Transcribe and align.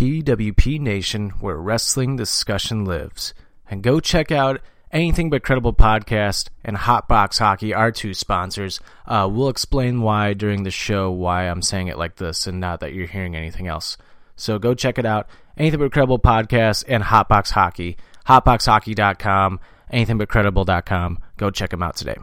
PWP 0.00 0.80
Nation, 0.80 1.28
where 1.40 1.58
wrestling 1.58 2.16
discussion 2.16 2.86
lives. 2.86 3.34
And 3.70 3.82
go 3.82 4.00
check 4.00 4.32
out 4.32 4.62
Anything 4.90 5.28
But 5.28 5.42
Credible 5.42 5.74
Podcast 5.74 6.48
and 6.64 6.74
Hotbox 6.74 7.38
Hockey, 7.38 7.74
our 7.74 7.92
two 7.92 8.14
sponsors. 8.14 8.80
Uh, 9.06 9.28
we'll 9.30 9.50
explain 9.50 10.00
why 10.00 10.32
during 10.32 10.62
the 10.62 10.70
show 10.70 11.10
why 11.10 11.42
I'm 11.44 11.60
saying 11.60 11.88
it 11.88 11.98
like 11.98 12.16
this 12.16 12.46
and 12.46 12.60
not 12.60 12.80
that 12.80 12.94
you're 12.94 13.08
hearing 13.08 13.36
anything 13.36 13.66
else. 13.66 13.98
So 14.36 14.58
go 14.58 14.72
check 14.72 14.98
it 14.98 15.04
out. 15.04 15.28
Anything 15.58 15.80
But 15.80 15.92
Credible 15.92 16.18
Podcast 16.18 16.86
and 16.88 17.04
Hotbox 17.04 17.50
Hockey. 17.50 17.98
Hotboxhockey.com, 18.26 19.60
anythingbutcredible.com. 19.92 21.18
Go 21.36 21.50
check 21.50 21.68
them 21.68 21.82
out 21.82 21.96
today. 21.96 22.16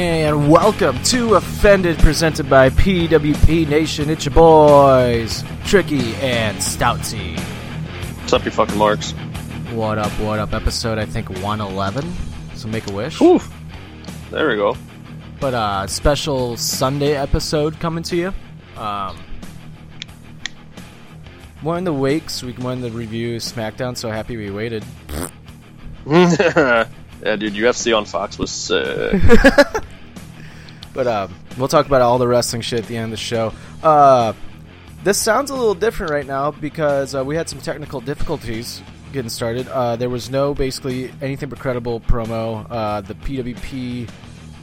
And 0.00 0.50
welcome 0.50 1.02
to 1.02 1.34
Offended, 1.34 1.98
presented 1.98 2.48
by 2.48 2.70
PWP 2.70 3.68
Nation. 3.68 4.08
It's 4.08 4.24
your 4.24 4.32
boys, 4.34 5.44
Tricky 5.66 6.14
and 6.14 6.56
Stoutsy. 6.56 7.38
What's 8.20 8.32
up, 8.32 8.46
you 8.46 8.50
fucking 8.50 8.78
marks? 8.78 9.10
What 9.72 9.98
up, 9.98 10.10
what 10.12 10.38
up? 10.38 10.54
Episode, 10.54 10.96
I 10.96 11.04
think, 11.04 11.28
111. 11.28 12.10
So 12.54 12.66
make 12.68 12.88
a 12.88 12.92
wish. 12.94 13.20
Whew. 13.20 13.42
There 14.30 14.48
we 14.48 14.56
go. 14.56 14.74
But 15.38 15.52
uh, 15.52 15.86
special 15.86 16.56
Sunday 16.56 17.14
episode 17.14 17.78
coming 17.78 18.02
to 18.04 18.16
you. 18.16 18.32
Um, 18.78 19.18
more 21.60 21.76
in 21.76 21.84
the 21.84 21.92
wakes. 21.92 22.42
We 22.42 22.52
won 22.52 22.80
the 22.80 22.90
review 22.90 23.36
SmackDown, 23.36 23.98
so 23.98 24.08
happy 24.10 24.38
we 24.38 24.50
waited. 24.50 24.82
yeah, 27.22 27.36
dude, 27.36 27.54
UFC 27.54 27.96
on 27.96 28.04
Fox 28.04 28.38
was 28.38 28.50
sick. 28.50 29.20
But 30.92 31.06
um, 31.06 31.34
we'll 31.56 31.68
talk 31.68 31.86
about 31.86 32.02
all 32.02 32.18
the 32.18 32.26
wrestling 32.26 32.62
shit 32.62 32.80
at 32.80 32.86
the 32.86 32.96
end 32.96 33.06
of 33.06 33.10
the 33.10 33.16
show. 33.16 33.52
Uh, 33.82 34.32
this 35.04 35.18
sounds 35.18 35.50
a 35.50 35.54
little 35.54 35.74
different 35.74 36.12
right 36.12 36.26
now 36.26 36.50
because 36.50 37.14
uh, 37.14 37.24
we 37.24 37.36
had 37.36 37.48
some 37.48 37.60
technical 37.60 38.00
difficulties 38.00 38.82
getting 39.12 39.30
started. 39.30 39.68
Uh, 39.68 39.96
there 39.96 40.10
was 40.10 40.30
no 40.30 40.54
basically 40.54 41.12
anything 41.22 41.48
but 41.48 41.58
credible 41.58 42.00
promo. 42.00 42.66
Uh, 42.68 43.00
the 43.00 43.14
PWP 43.14 44.10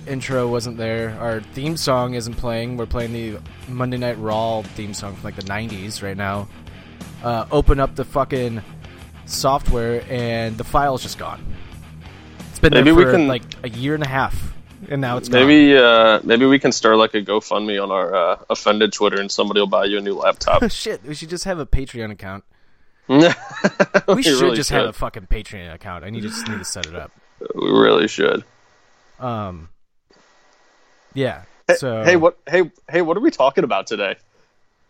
intro 0.05 0.47
wasn't 0.47 0.77
there. 0.77 1.17
Our 1.19 1.41
theme 1.41 1.77
song 1.77 2.13
isn't 2.13 2.35
playing. 2.35 2.77
We're 2.77 2.85
playing 2.85 3.13
the 3.13 3.39
Monday 3.67 3.97
Night 3.97 4.19
Raw 4.19 4.61
theme 4.61 4.93
song 4.93 5.15
from 5.15 5.23
like 5.23 5.35
the 5.35 5.43
'90s 5.43 6.03
right 6.03 6.17
now. 6.17 6.47
Uh, 7.23 7.45
open 7.51 7.79
up 7.79 7.95
the 7.95 8.05
fucking 8.05 8.61
software 9.25 10.03
and 10.09 10.57
the 10.57 10.63
file's 10.63 11.01
just 11.01 11.17
gone. 11.17 11.43
It's 12.57 12.61
been 12.63 12.73
Maybe 12.73 12.85
there 12.85 12.95
we 12.95 13.05
can- 13.11 13.27
like 13.27 13.43
a 13.63 13.69
year 13.69 13.93
and 13.93 14.03
a 14.03 14.07
half, 14.07 14.51
and 14.89 14.99
now 14.99 15.17
it's 15.17 15.29
gone. 15.29 15.45
maybe, 15.45 15.77
uh, 15.77 16.19
maybe 16.23 16.47
we 16.47 16.57
can 16.57 16.71
start 16.71 16.97
like 16.97 17.13
a 17.13 17.21
GoFundMe 17.21 17.79
on 17.81 17.91
our 17.91 18.15
uh, 18.15 18.37
offended 18.49 18.93
Twitter, 18.93 19.21
and 19.21 19.31
somebody 19.31 19.59
will 19.59 19.67
buy 19.67 19.85
you 19.85 19.99
a 19.99 20.01
new 20.01 20.15
laptop. 20.15 20.67
Shit, 20.71 21.03
we 21.05 21.13
should 21.13 21.29
just 21.29 21.43
have 21.43 21.59
a 21.59 21.67
Patreon 21.67 22.09
account. 22.09 22.43
we 23.07 23.17
We 24.07 24.23
should 24.23 24.41
really 24.41 24.55
just 24.55 24.71
have 24.71 24.87
a 24.87 24.93
fucking 24.93 25.27
Patreon 25.27 25.71
account. 25.71 26.03
I 26.03 26.09
need 26.09 26.21
to 26.23 26.29
just 26.29 26.47
need 26.47 26.57
to 26.57 26.65
set 26.65 26.87
it 26.87 26.95
up. 26.95 27.11
We 27.53 27.69
really 27.69 28.07
should. 28.07 28.43
Um, 29.19 29.69
yeah. 31.13 31.43
Hey, 31.67 31.75
So 31.75 32.03
hey, 32.03 32.15
what? 32.15 32.39
Hey, 32.49 32.71
hey, 32.89 33.03
what 33.03 33.17
are 33.17 33.21
we 33.21 33.29
talking 33.29 33.65
about 33.65 33.85
today? 33.85 34.15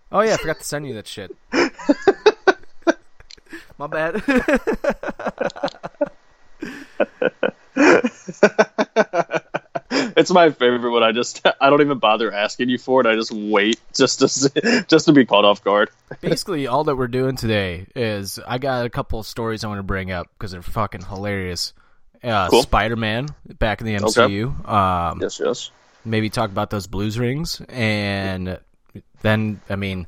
Oh 0.09 0.21
yeah, 0.21 0.35
I 0.35 0.37
forgot 0.37 0.59
to 0.59 0.63
send 0.63 0.87
you 0.87 0.93
that 0.93 1.05
shit. 1.05 1.35
My 3.77 3.87
bad. 3.87 4.23
It's 9.89 10.31
my 10.31 10.49
favorite 10.49 10.89
when 10.91 11.03
I 11.03 11.11
just 11.11 11.45
I 11.61 11.69
don't 11.69 11.79
even 11.81 11.99
bother 11.99 12.31
asking 12.33 12.69
you 12.69 12.77
for 12.77 13.01
it. 13.01 13.07
I 13.07 13.15
just 13.15 13.31
wait 13.31 13.79
just 13.95 14.19
to 14.19 14.85
just 14.89 15.05
to 15.05 15.13
be 15.13 15.25
caught 15.25 15.45
off 15.45 15.63
guard. 15.63 15.89
Basically, 16.21 16.67
all 16.67 16.83
that 16.85 16.95
we're 16.95 17.07
doing 17.07 17.35
today 17.35 17.85
is 17.95 18.39
I 18.45 18.57
got 18.57 18.85
a 18.85 18.89
couple 18.89 19.19
of 19.19 19.25
stories 19.27 19.63
I 19.63 19.67
want 19.67 19.79
to 19.79 19.83
bring 19.83 20.11
up 20.11 20.27
because 20.37 20.51
they're 20.51 20.61
fucking 20.63 21.03
hilarious. 21.05 21.73
Uh, 22.23 22.49
Cool. 22.49 22.63
Spider-Man 22.63 23.27
back 23.59 23.79
in 23.79 23.87
the 23.87 23.95
MCU. 23.95 24.67
Um, 24.67 25.19
Yes, 25.21 25.39
yes. 25.39 25.69
maybe 26.03 26.29
talk 26.31 26.49
about 26.49 26.71
those 26.71 26.87
blues 26.87 27.17
rings 27.19 27.61
and 27.69 28.59
then 29.21 29.61
i 29.69 29.75
mean 29.75 30.07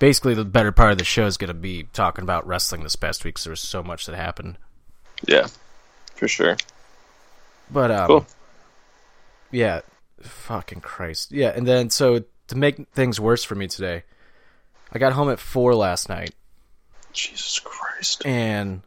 basically 0.00 0.34
the 0.34 0.44
better 0.44 0.72
part 0.72 0.90
of 0.92 0.98
the 0.98 1.04
show 1.04 1.26
is 1.26 1.36
going 1.36 1.48
to 1.48 1.54
be 1.54 1.84
talking 1.92 2.22
about 2.24 2.46
wrestling 2.46 2.82
this 2.82 2.96
past 2.96 3.24
week 3.24 3.36
'cause 3.36 3.44
there 3.44 3.52
was 3.52 3.60
so 3.60 3.82
much 3.82 4.06
that 4.06 4.16
happened 4.16 4.58
Yeah, 5.26 5.46
for 6.16 6.26
sure. 6.28 6.56
But 7.70 7.90
um 7.90 8.06
Cool. 8.06 8.26
yeah 9.50 9.80
fucking 10.22 10.80
christ 10.80 11.32
yeah 11.32 11.50
and 11.54 11.66
then 11.66 11.90
so 11.90 12.24
to 12.48 12.56
make 12.56 12.88
things 12.92 13.20
worse 13.20 13.44
for 13.44 13.54
me 13.54 13.66
today 13.68 14.02
i 14.92 14.98
got 14.98 15.12
home 15.12 15.30
at 15.30 15.38
four 15.38 15.74
last 15.74 16.08
night 16.08 16.34
Jesus 17.12 17.58
Christ. 17.58 18.24
and 18.26 18.82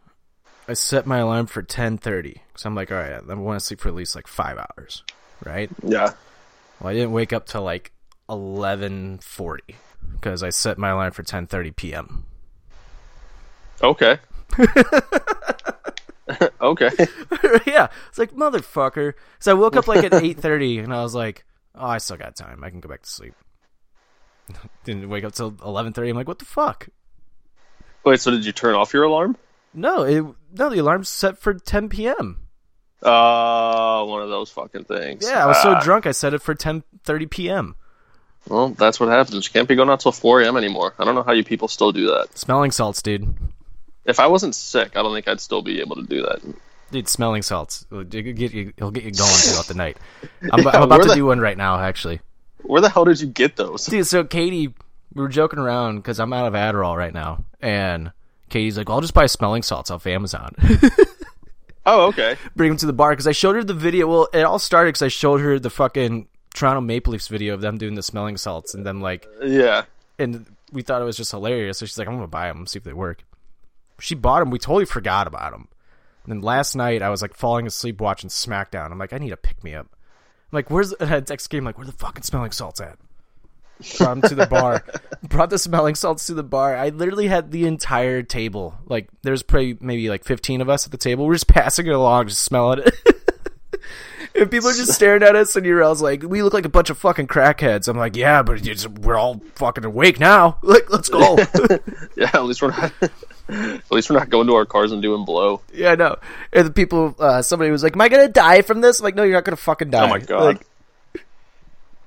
i 0.68 0.74
set 0.74 1.06
my 1.06 1.20
alarm 1.20 1.48
for 1.48 1.62
10.30 1.64 2.34
because 2.48 2.66
i'm 2.66 2.76
like 2.76 2.92
all 2.92 2.98
right 2.98 3.22
i 3.28 3.34
want 3.34 3.60
to 3.60 3.66
sleep 3.66 3.80
for 3.80 3.90
at 3.90 3.96
least 3.96 4.16
like 4.16 4.28
five 4.28 4.58
hours 4.58 5.04
right 5.46 5.70
Yeah. 5.84 6.14
Well, 6.80 6.90
I 6.90 6.94
didn't 6.94 7.12
wake 7.12 7.32
up 7.34 7.46
till 7.46 7.62
like 7.62 7.92
eleven 8.28 9.20
forty 9.20 9.76
because 10.14 10.42
I 10.42 10.50
set 10.50 10.80
my 10.80 10.90
alarm 10.90 11.12
for 11.12 11.22
ten 11.22 11.46
thirty 11.46 11.70
p.m. 11.70 12.26
Okay. 13.84 14.18
okay. 16.62 16.90
yeah, 17.66 17.88
it's 18.10 18.18
like 18.18 18.32
motherfucker. 18.34 19.14
So 19.40 19.52
I 19.52 19.54
woke 19.54 19.76
up 19.76 19.88
like 19.88 20.04
at 20.04 20.14
eight 20.24 20.40
thirty, 20.40 20.80
and 20.80 20.94
I 20.94 21.02
was 21.04 21.16
like, 21.16 21.46
"Oh, 21.76 21.88
I 21.88 21.98
still 22.00 22.18
got 22.18 22.36
time. 22.36 22.64
I 22.64 22.70
can 22.70 22.80
go 22.80 22.90
back 22.90 23.04
to 23.04 23.10
sleep." 23.10 23.34
Didn't 24.84 25.10
wake 25.10 25.24
up 25.24 25.34
till 25.34 25.56
eleven 25.64 25.94
thirty. 25.94 26.10
I'm 26.10 26.16
like, 26.18 26.28
"What 26.28 26.40
the 26.40 26.46
fuck?" 26.46 26.88
Wait, 28.04 28.20
so 28.20 28.32
did 28.32 28.46
you 28.46 28.52
turn 28.52 28.76
off 28.76 28.94
your 28.94 29.04
alarm? 29.04 29.38
No, 29.74 30.04
it 30.04 30.26
no. 30.54 30.70
The 30.70 30.80
alarm's 30.80 31.10
set 31.10 31.38
for 31.38 31.54
ten 31.54 31.90
p.m. 31.90 32.38
Uh, 33.02 34.04
one 34.06 34.22
of 34.22 34.30
those 34.30 34.50
fucking 34.52 34.84
things. 34.84 35.28
Yeah, 35.28 35.44
I 35.44 35.48
was 35.48 35.62
so 35.62 35.72
Ah, 35.72 35.82
drunk. 35.82 36.06
I 36.06 36.12
set 36.12 36.34
it 36.34 36.42
for 36.42 36.54
ten 36.56 36.84
thirty 37.04 37.26
p.m. 37.26 37.76
Well, 38.48 38.70
that's 38.70 39.00
what 39.00 39.10
happens. 39.10 39.46
You 39.46 39.52
can't 39.52 39.68
be 39.68 39.76
going 39.76 39.90
out 39.92 40.00
till 40.00 40.12
4 40.12 40.42
a.m. 40.42 40.58
anymore. 40.58 40.96
I 40.98 41.06
don't 41.06 41.14
know 41.14 41.22
how 41.22 41.32
you 41.32 41.44
people 41.44 41.68
still 41.68 41.92
do 41.92 42.08
that. 42.08 42.36
Smelling 42.36 42.72
salts, 42.72 43.00
dude. 43.04 43.36
If 44.06 44.20
I 44.20 44.28
wasn't 44.28 44.56
sick, 44.56 44.96
I 44.98 45.04
don't 45.04 45.14
think 45.14 45.28
I'd 45.28 45.40
still 45.42 45.62
be 45.62 45.80
able 45.82 45.96
to 45.98 46.04
do 46.04 46.22
that. 46.24 46.42
Dude, 46.92 47.08
smelling 47.08 47.42
salts. 47.42 47.86
It'll 47.92 48.04
get 48.04 48.26
you, 48.26 48.74
it'll 48.76 48.92
get 48.92 49.04
you 49.04 49.12
going 49.12 49.30
throughout 49.34 49.68
the 49.68 49.76
night. 49.76 49.98
I'm, 50.52 50.64
Yeah, 50.64 50.70
I'm 50.74 50.84
about 50.84 51.04
to 51.04 51.10
the- 51.10 51.16
do 51.16 51.26
one 51.26 51.40
right 51.40 51.58
now, 51.58 51.80
actually. 51.80 52.20
Where 52.64 52.82
the 52.82 52.90
hell 52.90 53.06
did 53.06 53.20
you 53.22 53.28
get 53.28 53.56
those? 53.56 53.86
Dude, 53.86 54.06
so 54.06 54.24
Katie, 54.24 54.68
we 55.14 55.22
were 55.22 55.30
joking 55.30 55.58
around 55.60 55.98
because 55.98 56.20
I'm 56.20 56.32
out 56.34 56.46
of 56.48 56.54
Adderall 56.54 56.96
right 56.98 57.14
now, 57.14 57.44
and 57.60 58.12
Katie's 58.50 58.78
like, 58.78 58.88
well, 58.88 58.98
"I'll 58.98 59.02
just 59.02 59.14
buy 59.16 59.26
smelling 59.26 59.64
salts 59.64 59.90
off 59.90 60.06
Amazon, 60.06 60.54
Oh, 61.86 62.08
okay. 62.10 62.38
bring 62.56 62.70
them 62.70 62.78
to 62.78 62.86
the 62.86 62.94
bar." 62.94 63.12
Because 63.12 63.26
I 63.28 63.32
showed 63.32 63.56
her 63.56 63.64
the 63.64 63.74
video. 63.74 64.08
Well, 64.08 64.28
it 64.34 64.44
all 64.44 64.60
started 64.60 64.90
because 64.90 65.02
I 65.02 65.08
showed 65.08 65.42
her 65.42 65.58
the 65.58 65.72
fucking 65.72 66.28
Toronto 66.54 66.82
Maple 66.82 67.14
Leafs 67.14 67.28
video 67.28 67.54
of 67.56 67.62
them 67.62 67.78
doing 67.80 67.96
the 67.96 68.04
smelling 68.04 68.38
salts, 68.38 68.74
and 68.76 68.86
them 68.86 69.02
like, 69.02 69.26
Yeah. 69.42 69.86
and 70.20 70.46
we 70.72 70.84
thought 70.84 71.02
it 71.02 71.06
was 71.06 71.18
just 71.18 71.32
hilarious. 71.32 71.80
So 71.80 71.86
she's 71.88 71.98
like, 71.98 72.08
"I'm 72.08 72.14
gonna 72.16 72.28
buy 72.28 72.48
them, 72.50 72.68
see 72.68 72.78
if 72.78 72.84
they 72.84 72.94
work." 72.94 73.24
She 74.02 74.16
bought 74.16 74.40
them. 74.40 74.50
We 74.50 74.60
totally 74.60 74.86
forgot 74.86 75.28
about 75.28 75.52
them. 75.52 75.68
And 76.24 76.32
then 76.32 76.42
last 76.42 76.76
night, 76.76 77.02
I 77.02 77.10
was 77.10 77.22
like 77.22 77.36
falling 77.36 77.66
asleep 77.68 78.00
watching 78.02 78.30
SmackDown. 78.30 78.92
I'm 78.92 79.00
like, 79.00 79.14
I 79.14 79.18
need 79.18 79.32
a 79.32 79.38
pick 79.38 79.64
me 79.64 79.74
up. 79.74 79.88
I'm 79.92 80.58
like, 80.58 80.70
where's 80.70 80.92
the 80.92 80.98
I 81.16 81.20
text 81.22 81.50
game? 81.50 81.64
Like, 81.64 81.78
where 81.78 81.88
the 81.88 81.94
fucking 81.94 82.24
smelling 82.24 82.52
salts 82.52 82.82
at? 82.82 82.98
Brought 83.98 84.22
them 84.22 84.30
to 84.30 84.36
the 84.36 84.46
bar. 84.46 84.84
Brought 85.24 85.50
the 85.50 85.58
smelling 85.58 85.96
salts 85.96 86.28
to 86.28 86.36
the 86.36 86.44
bar. 86.44 86.76
I 86.76 86.90
literally 86.90 87.28
had 87.28 87.52
the 87.52 87.66
entire 87.66 88.22
table. 88.22 88.76
Like, 88.86 89.10
there's 89.24 89.42
probably 89.42 89.78
maybe 89.80 90.10
like 90.10 90.24
15 90.24 90.62
of 90.62 90.70
us 90.70 90.86
at 90.86 90.92
the 90.92 90.98
table. 90.98 91.26
We're 91.26 91.34
just 91.34 91.48
passing 91.48 91.88
it 91.88 91.94
along, 91.94 92.28
just 92.28 92.44
smelling 92.44 92.80
it. 92.80 92.94
and 94.36 94.50
people 94.50 94.70
are 94.70 94.74
just 94.74 94.94
staring 94.94 95.24
at 95.24 95.36
us, 95.36 95.56
and 95.56 95.66
you're 95.66 95.84
all 95.84 95.96
like, 95.96 96.24
we 96.24 96.44
look 96.44 96.54
like 96.54 96.66
a 96.66 96.70
bunch 96.70 96.90
of 96.90 96.98
fucking 96.98 97.28
crackheads. 97.28 97.88
I'm 97.88 97.98
like, 97.98 98.16
yeah, 98.16 98.44
but 98.44 98.62
we're 99.00 99.18
all 99.18 99.42
fucking 99.56 99.86
awake 99.86 100.20
now. 100.20 100.58
Like, 100.64 100.90
let's 100.90 101.10
go. 101.10 101.38
Yeah, 102.16 102.30
at 102.34 102.44
least 102.46 102.62
we're 102.62 102.70
not. 102.70 102.94
at 103.50 103.92
least 103.92 104.10
we're 104.10 104.18
not 104.18 104.30
going 104.30 104.48
to 104.48 104.56
our 104.56 104.66
cars 104.66 104.92
and 104.92 105.02
doing 105.02 105.26
blow. 105.26 105.62
Yeah, 105.74 105.92
I 105.92 105.96
know. 105.96 106.18
And 106.54 106.68
the 106.68 106.72
people, 106.72 107.16
uh, 107.20 107.42
somebody 107.42 107.72
was 107.72 107.84
like, 107.84 107.94
"Am 107.96 108.02
I 108.02 108.10
gonna 108.10 108.30
die 108.30 108.62
from 108.62 108.82
this?" 108.82 109.00
I'm 109.00 109.04
like, 109.04 109.16
no, 109.16 109.24
you're 109.24 109.34
not 109.34 109.44
gonna 109.46 109.58
fucking 109.58 109.90
die. 109.90 110.06
Oh 110.06 110.08
my 110.08 110.20
god. 110.20 110.44
Like, 110.44 110.68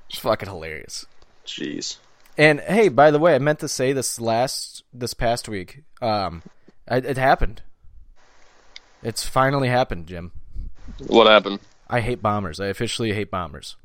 it's 0.09 0.19
fucking 0.19 0.49
hilarious. 0.49 1.05
Jeez. 1.45 1.97
And 2.37 2.59
hey, 2.61 2.89
by 2.89 3.11
the 3.11 3.19
way, 3.19 3.35
I 3.35 3.39
meant 3.39 3.59
to 3.59 3.67
say 3.67 3.93
this 3.93 4.19
last, 4.19 4.83
this 4.93 5.13
past 5.13 5.47
week. 5.47 5.83
Um, 6.01 6.41
it, 6.87 7.05
it 7.05 7.17
happened. 7.17 7.61
It's 9.03 9.25
finally 9.25 9.67
happened, 9.69 10.07
Jim. 10.07 10.31
What 11.07 11.27
happened? 11.27 11.59
I 11.87 12.01
hate 12.01 12.21
bombers. 12.21 12.59
I 12.59 12.67
officially 12.67 13.13
hate 13.13 13.29
bombers. 13.31 13.75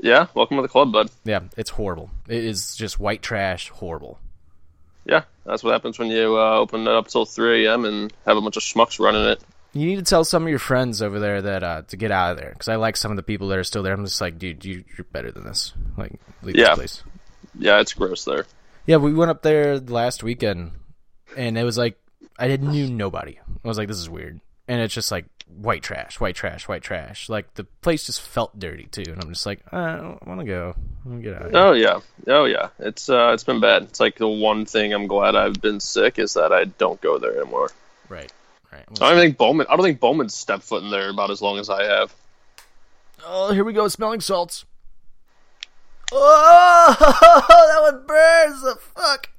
Yeah, 0.00 0.26
welcome 0.34 0.56
to 0.58 0.62
the 0.62 0.68
club, 0.68 0.92
bud. 0.92 1.10
Yeah, 1.24 1.40
it's 1.56 1.70
horrible. 1.70 2.10
It 2.28 2.44
is 2.44 2.76
just 2.76 3.00
white 3.00 3.20
trash, 3.22 3.68
horrible. 3.70 4.20
Yeah, 5.04 5.22
that's 5.44 5.64
what 5.64 5.72
happens 5.72 5.98
when 5.98 6.08
you 6.08 6.36
uh, 6.38 6.56
open 6.58 6.82
it 6.82 6.88
up 6.88 7.08
till 7.08 7.24
3 7.24 7.66
a.m. 7.66 7.84
and 7.84 8.12
have 8.26 8.36
a 8.36 8.40
bunch 8.40 8.56
of 8.56 8.62
schmucks 8.62 9.00
running 9.00 9.24
it. 9.24 9.42
You 9.72 9.86
need 9.86 9.96
to 9.96 10.02
tell 10.02 10.24
some 10.24 10.44
of 10.44 10.48
your 10.48 10.58
friends 10.58 11.02
over 11.02 11.18
there 11.18 11.42
that 11.42 11.62
uh, 11.64 11.82
to 11.88 11.96
get 11.96 12.10
out 12.10 12.32
of 12.32 12.38
there 12.38 12.50
because 12.50 12.68
I 12.68 12.76
like 12.76 12.96
some 12.96 13.10
of 13.10 13.16
the 13.16 13.22
people 13.22 13.48
that 13.48 13.58
are 13.58 13.64
still 13.64 13.82
there. 13.82 13.92
I'm 13.92 14.04
just 14.04 14.20
like, 14.20 14.38
dude, 14.38 14.64
you, 14.64 14.84
you're 14.96 15.04
better 15.12 15.30
than 15.32 15.44
this. 15.44 15.72
Like, 15.96 16.12
leave 16.42 16.56
Yeah. 16.56 16.68
this 16.70 16.76
place. 16.76 17.02
Yeah, 17.58 17.80
it's 17.80 17.92
gross 17.92 18.24
there. 18.24 18.46
Yeah, 18.86 18.96
we 18.96 19.12
went 19.12 19.30
up 19.30 19.42
there 19.42 19.78
last 19.78 20.22
weekend, 20.22 20.72
and 21.36 21.58
it 21.58 21.64
was 21.64 21.76
like 21.76 21.98
I 22.38 22.46
didn't 22.48 22.70
knew 22.70 22.88
nobody. 22.88 23.38
I 23.64 23.68
was 23.68 23.76
like, 23.78 23.88
this 23.88 23.98
is 23.98 24.08
weird, 24.08 24.40
and 24.68 24.80
it's 24.80 24.94
just 24.94 25.10
like 25.10 25.24
white 25.48 25.82
trash, 25.82 26.20
white 26.20 26.36
trash, 26.36 26.68
white 26.68 26.82
trash. 26.82 27.28
Like 27.28 27.54
the 27.54 27.64
place 27.64 28.06
just 28.06 28.20
felt 28.20 28.58
dirty 28.58 28.86
too, 28.86 29.04
and 29.06 29.22
I'm 29.22 29.30
just 29.30 29.46
like, 29.46 29.60
I 29.72 29.96
don't 29.96 30.26
want 30.26 30.40
to 30.40 30.46
go. 30.46 30.74
I 30.76 31.08
wanna 31.08 31.22
get 31.22 31.34
out. 31.34 31.42
Of 31.42 31.50
here. 31.50 31.60
Oh 31.60 31.72
yeah, 31.72 32.00
oh 32.28 32.44
yeah. 32.44 32.68
It's 32.78 33.08
uh, 33.08 33.30
it's 33.32 33.44
been 33.44 33.60
bad. 33.60 33.84
It's 33.84 33.98
like 33.98 34.16
the 34.16 34.28
one 34.28 34.66
thing 34.66 34.92
I'm 34.92 35.06
glad 35.06 35.34
I've 35.34 35.60
been 35.60 35.80
sick 35.80 36.18
is 36.18 36.34
that 36.34 36.52
I 36.52 36.64
don't 36.64 37.00
go 37.00 37.18
there 37.18 37.40
anymore. 37.40 37.70
Right, 38.08 38.30
right. 38.72 38.84
I 39.00 39.10
don't 39.10 39.18
think 39.18 39.38
Bowman. 39.38 39.66
I 39.68 39.76
don't 39.76 39.84
think 39.84 40.00
Bowman's 40.00 40.34
stepped 40.34 40.64
foot 40.64 40.82
in 40.82 40.90
there 40.90 41.10
about 41.10 41.30
as 41.30 41.40
long 41.42 41.58
as 41.58 41.70
I 41.70 41.84
have. 41.84 42.14
Oh, 43.26 43.52
here 43.52 43.64
we 43.64 43.72
go, 43.72 43.88
smelling 43.88 44.20
salts. 44.20 44.64
Oh, 46.12 46.96
that 47.68 47.92
one 47.92 48.06
burns. 48.06 48.62
The 48.62 48.76
fuck. 48.76 49.30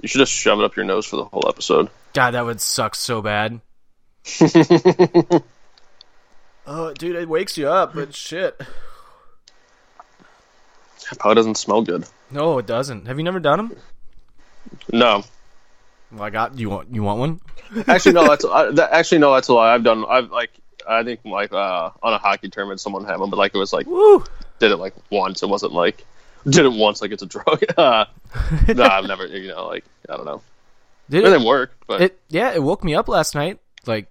You 0.00 0.08
should 0.08 0.18
just 0.18 0.32
shove 0.32 0.58
it 0.60 0.64
up 0.64 0.76
your 0.76 0.84
nose 0.86 1.06
for 1.06 1.16
the 1.16 1.24
whole 1.24 1.46
episode. 1.46 1.90
God, 2.12 2.32
that 2.32 2.44
would 2.44 2.60
suck 2.60 2.94
so 2.94 3.22
bad. 3.22 3.60
oh, 6.66 6.92
dude, 6.94 7.16
it 7.16 7.28
wakes 7.28 7.56
you 7.56 7.68
up, 7.68 7.94
but 7.94 8.14
shit. 8.14 8.60
It 11.12 11.18
Probably 11.18 11.36
doesn't 11.36 11.56
smell 11.56 11.82
good. 11.82 12.04
No, 12.30 12.58
it 12.58 12.66
doesn't. 12.66 13.06
Have 13.06 13.18
you 13.18 13.24
never 13.24 13.40
done 13.40 13.56
them? 13.58 13.76
No, 14.92 15.24
Well, 16.12 16.22
I 16.22 16.30
got. 16.30 16.58
You 16.58 16.70
want? 16.70 16.94
You 16.94 17.02
want 17.02 17.18
one? 17.18 17.40
actually 17.88 18.12
no. 18.12 18.28
That's 18.28 18.44
I, 18.50 18.70
that, 18.72 18.92
actually 18.92 19.18
no. 19.18 19.34
That's 19.34 19.48
a 19.48 19.54
lie. 19.54 19.74
I've 19.74 19.82
done. 19.84 20.04
I've 20.08 20.30
like. 20.30 20.50
I 20.88 21.02
think 21.04 21.20
like 21.24 21.52
uh, 21.52 21.90
on 22.02 22.12
a 22.12 22.18
hockey 22.18 22.48
tournament, 22.48 22.80
someone 22.80 23.04
had 23.04 23.18
one, 23.18 23.30
but 23.30 23.36
like 23.38 23.54
it 23.54 23.58
was 23.58 23.72
like 23.72 23.86
Woo! 23.86 24.24
did 24.58 24.70
it 24.70 24.76
like 24.76 24.94
once. 25.10 25.42
It 25.42 25.48
wasn't 25.48 25.72
like 25.72 26.04
did 26.48 26.64
it 26.64 26.72
once 26.72 27.02
like 27.02 27.10
it's 27.10 27.22
a 27.22 27.26
drug. 27.26 27.62
Uh, 27.76 28.04
no, 28.68 28.84
I've 28.84 29.06
never. 29.06 29.26
You 29.26 29.48
know, 29.48 29.66
like 29.66 29.84
I 30.08 30.16
don't 30.16 30.26
know. 30.26 30.42
Did 31.10 31.24
It 31.24 31.30
didn't 31.30 31.44
work, 31.44 31.72
but 31.86 32.00
It 32.00 32.20
yeah, 32.28 32.52
it 32.52 32.62
woke 32.62 32.82
me 32.84 32.94
up 32.94 33.08
last 33.08 33.34
night. 33.34 33.58
Like, 33.86 34.08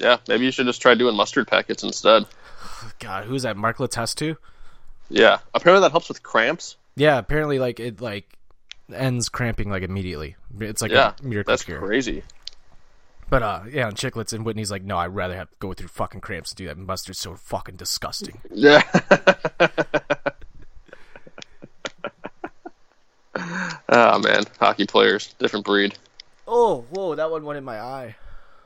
yeah, 0.00 0.18
maybe 0.28 0.44
you 0.44 0.50
should 0.52 0.66
just 0.66 0.80
try 0.82 0.94
doing 0.94 1.16
mustard 1.16 1.48
packets 1.48 1.82
instead. 1.82 2.26
God, 3.00 3.24
who's 3.24 3.42
that? 3.42 3.56
Mark 3.56 3.78
Letestu? 3.78 4.36
Yeah, 5.08 5.38
apparently 5.54 5.84
that 5.86 5.90
helps 5.90 6.08
with 6.08 6.22
cramps. 6.22 6.76
Yeah, 6.94 7.18
apparently, 7.18 7.58
like 7.58 7.80
it 7.80 8.00
like 8.00 8.38
ends 8.94 9.28
cramping 9.28 9.70
like 9.70 9.82
immediately. 9.82 10.36
It's 10.60 10.82
like 10.82 10.90
Yeah, 10.90 11.14
a 11.18 11.24
miracle 11.24 11.52
that's 11.52 11.62
cure. 11.64 11.78
crazy. 11.78 12.22
But 13.30 13.42
uh, 13.42 13.60
yeah, 13.70 13.88
and 13.88 13.96
Chiclets 13.96 14.34
and 14.34 14.44
Whitney's 14.44 14.70
like, 14.70 14.82
no, 14.82 14.98
I'd 14.98 15.06
rather 15.14 15.34
have 15.34 15.48
go 15.58 15.72
through 15.72 15.88
fucking 15.88 16.20
cramps 16.20 16.50
and 16.52 16.58
do 16.58 16.66
that. 16.66 16.76
Mustard's 16.76 17.18
so 17.18 17.34
fucking 17.34 17.76
disgusting. 17.76 18.42
Yeah. 18.50 18.82
oh 23.92 24.18
man, 24.18 24.44
hockey 24.58 24.86
players, 24.86 25.34
different 25.38 25.64
breed. 25.64 25.94
Oh, 26.48 26.84
whoa, 26.90 27.14
that 27.14 27.30
one 27.30 27.44
went 27.44 27.56
in 27.58 27.64
my 27.64 27.80
eye. 27.80 28.16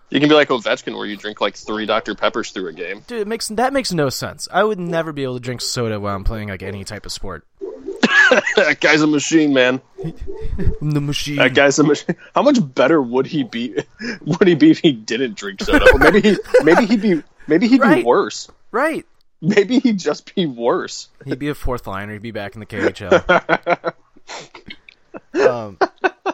You 0.08 0.20
can 0.20 0.28
be 0.28 0.34
like 0.37 0.49
Ovechkin, 0.49 0.96
where 0.96 1.05
you 1.06 1.17
drink 1.17 1.40
like 1.40 1.56
three 1.56 1.84
Dr 1.84 2.14
Peppers 2.14 2.52
through 2.52 2.69
a 2.69 2.73
game. 2.73 3.02
Dude, 3.08 3.20
it 3.20 3.26
makes 3.26 3.49
that 3.49 3.73
makes 3.73 3.93
no 3.93 4.08
sense. 4.08 4.46
I 4.52 4.62
would 4.64 4.78
never 4.78 5.12
be 5.12 5.25
able 5.25 5.34
to 5.34 5.40
drink 5.40 5.61
soda 5.61 5.99
while 6.00 6.14
I'm 6.14 6.25
playing 6.25 6.49
like 6.49 6.62
any 6.62 6.84
type 6.84 7.05
of 7.06 7.12
sport. 7.12 7.44
that 8.56 8.78
guy's 8.81 9.02
a 9.02 9.06
machine, 9.06 9.52
man. 9.52 9.81
The 10.81 11.00
machine. 11.00 11.37
That 11.37 11.55
guy's 11.55 11.78
a 11.78 11.84
machine. 11.84 12.17
How 12.34 12.43
much 12.43 12.58
better 12.75 13.02
would 13.02 13.26
he 13.26 13.43
be? 13.43 13.75
Would 14.25 14.46
he 14.49 14.55
be 14.55 14.70
if 14.70 14.78
he 14.78 14.93
didn't 14.93 15.34
drink 15.37 15.61
soda? 15.62 15.84
Or 15.93 15.99
maybe 15.99 16.20
he, 16.23 16.37
maybe 16.62 16.87
he'd 16.87 17.02
be, 17.02 17.23
maybe 17.46 17.67
he'd 17.69 17.81
Right. 17.81 17.96
be 17.96 18.02
worse. 18.05 18.49
right. 18.70 19.05
Maybe 19.43 19.81
he'd 19.81 19.99
just 19.99 20.34
be 20.34 20.46
worse. 20.46 21.08
He'd 21.25 21.38
be 21.38 21.49
a 21.50 21.55
fourth 21.55 21.87
liner. 21.87 22.14
He'd 22.14 22.23
be 22.23 22.31
back 22.31 22.55
in 22.55 22.61
the 22.61 22.67
KHL. 22.67 23.93
Um, 25.40 25.78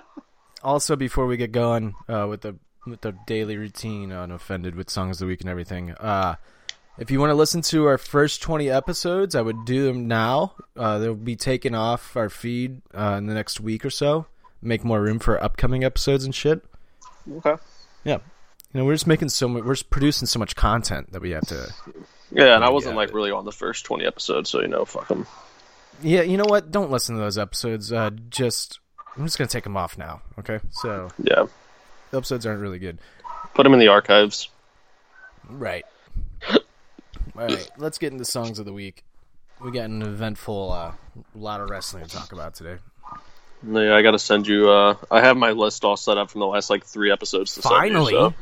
also, 0.62 0.96
before 0.96 1.26
we 1.26 1.37
get 1.37 1.52
going 1.52 1.94
uh, 2.08 2.26
with 2.28 2.43
the 2.43 2.56
with 2.87 3.00
the 3.02 3.12
daily 3.26 3.56
routine 3.56 4.10
on 4.12 4.31
offended 4.32 4.75
with 4.75 4.90
songs 4.90 5.16
of 5.16 5.26
the 5.26 5.31
week 5.31 5.40
and 5.40 5.49
everything, 5.50 5.93
uh, 5.93 6.34
if 6.99 7.10
you 7.10 7.20
want 7.20 7.31
to 7.31 7.34
listen 7.34 7.62
to 7.62 7.87
our 7.87 7.99
first 7.99 8.43
twenty 8.43 8.69
episodes, 8.70 9.34
I 9.34 9.40
would 9.43 9.64
do 9.64 9.84
them 9.87 10.08
now. 10.08 10.54
Uh, 10.76 10.99
they'll 10.99 11.14
be 11.14 11.37
taken 11.37 11.75
off 11.75 12.16
our 12.16 12.28
feed 12.28 12.82
uh, 12.94 13.14
in 13.19 13.26
the 13.26 13.34
next 13.34 13.60
week 13.60 13.84
or 13.84 13.90
so. 13.90 14.26
Make 14.60 14.84
more 14.84 15.00
room 15.00 15.19
for 15.19 15.43
upcoming 15.43 15.82
episodes 15.84 16.25
and 16.25 16.34
shit. 16.34 16.64
Okay. 17.38 17.55
Yeah. 18.05 18.19
You 18.72 18.81
know, 18.81 18.84
we're 18.84 18.94
just 18.94 19.06
making 19.06 19.28
so 19.28 19.48
much, 19.48 19.64
we're 19.64 19.75
just 19.75 19.90
producing 19.90 20.26
so 20.26 20.38
much 20.38 20.56
content 20.56 21.12
that 21.12 21.20
we 21.20 21.31
have 21.31 21.46
to 21.48 21.72
Yeah, 22.31 22.55
and 22.55 22.64
I 22.64 22.70
wasn't 22.70 22.94
Yeah. 22.94 22.98
like 23.00 23.12
really 23.14 23.31
on 23.31 23.44
the 23.44 23.52
first 23.52 23.84
twenty 23.84 24.05
episodes, 24.06 24.50
so 24.50 24.60
you 24.60 24.69
know, 24.69 24.84
fuck 24.84 25.08
them. 25.08 25.26
Yeah, 26.02 26.22
you 26.22 26.37
know 26.37 26.46
what? 26.46 26.70
Don't 26.70 26.90
listen 26.90 27.14
to 27.16 27.20
those 27.20 27.38
episodes. 27.38 27.93
Uh, 27.93 28.10
just 28.31 28.81
I'm 29.17 29.25
just 29.25 29.38
gonna 29.38 29.49
take 29.49 29.64
them 29.64 29.76
off 29.76 29.99
now. 29.99 30.23
Okay, 30.38 30.61
so 30.70 31.09
Yeah, 31.23 31.47
the 32.11 32.17
episodes 32.19 32.47
aren't 32.47 32.61
really 32.61 32.79
good. 32.79 32.99
put 33.55 33.64
them 33.64 33.73
in 33.75 33.79
the 33.79 33.88
archives. 33.88 34.49
Right. 35.49 35.85
All 36.50 36.59
right, 37.37 37.70
let's 37.79 37.99
get 37.99 38.12
into 38.12 38.25
songs 38.25 38.59
of 38.59 38.64
the 38.64 38.73
week. 38.73 39.05
We 39.61 39.70
got 39.70 39.85
an 39.85 40.03
eventful 40.03 40.73
uh, 40.73 40.93
lot 41.35 41.61
of 41.61 41.70
wrestling 41.70 42.05
to 42.05 42.11
talk 42.11 42.32
about 42.32 42.55
today. 42.55 42.79
Yeah, 43.69 43.94
I 43.94 44.03
gotta 44.03 44.19
send 44.19 44.47
you. 44.49 44.69
Uh, 44.69 44.97
I 45.11 45.20
have 45.20 45.37
my 45.37 45.53
list 45.53 45.85
all 45.85 45.97
set 45.97 46.19
up 46.19 46.31
from 46.31 46.41
the 46.41 46.47
last 46.47 46.69
like 46.69 46.85
three 46.85 47.12
episodes. 47.12 47.55
To 47.55 47.62
Finally, 47.62 48.12
send 48.12 48.32
you, 48.32 48.35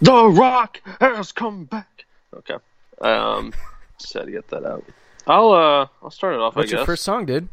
The 0.00 0.28
Rock 0.28 0.80
has 1.00 1.32
come 1.32 1.64
back. 1.64 2.06
Okay. 2.34 2.54
Um, 3.02 3.52
just 4.00 4.14
had 4.14 4.24
to 4.26 4.30
get 4.32 4.48
that 4.48 4.64
out. 4.64 4.84
I'll 5.26 5.52
uh, 5.52 5.86
I'll 6.02 6.10
start 6.10 6.34
it 6.34 6.40
off. 6.40 6.56
what's 6.56 6.70
your 6.70 6.80
guess. 6.80 6.86
first 6.86 7.04
song, 7.04 7.26
dude? 7.26 7.48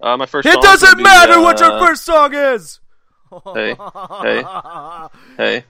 Uh, 0.00 0.16
my 0.16 0.26
first. 0.26 0.46
It 0.46 0.52
song's 0.52 0.64
doesn't 0.64 0.96
be, 0.98 1.02
matter 1.02 1.40
what 1.40 1.58
your 1.60 1.72
uh, 1.72 1.80
first 1.86 2.04
song 2.04 2.34
is. 2.34 2.80
Hey, 3.54 3.74
hey, 4.22 4.44
hey. 5.36 5.64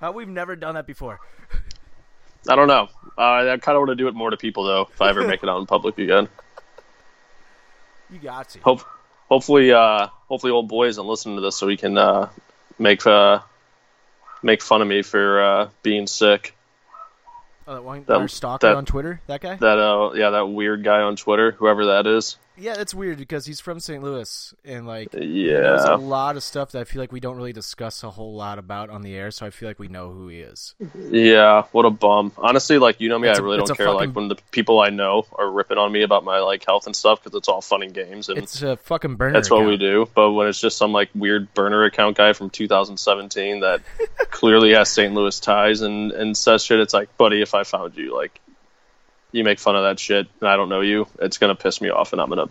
Uh, 0.00 0.12
we've 0.12 0.28
never 0.28 0.56
done 0.56 0.74
that 0.76 0.86
before. 0.86 1.20
I 2.48 2.56
don't 2.56 2.68
know. 2.68 2.88
Uh, 3.18 3.20
I 3.52 3.56
kind 3.60 3.76
of 3.76 3.80
want 3.80 3.90
to 3.90 3.94
do 3.96 4.08
it 4.08 4.14
more 4.14 4.30
to 4.30 4.36
people 4.36 4.64
though. 4.64 4.88
If 4.92 5.00
I 5.00 5.08
ever 5.10 5.26
make 5.26 5.42
it 5.42 5.48
out 5.48 5.58
in 5.60 5.66
public 5.66 5.98
again, 5.98 6.28
You 8.10 8.18
got 8.18 8.48
to. 8.50 8.60
hope 8.60 8.82
hopefully 9.28 9.72
uh, 9.72 10.08
hopefully 10.28 10.52
old 10.52 10.68
boy 10.68 10.86
isn't 10.88 11.04
listening 11.04 11.36
to 11.36 11.42
this, 11.42 11.56
so 11.56 11.68
he 11.68 11.76
can 11.76 11.96
uh, 11.98 12.28
make 12.78 13.06
uh, 13.06 13.40
make 14.42 14.62
fun 14.62 14.82
of 14.82 14.88
me 14.88 15.02
for 15.02 15.42
uh, 15.42 15.68
being 15.82 16.06
sick. 16.06 16.54
Oh, 17.66 17.74
that 17.74 17.84
one, 17.84 18.04
that- 18.04 18.30
stalker 18.30 18.68
that- 18.68 18.76
on 18.76 18.84
Twitter, 18.84 19.20
that 19.26 19.40
guy. 19.40 19.56
That 19.56 19.78
uh, 19.78 20.12
yeah, 20.14 20.30
that 20.30 20.46
weird 20.46 20.84
guy 20.84 21.00
on 21.00 21.16
Twitter, 21.16 21.50
whoever 21.52 21.86
that 21.86 22.06
is. 22.06 22.36
Yeah, 22.56 22.74
it's 22.78 22.94
weird 22.94 23.18
because 23.18 23.46
he's 23.46 23.60
from 23.60 23.80
St. 23.80 24.02
Louis 24.02 24.54
and 24.64 24.86
like 24.86 25.08
yeah, 25.12 25.20
There's 25.60 25.84
a 25.84 25.96
lot 25.96 26.36
of 26.36 26.42
stuff 26.42 26.72
that 26.72 26.80
I 26.80 26.84
feel 26.84 27.00
like 27.02 27.12
we 27.12 27.20
don't 27.20 27.36
really 27.36 27.52
discuss 27.52 28.02
a 28.04 28.10
whole 28.10 28.34
lot 28.34 28.58
about 28.58 28.90
on 28.90 29.02
the 29.02 29.14
air, 29.14 29.30
so 29.30 29.44
I 29.46 29.50
feel 29.50 29.68
like 29.68 29.78
we 29.78 29.88
know 29.88 30.10
who 30.10 30.28
he 30.28 30.40
is. 30.40 30.74
yeah. 31.10 31.62
What 31.72 31.84
a 31.84 31.90
bum. 31.90 32.32
Honestly, 32.38 32.78
like 32.78 33.00
you 33.00 33.08
know 33.08 33.18
me, 33.18 33.28
It's 33.28 33.38
I 33.38 33.42
a- 33.42 33.44
really 33.44 33.58
it's 33.58 33.68
don't 33.70 33.76
care. 33.76 33.86
fucking- 33.86 33.98
Like 34.08 34.16
when 34.16 34.28
the 34.28 34.36
people 34.50 34.80
I 34.80 34.90
know 34.90 35.26
are 35.32 35.50
ripping 35.50 35.78
on 35.78 35.90
me 35.90 36.02
about 36.02 36.24
my 36.24 36.38
like 36.40 36.64
health 36.64 36.86
and 36.86 36.94
stuff 36.94 37.22
because 37.22 37.36
it's 37.36 37.48
all 37.48 37.60
fun 37.60 37.82
and 37.82 37.92
games, 37.92 38.28
and 38.28 38.38
It's 38.38 38.62
a 38.62 38.76
fucking 38.76 39.16
burner. 39.16 39.32
that's 39.34 39.50
what 39.50 39.66
we 39.66 39.76
do. 39.76 40.08
But 40.14 40.32
when 40.32 40.46
it's 40.48 40.60
just 40.60 40.76
some 40.76 40.92
like 40.92 41.10
weird 41.14 41.52
burner 41.54 41.84
account 41.84 42.16
guy 42.16 42.32
from 42.32 42.50
2017 42.50 43.60
that 43.60 43.80
clearly 44.30 44.72
has 44.74 44.90
St. 44.90 45.12
Louis 45.14 45.38
ties 45.40 45.80
and 45.80 46.12
and 46.12 46.36
says 46.36 46.64
shit, 46.64 46.80
it's 46.80 46.94
like, 46.94 47.16
buddy, 47.16 47.42
if 47.42 47.54
I 47.54 47.64
found 47.64 47.96
you, 47.96 48.14
like, 48.16 48.40
you 49.34 49.44
make 49.44 49.58
fun 49.58 49.76
of 49.76 49.82
that 49.82 49.98
shit, 50.00 50.26
and 50.40 50.48
I 50.48 50.56
don't 50.56 50.68
know 50.68 50.80
you, 50.80 51.06
it's 51.20 51.38
gonna 51.38 51.54
piss 51.54 51.80
me 51.80 51.90
off, 51.90 52.12
and 52.12 52.20
I'm 52.22 52.28
gonna. 52.28 52.46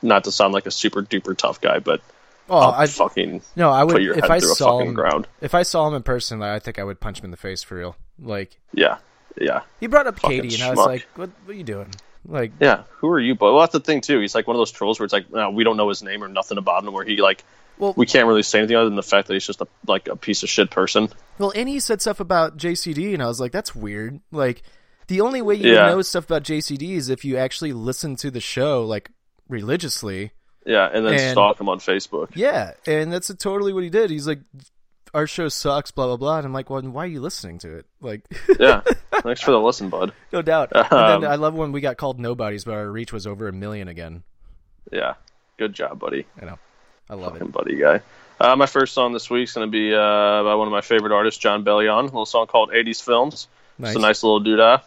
Not 0.00 0.24
to 0.24 0.32
sound 0.32 0.54
like 0.54 0.66
a 0.66 0.70
super 0.70 1.02
duper 1.02 1.36
tough 1.36 1.60
guy, 1.60 1.80
but 1.80 2.00
Oh, 2.48 2.56
I'll 2.56 2.70
I 2.72 2.86
fucking 2.86 3.42
no, 3.56 3.70
I 3.70 3.82
would 3.82 3.94
put 3.94 4.02
your 4.02 4.14
if 4.14 4.20
head 4.22 4.30
I 4.30 4.38
through 4.40 4.52
a 4.52 4.54
saw 4.54 4.76
fucking 4.78 4.88
him. 4.90 4.94
ground. 4.94 5.26
If 5.40 5.54
I 5.56 5.64
saw 5.64 5.88
him 5.88 5.94
in 5.94 6.02
person, 6.04 6.38
like, 6.38 6.50
I 6.50 6.58
think 6.60 6.78
I 6.78 6.84
would 6.84 7.00
punch 7.00 7.18
him 7.18 7.24
in 7.24 7.30
the 7.32 7.36
face 7.36 7.62
for 7.64 7.76
real. 7.76 7.96
Like 8.22 8.56
Yeah, 8.72 8.98
yeah. 9.40 9.62
he 9.80 9.86
brought 9.88 10.06
up 10.06 10.20
Fucking 10.20 10.42
Katie, 10.42 10.54
and 10.54 10.62
I 10.64 10.70
was 10.70 10.78
like, 10.86 11.06
"What? 11.16 11.30
What 11.44 11.52
are 11.52 11.56
you 11.56 11.64
doing?" 11.64 11.92
Like, 12.26 12.52
Yeah, 12.60 12.82
who 12.98 13.08
are 13.08 13.18
you? 13.20 13.34
But 13.34 13.52
well, 13.54 13.60
that's 13.60 13.72
the 13.72 13.80
thing 13.80 14.00
too. 14.02 14.20
He's 14.20 14.34
like 14.36 14.46
one 14.46 14.54
of 14.54 14.58
those 14.60 14.70
trolls 14.70 15.00
where 15.00 15.04
it's 15.04 15.12
like, 15.12 15.32
no, 15.32 15.50
we 15.50 15.64
don't 15.64 15.76
know 15.76 15.88
his 15.88 16.02
name 16.02 16.22
or 16.22 16.28
nothing 16.28 16.58
about 16.58 16.84
him. 16.84 16.92
Where 16.92 17.04
he 17.04 17.16
like, 17.20 17.42
Well- 17.78 17.94
we 17.96 18.06
can't 18.06 18.26
really 18.28 18.42
say 18.44 18.58
anything 18.60 18.76
other 18.76 18.88
than 18.88 18.96
the 18.96 19.02
fact 19.02 19.26
that 19.28 19.34
he's 19.34 19.46
just 19.46 19.60
a 19.60 19.66
like 19.86 20.06
a 20.08 20.14
piece 20.16 20.42
of 20.44 20.48
shit 20.48 20.70
person. 20.70 21.08
well, 21.38 21.52
and 21.56 21.68
he 21.68 21.80
said 21.80 22.00
stuff 22.00 22.20
about 22.20 22.56
JCD, 22.56 23.14
and 23.14 23.22
I 23.22 23.26
was 23.26 23.40
like, 23.40 23.50
"That's 23.52 23.74
weird." 23.74 24.20
Like, 24.30 24.62
the 25.08 25.20
only 25.20 25.42
way 25.42 25.56
you 25.56 25.72
Yeah. 25.74 25.86
know 25.88 26.02
stuff 26.02 26.24
about 26.26 26.44
JCD 26.44 26.92
is 26.92 27.08
if 27.08 27.24
you 27.24 27.36
actually 27.36 27.72
listen 27.72 28.16
to 28.16 28.30
the 28.30 28.40
show 28.40 28.84
like 28.84 29.10
religiously. 29.48 30.32
Yeah, 30.66 30.88
and 30.92 31.04
then 31.06 31.14
And- 31.14 31.32
stalk 31.32 31.60
him 31.60 31.68
on 31.68 31.78
Facebook. 31.78 32.28
Yeah, 32.34 32.72
and 32.86 33.12
that's 33.12 33.32
totally 33.36 33.72
what 33.72 33.82
he 33.84 33.90
did. 33.90 34.10
He's 34.10 34.26
like, 34.28 34.40
our 35.14 35.26
show 35.26 35.48
sucks, 35.48 35.90
blah 35.90 36.06
blah 36.06 36.16
blah. 36.18 36.36
And 36.38 36.46
I'm 36.46 36.52
like, 36.52 36.68
well, 36.68 36.82
why 36.82 37.04
are 37.04 37.08
you 37.08 37.20
listening 37.20 37.58
to 37.60 37.76
it? 37.78 37.86
Like, 38.00 38.22
Yeah, 38.60 38.82
thanks 39.22 39.40
for 39.40 39.50
the 39.52 39.60
listen, 39.60 39.88
bud. 39.88 40.12
no 40.32 40.42
doubt. 40.42 40.70
And 40.74 40.92
Um, 40.92 41.20
then 41.22 41.30
I 41.30 41.36
love 41.36 41.54
when 41.54 41.72
we 41.72 41.80
got 41.80 41.96
called 41.96 42.20
nobodies, 42.20 42.64
but 42.64 42.74
our 42.74 42.90
reach 42.90 43.12
was 43.12 43.26
over 43.26 43.48
a 43.48 43.52
million 43.52 43.88
again. 43.88 44.22
Yeah, 44.92 45.14
good 45.56 45.72
job, 45.72 45.98
buddy. 45.98 46.26
I 46.40 46.44
know, 46.44 46.58
I 47.08 47.14
love 47.14 47.36
it. 47.40 47.50
Buddy 47.50 47.76
guy. 47.76 48.02
Uh, 48.40 48.54
my 48.54 48.66
first 48.66 48.92
song 48.94 49.12
this 49.14 49.28
week's 49.30 49.54
gonna 49.54 49.66
be 49.66 49.92
uh, 49.94 50.42
by 50.44 50.54
one 50.54 50.68
of 50.68 50.72
my 50.72 50.82
favorite 50.82 51.12
artists, 51.12 51.40
Jon 51.40 51.64
Bellion. 51.64 52.00
A 52.00 52.04
little 52.04 52.26
song 52.26 52.46
called 52.46 52.70
"80s 52.70 53.02
Films." 53.02 53.48
Nice. 53.78 53.90
It's 53.92 53.98
a 53.98 54.02
nice 54.02 54.22
little 54.22 54.40
doodah. 54.42 54.82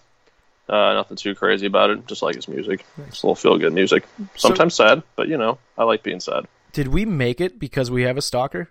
Uh, 0.71 0.93
nothing 0.93 1.17
too 1.17 1.35
crazy 1.35 1.65
about 1.65 1.89
it. 1.89 2.07
Just 2.07 2.21
like 2.21 2.35
his 2.35 2.47
music. 2.47 2.85
It's 3.07 3.21
a 3.21 3.25
little 3.27 3.35
feel 3.35 3.57
good 3.57 3.73
music. 3.73 4.05
Sometimes 4.37 4.73
sad, 4.73 5.03
but 5.17 5.27
you 5.27 5.37
know, 5.37 5.57
I 5.77 5.83
like 5.83 6.01
being 6.01 6.21
sad. 6.21 6.47
Did 6.71 6.87
we 6.87 7.03
make 7.03 7.41
it 7.41 7.59
because 7.59 7.91
we 7.91 8.03
have 8.03 8.15
a 8.15 8.21
stalker? 8.21 8.69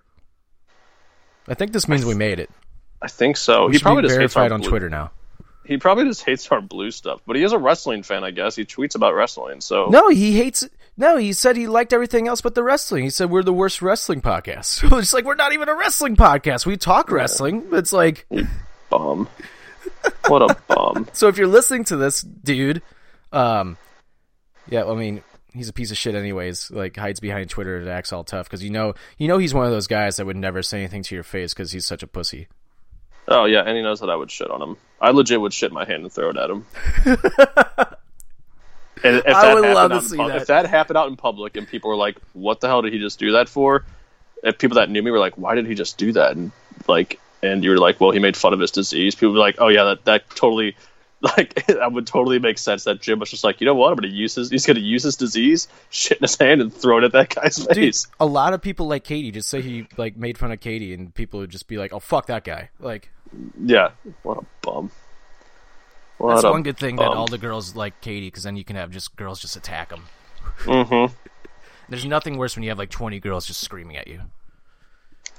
I 1.47 1.52
think 1.54 1.73
this 1.73 1.88
means 1.88 2.07
we 2.07 2.14
made 2.14 2.38
it. 2.40 2.49
I 3.02 3.09
think 3.09 3.37
so. 3.37 3.66
We 3.66 3.75
he 3.75 3.78
probably 3.80 4.04
just 4.04 4.19
hates 4.19 4.35
our 4.37 4.50
on 4.50 4.61
blue- 4.61 4.71
Twitter 4.71 4.88
now. 4.88 5.11
He 5.66 5.76
probably 5.76 6.04
just 6.04 6.25
hates 6.25 6.49
our 6.49 6.62
blue 6.62 6.90
stuff, 6.90 7.21
but 7.26 7.37
he 7.37 7.42
is 7.45 7.52
a 7.52 7.59
wrestling 7.59 8.02
fan, 8.02 8.25
I 8.25 8.30
guess. 8.30 8.57
He 8.57 8.64
tweets 8.64 8.95
about 8.95 9.14
wrestling, 9.14 9.61
so 9.61 9.87
No, 9.87 10.09
he 10.09 10.33
hates. 10.33 10.66
No, 10.97 11.16
he 11.16 11.33
said 11.35 11.57
he 11.57 11.66
liked 11.66 11.92
everything 11.92 12.26
else 12.28 12.40
but 12.40 12.54
the 12.54 12.62
wrestling. 12.62 13.04
He 13.04 13.11
said 13.11 13.30
we're 13.30 13.42
the 13.42 13.52
worst 13.52 13.83
wrestling 13.83 14.23
podcast. 14.23 14.90
it's 14.99 15.12
like 15.12 15.26
we're 15.26 15.35
not 15.35 15.52
even 15.52 15.69
a 15.69 15.75
wrestling 15.75 16.16
podcast. 16.16 16.64
We 16.64 16.76
talk 16.78 17.11
wrestling. 17.11 17.69
It's 17.73 17.92
like 17.92 18.26
bum. 18.88 19.28
What 20.26 20.42
a 20.42 20.57
bum. 20.69 21.09
so. 21.12 21.28
If 21.28 21.37
you're 21.37 21.47
listening 21.47 21.85
to 21.85 21.97
this, 21.97 22.21
dude, 22.21 22.83
um, 23.33 23.76
yeah, 24.69 24.85
I 24.85 24.95
mean, 24.95 25.23
he's 25.52 25.69
a 25.69 25.73
piece 25.73 25.90
of 25.90 25.97
shit. 25.97 26.14
Anyways, 26.14 26.71
like 26.71 26.97
hides 26.97 27.21
behind 27.21 27.50
Twitter 27.50 27.78
and 27.78 27.88
acts 27.88 28.12
all 28.12 28.25
tough 28.25 28.47
because 28.47 28.62
you 28.62 28.71
know, 28.71 28.95
you 29.19 29.28
know, 29.28 29.38
he's 29.38 29.54
one 29.54 29.66
of 29.66 29.73
those 29.73 29.87
guys 29.87 30.16
that 30.16 30.26
would 30.26 30.37
never 30.37 30.62
say 30.62 30.78
anything 30.78 31.02
to 31.04 31.14
your 31.14 31.25
face 31.25 31.52
because 31.52 31.73
he's 31.73 31.87
such 31.87 32.02
a 32.02 32.07
pussy. 32.07 32.49
Oh 33.28 33.45
yeah, 33.45 33.61
and 33.61 33.76
he 33.76 33.83
knows 33.83 34.00
that 34.00 34.11
I 34.11 34.16
would 34.16 34.30
shit 34.30 34.50
on 34.50 34.61
him. 34.61 34.76
I 35.00 35.11
legit 35.11 35.40
would 35.40 35.52
shit 35.52 35.73
my 35.73 35.85
hand 35.85 36.02
and 36.02 36.12
throw 36.12 36.30
it 36.30 36.37
at 36.37 36.50
him. 36.50 36.66
and 39.04 39.23
if 39.25 39.35
I 39.35 39.54
would 39.54 39.75
love 39.75 39.90
to 39.92 40.02
see 40.02 40.16
pub- 40.16 40.28
that. 40.28 40.42
If 40.42 40.47
that 40.49 40.66
happened 40.66 40.97
out 40.97 41.09
in 41.09 41.16
public 41.16 41.57
and 41.57 41.66
people 41.66 41.90
were 41.90 41.97
like, 41.97 42.19
"What 42.33 42.61
the 42.61 42.69
hell 42.69 42.83
did 42.83 42.92
he 42.92 42.99
just 42.99 43.19
do 43.19 43.33
that 43.33 43.49
for?" 43.49 43.85
If 44.42 44.59
people 44.59 44.76
that 44.76 44.90
knew 44.90 45.02
me 45.02 45.11
were 45.11 45.19
like, 45.19 45.37
"Why 45.37 45.54
did 45.54 45.66
he 45.66 45.75
just 45.75 45.97
do 45.97 46.12
that?" 46.12 46.37
and 46.37 46.50
like, 46.88 47.21
and 47.42 47.64
you 47.64 47.70
were 47.70 47.78
like, 47.78 48.00
"Well, 48.00 48.11
he 48.11 48.18
made 48.18 48.37
fun 48.37 48.52
of 48.52 48.61
his 48.61 48.70
disease." 48.70 49.14
People 49.14 49.32
were 49.32 49.38
like, 49.38 49.56
"Oh 49.59 49.68
yeah, 49.68 49.85
that 49.85 50.04
that 50.04 50.30
totally." 50.30 50.76
Like 51.23 51.66
that 51.66 51.92
would 51.92 52.06
totally 52.06 52.38
make 52.38 52.56
sense. 52.56 52.85
That 52.85 53.02
Jim 53.02 53.18
was 53.18 53.30
just 53.30 53.44
like, 53.44 53.61
you 53.61 53.66
know 53.66 53.75
what? 53.75 53.90
I'm 53.90 53.97
gonna 53.97 54.09
use 54.09 54.37
his. 54.37 54.49
He's 54.49 54.64
gonna 54.64 54.80
use 54.80 55.02
his 55.02 55.16
disease, 55.16 55.68
shit 55.90 56.16
in 56.16 56.23
his 56.23 56.35
hand, 56.38 56.62
and 56.62 56.73
throw 56.73 56.97
it 56.97 57.04
at 57.04 57.12
that 57.12 57.35
guy's 57.35 57.56
Dude, 57.56 57.76
face. 57.76 58.06
a 58.18 58.25
lot 58.25 58.54
of 58.54 58.62
people 58.62 58.87
like 58.87 59.04
Katie. 59.04 59.30
Just 59.30 59.50
say 59.50 59.61
he 59.61 59.87
like 59.99 60.16
made 60.16 60.38
fun 60.38 60.50
of 60.50 60.61
Katie, 60.61 60.94
and 60.94 61.14
people 61.14 61.40
would 61.40 61.50
just 61.50 61.68
be 61.68 61.76
like, 61.76 61.92
"Oh 61.92 61.99
fuck 61.99 62.25
that 62.28 62.44
guy!" 62.44 62.70
Like 62.80 63.11
Yeah, 63.62 63.90
what 64.23 64.38
a 64.38 64.47
bum. 64.62 64.90
What 66.16 66.37
that's 66.37 66.44
one 66.44 66.62
good 66.62 66.78
thing 66.78 66.97
that 66.97 67.09
all 67.09 67.26
the 67.26 67.37
girls 67.37 67.76
like 67.76 68.00
Katie, 68.00 68.28
because 68.28 68.44
then 68.44 68.56
you 68.56 68.64
can 68.64 68.76
have 68.76 68.90
just 68.90 69.14
girls 69.16 69.40
just 69.40 69.56
attack 69.56 69.90
him. 69.90 70.04
Mm-hmm. 70.61 71.14
There's 71.90 72.04
nothing 72.06 72.38
worse 72.38 72.56
when 72.56 72.62
you 72.62 72.70
have 72.70 72.78
like 72.78 72.90
20 72.90 73.18
girls 73.20 73.47
just 73.47 73.61
screaming 73.61 73.97
at 73.97 74.09
you. 74.09 74.23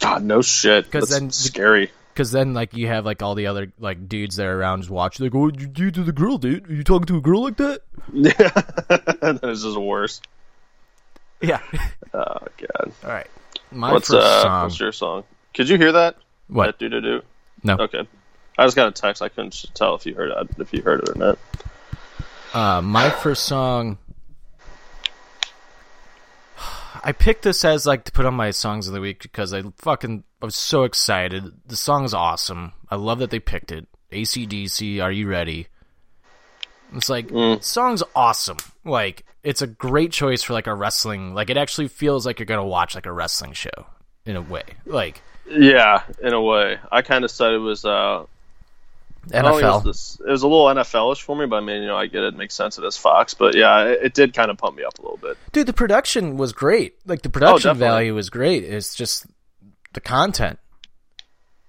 God, 0.01 0.23
no 0.23 0.41
shit. 0.41 0.91
'Cause 0.91 1.09
That's 1.09 1.19
then 1.19 1.31
scary. 1.31 1.91
Because 2.13 2.31
then, 2.31 2.53
like, 2.53 2.75
you 2.75 2.87
have 2.87 3.05
like 3.05 3.21
all 3.21 3.35
the 3.35 3.47
other 3.47 3.71
like 3.79 4.09
dudes 4.09 4.35
that 4.35 4.45
are 4.45 4.59
around 4.59 4.81
just 4.81 4.89
watching. 4.91 5.25
Like, 5.25 5.33
what 5.33 5.53
did 5.53 5.61
you 5.61 5.67
do 5.67 5.91
to 5.91 6.03
the 6.03 6.11
girl, 6.11 6.37
dude? 6.37 6.69
Are 6.69 6.73
you 6.73 6.83
talking 6.83 7.05
to 7.05 7.17
a 7.17 7.21
girl 7.21 7.43
like 7.43 7.57
that? 7.57 7.81
Yeah, 8.13 8.33
and 9.21 9.39
then 9.39 9.49
it's 9.51 9.63
just 9.63 9.77
worse. 9.77 10.21
Yeah. 11.41 11.59
Oh 12.13 12.39
god. 12.57 12.91
all 13.05 13.09
right. 13.09 13.27
My 13.71 13.93
What's 13.93 14.09
first 14.09 14.21
uh? 14.21 14.41
song. 14.41 14.63
What's 14.63 14.79
your 14.81 14.91
song? 14.91 15.23
Could 15.53 15.69
you 15.69 15.77
hear 15.77 15.93
that? 15.93 16.17
What? 16.49 16.77
Do 16.77 16.89
do 16.89 16.99
do. 16.99 17.21
No. 17.63 17.75
Okay. 17.79 18.05
I 18.57 18.65
just 18.65 18.75
got 18.75 18.89
a 18.89 18.91
text. 18.91 19.21
I 19.21 19.29
couldn't 19.29 19.63
tell 19.73 19.95
if 19.95 20.05
you 20.05 20.13
heard 20.13 20.31
it. 20.31 20.47
If 20.59 20.73
you 20.73 20.81
heard 20.81 20.99
it 21.03 21.09
or 21.09 21.15
not. 21.15 21.39
Uh, 22.53 22.81
my 22.81 23.09
first 23.09 23.43
song. 23.43 23.97
I 27.03 27.11
picked 27.11 27.43
this 27.43 27.65
as 27.65 27.85
like 27.85 28.03
to 28.05 28.11
put 28.11 28.25
on 28.25 28.33
my 28.33 28.51
songs 28.51 28.87
of 28.87 28.93
the 28.93 29.01
week 29.01 29.21
because 29.21 29.53
I 29.53 29.63
fucking 29.77 30.23
I 30.41 30.45
was 30.45 30.55
so 30.55 30.83
excited. 30.83 31.51
The 31.65 31.75
song's 31.75 32.13
awesome. 32.13 32.73
I 32.89 32.95
love 32.95 33.19
that 33.19 33.29
they 33.29 33.39
picked 33.39 33.71
it. 33.71 33.87
ACDC, 34.11 35.01
Are 35.01 35.11
You 35.11 35.27
Ready? 35.27 35.67
It's 36.93 37.09
like 37.09 37.29
song's 37.61 38.03
awesome. 38.15 38.57
Like 38.83 39.25
it's 39.43 39.61
a 39.61 39.67
great 39.67 40.11
choice 40.11 40.43
for 40.43 40.53
like 40.53 40.67
a 40.67 40.75
wrestling. 40.75 41.33
Like 41.33 41.49
it 41.49 41.57
actually 41.57 41.87
feels 41.87 42.25
like 42.25 42.39
you're 42.39 42.45
gonna 42.45 42.65
watch 42.65 42.95
like 42.95 43.05
a 43.05 43.13
wrestling 43.13 43.53
show 43.53 43.87
in 44.25 44.35
a 44.35 44.41
way. 44.41 44.63
Like 44.85 45.21
Yeah, 45.49 46.03
in 46.21 46.33
a 46.33 46.41
way. 46.41 46.79
I 46.91 47.01
kind 47.01 47.23
of 47.23 47.31
said 47.31 47.53
it 47.53 47.59
was 47.59 47.85
uh. 47.85 48.25
NFL. 49.27 49.61
was 49.61 49.83
this, 49.83 50.21
it 50.25 50.31
was 50.31 50.43
a 50.43 50.47
little 50.47 50.65
NFL-ish 50.65 51.21
for 51.21 51.35
me, 51.35 51.45
but 51.45 51.57
I 51.57 51.59
mean, 51.59 51.81
you 51.81 51.87
know, 51.87 51.97
I 51.97 52.07
get 52.07 52.23
it. 52.23 52.33
it 52.33 52.37
makes 52.37 52.55
sense. 52.55 52.77
It 52.77 52.83
is 52.83 52.97
Fox, 52.97 53.33
but 53.33 53.55
yeah, 53.55 53.83
it, 53.83 53.99
it 54.03 54.13
did 54.13 54.33
kind 54.33 54.49
of 54.49 54.57
pump 54.57 54.77
me 54.77 54.83
up 54.83 54.97
a 54.99 55.01
little 55.01 55.17
bit. 55.17 55.37
Dude, 55.51 55.67
the 55.67 55.73
production 55.73 56.37
was 56.37 56.53
great. 56.53 56.95
Like 57.05 57.21
the 57.21 57.29
production 57.29 57.69
definitely. 57.69 57.87
value 57.87 58.15
was 58.15 58.29
great. 58.29 58.63
It's 58.63 58.95
just 58.95 59.27
the 59.93 60.01
content. 60.01 60.59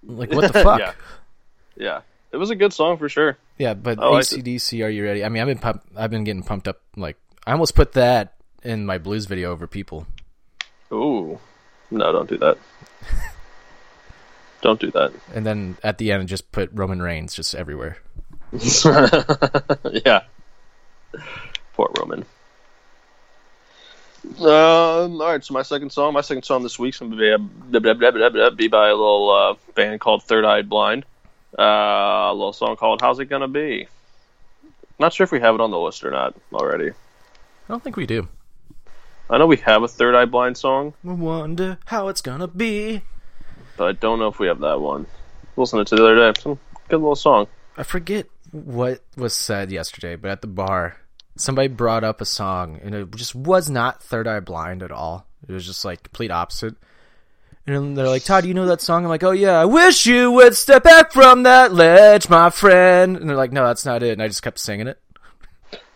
Like 0.03 0.33
what 0.33 0.53
the 0.53 0.59
fuck? 0.63 0.81
Yeah. 0.81 0.93
Yeah, 1.77 2.01
it 2.31 2.37
was 2.37 2.51
a 2.51 2.55
good 2.55 2.73
song 2.73 2.99
for 2.99 3.09
sure. 3.09 3.39
Yeah, 3.59 3.75
but 3.75 3.99
I. 3.99 4.03
ACDC, 4.03 4.85
are 4.85 4.89
you 4.89 5.05
ready? 5.05 5.25
I 5.25 5.29
mean, 5.29 5.43
I've 5.43 5.49
been 5.49 5.59
pump- 5.59 5.85
I've 5.97 6.11
been 6.11 6.25
getting 6.25 6.43
pumped 6.43 6.69
up. 6.69 6.81
Like 6.97 7.17
I 7.47 7.53
almost 7.53 7.75
put 7.75 7.93
that 7.93 8.35
in 8.63 8.87
my 8.87 8.99
blues 8.99 9.27
video 9.27 9.53
over 9.53 9.67
people. 9.67 10.07
Ooh, 10.93 11.39
no, 11.91 12.13
don't 12.13 12.29
do 12.29 12.39
that. 12.39 12.59
don't 14.63 14.81
do 14.81 14.91
that. 14.93 15.13
And 15.35 15.45
then 15.45 15.77
at 15.83 15.99
the 15.99 16.13
end, 16.13 16.29
just 16.29 16.51
put 16.53 16.71
Roman 16.73 17.03
Reigns 17.03 17.35
just 17.35 17.55
everywhere. 17.55 17.99
yeah. 18.53 20.23
Poor 21.75 21.91
Roman. 21.99 22.25
Um, 24.39 25.21
all 25.21 25.27
right, 25.27 25.45
so 25.45 25.53
my 25.53 25.63
second 25.63 25.91
song, 25.91 26.15
my 26.15 26.21
second 26.21 26.45
song 26.45 26.63
this 26.63 26.79
week's 26.79 27.01
gonna 27.01 27.17
be, 27.17 27.37
blah, 27.37 27.81
blah, 27.81 28.11
blah, 28.11 28.29
blah, 28.31 28.51
be 28.51 28.69
by 28.69 28.89
a 28.89 28.95
little 28.95 29.31
uh, 29.31 29.73
band 29.75 30.01
called 30.01 30.23
Third 30.23 30.45
Eye 30.45 30.63
Blind. 30.63 31.05
Uh, 31.59 31.63
a 32.31 32.33
little 32.33 32.53
song 32.53 32.77
called 32.77 33.01
"How's 33.01 33.19
It 33.19 33.27
Gonna 33.27 33.49
Be." 33.49 33.89
Not 34.99 35.13
sure 35.13 35.25
if 35.25 35.33
we 35.33 35.41
have 35.41 35.57
it 35.57 35.61
on 35.61 35.73
the 35.73 35.79
list 35.79 36.05
or 36.05 36.13
not 36.13 36.37
already. 36.53 36.91
I 36.91 36.95
don't 37.69 37.83
think 37.83 37.97
we 37.97 38.07
do. 38.07 38.29
I 39.29 39.39
know 39.39 39.47
we 39.47 39.57
have 39.59 39.83
a 39.83 39.89
Third 39.89 40.15
Eye 40.15 40.27
Blind 40.27 40.57
song, 40.57 40.95
I 41.07 41.13
wonder 41.13 41.79
how 41.87 42.09
it's 42.09 42.21
gonna 42.21 42.49
be. 42.49 43.03
But 43.77 43.89
I 43.89 43.93
don't 43.93 44.19
know 44.19 44.29
if 44.29 44.39
we 44.39 44.47
have 44.47 44.61
that 44.61 44.81
one. 44.81 45.07
Listened 45.57 45.87
to 45.87 45.95
it 45.95 45.99
the 45.99 46.05
other 46.05 46.33
day. 46.33 46.41
Some 46.41 46.59
good 46.89 46.99
little 46.99 47.17
song. 47.17 47.47
I 47.77 47.83
forget 47.83 48.27
what 48.51 49.03
was 49.17 49.35
said 49.35 49.71
yesterday, 49.73 50.17
but 50.17 50.31
at 50.31 50.41
the 50.41 50.47
bar, 50.47 50.97
somebody 51.37 51.69
brought 51.69 52.05
up 52.05 52.21
a 52.21 52.25
song, 52.25 52.81
and 52.83 52.95
it 52.95 53.11
just 53.17 53.35
was 53.35 53.71
not 53.71 54.03
Third 54.03 54.27
Eye 54.27 54.41
Blind 54.41 54.83
at 54.83 54.91
all. 54.91 55.27
It 55.49 55.53
was 55.53 55.67
just 55.67 55.85
like 55.85 56.03
complete 56.03 56.31
opposite. 56.31 56.77
And 57.67 57.97
they're 57.97 58.09
like, 58.09 58.25
Todd, 58.25 58.43
do 58.43 58.49
you 58.49 58.55
know 58.55 58.67
that 58.67 58.81
song? 58.81 59.05
I'm 59.05 59.09
like, 59.09 59.23
oh 59.23 59.31
yeah, 59.31 59.61
I 59.61 59.65
wish 59.65 60.05
you 60.07 60.33
would 60.33 60.57
step 60.57 60.83
back 60.83 61.13
from 61.13 61.45
that 61.45 61.73
ledge, 61.73 62.29
my 62.29 62.51
friend. 62.51 63.17
And 63.17 63.29
they're 63.29 63.37
like, 63.37 63.53
no, 63.53 63.65
that's 63.67 63.87
not 63.87 64.03
it. 64.03 64.13
And 64.13 64.23
I 64.23 64.29
just 64.29 64.43
kept 64.43 64.59
singing 64.59 64.89
it. 64.89 64.99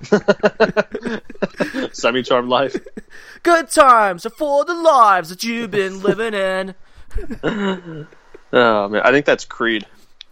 Semi 1.92 2.23
Charmed 2.23 2.49
Life. 2.49 2.76
Good 3.42 3.68
times 3.71 4.25
are 4.25 4.30
for 4.30 4.64
the 4.64 4.75
lives 4.75 5.28
that 5.28 5.42
you've 5.42 5.73
been 5.73 6.02
living 6.02 6.35
in. 6.35 6.75
Oh 8.52 8.88
man, 8.88 9.02
I 9.04 9.10
think 9.10 9.26
that's 9.26 9.44
Creed. 9.44 9.84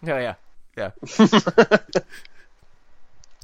Yeah, 0.02 0.34
yeah, 0.76 0.90
yeah. 1.18 1.78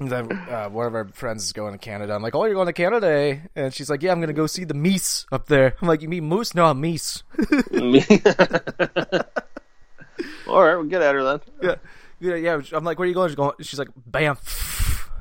And 0.00 0.10
then 0.10 0.32
uh, 0.32 0.70
one 0.70 0.86
of 0.86 0.94
our 0.94 1.04
friends 1.08 1.44
is 1.44 1.52
going 1.52 1.72
to 1.72 1.78
Canada. 1.78 2.14
I'm 2.14 2.22
like, 2.22 2.34
"Oh, 2.34 2.46
you're 2.46 2.54
going 2.54 2.68
to 2.68 2.72
Canada?" 2.72 3.06
eh?" 3.06 3.38
And 3.54 3.74
she's 3.74 3.90
like, 3.90 4.02
"Yeah, 4.02 4.12
I'm 4.12 4.18
going 4.18 4.28
to 4.28 4.32
go 4.32 4.46
see 4.46 4.64
the 4.64 4.72
meese 4.72 5.26
up 5.30 5.46
there." 5.46 5.76
I'm 5.82 5.88
like, 5.88 6.00
"You 6.00 6.08
mean 6.08 6.24
moose? 6.24 6.54
No, 6.54 6.72
meese." 6.72 7.22
All 10.48 10.62
right, 10.62 10.74
we'll 10.74 10.84
get 10.84 11.02
at 11.02 11.14
her 11.14 11.22
then. 11.22 11.40
yeah, 11.60 11.74
yeah, 12.18 12.34
yeah. 12.36 12.60
I'm 12.72 12.82
like, 12.82 12.98
"Where 12.98 13.04
are 13.04 13.08
you 13.08 13.14
going?" 13.14 13.28
She's 13.28 13.36
going. 13.36 13.52
She's 13.60 13.78
like, 13.78 13.90
"Bam." 14.06 14.38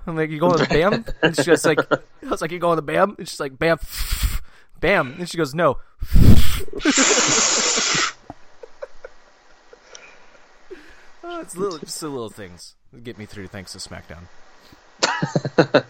I'm 0.07 0.15
like, 0.15 0.29
"You 0.29 0.39
going 0.39 0.57
to 0.59 0.69
Bam?" 0.69 1.03
And 1.21 1.35
she's 1.35 1.65
like, 1.65 1.79
"I 1.91 2.29
was 2.29 2.41
like, 2.41 2.51
you 2.51 2.59
going 2.59 2.77
to 2.77 2.81
Bam?" 2.81 3.15
And 3.17 3.27
she's 3.27 3.41
like, 3.41 3.59
"Bam, 3.59 3.79
Bam." 4.79 5.15
And 5.19 5.29
she 5.29 5.37
goes, 5.37 5.53
"No." 5.53 5.77
oh, 11.23 11.41
it's 11.41 11.55
little, 11.55 11.77
just 11.79 11.99
the 11.99 12.09
little 12.09 12.29
things 12.29 12.75
that 12.93 13.03
get 13.03 13.17
me 13.17 13.25
through. 13.25 13.47
Thanks 13.47 13.73
to 13.73 13.79
SmackDown. 13.79 14.25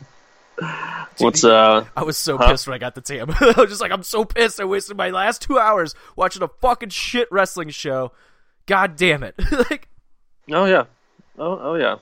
What's 1.17 1.43
uh? 1.43 1.86
I 1.96 2.03
was 2.03 2.17
so 2.17 2.38
pissed 2.38 2.67
when 2.67 2.75
I 2.75 2.77
got 2.77 2.96
the 2.96 3.01
TAM. 3.01 3.29
I 3.39 3.53
was 3.58 3.69
just 3.69 3.81
like, 3.81 3.91
I'm 3.91 4.03
so 4.03 4.25
pissed. 4.25 4.60
I 4.60 4.65
wasted 4.65 4.98
my 4.98 5.10
last 5.10 5.41
two 5.41 5.60
hours 5.60 5.96
watching 6.15 6.43
a 6.43 6.48
fucking 6.48 6.89
shit 6.89 7.27
wrestling 7.31 7.69
show. 7.69 8.12
God 8.65 8.96
damn 8.96 9.24
it! 9.24 9.36
like, 9.51 9.88
Oh 10.51 10.65
yeah. 10.65 10.86
Oh 11.38 11.60
oh 11.62 11.75
yeah. 11.75 11.98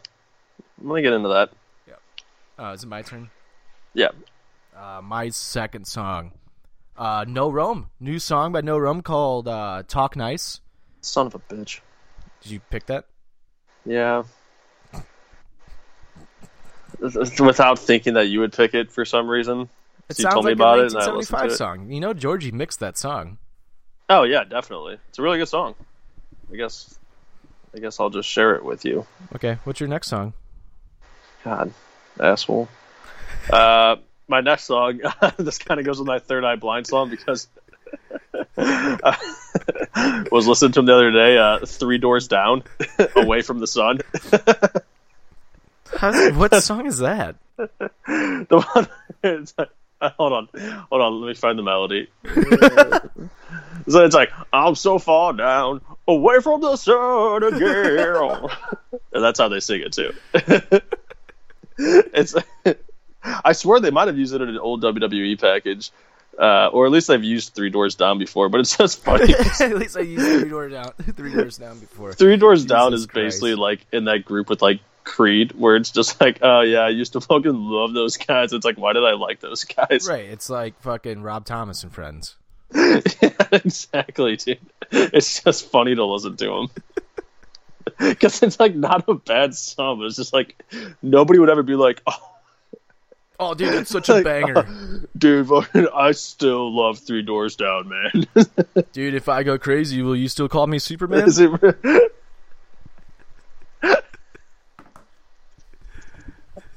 I'm 0.79 0.88
gonna 0.88 1.01
get 1.01 1.13
into 1.13 1.29
that. 1.29 1.50
uh, 2.60 2.74
is 2.74 2.84
it 2.84 2.88
my 2.88 3.01
turn? 3.01 3.29
Yeah. 3.94 4.10
Uh, 4.75 5.01
my 5.03 5.29
second 5.29 5.88
song. 5.88 6.32
Uh, 6.97 7.25
no 7.27 7.49
Rome, 7.51 7.89
new 7.99 8.17
song 8.19 8.51
by 8.51 8.61
No 8.61 8.77
Rome 8.77 9.01
called 9.01 9.47
uh, 9.47 9.83
"Talk 9.87 10.15
Nice." 10.15 10.61
Son 11.01 11.27
of 11.27 11.35
a 11.35 11.39
bitch. 11.39 11.81
Did 12.41 12.51
you 12.51 12.59
pick 12.71 12.87
that? 12.87 13.05
Yeah. 13.85 14.23
Without 16.99 17.77
thinking 17.77 18.15
that 18.15 18.27
you 18.27 18.39
would 18.39 18.53
pick 18.53 18.73
it 18.73 18.91
for 18.91 19.05
some 19.05 19.29
reason. 19.29 19.69
It 20.09 20.17
So 20.17 20.23
you 20.23 20.33
told 20.33 20.45
me 20.45 20.51
like 20.51 20.57
about 20.57 20.79
a 20.79 20.83
it 20.85 20.93
and 20.93 21.03
I 21.03 21.11
listened 21.11 21.39
to 21.39 21.45
it. 21.45 21.51
song. 21.51 21.91
You 21.91 21.99
know, 21.99 22.13
Georgie 22.13 22.51
mixed 22.51 22.79
that 22.79 22.97
song. 22.97 23.37
Oh 24.09 24.23
yeah, 24.23 24.43
definitely. 24.45 24.97
It's 25.09 25.19
a 25.19 25.21
really 25.21 25.37
good 25.37 25.47
song. 25.49 25.75
I 26.51 26.55
guess. 26.55 26.97
I 27.75 27.79
guess 27.79 27.99
I'll 27.99 28.09
just 28.09 28.27
share 28.27 28.55
it 28.55 28.63
with 28.65 28.85
you. 28.85 29.05
Okay, 29.35 29.57
what's 29.65 29.79
your 29.79 29.89
next 29.89 30.07
song? 30.07 30.33
God, 31.43 31.71
asshole. 32.19 32.67
Uh, 33.51 33.97
my 34.27 34.41
next 34.41 34.65
song. 34.65 35.01
this 35.38 35.57
kind 35.57 35.79
of 35.79 35.86
goes 35.86 36.00
with 36.00 36.07
my 36.07 36.19
Third 36.19 36.43
Eye 36.43 36.55
Blind 36.55 36.88
song 36.88 37.10
because 37.10 37.48
I 38.57 40.25
was 40.31 40.48
listening 40.48 40.74
to 40.74 40.79
him 40.79 40.86
the 40.86 40.93
other 40.93 41.12
day. 41.12 41.38
Uh, 41.38 41.65
Three 41.65 41.98
Doors 41.98 42.27
Down, 42.27 42.63
Away 43.15 43.41
from 43.41 43.60
the 43.60 43.67
Sun. 43.67 44.01
What 46.36 46.53
song 46.63 46.86
is 46.86 47.00
that? 47.00 47.36
The 47.55 48.65
one. 48.74 48.88
It's 49.24 49.53
like, 49.57 49.69
uh, 50.00 50.12
hold 50.12 50.34
on, 50.34 50.48
hold 50.89 51.01
on. 51.01 51.22
Let 51.22 51.27
me 51.29 51.34
find 51.34 51.57
the 51.57 51.63
melody. 51.63 52.07
so 53.88 54.05
it's 54.05 54.13
like 54.13 54.31
I'm 54.53 54.75
so 54.75 55.00
far 55.00 55.34
down, 55.34 55.81
away 56.07 56.39
from 56.39 56.62
the 56.62 56.75
sun 56.75 57.43
again. 57.43 58.50
and 59.12 59.24
that's 59.24 59.39
how 59.39 59.48
they 59.48 59.60
sing 59.60 59.81
it 59.81 59.93
too. 59.93 60.13
it's. 61.79 62.36
I 63.43 63.53
swear 63.53 63.79
they 63.79 63.91
might 63.91 64.07
have 64.07 64.17
used 64.17 64.34
it 64.34 64.41
in 64.41 64.50
an 64.50 64.57
old 64.57 64.84
WWE 64.84 65.39
package, 65.39 65.91
uh, 66.38 66.67
or 66.67 66.86
at 66.86 66.91
least 66.91 67.07
they've 67.07 67.24
used 67.24 67.53
Three 67.53 67.69
Doors 67.69 67.96
Down 67.96 68.19
before. 68.19 68.50
But 68.50 68.62
it's 68.62 68.77
just 68.77 69.00
funny. 69.03 69.34
At 69.34 69.75
least 69.75 69.98
I 69.98 70.01
used 70.01 70.41
three 70.41 70.50
doors 70.50 70.72
down, 70.72 70.91
three 71.15 71.34
doors 71.34 71.57
down 71.57 71.79
before. 71.79 72.13
Three 72.13 72.38
Doors 72.38 72.65
Down 72.65 72.91
Jesus 72.91 73.01
is 73.01 73.07
basically 73.07 73.55
like 73.55 73.86
in 73.91 74.05
that 74.05 74.25
group 74.25 74.50
with 74.50 74.62
like 74.62 74.79
Creed, 75.03 75.53
where 75.53 75.75
it's 75.75 75.91
just 75.91 76.19
like, 76.22 76.39
oh 76.41 76.62
yeah, 76.62 76.79
I 76.79 76.89
used 76.89 77.13
to 77.13 77.22
fucking 77.22 77.53
love 77.53 77.93
those 77.93 78.17
guys. 78.17 78.53
It's 78.53 78.65
like, 78.65 78.77
why 78.77 78.93
did 78.93 79.03
I 79.03 79.13
like 79.13 79.39
those 79.39 79.63
guys? 79.63 80.07
Right, 80.07 80.25
it's 80.25 80.50
like 80.50 80.79
fucking 80.81 81.22
Rob 81.22 81.46
Thomas 81.46 81.84
and 81.84 81.91
friends. 81.91 82.36
yeah, 82.75 83.31
exactly, 83.51 84.36
dude. 84.36 84.60
It's 84.91 85.41
just 85.41 85.69
funny 85.69 85.96
to 85.96 86.03
listen 86.05 86.36
to 86.38 86.46
them. 86.46 86.69
Because 87.98 88.43
it's 88.43 88.60
like 88.60 88.75
not 88.75 89.07
a 89.07 89.13
bad 89.13 89.55
song. 89.55 90.03
It's 90.03 90.17
just 90.17 90.34
like 90.34 90.62
nobody 91.01 91.39
would 91.39 91.50
ever 91.50 91.63
be 91.63 91.75
like, 91.75 92.01
oh, 92.05 92.37
Oh, 93.39 93.53
dude, 93.53 93.74
it's 93.75 93.91
such 93.91 94.10
a 94.10 94.22
banger, 94.24 94.67
dude, 95.17 95.48
I 95.94 96.12
still 96.13 96.75
love 96.75 96.98
Three 96.98 97.22
Doors 97.22 97.56
Down, 97.56 97.88
man. 97.88 98.25
dude. 98.94 99.13
If 99.13 99.29
I 99.29 99.44
go 99.44 99.60
crazy, 99.60 100.01
will 100.01 100.15
you 100.15 100.27
still 100.27 100.50
call 100.50 100.65
me 100.65 100.79
Superman? 100.79 101.27
Is 101.27 101.39
it- 101.39 101.51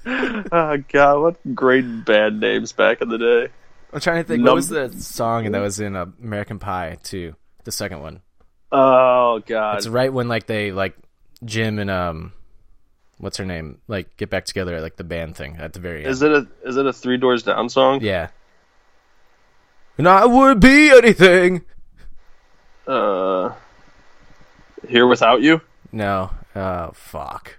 oh 0.07 0.77
god, 0.93 1.21
what 1.21 1.55
great 1.55 2.05
band 2.05 2.41
names 2.41 2.73
back 2.73 3.01
in 3.01 3.09
the 3.09 3.19
day. 3.19 3.49
I'm 3.93 4.01
trying 4.01 4.23
to 4.23 4.25
think. 4.29 4.41
Num- 4.43 4.47
What 4.53 4.55
was 4.57 4.69
the 4.69 4.91
song 5.01 5.51
that 5.51 5.61
was 5.61 5.81
in 5.81 5.97
uh, 5.97 6.07
American 6.23 6.59
Pie 6.59 6.99
too? 7.03 7.35
The 7.65 7.73
second 7.73 8.01
one. 8.01 8.21
Oh 8.73 9.41
god. 9.47 9.79
It's 9.79 9.89
right 9.89 10.13
when 10.13 10.29
like 10.29 10.47
they 10.47 10.73
like 10.73 10.97
Jim 11.45 11.79
and 11.79 11.91
um, 11.91 12.33
what's 13.21 13.37
her 13.37 13.45
name? 13.45 13.79
Like 13.87 14.17
get 14.17 14.31
back 14.31 14.45
together 14.47 14.81
like 14.81 14.97
the 14.97 15.05
band 15.05 15.37
thing 15.37 15.57
at 15.59 15.73
the 15.75 15.81
very 15.81 16.01
end. 16.01 16.09
Is 16.11 16.23
it 16.23 16.33
a 16.33 16.47
is 16.65 16.77
it 16.77 16.87
a 16.87 16.93
Three 16.93 17.17
Doors 17.17 17.43
Down 17.45 17.69
song? 17.69 18.01
Yeah. 18.03 18.29
And 19.99 20.09
I 20.09 20.25
would 20.27 20.61
be 20.61 20.91
anything. 20.91 21.63
Uh, 22.87 23.53
Here 24.89 25.07
Without 25.07 25.43
You, 25.43 25.61
No. 25.93 26.31
Oh 26.57 26.91
fuck. 26.95 27.59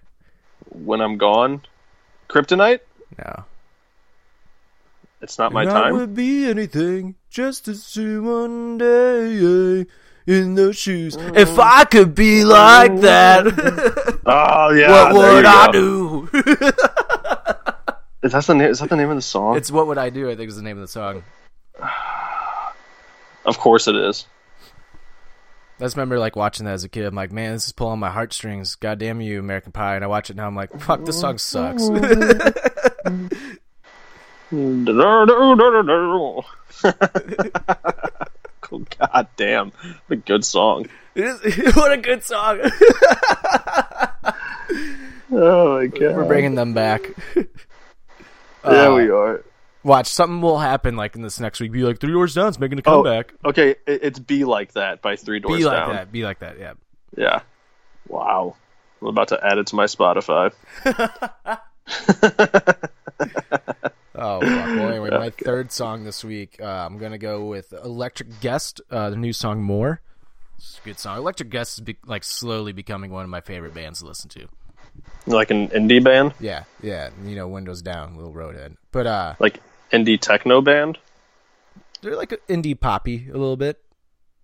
When 0.70 1.00
I'm 1.02 1.18
Gone, 1.18 1.62
Kryptonite. 2.30 2.80
No. 3.18 3.46
It's 5.22 5.38
not 5.38 5.54
my 5.54 5.62
And 5.62 5.72
I 5.72 5.82
time. 5.84 5.94
would 5.98 6.16
be 6.16 6.48
anything 6.50 7.16
just 7.30 7.66
to 7.66 7.76
see 7.76 8.18
one 8.18 8.78
day 8.80 9.86
in 10.28 10.56
those 10.56 10.78
shoes. 10.78 11.16
If 11.16 11.50
mm. 11.50 11.60
I 11.60 11.86
could 11.86 12.16
be 12.16 12.44
like 12.44 12.92
mm. 12.92 13.02
that, 13.02 14.22
Oh 14.26 14.72
yeah, 14.72 15.12
what 15.12 15.14
would 15.14 15.46
I 15.46 15.66
go. 15.68 15.72
do? 15.72 16.30
Is 18.24 18.34
that 18.34 18.46
the 18.46 18.54
name? 18.54 18.70
Is 18.70 18.80
that 18.80 18.90
the 18.90 18.96
name 18.96 19.10
of 19.10 19.16
the 19.16 19.22
song? 19.22 19.58
it's 19.58 19.72
what 19.72 19.88
would 19.88 19.98
I 19.98 20.12
do? 20.12 20.30
I 20.30 20.36
think 20.36 20.50
is 20.50 20.56
the 20.56 20.62
name 20.62 20.78
of 20.78 20.82
the 20.82 20.88
song. 20.88 21.24
of 23.46 23.58
course 23.58 23.88
it 23.88 23.96
is. 23.96 24.28
I 25.80 25.86
just 25.86 25.98
remember 25.98 26.20
like 26.20 26.36
watching 26.36 26.68
that 26.68 26.74
as 26.74 26.84
a 26.84 26.90
kid. 26.90 27.06
I'm 27.06 27.16
like, 27.16 27.32
man, 27.32 27.54
this 27.54 27.66
is 27.66 27.72
pulling 27.72 28.00
my 28.00 28.12
heartstrings. 28.12 28.76
God 28.76 29.00
damn 29.00 29.22
you, 29.22 29.40
American 29.40 29.72
Pie. 29.72 29.96
And 29.96 30.04
I 30.04 30.08
watch 30.08 30.30
it 30.30 30.36
now. 30.36 30.46
I'm 30.46 30.56
like, 30.56 30.80
fuck, 30.80 31.04
this 31.04 31.20
song 31.20 31.40
sucks. 31.40 31.90
God 39.00 39.28
damn, 39.38 39.72
a 40.10 40.16
good 40.16 40.44
song. 40.46 40.88
It 41.16 41.26
is- 41.26 41.76
what 41.76 41.92
a 41.92 41.98
good 41.98 42.24
song. 42.24 42.62
Oh 45.34 45.78
my 45.80 45.86
god, 45.88 46.16
We're 46.18 46.26
bringing 46.26 46.56
them 46.56 46.74
back. 46.74 47.10
Yeah, 47.38 47.44
Uh, 48.66 48.96
we 48.96 49.10
are. 49.10 49.44
Watch 49.82 50.08
something 50.08 50.42
will 50.42 50.60
happen 50.60 50.98
like 50.98 51.16
in 51.16 51.22
this 51.22 51.40
next 51.40 51.62
week. 51.62 51.72
Be 51.72 51.84
like 51.84 52.00
three 52.00 52.12
doors 52.12 52.34
down's 52.36 52.60
making 52.60 52.80
a 52.80 52.82
Oh, 52.86 53.02
comeback. 53.02 53.34
Okay, 53.46 53.76
it's 53.88 54.20
"Be 54.20 54.44
Like 54.44 54.74
That" 54.74 55.02
by 55.02 55.16
Three 55.16 55.40
Doors 55.40 55.58
Be 55.58 55.64
like 55.64 55.88
that. 55.88 56.12
Be 56.12 56.24
like 56.24 56.40
that. 56.40 56.60
Yeah. 56.60 56.74
Yeah. 57.16 57.42
Wow. 58.10 58.58
I'm 59.02 59.08
about 59.08 59.30
to 59.30 59.40
add 59.42 59.58
it 59.58 59.68
to 59.68 59.76
my 59.78 59.86
Spotify. 59.86 60.52
Oh, 64.24 64.40
fuck. 64.42 64.50
Well, 64.50 64.90
anyway, 64.90 65.10
my 65.10 65.30
third 65.32 65.72
song 65.72 66.04
this 66.04 66.24
week, 66.24 66.58
uh, 66.62 66.66
I'm 66.66 66.98
going 66.98 67.12
to 67.12 67.18
go 67.18 67.46
with 67.46 67.74
Electric 67.74 68.40
Guest, 68.40 68.80
uh, 68.92 69.10
the 69.10 69.16
new 69.16 69.34
song 69.34 69.62
More. 69.64 70.02
It's 70.58 70.80
a 70.80 70.86
good 70.86 71.00
song. 71.00 71.18
Electric 71.18 71.50
Guest 71.50 71.80
is 71.80 71.82
be- 71.84 71.98
like 72.06 72.24
slowly 72.24 72.72
becoming 72.72 73.10
one 73.12 73.24
of 73.24 73.30
my 73.30 73.42
favorite 73.42 73.74
bands 73.74 74.00
to 74.02 74.06
listen 74.06 74.30
to. 74.30 74.48
Like 75.26 75.50
an 75.50 75.70
indie 75.70 76.04
band, 76.04 76.34
Yeah, 76.40 76.66
yeah. 76.84 77.10
You 77.26 77.36
know, 77.36 77.48
Windows 77.48 77.82
Down, 77.82 78.16
Little 78.16 78.34
Roadhead. 78.34 78.76
But 78.92 79.08
uh, 79.08 79.34
like 79.40 79.60
indie 79.92 80.20
techno 80.20 80.62
band. 80.62 80.98
they're 82.02 82.16
like 82.16 82.30
indie 82.48 82.80
poppy 82.80 83.28
a 83.30 83.34
little 83.34 83.58
bit. 83.58 83.80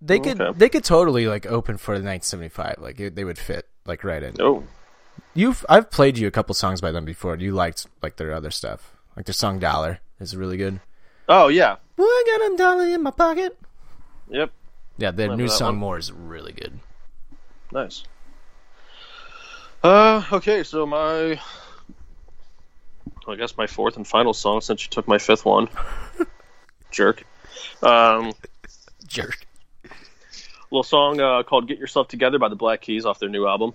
They 0.01 0.19
could 0.19 0.39
Okay. 0.41 0.57
they 0.57 0.69
could 0.69 0.83
totally 0.83 1.27
like 1.27 1.45
open 1.45 1.77
for 1.77 1.99
the 1.99 2.05
1975. 2.05 2.75
Like 2.79 2.99
it, 2.99 3.15
they 3.15 3.23
would 3.25 3.37
fit 3.37 3.67
like 3.85 4.03
right 4.03 4.23
in. 4.23 4.35
Oh, 4.39 4.63
You've 5.33 5.65
I've 5.69 5.91
played 5.91 6.17
you 6.17 6.27
a 6.27 6.31
couple 6.31 6.55
songs 6.55 6.81
by 6.81 6.91
them 6.91 7.05
before. 7.05 7.35
You 7.35 7.51
liked 7.53 7.85
like 8.01 8.15
their 8.17 8.31
other 8.33 8.49
stuff. 8.51 8.95
Like 9.17 9.25
their 9.25 9.33
song 9.33 9.57
Dollar 9.57 9.99
is 10.19 10.35
really 10.37 10.57
good. 10.57 10.79
oh 11.27 11.47
yeah. 11.47 11.77
Well, 11.97 12.07
I 12.07 12.23
got 12.37 12.53
a 12.53 12.57
dollar 12.57 12.85
in 12.85 13.01
my 13.01 13.09
pocket. 13.09 13.57
Yep. 14.29 14.51
Yeah, 14.99 15.09
the 15.09 15.23
Remember 15.23 15.41
new 15.43 15.49
song 15.49 15.69
one? 15.69 15.77
More 15.77 15.97
is 15.97 16.11
really 16.11 16.53
good. 16.53 16.79
Nice. 17.71 18.03
Uh, 19.83 20.23
okay, 20.31 20.63
so 20.63 20.85
my, 20.85 21.39
I 23.27 23.35
guess 23.35 23.57
my 23.57 23.65
fourth 23.65 23.97
and 23.97 24.07
final 24.07 24.33
song 24.35 24.61
since 24.61 24.83
you 24.83 24.89
took 24.91 25.07
my 25.07 25.17
fifth 25.17 25.45
one, 25.45 25.67
jerk. 26.91 27.23
Um, 27.81 28.33
Jerk. 29.07 29.47
little 30.69 30.83
song 30.83 31.19
uh, 31.19 31.41
called 31.41 31.67
"Get 31.67 31.79
Yourself 31.79 32.07
Together" 32.07 32.37
by 32.37 32.49
the 32.49 32.55
Black 32.55 32.81
Keys 32.81 33.05
off 33.05 33.17
their 33.17 33.29
new 33.29 33.47
album. 33.47 33.73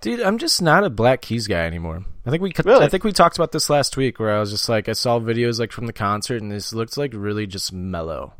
Dude, 0.00 0.20
I'm 0.20 0.38
just 0.38 0.62
not 0.62 0.84
a 0.84 0.90
Black 0.90 1.22
Keys 1.22 1.48
guy 1.48 1.66
anymore. 1.66 2.04
I 2.24 2.30
think 2.30 2.42
we 2.42 2.52
Really? 2.64 2.84
I 2.84 2.88
think 2.88 3.04
we 3.04 3.12
talked 3.12 3.36
about 3.36 3.52
this 3.52 3.68
last 3.68 3.96
week 3.96 4.20
where 4.20 4.36
I 4.36 4.38
was 4.38 4.50
just 4.50 4.68
like 4.68 4.88
I 4.88 4.92
saw 4.92 5.18
videos 5.18 5.58
like 5.58 5.72
from 5.72 5.86
the 5.86 5.92
concert 5.92 6.40
and 6.40 6.52
this 6.52 6.72
looked 6.72 6.96
like 6.96 7.12
really 7.14 7.46
just 7.46 7.72
mellow. 7.72 8.34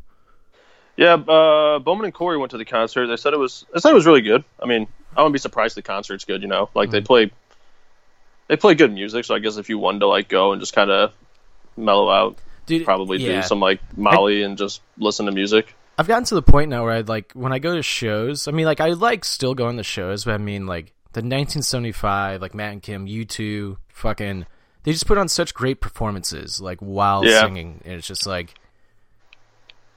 Yeah, 0.97 1.15
uh, 1.15 1.79
Bowman 1.79 2.07
and 2.07 2.15
Corey 2.15 2.39
went 2.39 2.51
to 2.51 2.59
the 2.59 2.65
concert. 2.65 3.07
They 3.07 3.17
said 3.17 3.33
it 3.33 3.39
was. 3.39 3.65
They 3.73 3.81
said 3.81 3.91
it 3.91 3.95
was 3.95 4.07
really 4.07 4.21
good. 4.21 4.45
I 4.61 4.67
mean, 4.67 4.89
I 5.17 5.21
wouldn't 5.21 5.33
be 5.33 5.39
surprised 5.39 5.73
if 5.73 5.85
the 5.85 5.89
concert's 5.89 6.25
good. 6.25 6.43
You 6.43 6.49
know, 6.49 6.71
like 6.75 6.91
they 6.91 7.01
play, 7.01 7.31
they 8.49 8.57
play 8.57 8.75
good 8.75 8.93
music. 8.93 9.25
So 9.25 9.35
I 9.35 9.39
guess 9.39 9.59
if 9.59 9.69
you 9.69 9.79
wanted 9.79 10.01
to 10.01 10.09
like 10.09 10.29
go 10.29 10.53
and 10.53 10.61
just 10.61 10.75
kind 10.75 10.91
of 10.91 11.13
mellow 11.77 12.11
out, 12.11 12.37
Dude, 12.67 12.85
probably 12.85 13.19
yeah. 13.19 13.41
do 13.41 13.47
some 13.47 13.61
like 13.61 13.81
Molly 13.97 14.43
and 14.43 14.59
just 14.59 14.83
listen 14.97 15.27
to 15.27 15.33
music. 15.33 15.75
I've 15.97 16.09
gotten 16.09 16.25
to 16.25 16.35
the 16.35 16.43
point 16.43 16.71
now 16.71 16.85
where 16.85 16.95
I 16.95 17.01
like 17.01 17.33
when 17.33 17.53
I 17.53 17.59
go 17.59 17.75
to 17.75 17.83
shows. 17.83 18.49
I 18.49 18.53
mean, 18.53 18.67
like 18.67 18.81
I 18.81 18.89
like 18.91 19.25
still 19.25 19.55
going 19.55 19.77
to 19.77 19.85
shows, 19.85 20.25
but 20.25 20.35
I 20.35 20.39
mean, 20.39 20.67
like 20.67 20.93
the 21.13 21.21
1975, 21.21 22.41
like 22.43 22.55
Matt 22.55 22.73
and 22.73 22.83
Kim, 22.83 23.07
U2, 23.07 23.77
fucking, 23.89 24.47
they 24.85 24.93
just 24.93 25.07
put 25.07 25.19
on 25.19 25.29
such 25.29 25.55
great 25.55 25.81
performances, 25.81 26.61
like 26.61 26.79
while 26.81 27.25
Yeah. 27.25 27.41
singing, 27.43 27.81
and 27.85 27.95
it's 27.95 28.07
just 28.07 28.27
like, 28.27 28.55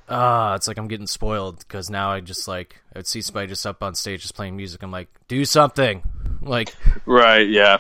ah, 0.10 0.56
it's 0.56 0.68
like 0.68 0.78
I'm 0.78 0.88
getting 0.88 1.08
spoiled 1.08 1.60
because 1.60 1.90
now 1.90 2.12
I 2.12 2.20
just 2.20 2.48
like 2.48 2.82
I 2.96 3.00
would 3.00 3.08
see 3.08 3.22
somebody 3.22 3.48
just 3.48 3.66
up 3.66 3.82
on 3.84 3.96
stage 3.96 4.22
just 4.22 4.36
playing 4.36 4.56
music. 4.58 4.84
I'm 4.84 4.92
like, 4.92 5.10
do 5.28 5.46
something, 5.46 6.04
like 6.42 6.76
Right? 7.06 7.48
Yeah. 7.48 7.78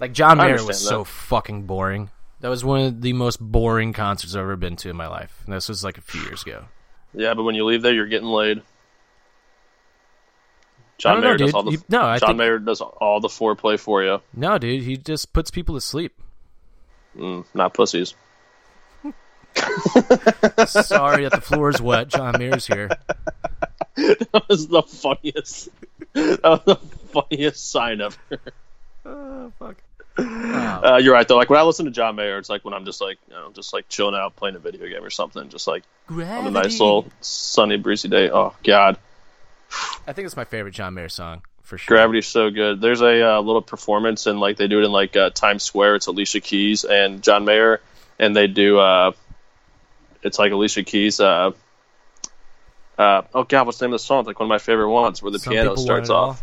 like 0.00 0.12
John 0.12 0.38
Mayer 0.38 0.52
was 0.54 0.66
that. 0.66 0.74
so 0.74 1.04
fucking 1.04 1.62
boring. 1.66 2.10
That 2.40 2.48
was 2.48 2.64
one 2.64 2.80
of 2.80 3.00
the 3.02 3.12
most 3.12 3.38
boring 3.40 3.92
concerts 3.92 4.34
I've 4.34 4.40
ever 4.42 4.56
been 4.56 4.74
to 4.76 4.90
in 4.90 4.96
my 4.96 5.06
life. 5.06 5.42
And 5.46 5.54
this 5.54 5.68
was 5.68 5.84
like 5.84 5.96
a 5.96 6.00
few 6.00 6.20
years 6.22 6.42
ago. 6.42 6.64
Yeah, 7.14 7.34
but 7.34 7.44
when 7.44 7.54
you 7.54 7.64
leave 7.64 7.82
there, 7.82 7.94
you're 7.94 8.06
getting 8.08 8.26
laid. 8.28 8.62
John 11.02 11.14
don't 11.14 11.22
know, 11.22 11.28
Mayer 11.30 11.36
does 11.36 11.46
dude. 11.48 11.54
all 11.56 11.62
the 11.64 11.70
He- 11.72 11.78
no, 11.88 12.02
I 12.02 12.18
John 12.18 12.28
think- 12.28 12.38
Mayer 12.38 12.58
does 12.60 12.80
all 12.80 13.20
the 13.20 13.28
foreplay 13.28 13.78
for 13.78 14.02
you. 14.04 14.20
No, 14.34 14.56
dude, 14.58 14.82
he 14.84 14.96
just 14.96 15.32
puts 15.32 15.50
people 15.50 15.74
to 15.74 15.80
sleep. 15.80 16.12
Mm, 17.18 17.44
not 17.54 17.74
pussies. 17.74 18.14
Sorry 20.66 21.24
that 21.24 21.32
the 21.32 21.40
floor 21.42 21.70
is 21.70 21.80
wet. 21.82 22.08
John 22.08 22.36
Mayer's 22.38 22.66
here. 22.66 22.88
that 23.96 24.44
was 24.48 24.68
the 24.68 24.82
funniest. 24.82 25.68
That 26.14 26.40
was 26.42 26.60
the 26.64 26.76
funniest 27.12 27.70
sign 27.70 28.00
ever. 28.00 28.16
Oh, 29.04 29.50
fuck. 29.58 29.78
Uh, 30.16 31.00
you're 31.02 31.12
right 31.12 31.26
though. 31.26 31.36
Like 31.36 31.50
when 31.50 31.58
I 31.58 31.64
listen 31.64 31.86
to 31.86 31.90
John 31.90 32.14
Mayer, 32.14 32.38
it's 32.38 32.48
like 32.48 32.64
when 32.64 32.72
I'm 32.72 32.84
just 32.84 33.00
like, 33.00 33.18
you 33.26 33.34
know, 33.34 33.50
just 33.52 33.72
like 33.72 33.88
chilling 33.88 34.14
out, 34.14 34.36
playing 34.36 34.54
a 34.54 34.60
video 34.60 34.86
game 34.86 35.02
or 35.02 35.10
something, 35.10 35.48
just 35.48 35.66
like 35.66 35.82
on 36.08 36.20
a 36.46 36.50
nice 36.52 36.78
little 36.78 37.06
sunny, 37.20 37.78
breezy 37.78 38.08
day. 38.08 38.30
Oh 38.30 38.54
God, 38.62 38.96
I 40.06 40.12
think 40.12 40.26
it's 40.26 40.36
my 40.36 40.44
favorite 40.44 40.72
John 40.74 40.94
Mayer 40.94 41.08
song 41.08 41.42
for 41.62 41.78
sure. 41.78 41.96
Gravity's 41.96 42.26
so 42.26 42.50
good. 42.50 42.80
There's 42.80 43.00
a 43.00 43.36
uh, 43.36 43.40
little 43.40 43.62
performance 43.62 44.26
and 44.26 44.40
like 44.40 44.56
they 44.56 44.66
do 44.68 44.80
it 44.80 44.84
in 44.84 44.92
like 44.92 45.16
uh, 45.16 45.30
Times 45.30 45.62
Square. 45.62 45.96
It's 45.96 46.06
Alicia 46.06 46.40
Keys 46.40 46.84
and 46.84 47.22
John 47.22 47.44
Mayer, 47.44 47.80
and 48.18 48.34
they 48.36 48.46
do. 48.48 48.78
uh 48.78 49.12
It's 50.22 50.38
like 50.38 50.52
Alicia 50.52 50.82
Keys. 50.84 51.20
uh 51.20 51.52
uh, 52.98 53.22
oh 53.34 53.42
God, 53.44 53.66
what's 53.66 53.78
the 53.78 53.86
name 53.86 53.94
of 53.94 54.00
the 54.00 54.04
song? 54.04 54.20
It's 54.20 54.26
like 54.26 54.38
one 54.38 54.46
of 54.46 54.50
my 54.50 54.58
favorite 54.58 54.90
ones 54.90 55.22
where 55.22 55.32
the 55.32 55.38
Some 55.38 55.52
piano 55.54 55.76
starts 55.76 56.10
off. 56.10 56.42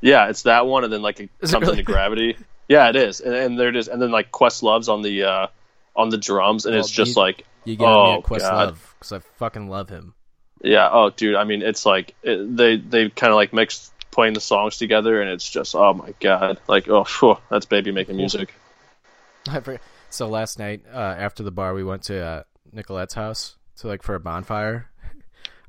Yeah, 0.00 0.28
it's 0.30 0.42
that 0.44 0.66
one, 0.66 0.84
and 0.84 0.92
then 0.92 1.02
like 1.02 1.20
it 1.20 1.30
comes 1.40 1.52
really? 1.52 1.70
into 1.80 1.82
gravity. 1.92 2.36
Yeah, 2.68 2.88
it 2.88 2.96
is, 2.96 3.20
and, 3.20 3.34
and 3.34 3.58
there 3.58 3.68
it 3.68 3.76
is, 3.76 3.88
and 3.88 4.00
then 4.00 4.10
like 4.10 4.30
Questlove's 4.32 4.88
on 4.88 5.02
the 5.02 5.24
uh 5.24 5.46
on 5.94 6.08
the 6.08 6.16
drums, 6.18 6.64
and 6.66 6.74
it's 6.74 6.90
just 6.90 7.16
you- 7.16 7.22
like 7.22 7.44
You 7.64 7.76
got 7.76 7.84
me 7.86 8.10
Oh, 8.14 8.18
at 8.18 8.22
Questlove 8.24 8.40
God. 8.50 8.76
because 8.98 9.12
I 9.12 9.18
fucking 9.38 9.68
love 9.68 9.88
him. 9.90 10.14
Yeah, 10.62 10.88
oh 10.92 11.10
dude, 11.10 11.34
I 11.36 11.44
mean 11.44 11.62
it's 11.62 11.84
like 11.86 12.14
it, 12.22 12.56
they 12.56 12.76
they 12.76 13.08
kind 13.10 13.30
of 13.32 13.36
like 13.36 13.52
mix 13.52 13.90
playing 14.10 14.34
the 14.34 14.40
songs 14.40 14.76
together, 14.78 15.20
and 15.20 15.30
it's 15.30 15.48
just 15.48 15.74
oh 15.74 15.94
my 15.94 16.14
god, 16.20 16.58
like 16.68 16.88
oh 16.88 17.04
phew, 17.04 17.36
that's 17.50 17.66
baby 17.66 17.92
making 17.92 18.16
music. 18.16 18.54
I 19.48 19.60
forget. 19.60 19.80
So 20.10 20.26
last 20.28 20.58
night, 20.58 20.82
uh, 20.92 20.96
after 20.98 21.42
the 21.42 21.50
bar, 21.50 21.74
we 21.74 21.84
went 21.84 22.02
to 22.04 22.18
uh, 22.24 22.42
Nicolette's 22.72 23.14
house 23.14 23.56
to 23.76 23.86
like 23.88 24.02
for 24.02 24.14
a 24.14 24.20
bonfire. 24.20 24.90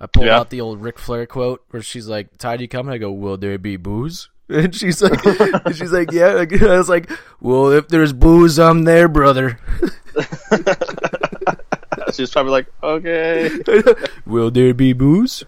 I 0.02 0.08
pulled 0.08 0.28
Yeah. 0.28 0.40
out 0.40 0.50
the 0.50 0.62
old 0.62 0.82
Ric 0.82 0.98
Flair 0.98 1.26
quote 1.26 1.64
where 1.72 1.82
she's 1.82 2.08
like, 2.08 2.38
"Ty, 2.38 2.58
do 2.58 2.64
you 2.64 2.70
coming?" 2.70 2.94
I 2.94 2.98
go, 2.98 3.12
"Will 3.12 3.38
there 3.38 3.58
be 3.58 3.78
booze?" 3.78 4.30
And 4.50 4.74
she's 4.74 5.00
like, 5.04 5.24
and 5.26 5.76
"She's 5.76 5.92
like, 5.92 6.12
yeah." 6.12 6.44
I 6.62 6.78
was 6.78 6.90
like, 6.90 7.12
"Well, 7.40 7.70
if 7.72 7.88
there's 7.90 8.14
booze, 8.14 8.58
I'm 8.58 8.84
there, 8.84 9.08
brother." 9.08 9.60
She's 12.20 12.32
probably 12.32 12.52
like 12.52 12.68
okay, 12.84 13.50
Will 14.26 14.52
there 14.52 14.74
be 14.74 14.92
booze? 14.92 15.46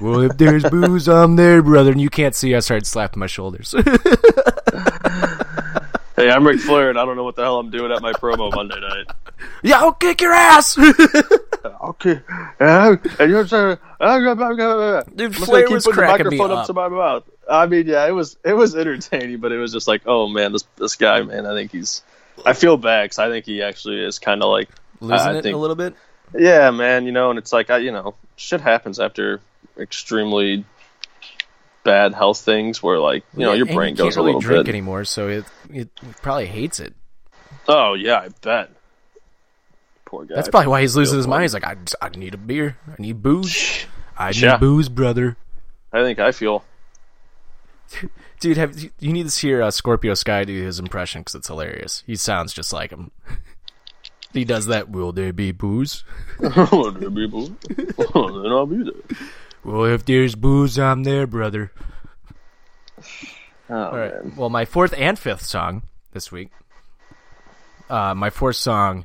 Well, 0.00 0.20
if 0.22 0.36
there's 0.36 0.64
booze, 0.68 1.08
I'm 1.08 1.36
there, 1.36 1.62
brother. 1.62 1.92
And 1.92 2.00
you 2.00 2.10
can't 2.10 2.34
see. 2.34 2.54
I 2.54 2.60
started 2.60 2.86
slapping 2.86 3.20
my 3.20 3.26
shoulders. 3.28 3.72
hey, 6.16 6.30
I'm 6.30 6.46
Ric 6.46 6.60
Flair, 6.60 6.90
and 6.90 6.98
I 6.98 7.04
don't 7.04 7.16
know 7.16 7.24
what 7.24 7.36
the 7.36 7.42
hell 7.42 7.58
I'm 7.58 7.70
doing 7.70 7.92
at 7.92 8.02
my 8.02 8.12
promo 8.12 8.52
Monday 8.52 8.80
night. 8.80 9.06
yeah, 9.62 9.78
I'll 9.78 9.92
kick 9.92 10.20
your 10.20 10.32
ass. 10.32 10.76
Okay, 11.80 12.20
and 12.58 13.30
you're 13.30 13.46
saying, 13.46 13.78
ah, 14.00 14.18
Dude, 14.18 15.30
Must 15.30 15.44
Flair 15.44 15.64
I 15.64 15.66
keep 15.66 15.74
was 15.74 15.86
cracking 15.86 16.26
me 16.26 16.36
microphone 16.36 16.50
up. 16.50 16.58
up 16.58 16.66
to 16.66 16.72
my 16.72 16.88
mouth. 16.88 17.22
I 17.48 17.66
mean, 17.66 17.86
yeah, 17.86 18.04
it 18.08 18.10
was 18.10 18.36
it 18.44 18.54
was 18.54 18.74
entertaining, 18.74 19.38
but 19.38 19.52
it 19.52 19.58
was 19.58 19.72
just 19.72 19.86
like, 19.86 20.02
oh 20.06 20.26
man, 20.26 20.52
this 20.52 20.64
this 20.76 20.96
guy, 20.96 21.22
man, 21.22 21.46
I 21.46 21.54
think 21.54 21.70
he's. 21.70 22.02
I 22.44 22.52
feel 22.54 22.76
bad 22.76 23.04
because 23.04 23.20
I 23.20 23.28
think 23.28 23.46
he 23.46 23.62
actually 23.62 24.00
is 24.04 24.18
kind 24.18 24.42
of 24.42 24.48
like, 24.50 24.68
Losing 25.02 25.26
I 25.28 25.38
it 25.38 25.42
think- 25.42 25.54
a 25.54 25.58
little 25.58 25.76
bit. 25.76 25.94
yeah, 26.38 26.70
man, 26.70 27.04
you 27.06 27.12
know, 27.12 27.30
and 27.30 27.38
it's 27.38 27.52
like, 27.52 27.68
I, 27.70 27.78
you 27.78 27.92
know, 27.92 28.14
shit 28.36 28.60
happens 28.60 28.98
after 29.00 29.40
extremely 29.78 30.64
bad 31.84 32.14
health 32.14 32.40
things 32.40 32.82
where 32.82 32.98
like, 32.98 33.24
you 33.36 33.40
know, 33.44 33.52
your 33.52 33.66
brain 33.66 33.94
he 33.94 33.98
goes 33.98 34.16
a 34.16 34.20
really 34.20 34.28
little 34.28 34.40
drink 34.40 34.66
bit. 34.66 34.72
anymore, 34.72 35.04
so 35.04 35.28
it, 35.28 35.44
it 35.70 35.88
probably 36.22 36.46
hates 36.46 36.78
it. 36.80 36.94
Oh 37.68 37.94
yeah, 37.94 38.18
I 38.20 38.28
bet. 38.40 38.70
Poor 40.04 40.24
guy. 40.24 40.34
That's 40.36 40.48
probably 40.48 40.68
why 40.68 40.80
he's 40.82 40.94
losing 40.96 41.16
his 41.16 41.26
mind. 41.26 41.42
He's 41.42 41.54
like, 41.54 41.64
I, 41.64 41.76
I 42.00 42.08
need 42.10 42.34
a 42.34 42.38
beer. 42.38 42.76
I 42.88 42.94
need 43.00 43.22
booze. 43.22 43.86
I 44.16 44.28
need 44.30 44.42
Yeah. 44.42 44.56
booze, 44.58 44.88
brother. 44.88 45.36
I 45.92 46.02
think 46.02 46.18
I 46.18 46.32
feel. 46.32 46.64
Dude, 48.40 48.56
have 48.56 48.78
you, 48.78 48.90
you 48.98 49.12
need 49.12 49.28
to 49.28 49.40
hear 49.40 49.62
uh, 49.62 49.70
Scorpio 49.70 50.14
Sky 50.14 50.44
do 50.44 50.62
his 50.62 50.78
impression 50.78 51.20
because 51.20 51.34
it's 51.36 51.46
hilarious. 51.48 52.02
He 52.06 52.16
sounds 52.16 52.52
just 52.52 52.72
like 52.72 52.90
him. 52.90 53.10
he 54.32 54.44
does 54.44 54.66
that. 54.66 54.88
Will 54.90 55.12
there 55.12 55.32
be 55.32 55.52
booze? 55.52 56.04
Oh, 56.42 56.90
there 56.90 57.10
be 57.10 57.26
boo. 57.26 57.56
Oh, 58.14 58.42
then 58.42 58.50
I'll 58.52 58.66
be 58.66 58.82
there. 58.82 59.18
Well, 59.64 59.84
if 59.84 60.04
there's 60.04 60.34
booze, 60.34 60.78
I'm 60.78 61.04
there, 61.04 61.26
brother. 61.26 61.70
Oh, 63.70 63.74
All 63.76 63.96
right. 63.96 64.24
man. 64.24 64.34
Well, 64.36 64.50
my 64.50 64.64
fourth 64.64 64.92
and 64.96 65.18
fifth 65.18 65.44
song 65.46 65.82
this 66.12 66.32
week. 66.32 66.50
Uh, 67.88 68.14
my 68.14 68.30
fourth 68.30 68.56
song 68.56 69.04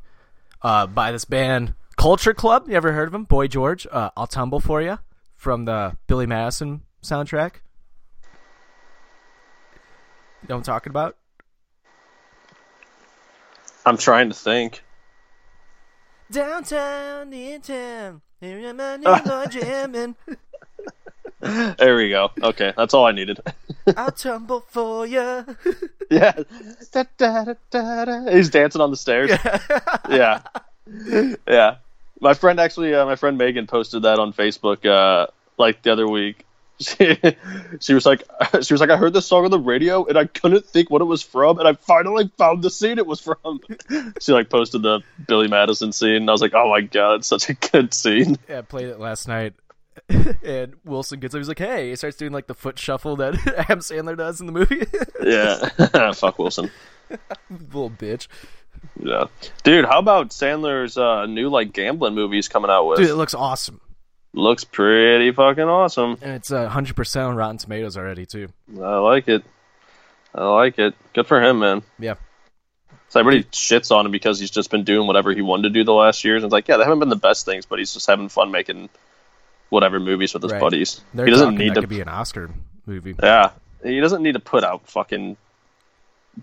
uh, 0.61 0.87
by 0.87 1.11
this 1.11 1.25
band, 1.25 1.75
Culture 1.95 2.33
Club. 2.33 2.67
You 2.69 2.75
ever 2.75 2.91
heard 2.93 3.07
of 3.07 3.11
them? 3.11 3.25
Boy 3.25 3.47
George. 3.47 3.85
Uh, 3.91 4.09
I'll 4.17 4.27
tumble 4.27 4.59
for 4.59 4.81
you 4.81 4.97
from 5.35 5.65
the 5.65 5.95
Billy 6.07 6.25
Madison 6.25 6.81
soundtrack. 7.03 7.55
You 10.41 10.49
know 10.49 10.55
what 10.55 10.59
I'm 10.59 10.63
talking 10.63 10.89
about? 10.89 11.15
I'm 13.85 13.97
trying 13.97 14.29
to 14.29 14.35
think. 14.35 14.83
Downtown, 16.31 17.31
in 17.31 17.61
town, 17.61 18.21
I, 18.41 18.97
new 18.97 19.47
jamming. 19.49 20.15
There 21.39 21.95
we 21.95 22.09
go. 22.09 22.31
Okay, 22.41 22.73
that's 22.75 22.93
all 22.93 23.05
I 23.05 23.11
needed. 23.11 23.39
I'll 23.97 24.11
tumble 24.11 24.61
for 24.67 25.05
you. 25.05 25.45
yeah. 26.09 26.33
Da, 26.91 27.03
da, 27.17 27.43
da, 27.45 27.53
da, 27.69 28.05
da. 28.05 28.31
He's 28.31 28.49
dancing 28.49 28.81
on 28.81 28.91
the 28.91 28.97
stairs. 28.97 29.31
yeah. 30.09 30.41
Yeah. 31.47 31.75
My 32.19 32.33
friend 32.33 32.59
actually, 32.59 32.93
uh, 32.93 33.05
my 33.05 33.15
friend 33.15 33.37
Megan 33.37 33.67
posted 33.67 34.01
that 34.01 34.19
on 34.19 34.33
Facebook 34.33 34.85
uh, 34.85 35.27
like 35.57 35.83
the 35.83 35.91
other 35.91 36.07
week. 36.07 36.45
She, 36.79 37.17
she 37.79 37.93
was 37.95 38.05
like, 38.05 38.23
she 38.61 38.73
was 38.73 38.79
like, 38.79 38.91
I 38.91 38.97
heard 38.97 39.13
this 39.13 39.25
song 39.25 39.45
on 39.45 39.51
the 39.51 39.59
radio 39.59 40.05
and 40.05 40.17
I 40.17 40.25
couldn't 40.25 40.65
think 40.65 40.89
what 40.91 41.01
it 41.01 41.05
was 41.05 41.23
from, 41.23 41.57
and 41.57 41.67
I 41.67 41.73
finally 41.73 42.29
found 42.37 42.63
the 42.63 42.69
scene 42.69 42.99
it 42.99 43.07
was 43.07 43.19
from. 43.19 43.61
she 44.21 44.31
like 44.31 44.49
posted 44.49 44.83
the 44.83 45.01
Billy 45.27 45.47
Madison 45.47 45.91
scene, 45.91 46.17
and 46.17 46.29
I 46.29 46.33
was 46.33 46.41
like, 46.41 46.53
oh 46.53 46.69
my 46.69 46.81
god, 46.81 47.15
it's 47.15 47.27
such 47.27 47.49
a 47.49 47.53
good 47.53 47.93
scene. 47.93 48.37
Yeah, 48.47 48.59
I 48.59 48.61
played 48.61 48.87
it 48.89 48.99
last 48.99 49.27
night. 49.27 49.53
and 50.43 50.75
Wilson 50.85 51.19
gets 51.19 51.33
up. 51.33 51.39
He's 51.39 51.47
like, 51.47 51.57
"Hey!" 51.57 51.89
He 51.89 51.95
starts 51.95 52.15
doing 52.17 52.31
like 52.31 52.45
the 52.45 52.53
foot 52.53 52.77
shuffle 52.77 53.15
that 53.15 53.35
Adam 53.57 53.79
Sandler 53.79 54.15
does 54.15 54.39
in 54.39 54.45
the 54.45 54.53
movie. 54.53 54.85
Yeah, 55.23 56.11
fuck 56.13 56.37
Wilson. 56.37 56.69
Little 57.49 57.89
bitch. 57.89 58.27
Yeah, 58.99 59.25
dude, 59.63 59.85
how 59.85 59.97
about 59.99 60.29
Sandler's 60.29 60.97
uh, 60.97 61.25
new 61.25 61.49
like 61.49 61.73
gambling 61.73 62.13
movies 62.13 62.47
coming 62.47 62.69
out 62.69 62.85
with? 62.85 62.99
Dude, 62.99 63.09
it 63.09 63.15
looks 63.15 63.33
awesome, 63.33 63.81
Looks 64.37 64.63
pretty 64.63 65.31
fucking 65.31 65.63
awesome. 65.63 66.17
and 66.21 66.33
it's 66.33 66.51
uh, 66.51 66.69
hundred 66.69 66.95
percent 66.95 67.25
on 67.25 67.35
Rotten 67.35 67.57
Tomatoes 67.57 67.97
already 67.97 68.25
too. 68.27 68.49
I 68.79 68.97
like 68.97 69.27
it. 69.27 69.43
I 70.35 70.43
like 70.45 70.77
it. 70.77 70.93
Good 71.13 71.25
for 71.25 71.41
him, 71.41 71.59
man. 71.59 71.81
Yeah, 71.97 72.15
So 73.09 73.19
everybody 73.19 73.43
shits 73.45 73.89
on 73.95 74.05
him 74.05 74.11
because 74.11 74.39
he's 74.39 74.51
just 74.51 74.69
been 74.69 74.83
doing 74.83 75.07
whatever 75.07 75.33
he 75.33 75.41
wanted 75.41 75.63
to 75.63 75.69
do 75.71 75.83
the 75.83 75.93
last 75.93 76.23
years. 76.23 76.43
And 76.43 76.49
it's 76.49 76.53
like, 76.53 76.67
yeah, 76.67 76.77
they 76.77 76.83
haven't 76.83 76.99
been 76.99 77.09
the 77.09 77.15
best 77.15 77.45
things, 77.45 77.65
but 77.65 77.79
he's 77.79 77.93
just 77.93 78.05
having 78.05 78.29
fun 78.29 78.51
making 78.51 78.89
whatever 79.69 79.99
movies 79.99 80.33
with 80.35 80.43
his 80.43 80.51
Right. 80.51 80.61
buddies. 80.61 81.01
they're 81.15 81.25
he 81.25 81.31
doesn't 81.31 81.55
need 81.55 81.73
to. 81.73 81.87
be 81.87 82.01
an 82.01 82.07
Oscar 82.09 82.51
movie. 82.85 83.15
Yeah, 83.21 83.51
he 83.83 83.99
doesn't 83.99 84.21
need 84.21 84.33
to 84.33 84.39
put 84.39 84.63
out 84.63 84.87
fucking 84.87 85.35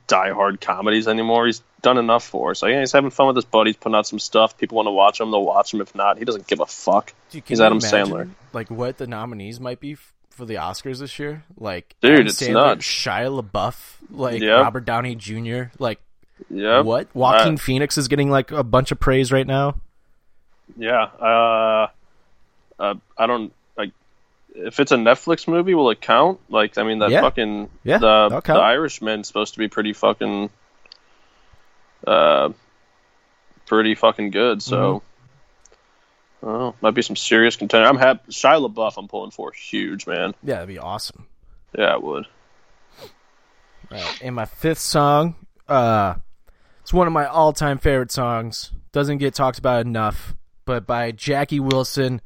die-hard 0.07 0.61
comedies 0.61 1.07
anymore. 1.09 1.47
He's 1.47 1.63
done 1.83 1.99
enough 1.99 2.25
for 2.27 2.51
us. 2.53 2.61
So 2.61 2.67
yeah, 2.67 2.81
he's 2.81 2.93
having 2.93 3.11
fun 3.11 3.27
with 3.29 3.37
his 3.37 3.45
buddies, 3.45 3.77
putting 3.77 3.95
out 3.97 4.07
some 4.07 4.19
stuff. 4.19 4.57
People 4.59 4.77
want 4.77 4.87
to 4.87 4.91
watch 4.93 5.21
him, 5.21 5.31
they'll 5.31 5.45
watch 5.45 5.73
him. 5.75 5.81
If 5.81 5.95
not, 5.95 6.19
he 6.19 6.25
doesn't 6.25 6.47
give 6.47 6.61
a 6.61 6.67
fuck. 6.67 7.13
Dude, 7.31 7.43
He's 7.47 7.61
Adam 7.61 7.79
imagine, 7.79 8.07
Sandler. 8.07 8.31
Like 8.53 8.71
what 8.71 8.99
the 8.99 9.07
nominees 9.07 9.61
might 9.61 9.81
be 9.81 9.93
f- 9.93 10.13
for 10.31 10.45
the 10.47 10.55
Oscars 10.55 10.99
this 11.01 11.19
year? 11.19 11.45
Like 11.59 11.95
Dude, 12.01 12.13
Adam 12.15 12.27
it's 12.27 12.41
Sandler, 12.43 12.53
nuts. 12.55 12.87
Shia 12.87 13.43
LaBeouf, 13.43 13.95
like 14.11 14.41
Yep. 14.43 14.63
Robert 14.63 14.85
Downey 14.85 15.15
Jr. 15.15 15.65
Like 15.79 16.01
Yep. 16.51 16.85
what? 16.85 17.09
Joaquin 17.15 17.55
Uh, 17.55 17.59
Phoenix 17.59 17.97
is 17.99 18.09
getting 18.09 18.31
like 18.31 18.51
a 18.51 18.65
bunch 18.65 18.91
of 18.91 18.99
praise 18.99 19.31
right 19.31 19.47
now. 19.47 19.77
Yeah. 20.77 21.05
Uh, 21.21 21.87
uh, 22.79 22.95
I 23.17 23.27
don't 23.27 23.53
if 24.55 24.81
it's 24.81 24.93
a 24.93 24.97
Netflix 24.97 25.47
movie. 25.49 25.75
Will 25.75 25.91
it 25.91 26.01
count? 26.01 26.41
Like, 26.49 26.79
I 26.79 26.83
mean, 26.85 27.01
that 27.01 27.11
Yeah. 27.11 27.21
fucking 27.23 27.69
Yeah, 27.83 27.99
the 27.99 28.41
the. 28.45 28.53
Irishman's 28.55 29.27
supposed 29.27 29.55
to 29.55 29.59
be 29.59 29.69
pretty 29.69 29.93
fucking, 29.93 30.51
uh, 32.07 32.51
pretty 33.67 33.95
fucking 33.95 34.31
good. 34.31 34.63
So, 34.63 35.03
Mm-hmm. 36.43 36.49
oh, 36.49 36.75
might 36.81 36.95
be 36.95 37.03
some 37.03 37.17
serious 37.17 37.57
contender. 37.57 37.89
I'm 37.89 37.97
happy. 37.99 38.31
Shia 38.33 38.69
LaBeouf, 38.71 38.95
I'm 38.99 39.09
pulling 39.09 39.31
for 39.31 39.53
huge 39.53 40.07
man. 40.07 40.35
Yeah, 40.43 40.55
that'd 40.55 40.69
be 40.69 40.79
awesome. 40.79 41.27
Yeah, 41.77 41.87
I 41.95 41.97
would. 41.97 42.27
Right. 43.91 44.19
And 44.23 44.35
my 44.35 44.45
fifth 44.45 44.79
song, 44.79 45.35
uh, 45.69 46.15
It's 46.83 46.93
one 46.93 47.07
of 47.07 47.13
my 47.15 47.25
all-time 47.27 47.79
favorite 47.79 48.13
songs. 48.13 48.71
Doesn't 48.93 49.17
get 49.19 49.33
talked 49.35 49.59
about 49.59 49.87
enough, 49.87 50.35
but 50.67 50.87
by 50.87 51.13
Jackie 51.13 51.59
Wilson. 51.61 52.21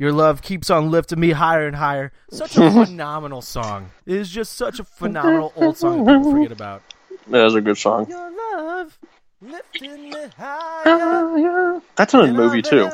Your 0.00 0.12
love 0.14 0.40
keeps 0.40 0.70
on 0.70 0.90
lifting 0.90 1.20
me 1.20 1.32
higher 1.32 1.66
and 1.66 1.76
higher. 1.76 2.10
Such 2.30 2.56
a 2.56 2.70
phenomenal 2.86 3.42
song. 3.42 3.90
It 4.06 4.16
is 4.16 4.30
just 4.30 4.54
such 4.54 4.80
a 4.80 4.84
phenomenal 4.84 5.52
old 5.54 5.76
song 5.76 6.06
people 6.06 6.32
forget 6.32 6.52
about. 6.52 6.82
That 7.26 7.44
is 7.44 7.54
a 7.54 7.60
good 7.60 7.76
song. 7.76 8.08
Your 8.08 8.30
love 8.30 8.98
lifting 9.42 10.08
me 10.08 10.24
higher. 10.38 11.82
That's 11.96 12.14
in 12.14 12.20
a 12.20 12.32
movie 12.32 12.62
too. 12.62 12.88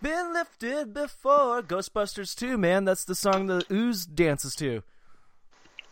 Been 0.00 0.32
lifted 0.32 0.94
before. 0.94 1.60
Ghostbusters 1.60 2.36
2, 2.36 2.56
man. 2.56 2.84
That's 2.84 3.02
the 3.02 3.16
song 3.16 3.48
the 3.48 3.64
ooze 3.68 4.06
dances 4.06 4.54
to. 4.54 4.84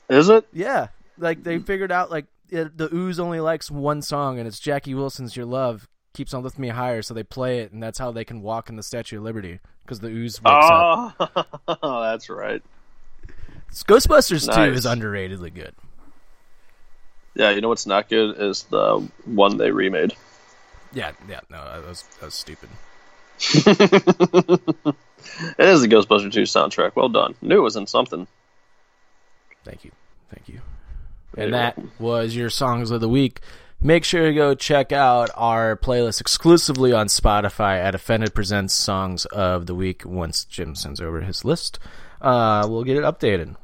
Is 0.09 0.29
it? 0.29 0.47
Yeah, 0.53 0.91
like 1.19 1.43
they 1.43 1.59
mm. 1.59 1.67
figured 1.67 1.91
out 1.91 2.13
like 2.13 2.27
it, 2.51 2.79
the 2.79 2.89
ooze 2.95 3.19
only 3.19 3.41
likes 3.41 3.69
one 3.69 4.01
song, 4.01 4.39
and 4.39 4.47
it's 4.47 4.61
Jackie 4.61 4.95
Wilson's 4.95 5.37
"Your 5.37 5.47
Love 5.47 5.89
Keeps 6.17 6.33
on 6.33 6.43
Lifting 6.43 6.63
Me 6.63 6.69
Higher," 6.69 7.03
so 7.03 7.13
they 7.15 7.23
play 7.23 7.61
it, 7.61 7.73
and 7.73 7.83
that's 7.83 7.99
how 7.99 8.11
they 8.11 8.25
can 8.25 8.41
walk 8.41 8.71
in 8.71 8.77
the 8.77 8.83
Statue 8.83 9.19
of 9.19 9.25
Liberty 9.25 9.61
because 9.85 10.01
the 10.01 10.09
ooze 10.09 10.43
wakes 10.43 10.67
up. 10.71 11.47
Oh, 11.83 12.01
that's 12.03 12.31
right. 12.31 12.63
Ghostbusters 13.71 14.53
Two 14.55 14.73
is 14.73 14.87
underratedly 14.87 15.53
good. 15.55 15.75
Yeah, 17.35 17.51
you 17.51 17.61
know 17.61 17.69
what's 17.69 17.87
not 17.87 18.09
good 18.09 18.41
is 18.41 18.63
the 18.65 19.07
one 19.27 19.59
they 19.59 19.71
remade. 19.71 20.15
Yeah, 20.95 21.13
yeah, 21.29 21.41
no, 21.51 21.63
that 21.63 21.87
was 21.87 22.03
that 22.21 22.25
was 22.27 22.35
stupid. 22.35 22.71
It 25.59 25.69
is 25.69 25.81
the 25.83 25.89
Ghostbusters 25.89 26.33
2 26.33 26.43
soundtrack. 26.43 26.95
Well 26.95 27.09
done. 27.09 27.35
Knew 27.43 27.59
it 27.59 27.63
was 27.63 27.75
in 27.77 27.87
something. 27.87 28.27
Thank 29.65 29.85
you, 29.85 29.91
thank 30.33 30.49
you. 30.49 30.61
You're 31.37 31.45
And 31.47 31.55
that 31.55 31.77
welcome. 31.77 31.93
was 31.99 32.37
your 32.37 32.49
songs 32.49 32.91
of 32.91 33.01
the 33.01 33.09
week. 33.09 33.41
Make 33.87 34.03
sure 34.03 34.27
to 34.27 34.35
go 34.35 34.57
check 34.57 34.91
out 34.91 35.31
our 35.37 35.77
playlist 35.77 36.21
exclusively 36.21 36.93
on 36.93 37.07
Spotify 37.07 37.79
at 37.79 37.95
Offended 37.95 38.35
Presents 38.35 38.75
Songs 38.75 39.27
of 39.27 39.67
the 39.67 39.77
Week. 39.77 40.05
Once 40.05 40.45
Jim 40.45 40.75
sends 40.75 41.01
over 41.01 41.21
his 41.21 41.45
list, 41.45 41.79
uh, 42.21 42.67
we'll 42.69 42.83
get 42.83 42.97
it 42.97 43.05
updated. 43.05 43.55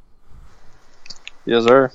Yes, 1.44 1.64
sir. 1.64 1.90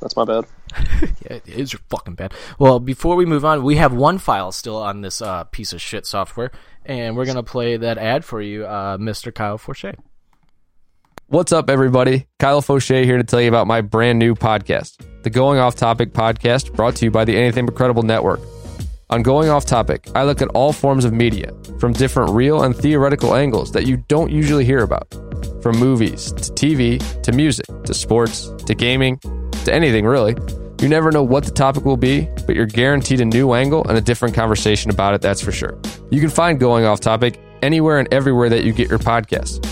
That's 0.00 0.14
my 0.14 0.24
bad. 0.24 0.44
Yeah, 1.28 1.38
it 1.38 1.48
is 1.48 1.72
your 1.72 1.80
fucking 1.90 2.14
bad. 2.14 2.32
Well, 2.56 2.78
before 2.78 3.16
we 3.16 3.26
move 3.26 3.44
on, 3.44 3.64
we 3.64 3.74
have 3.76 3.92
one 3.92 4.18
file 4.18 4.52
still 4.52 4.76
on 4.76 5.00
this 5.00 5.20
uh, 5.20 5.42
piece 5.42 5.72
of 5.72 5.80
shit 5.80 6.06
software, 6.06 6.52
and 6.86 7.16
we're 7.16 7.26
gonna 7.26 7.42
play 7.42 7.76
that 7.76 7.98
ad 7.98 8.24
for 8.24 8.40
you, 8.40 8.64
uh, 8.64 8.96
Mr. 8.96 9.34
Kyle 9.34 9.58
Fauché. 9.58 9.96
What's 11.32 11.50
up, 11.50 11.70
everybody? 11.70 12.26
Kyle 12.38 12.60
Fauché 12.60 13.06
here 13.06 13.16
to 13.16 13.24
tell 13.24 13.40
you 13.40 13.48
about 13.48 13.66
my 13.66 13.80
brand 13.80 14.18
new 14.18 14.34
podcast, 14.34 15.02
the 15.22 15.30
Going 15.30 15.58
Off 15.58 15.74
Topic 15.74 16.12
podcast, 16.12 16.74
brought 16.74 16.94
to 16.96 17.06
you 17.06 17.10
by 17.10 17.24
the 17.24 17.34
Anything 17.34 17.64
But 17.64 17.74
Credible 17.74 18.02
Network. 18.02 18.38
On 19.08 19.22
Going 19.22 19.48
Off 19.48 19.64
Topic, 19.64 20.06
I 20.14 20.24
look 20.24 20.42
at 20.42 20.48
all 20.48 20.74
forms 20.74 21.06
of 21.06 21.14
media 21.14 21.50
from 21.78 21.94
different 21.94 22.32
real 22.32 22.64
and 22.64 22.76
theoretical 22.76 23.34
angles 23.34 23.72
that 23.72 23.86
you 23.86 23.96
don't 24.08 24.30
usually 24.30 24.66
hear 24.66 24.80
about. 24.80 25.10
From 25.62 25.78
movies 25.78 26.32
to 26.32 26.52
TV 26.52 27.00
to 27.22 27.32
music 27.32 27.64
to 27.84 27.94
sports 27.94 28.50
to 28.66 28.74
gaming 28.74 29.18
to 29.64 29.72
anything 29.72 30.04
really. 30.04 30.36
You 30.82 30.90
never 30.90 31.10
know 31.10 31.22
what 31.22 31.44
the 31.46 31.50
topic 31.50 31.86
will 31.86 31.96
be, 31.96 32.28
but 32.46 32.56
you're 32.56 32.66
guaranteed 32.66 33.22
a 33.22 33.24
new 33.24 33.54
angle 33.54 33.88
and 33.88 33.96
a 33.96 34.02
different 34.02 34.34
conversation 34.34 34.90
about 34.90 35.14
it, 35.14 35.22
that's 35.22 35.40
for 35.40 35.50
sure. 35.50 35.80
You 36.10 36.20
can 36.20 36.28
find 36.28 36.60
Going 36.60 36.84
Off 36.84 37.00
Topic 37.00 37.40
anywhere 37.62 37.98
and 37.98 38.12
everywhere 38.12 38.50
that 38.50 38.64
you 38.64 38.74
get 38.74 38.90
your 38.90 38.98
podcasts. 38.98 39.71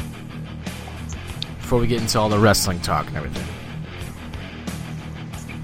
before 1.71 1.79
we 1.79 1.87
get 1.87 2.01
into 2.01 2.19
all 2.19 2.27
the 2.27 2.37
wrestling 2.37 2.81
talk 2.81 3.07
and 3.07 3.15
everything, 3.15 3.47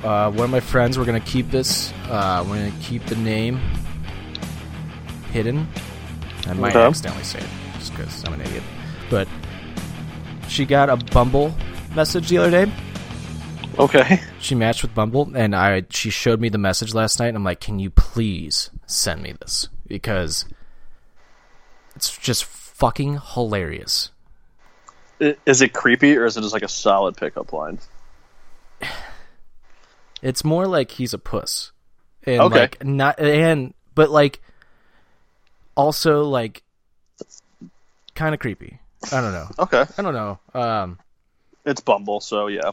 uh, 0.05 0.31
one 0.31 0.45
of 0.45 0.49
my 0.49 0.61
friends, 0.61 0.97
we're 0.97 1.03
gonna 1.03 1.19
keep 1.19 1.51
this. 1.51 1.91
Uh, 2.05 2.45
we're 2.47 2.55
gonna 2.55 2.71
keep 2.81 3.05
the 3.07 3.15
name 3.17 3.59
hidden. 5.33 5.67
I 6.45 6.53
might 6.53 6.69
Okay. 6.73 6.85
accidentally 6.85 7.25
say 7.25 7.39
it 7.39 7.49
just 7.77 7.91
because 7.91 8.23
I'm 8.23 8.31
an 8.35 8.39
idiot. 8.39 8.63
But 9.09 9.27
she 10.47 10.65
got 10.65 10.89
a 10.89 10.95
Bumble 10.95 11.53
message 11.93 12.29
the 12.29 12.37
other 12.37 12.51
day. 12.51 12.71
Okay. 13.77 14.21
She 14.39 14.55
matched 14.55 14.83
with 14.83 14.95
Bumble, 14.95 15.29
and 15.35 15.53
I 15.53 15.83
she 15.89 16.09
showed 16.09 16.39
me 16.39 16.47
the 16.47 16.57
message 16.57 16.93
last 16.93 17.19
night. 17.19 17.27
And 17.27 17.35
I'm 17.35 17.43
like, 17.43 17.59
can 17.59 17.79
you 17.79 17.89
please 17.89 18.69
send 18.85 19.21
me 19.23 19.33
this 19.41 19.67
because 19.85 20.45
it's 21.97 22.17
just 22.17 22.45
fucking 22.45 23.19
hilarious. 23.33 24.11
Is 25.19 25.61
it 25.61 25.73
creepy 25.73 26.15
or 26.17 26.25
is 26.25 26.37
it 26.37 26.41
just 26.41 26.53
like 26.53 26.63
a 26.63 26.67
solid 26.67 27.17
pickup 27.17 27.51
line? 27.53 27.79
It's 30.21 30.43
more 30.43 30.65
like 30.67 30.91
he's 30.91 31.13
a 31.13 31.17
puss, 31.19 31.71
and 32.23 32.41
Okay. 32.41 32.59
like 32.61 32.83
not 32.83 33.19
and 33.19 33.73
but 33.95 34.09
like 34.09 34.41
also 35.75 36.23
like 36.23 36.63
kind 38.15 38.33
of 38.33 38.39
creepy. 38.39 38.79
I 39.11 39.21
don't 39.21 39.31
know. 39.31 39.47
Okay. 39.59 39.85
I 39.97 40.01
don't 40.01 40.13
know. 40.13 40.39
Um, 40.59 40.99
It's 41.65 41.81
Bumble, 41.81 42.19
so 42.19 42.47
yeah. 42.47 42.71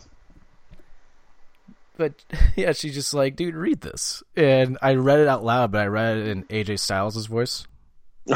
but 1.98 2.14
yeah, 2.56 2.72
she's 2.72 2.94
just 2.94 3.12
like, 3.12 3.36
dude, 3.36 3.54
read 3.54 3.82
this, 3.82 4.22
and 4.36 4.78
I 4.80 4.94
read 4.94 5.18
it 5.20 5.28
out 5.28 5.44
loud, 5.44 5.70
but 5.72 5.82
I 5.82 5.86
read 5.86 6.16
it 6.18 6.28
in 6.28 6.44
AJ 6.44 6.78
Styles' 6.80 7.26
voice. 7.26 7.66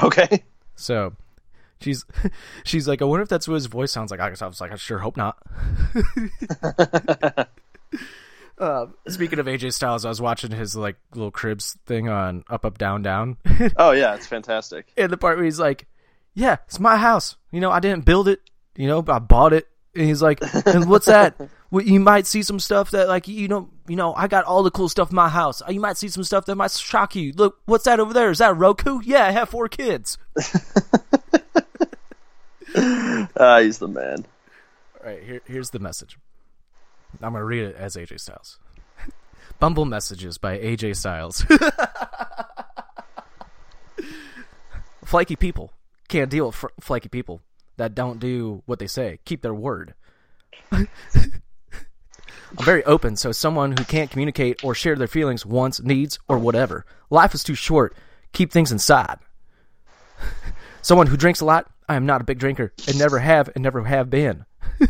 Okay. 0.02 0.44
So 0.76 1.14
she's 1.80 2.04
she's 2.64 2.88
like, 2.88 3.02
I 3.02 3.04
wonder 3.04 3.22
if 3.22 3.28
that's 3.28 3.48
what 3.48 3.54
his 3.54 3.66
voice 3.66 3.92
sounds 3.92 4.10
like. 4.10 4.20
I 4.20 4.28
was 4.46 4.60
like, 4.60 4.72
I 4.72 4.76
sure 4.76 4.98
hope 4.98 5.16
not. 5.16 5.36
uh, 8.58 8.86
speaking 9.08 9.38
of 9.38 9.46
AJ 9.46 9.72
Styles, 9.72 10.04
I 10.04 10.08
was 10.08 10.20
watching 10.20 10.50
his 10.50 10.76
like 10.76 10.96
little 11.14 11.30
cribs 11.30 11.78
thing 11.86 12.08
on 12.08 12.44
Up 12.48 12.64
Up 12.64 12.78
Down 12.78 13.02
Down, 13.02 13.36
Oh 13.76 13.92
yeah, 13.92 14.14
it's 14.14 14.26
fantastic. 14.26 14.92
and 14.96 15.10
the 15.10 15.16
part 15.16 15.36
where 15.36 15.44
he's 15.44 15.60
like, 15.60 15.86
"Yeah, 16.34 16.56
it's 16.66 16.80
my 16.80 16.96
house. 16.96 17.36
You 17.50 17.60
know, 17.60 17.70
I 17.70 17.80
didn't 17.80 18.04
build 18.04 18.28
it. 18.28 18.40
You 18.76 18.86
know, 18.86 19.02
but 19.02 19.12
I 19.14 19.18
bought 19.18 19.52
it." 19.52 19.66
And 19.94 20.06
he's 20.06 20.22
like, 20.22 20.40
"And 20.66 20.88
what's 20.88 21.06
that? 21.06 21.36
well, 21.70 21.84
you 21.84 22.00
might 22.00 22.26
see 22.26 22.42
some 22.42 22.60
stuff 22.60 22.92
that 22.92 23.08
like 23.08 23.28
you 23.28 23.48
know, 23.48 23.70
you 23.88 23.96
know, 23.96 24.14
I 24.14 24.28
got 24.28 24.44
all 24.44 24.62
the 24.62 24.70
cool 24.70 24.88
stuff 24.88 25.10
in 25.10 25.16
my 25.16 25.28
house. 25.28 25.62
You 25.68 25.80
might 25.80 25.96
see 25.96 26.08
some 26.08 26.24
stuff 26.24 26.46
that 26.46 26.54
might 26.54 26.70
shock 26.70 27.16
you. 27.16 27.32
Look, 27.32 27.58
what's 27.66 27.84
that 27.84 28.00
over 28.00 28.12
there? 28.12 28.30
Is 28.30 28.38
that 28.38 28.56
Roku? 28.56 29.00
Yeah, 29.04 29.26
I 29.26 29.30
have 29.32 29.48
four 29.48 29.68
kids." 29.68 30.18
Ah, 33.36 33.60
he's 33.60 33.78
the 33.78 33.88
man. 33.88 34.24
All 35.00 35.06
right, 35.10 35.22
here, 35.22 35.40
here's 35.46 35.70
the 35.70 35.78
message. 35.78 36.18
I'm 37.22 37.32
gonna 37.32 37.44
read 37.44 37.64
it 37.64 37.76
as 37.76 37.96
AJ 37.96 38.20
Styles. 38.20 38.58
Bumble 39.58 39.84
messages 39.84 40.38
by 40.38 40.58
AJ 40.58 40.96
Styles. 40.96 41.44
flaky 45.04 45.36
people 45.36 45.72
can't 46.08 46.30
deal 46.30 46.46
with 46.46 46.54
fr- 46.54 46.66
flaky 46.80 47.08
people 47.08 47.40
that 47.76 47.94
don't 47.94 48.18
do 48.20 48.62
what 48.66 48.78
they 48.78 48.86
say, 48.86 49.20
keep 49.24 49.42
their 49.42 49.54
word. 49.54 49.94
I'm 50.70 50.88
very 52.52 52.84
open, 52.84 53.16
so 53.16 53.32
someone 53.32 53.76
who 53.76 53.84
can't 53.84 54.10
communicate 54.10 54.64
or 54.64 54.74
share 54.74 54.96
their 54.96 55.06
feelings, 55.06 55.44
wants, 55.46 55.80
needs, 55.80 56.18
or 56.28 56.38
whatever. 56.38 56.84
Life 57.10 57.34
is 57.34 57.42
too 57.44 57.54
short. 57.54 57.96
Keep 58.32 58.52
things 58.52 58.72
inside. 58.72 59.18
Someone 60.82 61.06
who 61.06 61.16
drinks 61.16 61.40
a 61.40 61.44
lot. 61.44 61.70
I 61.88 61.96
am 61.96 62.06
not 62.06 62.20
a 62.20 62.24
big 62.24 62.38
drinker 62.38 62.72
and 62.86 62.98
never 62.98 63.18
have 63.18 63.48
and 63.54 63.62
never 63.62 63.82
have 63.84 64.10
been. 64.10 64.44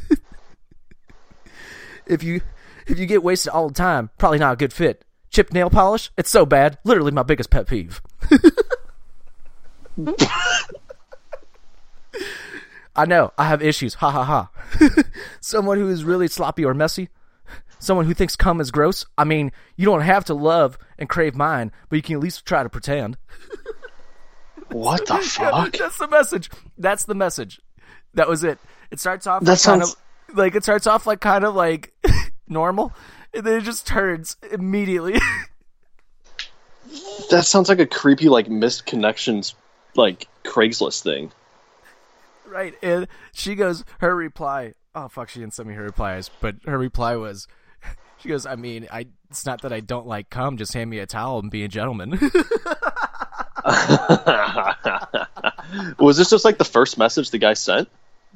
if 2.06 2.22
you 2.22 2.40
if 2.86 2.98
you 2.98 3.06
get 3.06 3.22
wasted 3.22 3.52
all 3.52 3.68
the 3.68 3.74
time, 3.74 4.10
probably 4.18 4.38
not 4.38 4.54
a 4.54 4.56
good 4.56 4.72
fit. 4.72 5.04
Chipped 5.30 5.52
nail 5.52 5.70
polish? 5.70 6.10
It's 6.16 6.30
so 6.30 6.46
bad. 6.46 6.78
Literally 6.84 7.12
my 7.12 7.22
biggest 7.22 7.50
pet 7.50 7.68
peeve. 7.68 8.00
I 12.96 13.04
know, 13.04 13.32
I 13.38 13.44
have 13.44 13.62
issues. 13.62 13.94
Ha 13.94 14.10
ha 14.10 14.24
ha. 14.24 14.50
Someone 15.40 15.78
who 15.78 15.88
is 15.88 16.02
really 16.02 16.26
sloppy 16.26 16.64
or 16.64 16.74
messy. 16.74 17.10
Someone 17.78 18.06
who 18.06 18.14
thinks 18.14 18.34
cum 18.34 18.60
is 18.60 18.72
gross. 18.72 19.06
I 19.16 19.22
mean, 19.24 19.52
you 19.76 19.84
don't 19.84 20.00
have 20.00 20.24
to 20.24 20.34
love 20.34 20.78
and 20.98 21.08
crave 21.08 21.36
mine, 21.36 21.70
but 21.88 21.96
you 21.96 22.02
can 22.02 22.16
at 22.16 22.22
least 22.22 22.44
try 22.44 22.64
to 22.64 22.68
pretend. 22.68 23.16
What 24.70 25.06
the 25.06 25.18
fuck? 25.18 25.72
That's 25.76 25.98
the 25.98 26.08
message. 26.08 26.50
That's 26.76 27.04
the 27.04 27.14
message. 27.14 27.60
That 28.14 28.28
was 28.28 28.44
it. 28.44 28.58
It 28.90 29.00
starts 29.00 29.26
off 29.26 29.42
That 29.42 29.52
like 29.52 29.62
kind 29.62 29.82
sounds- 29.82 29.96
of 30.30 30.36
like 30.36 30.54
it 30.54 30.62
starts 30.62 30.86
off 30.86 31.06
like 31.06 31.20
kind 31.20 31.44
of 31.44 31.54
like 31.54 31.92
normal, 32.48 32.92
and 33.32 33.44
then 33.44 33.58
it 33.60 33.64
just 33.64 33.86
turns 33.86 34.36
immediately. 34.50 35.18
That 37.30 37.44
sounds 37.44 37.68
like 37.68 37.80
a 37.80 37.86
creepy 37.86 38.28
like 38.30 38.48
missed 38.48 38.86
connections 38.86 39.54
like 39.94 40.26
Craigslist 40.44 41.02
thing. 41.02 41.30
Right, 42.46 42.74
and 42.82 43.06
she 43.32 43.54
goes, 43.54 43.84
her 44.00 44.16
reply. 44.16 44.72
Oh 44.94 45.08
fuck, 45.08 45.28
she 45.28 45.40
didn't 45.40 45.52
send 45.52 45.68
me 45.68 45.74
her 45.74 45.82
replies, 45.82 46.30
but 46.40 46.54
her 46.64 46.78
reply 46.78 47.16
was, 47.16 47.46
she 48.18 48.28
goes, 48.30 48.46
I 48.46 48.56
mean, 48.56 48.88
I. 48.90 49.06
It's 49.30 49.44
not 49.44 49.60
that 49.60 49.74
I 49.74 49.80
don't 49.80 50.06
like 50.06 50.30
cum. 50.30 50.56
Just 50.56 50.72
hand 50.72 50.88
me 50.88 51.00
a 51.00 51.06
towel 51.06 51.40
and 51.40 51.50
be 51.50 51.62
a 51.62 51.68
gentleman. 51.68 52.18
Was 55.98 56.16
this 56.16 56.30
just 56.30 56.44
like 56.44 56.58
the 56.58 56.64
first 56.64 56.98
message 56.98 57.30
the 57.30 57.38
guy 57.38 57.54
sent? 57.54 57.88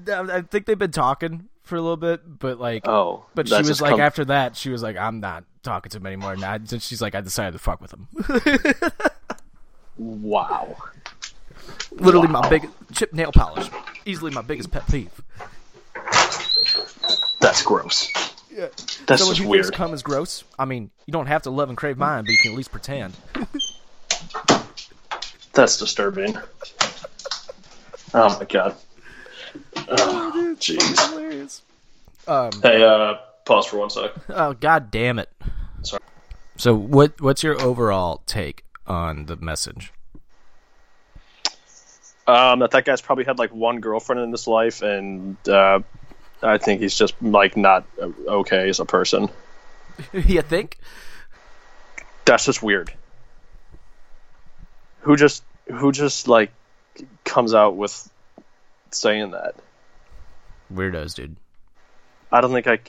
I 0.09 0.43
think 0.43 0.67
they've 0.67 0.79
been 0.79 0.91
talking 0.93 1.49
for 1.63 1.77
a 1.77 1.81
little 1.81 1.97
bit, 1.97 2.39
but 2.39 2.59
like, 2.61 2.87
Oh, 2.89 3.25
but 3.35 3.49
she 3.49 3.55
was 3.55 3.81
like, 3.81 3.93
come- 3.93 4.01
after 4.01 4.25
that, 4.27 4.57
she 4.57 4.71
was 4.71 4.83
like, 4.83 4.97
I'm 4.97 5.21
not 5.21 5.45
talking 5.63 5.91
to 5.91 5.99
him 5.99 6.07
anymore. 6.07 6.33
And 6.33 6.45
I, 6.45 6.59
she's 6.79 7.01
like, 7.01 7.15
I 7.15 7.21
decided 7.21 7.53
to 7.53 7.59
fuck 7.59 7.81
with 7.81 7.93
him. 7.93 8.09
wow. 9.99 10.77
Literally, 11.93 12.27
Wow. 12.29 12.41
my 12.43 12.49
big 12.49 12.69
chip 12.93 13.13
nail 13.13 13.33
polish, 13.33 13.69
easily 14.05 14.31
my 14.33 14.43
biggest 14.43 14.71
pet 14.71 14.87
peeve. 14.89 15.11
That's 17.41 17.63
gross. 17.63 18.11
Yeah. 18.51 18.69
That's 19.07 19.23
so 19.23 19.33
just 19.33 19.45
weird. 19.45 19.73
cum 19.73 19.95
is 19.95 20.03
gross, 20.03 20.45
I 20.59 20.65
mean, 20.65 20.91
you 21.07 21.13
don't 21.13 21.27
have 21.27 21.43
to 21.43 21.51
love 21.51 21.69
and 21.69 21.79
crave 21.79 21.97
mine, 21.99 22.25
but 22.25 22.31
you 22.31 22.39
can 22.43 22.53
at 22.53 22.57
least 22.57 22.73
pretend. 22.73 23.15
That's 25.53 25.79
disturbing. 25.79 26.37
Oh 28.15 28.39
my 28.39 28.45
god. 28.45 28.75
Oh, 29.77 30.55
jeez. 30.59 31.11
Hilarious. 31.11 31.63
Um, 32.27 32.51
Hey, 32.63 32.83
uh, 32.83 33.17
pause 33.45 33.67
for 33.67 33.79
one 33.79 33.91
sec. 33.91 34.13
oh 34.29 34.55
god 34.55 34.91
damn 34.91 35.19
it. 35.19 35.31
Sorry. 35.83 36.03
So 36.57 36.75
what 36.75 37.21
what's 37.21 37.43
your 37.43 37.61
overall 37.61 38.23
take 38.27 38.65
on 38.87 39.27
the 39.27 39.37
message? 39.37 39.93
Um, 42.27 42.61
that 42.61 42.71
that 42.71 42.85
guy's 42.85 43.01
probably 43.01 43.25
had 43.25 43.39
like 43.39 43.53
one 43.53 43.81
girlfriend 43.81 44.21
in 44.23 44.31
his 44.31 44.47
life, 44.47 44.81
and 44.83 45.37
uh, 45.49 45.81
I 46.43 46.59
think 46.59 46.81
he's 46.81 46.95
just 46.95 47.21
like 47.21 47.57
not 47.57 47.85
uh, 48.01 48.11
okay 48.29 48.69
as 48.69 48.79
a 48.79 48.85
person. 48.85 49.29
you 50.13 50.43
think? 50.43 50.79
That's 52.25 52.45
just 52.45 52.63
weird. 52.63 52.93
Who 55.03 55.17
just 55.17 55.43
who 55.67 55.93
just 55.93 56.29
like 56.29 56.53
comes 57.25 57.55
out 57.55 57.77
with 57.77 58.11
saying 58.91 59.33
that? 59.33 59.55
Weirdos, 60.73 61.15
dude. 61.15 61.37
I 62.31 62.41
don't 62.41 62.53
think 62.53 62.67
I 62.67 62.77
c- 62.79 62.83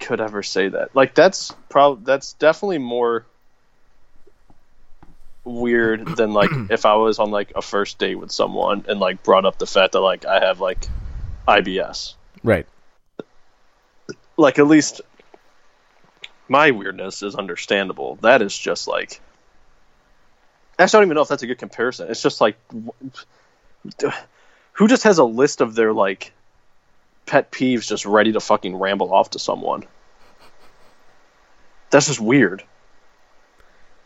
could 0.00 0.20
ever 0.20 0.42
say 0.42 0.68
that. 0.68 0.94
Like 0.94 1.14
that's 1.14 1.54
prob 1.68 2.04
that's 2.04 2.32
definitely 2.34 2.78
more 2.78 3.24
weird 5.44 6.06
than 6.16 6.32
like 6.32 6.50
if 6.70 6.86
I 6.86 6.94
was 6.94 7.18
on 7.18 7.30
like 7.30 7.52
a 7.54 7.62
first 7.62 7.98
date 7.98 8.16
with 8.16 8.30
someone 8.30 8.84
and 8.88 9.00
like 9.00 9.22
brought 9.22 9.44
up 9.44 9.58
the 9.58 9.66
fact 9.66 9.92
that 9.92 10.00
like 10.00 10.24
I 10.26 10.44
have 10.44 10.60
like 10.60 10.86
IBS. 11.46 12.14
Right. 12.42 12.66
Like 14.36 14.58
at 14.58 14.66
least 14.66 15.00
my 16.48 16.70
weirdness 16.70 17.22
is 17.22 17.34
understandable. 17.34 18.16
That 18.22 18.42
is 18.42 18.56
just 18.56 18.88
like 18.88 19.20
I 20.82 20.98
don't 20.98 21.04
even 21.04 21.14
know 21.14 21.22
if 21.22 21.28
that's 21.28 21.42
a 21.42 21.46
good 21.46 21.58
comparison. 21.58 22.08
It's 22.10 22.22
just 22.22 22.40
like 22.40 22.56
who 24.72 24.88
just 24.88 25.04
has 25.04 25.18
a 25.18 25.24
list 25.24 25.60
of 25.60 25.74
their 25.74 25.92
like 25.92 26.32
pet 27.26 27.50
peeves 27.50 27.88
just 27.88 28.06
ready 28.06 28.32
to 28.32 28.40
fucking 28.40 28.76
ramble 28.76 29.12
off 29.12 29.30
to 29.30 29.38
someone. 29.38 29.84
That's 31.90 32.06
just 32.06 32.20
weird. 32.20 32.64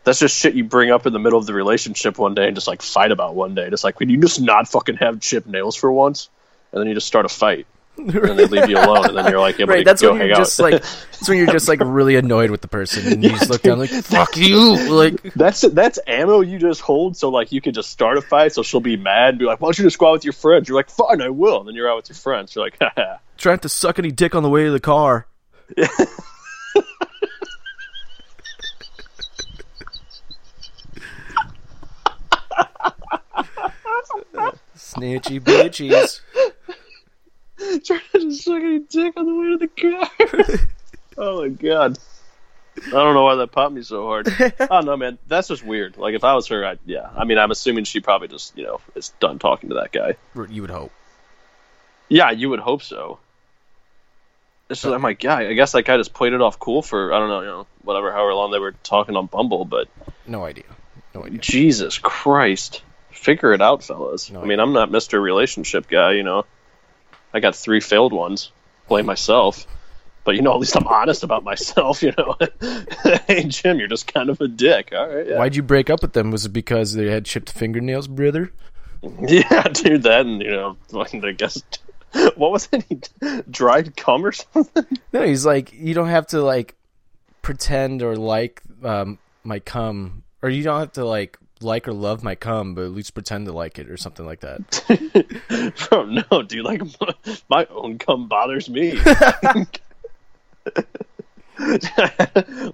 That's 0.03 0.19
just 0.19 0.37
shit 0.37 0.55
you 0.55 0.63
bring 0.63 0.91
up 0.91 1.05
in 1.05 1.13
the 1.13 1.19
middle 1.19 1.39
of 1.39 1.45
the 1.45 1.53
relationship 1.53 2.17
one 2.17 2.33
day 2.33 2.47
and 2.47 2.55
just 2.55 2.67
like 2.67 2.81
fight 2.81 3.11
about 3.11 3.35
one 3.35 3.55
day. 3.55 3.69
Just 3.69 3.83
like, 3.83 3.97
can 3.97 4.09
you 4.09 4.21
just 4.21 4.39
not 4.39 4.67
fucking 4.67 4.97
have 4.97 5.19
chip 5.19 5.45
nails 5.45 5.75
for 5.75 5.91
once? 5.91 6.29
And 6.71 6.79
then 6.79 6.87
you 6.87 6.93
just 6.93 7.07
start 7.07 7.25
a 7.25 7.29
fight. 7.29 7.67
And 8.07 8.09
then 8.11 8.37
they 8.37 8.45
leave 8.45 8.69
you 8.69 8.77
alone, 8.77 9.05
and 9.07 9.17
then 9.17 9.27
you're 9.31 9.39
like 9.39 9.57
Right, 9.59 9.83
that's 9.83 10.01
when 10.01 10.17
hang 10.17 10.27
you're 10.27 10.35
out. 10.35 10.39
just 10.39 10.59
like 10.59 10.71
that's 10.81 11.27
when 11.27 11.37
you're 11.39 11.47
just 11.51 11.67
like 11.67 11.79
really 11.83 12.15
annoyed 12.15 12.51
with 12.51 12.61
the 12.61 12.67
person 12.67 13.11
and 13.11 13.23
you 13.23 13.31
just 13.31 13.49
look 13.49 13.61
down 13.63 13.79
like 13.79 13.89
fuck 13.89 14.37
you 14.37 14.89
like 14.89 15.21
that's 15.35 15.61
that's 15.61 15.97
ammo 16.07 16.41
you 16.41 16.59
just 16.59 16.81
hold, 16.81 17.17
so 17.17 17.29
like 17.29 17.51
you 17.51 17.59
can 17.59 17.73
just 17.73 17.89
start 17.89 18.17
a 18.17 18.21
fight. 18.21 18.53
So 18.53 18.63
she'll 18.63 18.79
be 18.79 18.97
mad 18.97 19.29
and 19.29 19.39
be 19.39 19.45
like, 19.45 19.59
"Why 19.59 19.67
don't 19.67 19.77
you 19.79 19.83
just 19.83 19.97
go 19.97 20.07
out 20.09 20.13
with 20.13 20.23
your 20.25 20.33
friends?" 20.33 20.69
You're 20.69 20.77
like, 20.77 20.89
"Fine, 20.89 21.21
I 21.21 21.29
will." 21.29 21.59
And 21.59 21.67
then 21.67 21.75
you're 21.75 21.89
out 21.89 21.97
with 21.97 22.09
your 22.09 22.15
friends. 22.17 22.55
You're 22.55 22.65
like, 22.65 22.77
"Haha." 22.79 23.17
trying 23.37 23.59
to 23.59 23.69
suck 23.69 23.99
any 23.99 24.11
dick 24.11 24.33
on 24.35 24.43
the 24.43 24.49
way 24.49 24.63
to 24.65 24.71
the 24.71 24.79
car. 24.79 25.27
Snitchy 34.75 35.39
bitches. 35.39 36.21
trying 37.85 38.01
to 38.13 38.19
just 38.19 38.43
suck 38.43 38.61
any 38.61 38.79
dick 38.79 39.13
on 39.17 39.25
the 39.25 39.35
way 39.35 39.49
to 39.49 39.57
the 39.57 39.67
car. 39.67 40.67
oh 41.17 41.41
my 41.41 41.49
god. 41.49 41.97
I 42.85 42.91
don't 42.91 43.15
know 43.15 43.23
why 43.23 43.35
that 43.35 43.51
popped 43.51 43.73
me 43.73 43.81
so 43.81 44.05
hard. 44.05 44.27
I 44.39 44.67
don't 44.67 44.85
know, 44.85 44.97
man. 44.97 45.17
That's 45.27 45.47
just 45.47 45.63
weird. 45.63 45.97
Like 45.97 46.13
if 46.13 46.23
I 46.23 46.35
was 46.35 46.47
her, 46.47 46.63
I'd, 46.63 46.79
yeah. 46.85 47.09
I 47.15 47.25
mean, 47.25 47.39
I'm 47.39 47.49
assuming 47.49 47.85
she 47.85 48.01
probably 48.01 48.27
just, 48.27 48.55
you 48.55 48.65
know, 48.65 48.81
is 48.95 49.09
done 49.19 49.39
talking 49.39 49.69
to 49.69 49.75
that 49.75 49.91
guy. 49.91 50.15
You 50.49 50.61
would 50.61 50.69
hope. 50.69 50.91
Yeah, 52.09 52.31
you 52.31 52.49
would 52.51 52.59
hope 52.59 52.83
so. 52.83 53.19
It's 54.69 54.81
just, 54.81 54.91
uh, 54.91 54.95
I'm 54.95 55.01
like, 55.01 55.23
yeah, 55.23 55.37
I 55.37 55.53
guess 55.53 55.71
that 55.71 55.83
guy 55.83 55.97
just 55.97 56.13
played 56.13 56.33
it 56.33 56.41
off 56.41 56.59
cool 56.59 56.81
for 56.81 57.13
I 57.13 57.19
don't 57.19 57.29
know, 57.29 57.39
you 57.41 57.47
know, 57.47 57.67
whatever, 57.83 58.11
however 58.11 58.33
long 58.33 58.51
they 58.51 58.59
were 58.59 58.73
talking 58.83 59.15
on 59.15 59.25
Bumble. 59.25 59.65
But 59.65 59.87
No 60.27 60.45
idea. 60.45 60.65
No 61.15 61.25
idea. 61.25 61.39
Jesus 61.39 61.97
Christ, 61.97 62.83
figure 63.09 63.53
it 63.53 63.61
out, 63.61 63.83
fellas. 63.83 64.29
No 64.29 64.41
I 64.41 64.45
mean, 64.45 64.59
I'm 64.59 64.73
not 64.73 64.89
Mr. 64.89 65.21
Relationship 65.21 65.87
guy, 65.87 66.11
you 66.13 66.23
know. 66.23 66.45
I 67.37 67.39
got 67.39 67.55
three 67.55 67.79
failed 67.79 68.13
ones. 68.13 68.51
Blame 68.87 69.05
myself. 69.05 69.67
But 70.23 70.35
you 70.35 70.41
know, 70.41 70.53
at 70.53 70.59
least 70.59 70.75
I'm 70.75 70.87
honest 70.87 71.23
about 71.23 71.43
myself. 71.43 72.01
You 72.07 72.13
know, 72.17 72.35
hey 73.27 73.43
Jim, 73.43 73.79
you're 73.79 73.87
just 73.87 74.11
kind 74.11 74.29
of 74.29 74.41
a 74.41 74.47
dick. 74.47 74.91
All 74.91 75.07
right, 75.07 75.27
yeah, 75.27 75.37
Why'd 75.37 75.55
you 75.55 75.63
break 75.63 75.89
up 75.89 76.01
with 76.01 76.13
them? 76.13 76.31
Was 76.31 76.45
it 76.45 76.49
because 76.49 76.93
they 76.93 77.09
had 77.09 77.25
chipped 77.25 77.51
fingernails, 77.51 78.07
brother? 78.07 78.51
yeah, 79.21 79.63
dude. 79.69 80.03
That 80.03 80.21
and 80.21 80.41
you 80.41 80.51
know, 80.51 80.77
I 80.93 81.31
guess 81.31 81.61
what 82.35 82.51
was 82.51 82.67
it? 82.71 83.09
He 83.19 83.41
dried 83.49 83.95
cum 83.95 84.25
or 84.25 84.31
something? 84.31 84.85
No, 85.13 85.21
he's 85.21 85.45
like, 85.45 85.73
you 85.73 85.93
don't 85.93 86.09
have 86.09 86.27
to 86.27 86.41
like 86.41 86.75
pretend 87.41 88.01
or 88.01 88.15
like 88.15 88.63
um, 88.83 89.19
my 89.43 89.59
cum, 89.59 90.23
or 90.41 90.49
you 90.49 90.63
don't 90.63 90.79
have 90.79 90.93
to 90.93 91.05
like 91.05 91.37
like 91.61 91.87
or 91.87 91.93
love 91.93 92.23
my 92.23 92.35
cum, 92.35 92.73
but 92.75 92.85
at 92.85 92.91
least 92.91 93.13
pretend 93.13 93.45
to 93.47 93.51
like 93.51 93.79
it 93.79 93.89
or 93.89 93.97
something 93.97 94.25
like 94.25 94.41
that. 94.41 95.75
Bro, 95.89 96.05
no, 96.31 96.43
dude. 96.43 96.65
Like 96.65 96.81
my, 97.01 97.35
my 97.49 97.65
own 97.71 97.97
cum 97.97 98.27
bothers 98.27 98.69
me. 98.69 98.99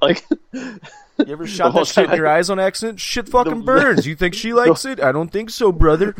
like 0.01 0.23
You 0.55 1.25
ever 1.27 1.47
shot 1.47 1.73
that 1.73 1.87
shit 1.87 2.09
in 2.09 2.15
your 2.17 2.27
eyes 2.27 2.49
on 2.49 2.59
accident? 2.59 2.99
Shit 2.99 3.29
fucking 3.29 3.59
The- 3.59 3.65
burns. 3.65 4.05
You 4.07 4.15
think 4.15 4.33
she 4.33 4.53
likes 4.53 4.83
it? 4.85 4.99
I 5.01 5.11
don't 5.11 5.29
think 5.31 5.49
so, 5.49 5.71
brother. 5.71 6.15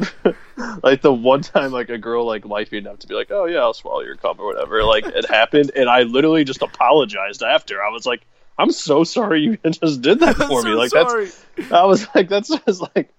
like 0.84 1.02
the 1.02 1.13
one 1.13 1.41
time 1.41 1.71
like 1.71 1.89
a 1.89 1.97
girl 1.97 2.26
like 2.26 2.45
liked 2.45 2.71
me 2.71 2.78
enough 2.78 2.99
to 2.99 3.08
be 3.08 3.15
like, 3.15 3.32
oh 3.32 3.45
yeah, 3.45 3.60
I'll 3.60 3.73
swallow 3.73 4.02
your 4.02 4.15
cum 4.15 4.39
or 4.39 4.45
whatever. 4.45 4.84
Like 4.84 5.06
it 5.06 5.28
happened, 5.30 5.71
and 5.76 5.89
I 5.89 6.04
literally 6.04 6.43
just 6.43 6.62
apologized 6.62 7.43
after. 7.43 7.84
I 7.84 7.89
was 7.89 8.06
like, 8.06 8.26
I'm 8.58 8.72
so 8.72 9.04
sorry 9.04 9.42
you 9.42 9.58
just 9.72 10.02
did 10.02 10.20
that 10.20 10.36
for 10.48 10.60
I'm 10.60 10.66
me. 10.66 10.72
Like 10.76 10.89
sorry. 10.89 11.26
that's. 11.58 11.72
I 11.72 11.86
was 11.86 12.08
like, 12.13 12.30
that's 12.30 12.50
just 12.50 12.82
like, 12.82 13.12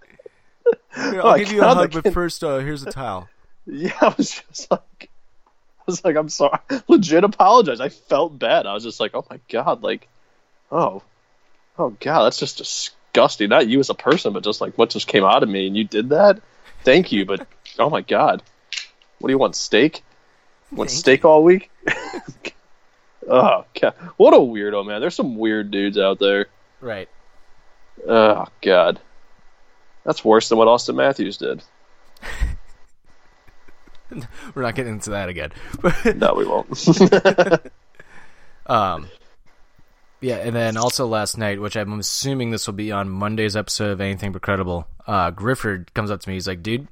Here, 0.65 0.75
Oh, 0.97 1.19
I'll 1.25 1.27
I 1.29 1.39
give 1.39 1.53
you 1.53 1.63
a 1.63 1.75
hug, 1.75 1.93
but 1.93 2.13
first, 2.13 2.43
uh, 2.45 2.59
here's 2.59 2.83
a 2.83 2.91
towel. 2.91 3.29
yeah. 3.67 3.93
I 4.01 4.15
was 4.17 4.43
just 4.49 4.71
like, 4.71 5.11
I 5.81 5.83
was 5.87 6.05
like, 6.05 6.17
I'm 6.17 6.29
sorry. 6.29 6.59
Legit 6.89 7.25
apologize. 7.25 7.81
I 7.81 7.89
felt 7.91 8.39
bad. 8.39 8.67
I 8.67 8.75
was 8.75 8.85
just 8.85 9.01
like, 9.01 9.13
oh 9.15 9.25
my 9.31 9.41
god, 9.51 9.83
like, 9.83 10.09
oh, 10.73 11.03
oh 11.79 11.91
god, 12.01 12.25
that's 12.25 12.39
just 12.39 12.59
disgusting. 12.59 13.51
Not 13.51 13.69
you 13.69 13.81
as 13.81 13.91
a 13.91 13.95
person, 13.95 14.33
but 14.33 14.45
just 14.45 14.61
like 14.61 14.79
what 14.79 14.91
just 14.91 15.07
came 15.07 15.25
out 15.25 15.43
of 15.43 15.49
me, 15.49 15.67
and 15.67 15.77
you 15.77 15.85
did 15.85 16.11
that. 16.11 16.41
Thank 16.85 17.13
you, 17.13 17.25
but 17.27 17.47
oh 17.79 17.91
my 17.91 18.01
god, 18.01 18.43
what 19.19 19.29
do 19.29 19.33
you 19.33 19.39
want? 19.39 19.57
Steak? 19.57 20.03
Want 20.73 20.91
Thank 20.91 20.99
steak 21.01 21.25
all 21.25 21.45
week? 21.45 21.71
Oh 23.29 23.65
god, 23.81 23.95
what 24.17 24.35
a 24.35 24.39
weirdo, 24.39 24.87
man. 24.87 25.01
There's 25.01 25.15
some 25.15 25.37
weird 25.37 25.71
dudes 25.71 25.99
out 25.99 26.19
there. 26.19 26.47
Right. 26.81 27.09
Oh 28.07 28.47
god, 28.61 29.01
that's 30.05 30.25
worse 30.25 30.49
than 30.49 30.59
what 30.59 30.69
Auston 30.69 30.97
Matthews 30.97 31.37
did. 31.37 31.63
We're 34.55 34.63
not 34.63 34.75
getting 34.75 34.95
into 34.95 35.11
that 35.11 35.29
again. 35.29 35.53
No, 36.17 36.35
we 36.35 36.45
won't. 36.47 36.69
Um, 38.67 39.09
yeah, 40.21 40.37
and 40.37 40.55
then 40.57 40.77
also 40.77 41.07
last 41.07 41.37
night, 41.37 41.61
which 41.61 41.77
I'm 41.77 41.99
assuming 41.99 42.51
this 42.51 42.67
will 42.67 42.75
be 42.75 42.93
on 42.93 43.09
Monday's 43.09 43.57
episode 43.57 43.91
of 43.91 44.01
Anything 44.01 44.33
But 44.33 44.43
Credible, 44.43 44.87
uh, 45.07 45.31
Grifford 45.31 45.93
comes 45.95 46.11
up 46.11 46.21
to 46.21 46.29
me. 46.29 46.35
He's 46.35 46.49
like, 46.49 46.63
dude, 46.63 46.89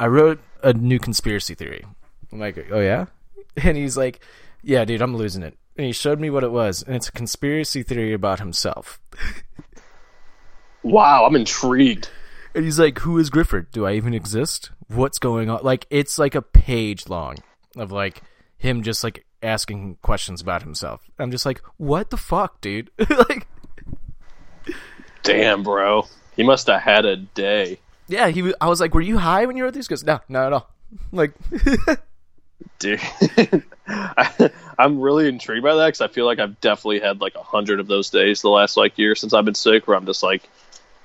I 0.00 0.08
wrote 0.08 0.40
a 0.62 0.72
new 0.72 0.98
conspiracy 0.98 1.54
theory. 1.54 1.84
I'm 2.32 2.40
like, 2.40 2.66
oh, 2.70 2.80
yeah? 2.80 3.06
And 3.56 3.76
he's 3.76 3.96
like, 3.96 4.20
yeah, 4.66 4.84
dude, 4.84 5.00
I'm 5.00 5.16
losing 5.16 5.42
it. 5.42 5.56
And 5.76 5.86
he 5.86 5.92
showed 5.92 6.18
me 6.20 6.28
what 6.30 6.42
it 6.44 6.50
was, 6.50 6.82
and 6.82 6.96
it's 6.96 7.08
a 7.08 7.12
conspiracy 7.12 7.82
theory 7.82 8.12
about 8.12 8.38
himself. 8.40 8.98
Wow, 10.82 11.24
I'm 11.26 11.36
intrigued. 11.36 12.08
And 12.54 12.64
he's 12.64 12.78
like, 12.78 12.98
"Who 13.00 13.18
is 13.18 13.28
Grifford? 13.30 13.66
Do 13.72 13.84
I 13.86 13.92
even 13.92 14.14
exist? 14.14 14.70
What's 14.88 15.18
going 15.18 15.50
on?" 15.50 15.60
Like 15.62 15.86
it's 15.90 16.18
like 16.18 16.34
a 16.34 16.42
page 16.42 17.08
long 17.08 17.36
of 17.76 17.92
like 17.92 18.22
him 18.56 18.82
just 18.82 19.04
like 19.04 19.26
asking 19.42 19.96
questions 20.02 20.40
about 20.40 20.62
himself. 20.62 21.02
I'm 21.18 21.30
just 21.30 21.44
like, 21.44 21.60
"What 21.76 22.10
the 22.10 22.16
fuck, 22.16 22.60
dude?" 22.62 22.90
like, 23.10 23.46
Damn, 25.22 25.62
bro. 25.62 26.06
He 26.36 26.42
must 26.42 26.66
have 26.68 26.80
had 26.82 27.04
a 27.04 27.16
day. 27.16 27.78
yeah, 28.08 28.28
he. 28.28 28.42
was- 28.42 28.54
I 28.60 28.68
was 28.68 28.80
like, 28.80 28.94
"Were 28.94 29.00
you 29.02 29.18
high 29.18 29.44
when 29.46 29.56
you 29.56 29.64
wrote 29.64 29.74
these?" 29.74 29.86
He 29.88 29.92
goes, 29.92 30.04
"No, 30.04 30.20
not 30.28 30.46
at 30.46 30.52
all." 30.52 30.70
Like, 31.12 31.32
Dude, 32.78 33.00
I, 33.88 34.50
I'm 34.78 35.00
really 35.00 35.28
intrigued 35.28 35.62
by 35.62 35.74
that 35.76 35.86
because 35.86 36.00
I 36.00 36.08
feel 36.08 36.26
like 36.26 36.38
I've 36.38 36.60
definitely 36.60 37.00
had 37.00 37.20
like 37.20 37.34
a 37.34 37.42
hundred 37.42 37.80
of 37.80 37.86
those 37.86 38.10
days 38.10 38.42
the 38.42 38.48
last 38.48 38.76
like 38.76 38.98
year 38.98 39.14
since 39.14 39.32
I've 39.32 39.44
been 39.44 39.54
sick, 39.54 39.86
where 39.86 39.96
I'm 39.96 40.06
just 40.06 40.22
like, 40.22 40.48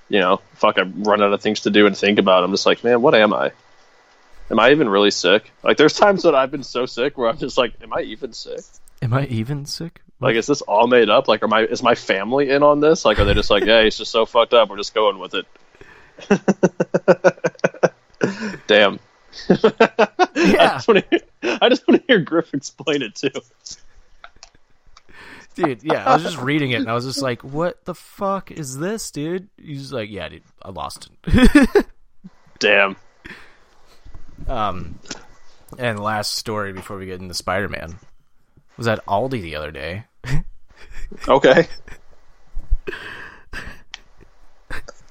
you 0.10 0.20
know, 0.20 0.42
fuck, 0.54 0.78
I 0.78 0.84
run 0.84 1.22
out 1.22 1.34
of 1.34 1.42
things 1.42 1.62
to 1.62 1.70
do 1.70 1.88
and 1.88 1.98
think 1.98 2.20
about. 2.20 2.44
I'm 2.44 2.52
just 2.52 2.66
like, 2.66 2.84
man, 2.84 3.02
what 3.02 3.16
am 3.16 3.34
I? 3.34 3.52
Am 4.50 4.60
I 4.60 4.72
even 4.72 4.90
really 4.90 5.12
sick? 5.12 5.50
Like, 5.64 5.78
there's 5.78 5.94
times 5.94 6.24
that 6.24 6.36
I've 6.36 6.52
been 6.52 6.64
so 6.64 6.86
sick 6.86 7.18
where 7.18 7.30
I'm 7.30 7.38
just 7.38 7.58
like, 7.58 7.74
am 7.82 7.94
I 7.94 8.02
even 8.02 8.34
sick? 8.34 8.60
am 9.02 9.14
I 9.14 9.26
even 9.26 9.66
sick? 9.66 10.02
Like, 10.20 10.36
is 10.36 10.46
this 10.46 10.62
all 10.62 10.88
made 10.88 11.10
up? 11.10 11.28
Like, 11.28 11.42
are 11.44 11.48
my 11.48 11.62
is 11.62 11.82
my 11.82 11.96
family 11.96 12.50
in 12.52 12.64
on 12.64 12.80
this? 12.80 13.06
Like, 13.06 13.20
are 13.20 13.26
they 13.26 13.34
just 13.34 13.50
like, 13.50 13.64
hey, 13.64 13.88
it's 13.88 13.98
just 13.98 14.12
so 14.12 14.26
fucked 14.26 14.54
up, 14.54 14.70
we're 14.70 14.78
just 14.78 14.94
going 14.94 15.18
with 15.18 15.34
it? 15.34 15.46
Damn. 18.68 19.00
I 19.50 20.30
Yeah, 20.36 20.74
just 20.74 20.88
want 20.88 21.00
to 21.00 21.06
hear, 21.10 21.58
I 21.62 21.70
just 21.70 21.88
want 21.88 22.02
to 22.02 22.08
hear 22.08 22.20
Griff 22.20 22.54
explain 22.54 23.02
it 23.02 23.16
too. 23.16 23.30
dude. 25.56 25.84
Yeah, 25.84 26.06
I 26.10 26.14
was 26.14 26.24
just 26.24 26.38
reading 26.38 26.72
it 26.72 26.76
and 26.82 26.90
I 26.90 26.94
was 26.94 27.06
just 27.06 27.22
like, 27.22 27.44
"What 27.44 27.86
the 27.86 27.96
fuck 27.96 28.52
is 28.52 28.78
this, 28.78 29.12
dude?" 29.12 29.50
He's 29.58 29.92
like, 29.94 30.10
"Yeah, 30.10 30.30
dude, 30.30 30.44
I 30.62 30.70
lost 30.72 31.10
it." 31.26 31.86
Damn. 32.60 32.96
Um, 34.48 35.00
and 35.78 36.00
last 36.00 36.36
story 36.36 36.74
before 36.74 36.98
we 36.98 37.06
get 37.06 37.22
into 37.22 37.34
Spider 37.34 37.70
Man 37.70 37.98
was 38.78 38.88
at 38.88 39.06
Aldi 39.06 39.42
the 39.42 39.56
other 39.56 39.72
day. 39.72 40.06
Okay. 41.28 41.68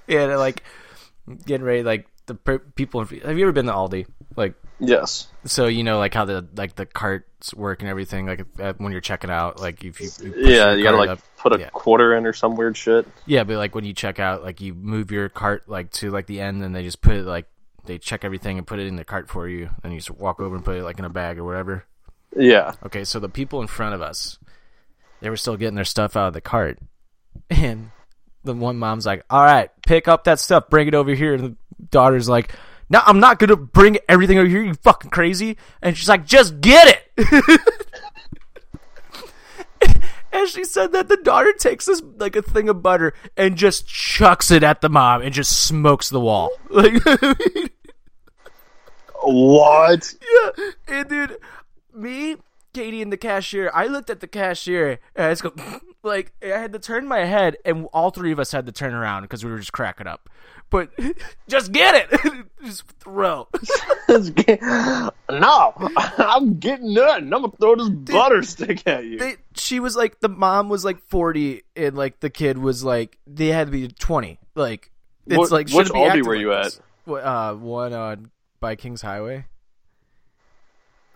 Yeah, 0.07 0.37
like 0.37 0.63
getting 1.47 1.65
ready, 1.65 1.83
like 1.83 2.09
the 2.31 2.35
per- 2.37 2.59
people. 2.61 3.01
Have 3.05 3.13
you 3.39 3.45
ever 3.45 3.53
been 3.53 3.67
to 3.67 3.73
Aldi? 3.73 4.07
Like, 4.37 4.55
Yes. 4.79 5.29
so 5.45 5.67
you 5.67 5.83
know, 5.85 5.99
like 5.99 6.15
how 6.15 6.25
the 6.25 6.47
like 6.57 6.75
the 6.77 6.87
carts 6.87 7.53
work 7.53 7.81
and 7.83 7.89
everything. 7.91 8.27
Like 8.27 8.47
uh, 8.59 8.73
when 8.79 8.93
you're 8.93 9.01
checking 9.03 9.29
out, 9.31 9.61
like 9.61 9.85
if 9.85 10.01
you, 10.01 10.09
you 10.23 10.35
Yeah, 10.37 10.73
you 10.73 10.83
gotta 10.83 10.97
like 10.97 11.11
up- 11.11 11.21
put 11.37 11.55
a 11.55 11.59
yeah. 11.61 11.69
quarter 11.71 12.17
in 12.17 12.25
or 12.25 12.33
some 12.33 12.57
weird 12.57 12.77
shit. 12.77 13.07
yeah, 13.27 13.45
but 13.45 13.57
like 13.57 13.75
when 13.75 13.85
you 13.85 13.93
check 13.93 14.19
out, 14.19 14.43
like 14.43 14.61
you 14.61 14.73
move 14.73 15.11
your 15.11 15.29
cart 15.29 15.69
like 15.69 15.91
to 15.93 16.11
like 16.11 16.27
the 16.27 16.41
end, 16.41 16.63
and 16.63 16.75
they 16.75 16.83
just 16.83 17.03
put 17.03 17.15
it 17.17 17.25
like 17.27 17.47
they 17.85 17.99
check 17.99 18.25
everything 18.25 18.57
and 18.57 18.67
put 18.67 18.79
it 18.79 18.87
in 18.87 18.97
the 18.97 19.05
cart 19.05 19.29
for 19.29 19.49
you, 19.49 19.69
and 19.85 19.93
you 19.93 19.99
just 19.99 20.11
walk 20.13 20.41
over 20.41 20.55
and 20.57 20.65
put 20.65 20.77
it 20.77 20.83
like 20.85 20.99
in 20.99 21.05
a 21.05 21.11
bag 21.11 21.39
or 21.39 21.45
whatever. 21.45 21.85
Yeah. 22.37 22.73
Okay, 22.87 23.05
so 23.05 23.19
the 23.21 23.29
people 23.29 23.61
in 23.61 23.67
front 23.67 23.95
of 23.95 24.01
us, 24.01 24.39
they 25.21 25.29
were 25.29 25.37
still 25.37 25.57
getting 25.57 25.75
their 25.75 25.85
stuff 25.85 26.17
out 26.17 26.29
of 26.29 26.33
the 26.35 26.41
cart, 26.41 26.79
and 27.51 27.91
the 28.45 28.55
one 28.55 28.79
mom's 28.79 29.05
like, 29.05 29.25
"All 29.29 29.45
right, 29.45 29.71
pick 29.87 30.09
up 30.09 30.25
that 30.25 30.39
stuff, 30.39 30.71
bring 30.71 30.89
it 30.89 30.95
over 30.95 31.13
here." 31.15 31.35
And 31.35 31.57
daughter's 31.91 32.29
like, 32.29 32.53
"No, 32.89 33.01
I'm 33.05 33.21
not 33.21 33.39
gonna 33.39 33.57
bring 33.57 33.99
everything 34.09 34.39
over 34.39 34.49
here. 34.49 34.63
You 34.63 34.75
fucking 34.75 35.11
crazy!" 35.11 35.57
And 35.83 35.97
she's 35.97 36.09
like, 36.09 36.27
"Just 36.27 36.61
get 36.61 37.03
it." 37.17 37.61
and 40.33 40.49
she 40.49 40.65
said 40.65 40.93
that 40.93 41.09
the 41.09 41.17
daughter 41.19 41.53
takes 41.53 41.87
this 41.87 42.03
like 42.19 42.37
a 42.37 42.43
thing 42.43 42.69
of 42.69 42.83
butter 42.83 43.15
and 43.37 43.57
just 43.57 43.87
chucks 43.87 44.51
it 44.51 44.63
at 44.63 44.81
the 44.81 44.89
mom 44.89 45.23
and 45.23 45.33
just 45.33 45.63
smokes 45.67 46.09
the 46.09 46.21
wall. 46.21 46.51
Like, 46.71 47.03
What? 49.23 50.15
Yeah, 50.23 50.71
and 50.89 51.09
dude, 51.09 51.37
me, 51.93 52.37
Katie, 52.73 53.03
and 53.03 53.13
the 53.13 53.17
cashier. 53.17 53.71
I 53.75 53.87
looked 53.87 54.09
at 54.09 54.21
the 54.21 54.27
cashier 54.27 54.99
and 55.15 55.27
I 55.27 55.31
just 55.33 55.43
go 55.43 55.53
like 56.03 56.33
I 56.43 56.47
had 56.59 56.73
to 56.73 56.79
turn 56.79 57.07
my 57.07 57.25
head, 57.25 57.57
and 57.65 57.87
all 57.93 58.11
three 58.11 58.33
of 58.33 58.39
us 58.41 58.53
had 58.53 58.67
to 58.67 58.73
turn 58.73 58.95
around 58.95 59.23
because 59.23 59.45
we 59.45 59.51
were 59.51 59.59
just 59.59 59.73
cracking 59.73 60.07
up. 60.07 60.31
But 60.71 60.91
just 61.49 61.73
get 61.73 61.95
it, 62.13 62.21
just 62.65 62.85
throw. 63.01 63.49
no, 64.09 65.75
I'm 66.19 66.59
getting 66.59 66.95
nothing. 66.95 67.25
I'm 67.25 67.43
gonna 67.43 67.51
throw 67.61 67.77
this 67.77 67.89
butter 67.89 68.43
stick 68.43 68.87
at 68.87 69.05
you. 69.05 69.19
They, 69.19 69.37
she 69.55 69.81
was 69.81 69.97
like 69.97 70.21
the 70.21 70.29
mom 70.29 70.69
was 70.69 70.85
like 70.85 71.01
forty, 71.09 71.63
and 71.77 71.97
like 71.97 72.21
the 72.21 72.31
kid 72.31 72.57
was 72.59 72.85
like 72.85 73.19
they 73.27 73.49
had 73.49 73.67
to 73.67 73.73
be 73.73 73.89
twenty. 73.89 74.39
Like 74.55 74.91
it's 75.27 75.37
What- 75.37 75.51
like 75.51 75.71
which 75.71 75.89
Aldi 75.89 76.25
were 76.25 76.35
you 76.35 76.51
this. 76.51 76.81
at? 77.09 77.13
Uh, 77.13 77.55
one 77.55 77.93
on 77.93 78.31
by 78.61 78.77
Kings 78.77 79.03
Highway. 79.03 79.47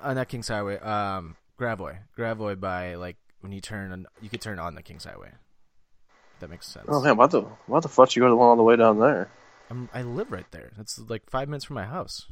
Uh, 0.01 0.15
not 0.15 0.29
Kings 0.29 0.49
Highway. 0.49 0.79
Um, 0.81 1.37
Gravois. 1.59 1.99
Gravois 2.19 2.57
by 2.59 2.97
like 2.97 3.17
when 3.41 3.53
you 3.53 3.61
turn 3.61 3.93
on, 3.93 4.07
you 4.21 4.29
could 4.29 4.41
turn 4.41 4.59
on 4.59 4.75
the 4.75 4.83
Kings 4.83 5.05
Highway. 5.05 5.31
That 6.41 6.51
makes 6.51 6.67
sense. 6.67 6.87
Oh 6.89 7.01
man, 7.01 7.17
why 7.17 7.27
the 7.29 7.43
why 7.67 7.79
the 7.81 7.89
fuck 7.89 8.15
you 8.17 8.21
go 8.21 8.27
to 8.27 8.31
the 8.33 8.37
one 8.37 8.49
all 8.49 8.57
the 8.57 8.63
way 8.65 8.75
down 8.77 8.99
there? 8.99 9.31
I'm, 9.75 9.89
I 9.93 10.03
live 10.03 10.31
right 10.31 10.49
there. 10.53 10.71
That's 10.77 11.01
like 11.09 11.29
five 11.29 11.49
minutes 11.49 11.65
from 11.65 11.75
my 11.75 11.85
house. 11.85 12.27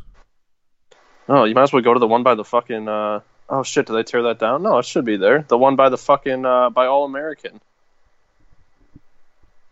Oh, 1.28 1.44
you 1.44 1.54
might 1.54 1.64
as 1.64 1.72
well 1.72 1.82
go 1.82 1.92
to 1.92 1.98
the 2.00 2.06
one 2.06 2.22
by 2.22 2.34
the 2.36 2.44
fucking. 2.44 2.88
uh 2.88 3.20
Oh 3.48 3.64
shit! 3.64 3.86
Did 3.86 3.94
they 3.94 4.04
tear 4.04 4.22
that 4.22 4.38
down? 4.38 4.62
No, 4.62 4.78
it 4.78 4.84
should 4.84 5.04
be 5.04 5.16
there. 5.16 5.44
The 5.46 5.58
one 5.58 5.76
by 5.76 5.88
the 5.88 5.98
fucking 5.98 6.46
uh 6.46 6.70
by 6.70 6.86
All 6.86 7.04
American. 7.04 7.60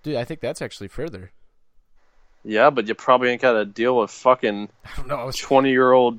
Dude, 0.02 0.16
I 0.16 0.24
think 0.24 0.40
that's 0.40 0.60
actually 0.60 0.88
further. 0.88 1.30
Yeah, 2.42 2.70
but 2.70 2.88
you 2.88 2.94
probably 2.94 3.30
ain't 3.30 3.42
got 3.42 3.52
to 3.52 3.64
deal 3.64 3.96
with 3.96 4.10
fucking 4.10 4.68
I 4.84 4.96
don't 4.96 5.06
know. 5.06 5.16
I 5.16 5.24
was, 5.24 5.36
twenty 5.36 5.70
year 5.70 5.92
old, 5.92 6.18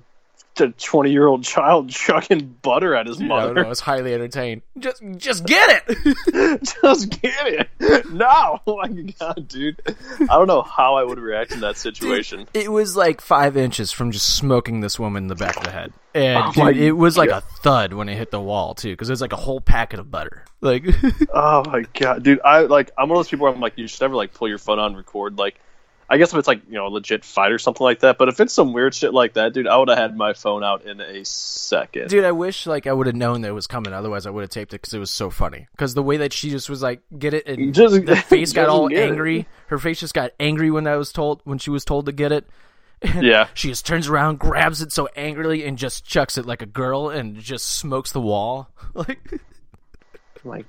twenty 0.70 1.12
year 1.12 1.28
old 1.28 1.44
child 1.44 1.90
chucking 1.92 2.58
butter 2.62 2.96
at 2.96 3.08
his 3.08 3.22
I 3.22 3.28
don't 3.28 3.56
know. 3.56 3.62
I 3.64 3.68
was 3.68 3.80
highly 3.80 4.14
entertained. 4.14 4.62
Just, 4.78 5.02
just 5.18 5.46
get 5.48 5.84
it. 5.88 6.64
Just 6.82 7.22
get 7.22 7.70
it. 7.80 8.10
No, 8.12 8.60
oh 8.68 8.78
my 8.78 8.88
god, 9.20 9.48
dude. 9.48 9.82
I 10.22 10.26
don't 10.38 10.48
know 10.48 10.62
how 10.62 10.96
I 10.96 11.04
would 11.04 11.20
react 11.20 11.52
in 11.52 11.60
that 11.62 11.78
situation. 11.78 12.48
It 12.54 12.72
was 12.72 12.96
like 12.96 13.22
five 13.22 13.58
inches 13.58 13.92
from 13.92 14.12
just 14.12 14.36
smoking 14.36 14.82
this 14.82 15.00
woman 15.00 15.24
in 15.24 15.28
the 15.28 15.36
back 15.36 15.58
of 15.58 15.64
the 15.64 15.72
head, 15.72 15.94
and 16.14 16.44
Oh 16.46 16.52
dude, 16.72 16.78
it 16.78 16.92
was 16.94 17.18
like 17.18 17.30
God. 17.30 17.44
a 17.44 17.56
thud 17.62 17.94
when 17.94 18.10
it 18.10 18.18
hit 18.18 18.32
the 18.32 18.42
wall 18.42 18.76
too, 18.76 18.92
because 18.92 19.10
it 19.10 19.14
was 19.14 19.22
like 19.22 19.34
a 19.34 19.38
whole 19.38 19.62
packet 19.62 20.00
of 20.00 20.10
butter. 20.12 20.44
Like, 20.62 20.86
Oh 21.34 21.64
my 21.66 21.86
god, 22.00 22.24
dude! 22.24 22.40
I 22.44 22.62
like 22.62 22.92
I'm 22.98 23.10
one 23.10 23.18
of 23.18 23.20
those 23.26 23.30
people 23.30 23.46
where 23.46 23.54
I'm 23.54 23.60
like, 23.60 23.78
you 23.78 23.88
should 23.88 24.02
never 24.02 24.16
like 24.16 24.34
pull 24.34 24.48
your 24.48 24.58
phone 24.60 24.80
on 24.80 24.96
record. 24.96 25.38
Like, 25.38 25.60
I 26.14 26.18
guess 26.18 26.34
if 26.34 26.38
it's 26.40 26.48
like 26.48 26.62
you 26.68 26.74
know 26.74 26.88
a 26.88 26.90
legit 26.90 27.24
fight 27.24 27.54
or 27.54 27.58
something 27.58 27.84
like 27.86 28.00
that, 28.02 28.18
but 28.18 28.28
if 28.28 28.40
it's 28.42 28.54
some 28.54 28.74
weird 28.74 28.94
shit 28.94 29.14
like 29.14 29.34
that, 29.34 29.54
dude, 29.54 29.66
I 29.66 29.78
would 29.78 29.88
have 29.88 29.98
had 29.98 30.18
my 30.18 30.34
phone 30.34 30.62
out 30.64 30.84
in 30.86 31.00
a 31.00 31.24
second. 31.24 32.10
dude, 32.10 32.26
I 32.26 32.34
wish 32.34 32.68
like 32.68 32.86
I 32.86 32.92
would 32.92 33.08
have 33.08 33.16
known 33.16 33.42
that 33.42 33.48
it 33.48 33.54
was 33.54 33.66
coming. 33.66 33.94
Otherwise, 33.94 34.26
I 34.26 34.30
would 34.30 34.42
have 34.42 34.50
taped 34.50 34.74
it 34.74 34.82
because 34.82 34.94
it 34.94 35.00
was 35.00 35.10
so 35.10 35.30
funny. 35.30 35.68
Because 35.72 35.94
the 35.94 36.04
way 36.04 36.18
that 36.18 36.34
she 36.34 36.50
just 36.50 36.70
was 36.70 36.82
like, 36.84 37.02
get 37.18 37.34
it, 37.34 37.48
and 37.48 37.74
Just- 37.74 38.06
the 38.06 38.16
face 38.28 38.52
got 38.52 38.68
all 38.68 38.90
get 38.90 38.98
it. 38.98 39.10
angry. 39.10 39.48
Her 39.68 39.80
face 39.80 40.02
just 40.02 40.14
got 40.14 40.32
angry 40.40 40.70
when 40.70 40.86
I 40.86 40.98
was 40.98 41.14
told 41.14 41.40
when 41.46 41.58
she 41.60 41.70
was 41.70 41.86
told 41.86 42.08
to 42.08 42.12
get 42.12 42.32
it. 42.34 42.46
And 43.02 43.24
Yeah. 43.26 43.48
she 43.54 43.70
just 43.70 43.86
turns 43.88 44.08
around, 44.10 44.38
grabs 44.38 44.82
it 44.82 44.92
so 44.92 45.08
angrily, 45.16 45.64
and 45.66 45.78
just 45.78 46.06
chucks 46.06 46.38
it 46.38 46.46
like 46.46 46.62
a 46.62 46.68
girl, 46.68 47.10
and 47.10 47.38
just 47.40 47.78
smokes 47.78 48.12
the 48.12 48.22
wall. 48.22 48.70
Like, 48.94 49.40
my 50.44 50.66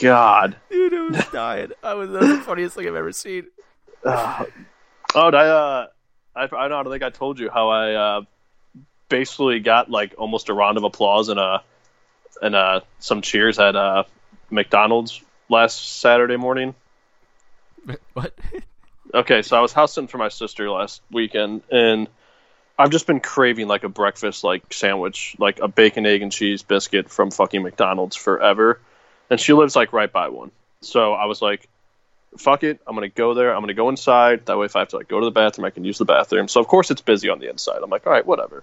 god. 0.00 0.56
dude, 0.70 0.94
I 0.94 1.00
was 1.08 1.26
dying. 1.32 1.72
I 1.82 1.94
was 1.94 2.10
that 2.10 2.20
was 2.22 2.30
the 2.30 2.40
funniest 2.42 2.76
thing 2.76 2.88
I've 2.88 2.94
ever 2.94 3.12
seen. 3.12 3.46
Uh, 4.04 4.44
Oh, 5.16 5.30
I, 5.30 5.46
uh, 5.46 5.86
I, 6.34 6.64
I 6.64 6.68
don't 6.68 6.88
think 6.90 7.02
I 7.02 7.10
told 7.10 7.40
you 7.40 7.50
how 7.50 7.70
I 7.70 7.94
uh, 7.94 8.20
basically 9.08 9.60
got 9.60 9.90
like 9.90 10.14
almost 10.18 10.48
a 10.48 10.54
round 10.54 10.76
of 10.76 10.84
applause 10.84 11.28
and 11.28 11.38
uh 11.38 11.58
and 12.42 12.54
uh 12.54 12.80
some 12.98 13.22
cheers 13.22 13.58
at 13.58 13.76
uh 13.76 14.04
McDonald's 14.50 15.22
last 15.48 16.00
Saturday 16.00 16.36
morning. 16.36 16.74
What? 18.14 18.34
Okay, 19.14 19.42
so 19.42 19.56
I 19.56 19.60
was 19.60 19.72
house 19.72 19.94
sitting 19.94 20.08
for 20.08 20.18
my 20.18 20.28
sister 20.28 20.68
last 20.68 21.00
weekend, 21.12 21.62
and 21.70 22.08
I've 22.76 22.90
just 22.90 23.06
been 23.06 23.20
craving 23.20 23.68
like 23.68 23.84
a 23.84 23.88
breakfast 23.88 24.42
like 24.42 24.72
sandwich, 24.72 25.36
like 25.38 25.60
a 25.60 25.68
bacon, 25.68 26.04
egg, 26.04 26.22
and 26.22 26.32
cheese 26.32 26.62
biscuit 26.62 27.08
from 27.08 27.30
fucking 27.30 27.62
McDonald's 27.62 28.16
forever. 28.16 28.80
And 29.30 29.38
she 29.38 29.52
lives 29.52 29.76
like 29.76 29.92
right 29.92 30.12
by 30.12 30.28
one, 30.28 30.50
so 30.80 31.12
I 31.12 31.26
was 31.26 31.40
like, 31.40 31.68
"Fuck 32.36 32.62
it, 32.62 32.80
I'm 32.86 32.94
gonna 32.94 33.08
go 33.08 33.34
there. 33.34 33.54
I'm 33.54 33.60
gonna 33.62 33.74
go 33.74 33.88
inside. 33.88 34.46
That 34.46 34.58
way, 34.58 34.66
if 34.66 34.76
I 34.76 34.80
have 34.80 34.88
to 34.88 34.96
like 34.96 35.08
go 35.08 35.20
to 35.20 35.24
the 35.26 35.30
bathroom, 35.30 35.64
I 35.64 35.70
can 35.70 35.84
use 35.84 35.98
the 35.98 36.04
bathroom." 36.04 36.48
So 36.48 36.60
of 36.60 36.68
course 36.68 36.90
it's 36.90 37.00
busy 37.00 37.28
on 37.28 37.38
the 37.38 37.48
inside. 37.50 37.80
I'm 37.82 37.90
like, 37.90 38.06
"All 38.06 38.12
right, 38.12 38.26
whatever." 38.26 38.62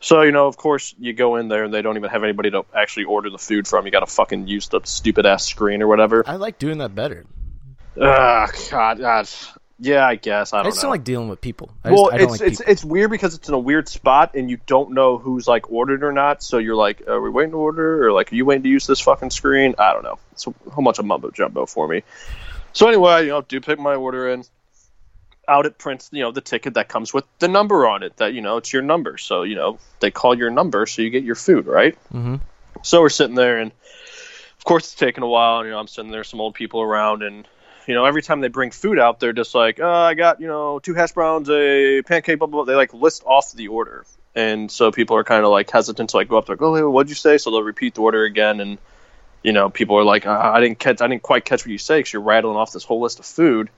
So 0.00 0.22
you 0.22 0.32
know, 0.32 0.48
of 0.48 0.56
course, 0.56 0.94
you 0.98 1.12
go 1.12 1.36
in 1.36 1.48
there 1.48 1.64
and 1.64 1.72
they 1.72 1.80
don't 1.80 1.96
even 1.96 2.10
have 2.10 2.24
anybody 2.24 2.50
to 2.50 2.64
actually 2.74 3.04
order 3.04 3.30
the 3.30 3.38
food 3.38 3.68
from. 3.68 3.86
You 3.86 3.92
got 3.92 4.00
to 4.00 4.06
fucking 4.06 4.48
use 4.48 4.68
the 4.68 4.80
stupid 4.84 5.26
ass 5.26 5.46
screen 5.46 5.80
or 5.80 5.86
whatever. 5.86 6.24
I 6.26 6.36
like 6.36 6.58
doing 6.58 6.78
that 6.78 6.94
better. 6.94 7.24
Ugh, 8.00 8.50
God, 8.70 8.98
God. 8.98 9.28
Yeah, 9.78 10.06
I 10.06 10.14
guess 10.14 10.52
I 10.52 10.60
I 10.60 10.62
don't 10.62 10.70
just 10.70 10.78
know. 10.78 10.82
don't 10.82 10.90
like 10.92 11.04
dealing 11.04 11.28
with 11.28 11.40
people. 11.40 11.70
I, 11.82 11.90
well, 11.90 12.10
just, 12.10 12.14
I 12.14 12.22
it's 12.22 12.30
like 12.30 12.40
it's 12.40 12.58
people. 12.60 12.72
it's 12.72 12.84
weird 12.84 13.10
because 13.10 13.34
it's 13.34 13.48
in 13.48 13.54
a 13.54 13.58
weird 13.58 13.88
spot 13.88 14.34
and 14.34 14.48
you 14.48 14.58
don't 14.66 14.92
know 14.92 15.18
who's 15.18 15.48
like 15.48 15.72
ordered 15.72 16.04
or 16.04 16.12
not. 16.12 16.42
So 16.42 16.58
you're 16.58 16.76
like, 16.76 17.08
are 17.08 17.20
we 17.20 17.30
waiting 17.30 17.50
to 17.52 17.56
order 17.56 18.06
or 18.06 18.12
like 18.12 18.32
are 18.32 18.36
you 18.36 18.44
waiting 18.44 18.62
to 18.62 18.68
use 18.68 18.86
this 18.86 19.00
fucking 19.00 19.30
screen? 19.30 19.74
I 19.78 19.92
don't 19.92 20.04
know. 20.04 20.18
It's 20.32 20.46
a 20.46 20.54
whole 20.70 20.84
bunch 20.84 21.00
of 21.00 21.04
mumbo 21.04 21.30
jumbo 21.30 21.66
for 21.66 21.88
me. 21.88 22.04
So 22.72 22.88
anyway, 22.88 23.24
you 23.24 23.30
know, 23.30 23.42
do 23.42 23.60
pick 23.60 23.78
my 23.78 23.94
order 23.94 24.28
in. 24.30 24.44
Out 25.48 25.66
it 25.66 25.76
prints, 25.76 26.08
you 26.12 26.22
know, 26.22 26.30
the 26.30 26.40
ticket 26.40 26.74
that 26.74 26.88
comes 26.88 27.12
with 27.12 27.24
the 27.40 27.48
number 27.48 27.86
on 27.86 28.04
it. 28.04 28.16
That 28.18 28.32
you 28.32 28.40
know, 28.40 28.58
it's 28.58 28.72
your 28.72 28.82
number. 28.82 29.18
So 29.18 29.42
you 29.42 29.56
know, 29.56 29.78
they 30.00 30.10
call 30.10 30.38
your 30.38 30.50
number, 30.50 30.86
so 30.86 31.02
you 31.02 31.10
get 31.10 31.24
your 31.24 31.34
food, 31.34 31.66
right? 31.66 31.98
Mhm. 32.14 32.40
So 32.82 33.00
we're 33.00 33.08
sitting 33.08 33.34
there, 33.34 33.58
and 33.58 33.72
of 33.72 34.64
course 34.64 34.84
it's 34.84 34.94
taking 34.94 35.24
a 35.24 35.26
while. 35.26 35.58
And, 35.58 35.66
you 35.66 35.72
know, 35.72 35.80
I'm 35.80 35.88
sitting 35.88 36.12
there, 36.12 36.22
some 36.24 36.40
old 36.40 36.54
people 36.54 36.80
around, 36.80 37.22
and 37.22 37.46
you 37.88 37.94
know, 37.94 38.04
every 38.04 38.22
time 38.22 38.40
they 38.40 38.48
bring 38.48 38.70
food 38.70 39.00
out, 39.00 39.18
they're 39.18 39.32
just 39.32 39.54
like, 39.54 39.80
oh, 39.80 39.90
I 39.90 40.14
got 40.14 40.40
you 40.40 40.46
know 40.46 40.78
two 40.78 40.94
hash 40.94 41.10
browns, 41.10 41.50
a 41.50 42.02
pancake, 42.02 42.38
blah 42.38 42.46
blah. 42.46 42.64
blah. 42.64 42.72
They 42.72 42.76
like 42.76 42.94
list 42.94 43.24
off 43.26 43.52
the 43.52 43.66
order, 43.66 44.06
and 44.36 44.70
so 44.70 44.92
people 44.92 45.16
are 45.16 45.24
kind 45.24 45.44
of 45.44 45.50
like 45.50 45.68
hesitant 45.70 46.10
to 46.10 46.16
like 46.18 46.28
go 46.28 46.38
up 46.38 46.46
there, 46.46 46.54
like, 46.54 46.62
oh, 46.62 46.74
hey, 46.76 46.82
what'd 46.82 47.10
you 47.10 47.16
say? 47.16 47.36
So 47.36 47.50
they'll 47.50 47.64
repeat 47.64 47.96
the 47.96 48.02
order 48.02 48.22
again, 48.22 48.60
and 48.60 48.78
you 49.42 49.52
know, 49.52 49.70
people 49.70 49.98
are 49.98 50.04
like, 50.04 50.26
"Ah, 50.26 50.52
I 50.52 50.60
didn't 50.60 50.78
catch, 50.78 51.00
I 51.00 51.08
didn't 51.08 51.22
quite 51.22 51.44
catch 51.44 51.62
what 51.62 51.70
you 51.70 51.78
say 51.78 51.98
because 51.98 52.12
you're 52.12 52.22
rattling 52.22 52.56
off 52.56 52.72
this 52.72 52.84
whole 52.84 53.00
list 53.00 53.18
of 53.18 53.26
food. 53.26 53.70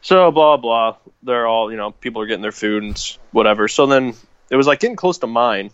So 0.00 0.30
blah 0.30 0.56
blah. 0.56 0.96
They're 1.22 1.46
all, 1.46 1.70
you 1.70 1.76
know, 1.76 1.90
people 1.90 2.22
are 2.22 2.26
getting 2.26 2.42
their 2.42 2.52
food 2.52 2.82
and 2.82 3.16
whatever. 3.32 3.68
So 3.68 3.86
then 3.86 4.14
it 4.50 4.56
was 4.56 4.66
like 4.66 4.80
getting 4.80 4.96
close 4.96 5.18
to 5.18 5.26
mine. 5.26 5.70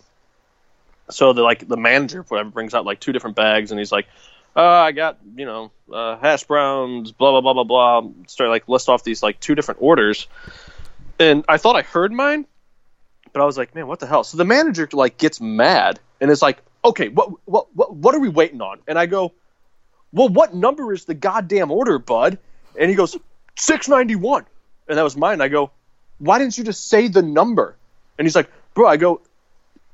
So 1.09 1.33
the 1.33 1.43
like 1.43 1.67
the 1.67 1.77
manager, 1.77 2.23
whatever, 2.23 2.49
brings 2.49 2.73
out 2.73 2.85
like 2.85 2.99
two 2.99 3.11
different 3.11 3.35
bags 3.35 3.71
and 3.71 3.79
he's 3.79 3.91
like, 3.91 4.07
uh, 4.55 4.61
I 4.61 4.91
got, 4.91 5.17
you 5.35 5.45
know, 5.45 5.71
uh, 5.91 6.17
hash 6.17 6.43
browns, 6.43 7.11
blah 7.11 7.31
blah 7.31 7.41
blah 7.41 7.53
blah 7.53 7.63
blah. 7.63 8.09
Start 8.27 8.49
like 8.49 8.67
list 8.67 8.89
off 8.89 9.03
these 9.03 9.23
like 9.23 9.39
two 9.39 9.55
different 9.55 9.81
orders, 9.81 10.27
and 11.19 11.43
I 11.47 11.57
thought 11.57 11.75
I 11.75 11.81
heard 11.81 12.11
mine, 12.11 12.45
but 13.31 13.41
I 13.41 13.45
was 13.45 13.57
like, 13.57 13.73
man, 13.75 13.87
what 13.87 13.99
the 13.99 14.07
hell? 14.07 14.23
So 14.23 14.37
the 14.37 14.45
manager 14.45 14.87
like 14.93 15.17
gets 15.17 15.41
mad 15.41 15.99
and 16.21 16.29
is 16.29 16.41
like, 16.41 16.59
okay, 16.85 17.09
what 17.09 17.29
what 17.45 17.67
what 17.75 17.95
what 17.95 18.15
are 18.15 18.19
we 18.19 18.29
waiting 18.29 18.61
on? 18.61 18.79
And 18.87 18.97
I 18.97 19.05
go, 19.05 19.33
well, 20.11 20.29
what 20.29 20.53
number 20.53 20.93
is 20.93 21.05
the 21.05 21.13
goddamn 21.13 21.71
order, 21.71 21.99
bud? 21.99 22.37
And 22.79 22.89
he 22.89 22.95
goes, 22.95 23.17
six 23.55 23.87
ninety 23.87 24.15
one, 24.15 24.45
and 24.87 24.97
that 24.97 25.03
was 25.03 25.15
mine. 25.15 25.41
I 25.41 25.47
go, 25.47 25.71
why 26.19 26.39
didn't 26.39 26.57
you 26.57 26.63
just 26.63 26.87
say 26.87 27.07
the 27.07 27.21
number? 27.21 27.75
And 28.17 28.25
he's 28.25 28.35
like, 28.35 28.49
bro, 28.73 28.87
I 28.87 28.97
go, 28.97 29.21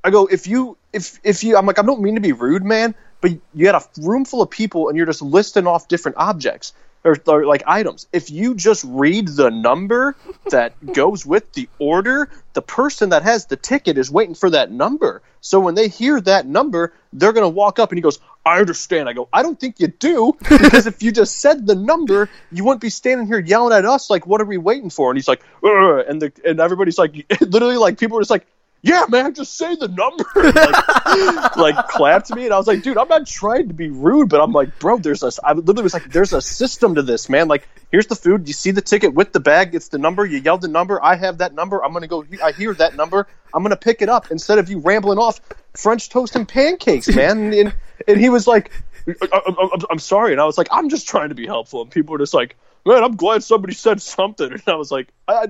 I 0.04 0.10
go, 0.10 0.28
if 0.28 0.48
you 0.48 0.78
if 0.94 1.20
if 1.24 1.44
you, 1.44 1.58
I'm 1.58 1.66
like, 1.66 1.80
I 1.80 1.84
don't 1.84 2.02
mean 2.02 2.16
to 2.16 2.22
be 2.22 2.34
rude, 2.34 2.64
man, 2.64 2.96
but 3.22 3.32
you 3.54 3.66
had 3.66 3.76
a 3.76 3.84
room 4.02 4.26
full 4.26 4.42
of 4.42 4.50
people 4.50 4.90
and 4.90 4.98
you're 4.98 5.06
just 5.06 5.22
listing 5.22 5.68
off 5.68 5.88
different 5.88 6.18
objects 6.18 6.74
or, 7.04 7.18
or 7.28 7.46
like 7.46 7.64
items. 7.68 8.08
If 8.12 8.30
you 8.30 8.56
just 8.56 8.84
read 8.88 9.28
the 9.30 9.50
number 9.50 10.16
that 10.50 10.74
goes 10.94 11.26
with 11.26 11.52
the 11.54 11.70
order, 11.80 12.30
the 12.54 12.62
person 12.62 13.10
that 13.10 13.24
has 13.24 13.46
the 13.46 13.56
ticket 13.56 13.98
is 13.98 14.12
waiting 14.12 14.36
for 14.36 14.50
that 14.50 14.72
number. 14.72 15.22
So 15.42 15.60
when 15.60 15.76
they 15.76 15.88
hear 15.88 16.20
that 16.22 16.46
number, 16.46 16.94
they're 17.14 17.34
gonna 17.34 17.50
walk 17.50 17.80
up 17.80 17.92
and 17.92 17.98
he 17.98 18.02
goes, 18.02 18.20
I 18.46 18.60
understand. 18.60 19.08
I 19.08 19.14
go, 19.14 19.30
I 19.32 19.44
don't 19.44 19.60
think 19.60 19.80
you 19.80 19.88
do, 19.88 20.34
because 20.50 20.88
if 20.88 21.04
you 21.04 21.12
just 21.12 21.40
said 21.40 21.68
the 21.68 21.76
number, 21.76 22.30
you 22.52 22.64
wouldn't 22.64 22.82
be 22.82 22.90
standing 22.90 23.28
here 23.28 23.40
yelling 23.40 23.78
at 23.78 23.86
us 23.86 24.10
like, 24.10 24.26
what 24.26 24.42
are 24.42 24.46
we 24.46 24.58
waiting 24.58 24.90
for? 24.90 25.10
And 25.10 25.18
he's 25.18 25.28
like, 25.28 25.42
"Ugh," 25.64 26.04
and 26.08 26.22
the 26.22 26.32
and 26.46 26.60
everybody's 26.60 26.98
like, 26.98 27.26
literally 27.42 27.78
like 27.78 28.00
people 28.00 28.18
are 28.18 28.22
just 28.22 28.32
like, 28.32 28.48
yeah, 28.82 29.06
man, 29.10 29.34
just 29.34 29.58
say 29.58 29.76
the 29.76 29.88
number. 29.88 30.24
like, 30.36 31.56
like 31.58 31.88
clapped 31.90 32.34
me, 32.34 32.46
and 32.46 32.54
I 32.54 32.58
was 32.58 32.68
like, 32.68 32.82
dude, 32.82 32.98
I'm 32.98 33.08
not 33.10 33.28
trying 33.28 33.68
to 33.68 33.74
be 33.74 33.90
rude, 33.90 34.30
but 34.30 34.42
I'm 34.42 34.52
like, 34.54 34.80
bro, 34.80 34.98
there's 34.98 35.22
a. 35.24 35.32
I 35.44 35.54
literally 35.54 35.84
was 35.84 35.94
like, 35.94 36.12
there's 36.12 36.34
a 36.34 36.42
system 36.42 36.96
to 36.96 37.02
this, 37.02 37.30
man. 37.30 37.48
Like, 37.48 37.68
here's 37.92 38.08
the 38.08 38.16
food. 38.16 38.48
You 38.48 38.54
see 38.54 38.72
the 38.72 38.82
ticket 38.82 39.14
with 39.14 39.34
the 39.34 39.40
bag. 39.40 39.76
It's 39.76 39.90
the 39.90 39.98
number. 39.98 40.26
You 40.26 40.38
yell 40.40 40.58
the 40.58 40.68
number. 40.70 41.04
I 41.04 41.16
have 41.16 41.40
that 41.40 41.54
number. 41.54 41.84
I'm 41.84 41.92
gonna 41.94 42.08
go. 42.08 42.24
I 42.44 42.52
hear 42.54 42.74
that 42.76 42.96
number. 42.96 43.28
I'm 43.54 43.64
gonna 43.64 43.76
pick 43.76 44.02
it 44.02 44.10
up 44.10 44.32
instead 44.32 44.60
of 44.60 44.70
you 44.70 44.80
rambling 44.80 45.20
off 45.20 45.42
French 45.76 46.10
toast 46.10 46.36
and 46.36 46.48
pancakes, 46.48 47.14
man. 47.14 47.54
And, 47.54 47.74
and 48.08 48.20
he 48.20 48.30
was 48.30 48.48
like, 48.48 48.72
I, 49.08 49.14
I, 49.34 49.42
I'm, 49.74 49.82
I'm 49.92 50.00
sorry, 50.00 50.32
and 50.32 50.40
I 50.40 50.46
was 50.46 50.58
like, 50.58 50.68
I'm 50.72 50.90
just 50.90 51.08
trying 51.08 51.30
to 51.30 51.36
be 51.36 51.46
helpful, 51.48 51.82
and 51.82 51.92
people 51.92 52.14
were 52.14 52.20
just 52.20 52.34
like, 52.34 52.56
man, 52.86 53.04
I'm 53.04 53.16
glad 53.16 53.44
somebody 53.44 53.74
said 53.74 54.02
something, 54.02 54.52
and 54.52 54.62
I 54.68 54.76
was 54.76 54.92
like, 54.92 55.10
I, 55.28 55.34
I- 55.34 55.48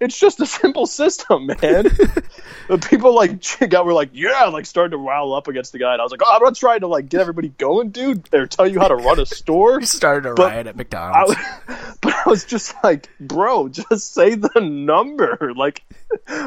it's 0.00 0.18
just 0.18 0.40
a 0.40 0.46
simple 0.46 0.86
system, 0.86 1.46
man. 1.46 1.56
the 2.68 2.78
people 2.90 3.14
like 3.14 3.42
got 3.70 3.86
were 3.86 3.92
like, 3.92 4.10
yeah, 4.12 4.44
like 4.44 4.66
starting 4.66 4.92
to 4.92 4.96
rile 4.98 5.32
up 5.32 5.48
against 5.48 5.72
the 5.72 5.78
guy, 5.78 5.92
and 5.92 6.00
I 6.00 6.04
was 6.04 6.12
like, 6.12 6.20
oh, 6.24 6.36
I'm 6.36 6.42
not 6.42 6.54
trying 6.56 6.80
to 6.80 6.86
like 6.86 7.08
get 7.08 7.20
everybody 7.20 7.48
going, 7.48 7.90
dude, 7.90 8.28
or 8.34 8.46
tell 8.46 8.66
you 8.66 8.80
how 8.80 8.88
to 8.88 8.96
run 8.96 9.20
a 9.20 9.26
store. 9.26 9.78
We 9.80 9.86
started 9.86 10.28
a 10.30 10.34
But 10.34 10.52
riot 10.52 10.66
at 10.66 10.76
McDonald's. 10.76 11.36
was- 11.68 11.96
but 12.00 12.14
I 12.14 12.28
was 12.28 12.44
just 12.44 12.74
like, 12.84 13.08
bro, 13.20 13.68
just 13.68 14.12
say 14.14 14.34
the 14.34 14.60
number. 14.60 15.52
Like, 15.56 15.82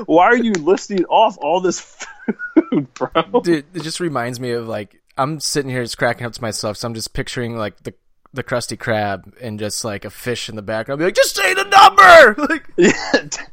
why 0.05 0.25
are 0.25 0.37
you 0.37 0.53
listing 0.53 1.05
off 1.05 1.37
all 1.41 1.59
this 1.61 1.79
food, 1.79 2.93
bro? 2.93 3.41
Dude, 3.43 3.65
it 3.73 3.81
just 3.83 3.99
reminds 3.99 4.39
me 4.39 4.51
of 4.51 4.67
like 4.67 5.01
I'm 5.17 5.39
sitting 5.39 5.69
here 5.71 5.83
just 5.83 5.97
cracking 5.97 6.25
up 6.25 6.33
to 6.33 6.41
myself, 6.41 6.77
so 6.77 6.87
I'm 6.87 6.93
just 6.93 7.13
picturing 7.13 7.57
like 7.57 7.81
the 7.83 7.93
the 8.33 8.43
Krusty 8.43 8.77
Krab 8.77 9.33
and 9.41 9.57
just 9.57 9.83
like 9.83 10.05
a 10.05 10.09
fish 10.09 10.49
in 10.49 10.55
the 10.55 10.61
background. 10.61 10.99
Be 10.99 11.05
like, 11.05 11.15
just 11.15 11.35
say 11.35 11.53
the 11.53 11.63
number. 11.63 12.35
Like, 12.49 12.65
Yeah. 12.77 13.01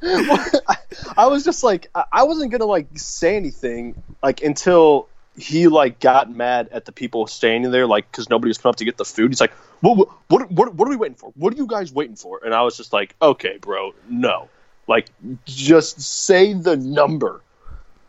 I, 0.69 0.77
I 1.17 1.27
was 1.27 1.45
just 1.45 1.63
like, 1.63 1.91
I, 1.95 2.25
wasn't 2.25 2.53
gonna 2.53 2.67
like 2.67 2.87
say 2.95 3.37
anything 3.37 4.03
like 4.23 4.43
until 4.43 5.09
he 5.39 5.69
like 5.69 6.01
got 6.01 6.35
mad 6.35 6.69
at 6.73 6.85
the 6.85 6.93
people 6.93 7.27
standing 7.27 7.71
there, 7.71 7.87
like 7.87 8.11
because 8.11 8.29
nobody 8.29 8.49
was 8.49 8.59
coming 8.59 8.71
up 8.71 8.77
to 8.77 8.85
get 8.85 8.97
the 8.97 9.05
food. 9.05 9.31
He's 9.31 9.41
like, 9.41 9.53
what, 9.81 9.97
what, 9.97 10.09
what, 10.29 10.51
what, 10.51 10.75
what 10.75 10.89
are 10.89 10.91
we 10.91 10.97
waiting 10.97 11.17
for? 11.17 11.33
What 11.37 11.53
are 11.55 11.57
you 11.57 11.67
guys 11.67 11.93
waiting 11.93 12.17
for? 12.17 12.41
And 12.45 12.55
I 12.55 12.63
was 12.63 12.77
just 12.77 12.93
like, 12.93 13.15
okay, 13.21 13.59
bro, 13.59 13.95
no, 14.09 14.49
like 14.87 15.09
just 15.45 16.01
say 16.01 16.53
the 16.53 16.77
number. 16.77 17.43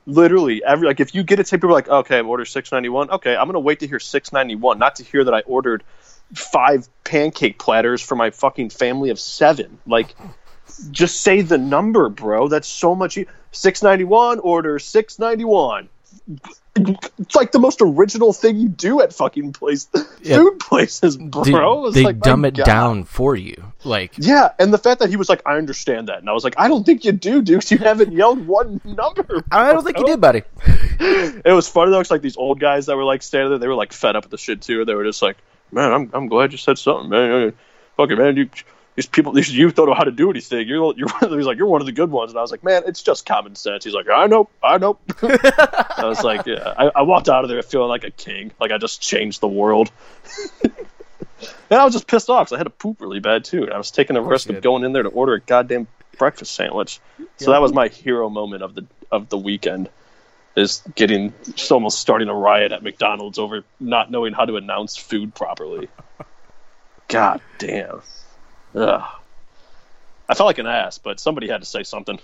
Literally, 0.06 0.64
every 0.64 0.88
like 0.88 1.02
if 1.02 1.14
you 1.14 1.24
get 1.24 1.40
a 1.40 1.44
tip, 1.44 1.60
people 1.60 1.72
are 1.72 1.74
like, 1.74 1.90
okay, 1.90 2.20
I'm 2.20 2.30
order 2.30 2.46
six 2.46 2.72
ninety 2.72 2.88
one. 2.90 3.10
Okay, 3.10 3.36
I'm 3.36 3.48
gonna 3.48 3.60
wait 3.60 3.80
to 3.82 3.88
hear 3.88 4.00
six 4.00 4.32
ninety 4.32 4.56
one, 4.56 4.80
not 4.80 4.96
to 4.98 5.04
hear 5.04 5.24
that 5.26 5.34
I 5.34 5.42
ordered 5.42 5.84
five 6.34 6.88
pancake 7.04 7.58
platters 7.60 8.02
for 8.02 8.16
my 8.16 8.30
fucking 8.32 8.70
family 8.70 9.10
of 9.10 9.20
seven. 9.20 9.80
Like, 9.86 10.16
just 10.92 11.22
say 11.22 11.42
the 11.42 11.58
number, 11.58 12.10
bro. 12.10 12.48
That's 12.48 12.68
so 12.68 12.94
much. 12.96 13.18
Six 13.52 13.82
ninety 13.82 14.04
one. 14.04 14.40
Order 14.40 14.80
six 14.80 15.18
ninety 15.20 15.46
one. 15.46 15.90
It's 16.76 17.36
like 17.36 17.52
the 17.52 17.60
most 17.60 17.82
original 17.82 18.34
thing 18.34 18.58
you 18.58 18.70
do 18.70 19.02
at 19.02 19.12
fucking 19.12 19.54
place 19.54 19.88
Yeah. 20.22 20.38
food 20.38 20.60
places, 20.60 21.18
bro. 21.18 21.44
dude, 21.44 21.86
It's 21.88 21.96
they 21.96 22.04
like, 22.04 22.20
dumb 22.20 22.46
it 22.46 22.56
God. 22.56 22.66
down 22.66 23.04
for 23.06 23.36
you. 23.36 23.72
Like, 23.84 24.12
Yeah, 24.18 24.50
and 24.60 24.72
the 24.72 24.78
fact 24.78 25.00
that 25.00 25.10
he 25.10 25.16
was 25.16 25.28
like, 25.30 25.42
"I 25.46 25.56
understand 25.58 26.10
that," 26.10 26.20
and 26.20 26.30
I 26.30 26.34
was 26.34 26.44
like, 26.44 26.54
"I 26.58 26.68
don't 26.68 26.86
think 26.86 27.04
you 27.06 27.14
do, 27.14 27.42
dude. 27.42 27.70
You 27.72 27.80
haven't 27.80 28.12
yelled 28.14 28.46
one 28.46 28.80
number." 28.86 29.44
I 29.52 29.72
don't 29.74 29.84
think 29.84 29.98
you 29.98 30.06
did, 30.06 30.22
buddy. 30.22 30.44
It 31.00 31.54
was 31.54 31.68
funny 31.68 31.92
though. 31.92 32.00
It's 32.00 32.10
like 32.12 32.22
these 32.24 32.38
old 32.38 32.60
guys 32.60 32.88
that 32.88 32.96
were 32.98 33.04
like 33.04 33.22
standing 33.24 33.50
there, 33.52 33.60
they 33.60 33.68
were 33.68 33.76
like 33.76 33.94
fed 33.94 34.16
up 34.16 34.24
with 34.26 34.32
the 34.32 34.38
shit 34.38 34.62
too. 34.62 34.84
They 34.86 34.96
were 34.96 35.04
just 35.06 35.22
like, 35.22 35.38
"Man, 35.72 35.92
I'm 35.92 36.10
I'm 36.14 36.28
glad 36.28 36.52
you 36.52 36.58
said 36.58 36.78
something, 36.78 37.10
man. 37.10 37.54
Fuck 37.98 38.12
it, 38.12 38.18
man. 38.18 38.38
You, 38.38 38.50
these 38.96 39.06
people, 39.06 39.32
these 39.32 39.56
youth 39.56 39.76
don't 39.76 39.88
know 39.88 39.94
how 39.94 40.04
to 40.06 40.12
do 40.12 40.30
anything. 40.30 40.68
You're 40.68 40.94
you're 40.96 41.08
one 41.14 41.24
of 41.24 41.30
the- 41.30 41.38
he's 41.38 41.46
like 41.46 41.58
you're 41.58 41.68
one 41.68 41.82
of 41.82 41.86
the 41.88 41.92
good 41.94 42.10
ones." 42.12 42.32
And 42.32 42.40
I 42.40 42.42
was 42.42 42.52
like, 42.52 42.64
"Man, 42.64 42.84
it's 42.88 43.02
just 43.04 43.26
common 43.26 43.56
sense." 43.56 43.84
He's 43.84 43.94
like, 43.94 44.08
"I 44.10 44.28
know, 44.28 44.50
I 44.64 44.78
know." 44.78 44.98
I 45.22 46.06
was 46.06 46.24
like, 46.24 46.46
"Yeah." 46.46 46.74
I, 46.78 46.92
I 46.96 47.02
walked 47.04 47.30
out 47.30 47.44
of 47.44 47.50
there 47.50 47.62
feeling 47.62 47.90
like 47.90 48.04
a 48.04 48.12
king, 48.12 48.52
like 48.60 48.72
I 48.72 48.78
just 48.78 49.02
changed 49.02 49.42
the 49.42 49.48
world. 49.48 49.92
and 50.64 50.72
I 51.80 51.84
was 51.84 51.94
just 51.94 52.08
pissed 52.08 52.30
off 52.30 52.48
because 52.48 52.54
I 52.54 52.58
had 52.58 52.64
to 52.66 52.70
poop 52.72 53.02
really 53.02 53.20
bad 53.20 53.44
too. 53.46 53.64
And 53.64 53.74
I 53.74 53.78
was 53.78 53.92
taking 53.92 54.16
the 54.16 54.22
risk 54.22 54.50
of 54.50 54.62
going 54.62 54.84
in 54.84 54.94
there 54.94 55.04
to 55.04 55.10
order 55.10 55.34
a 55.34 55.40
goddamn 55.40 55.88
breakfast 56.18 56.56
sandwich. 56.56 57.00
So 57.38 57.52
that 57.52 57.62
was 57.62 57.74
my 57.74 57.88
hero 57.90 58.30
moment 58.30 58.64
of 58.64 58.74
the 58.76 58.86
of 59.12 59.30
the 59.30 59.38
weekend 59.38 59.90
is 60.58 60.82
getting 60.96 61.34
just 61.54 61.72
almost 61.72 62.00
starting 62.00 62.30
a 62.30 62.34
riot 62.34 62.72
at 62.72 62.82
McDonald's 62.82 63.38
over 63.38 63.64
not 63.80 64.10
knowing 64.10 64.34
how 64.34 64.44
to 64.44 64.58
announce 64.58 64.98
food 64.98 65.34
properly. 65.36 65.88
God 67.08 67.42
damn. 67.60 68.02
Ugh. 68.76 69.04
I 70.28 70.34
felt 70.34 70.48
like 70.48 70.58
an 70.58 70.66
ass, 70.66 70.98
but 70.98 71.20
somebody 71.20 71.48
had 71.48 71.62
to 71.62 71.66
say 71.68 71.84
something. 71.84 72.20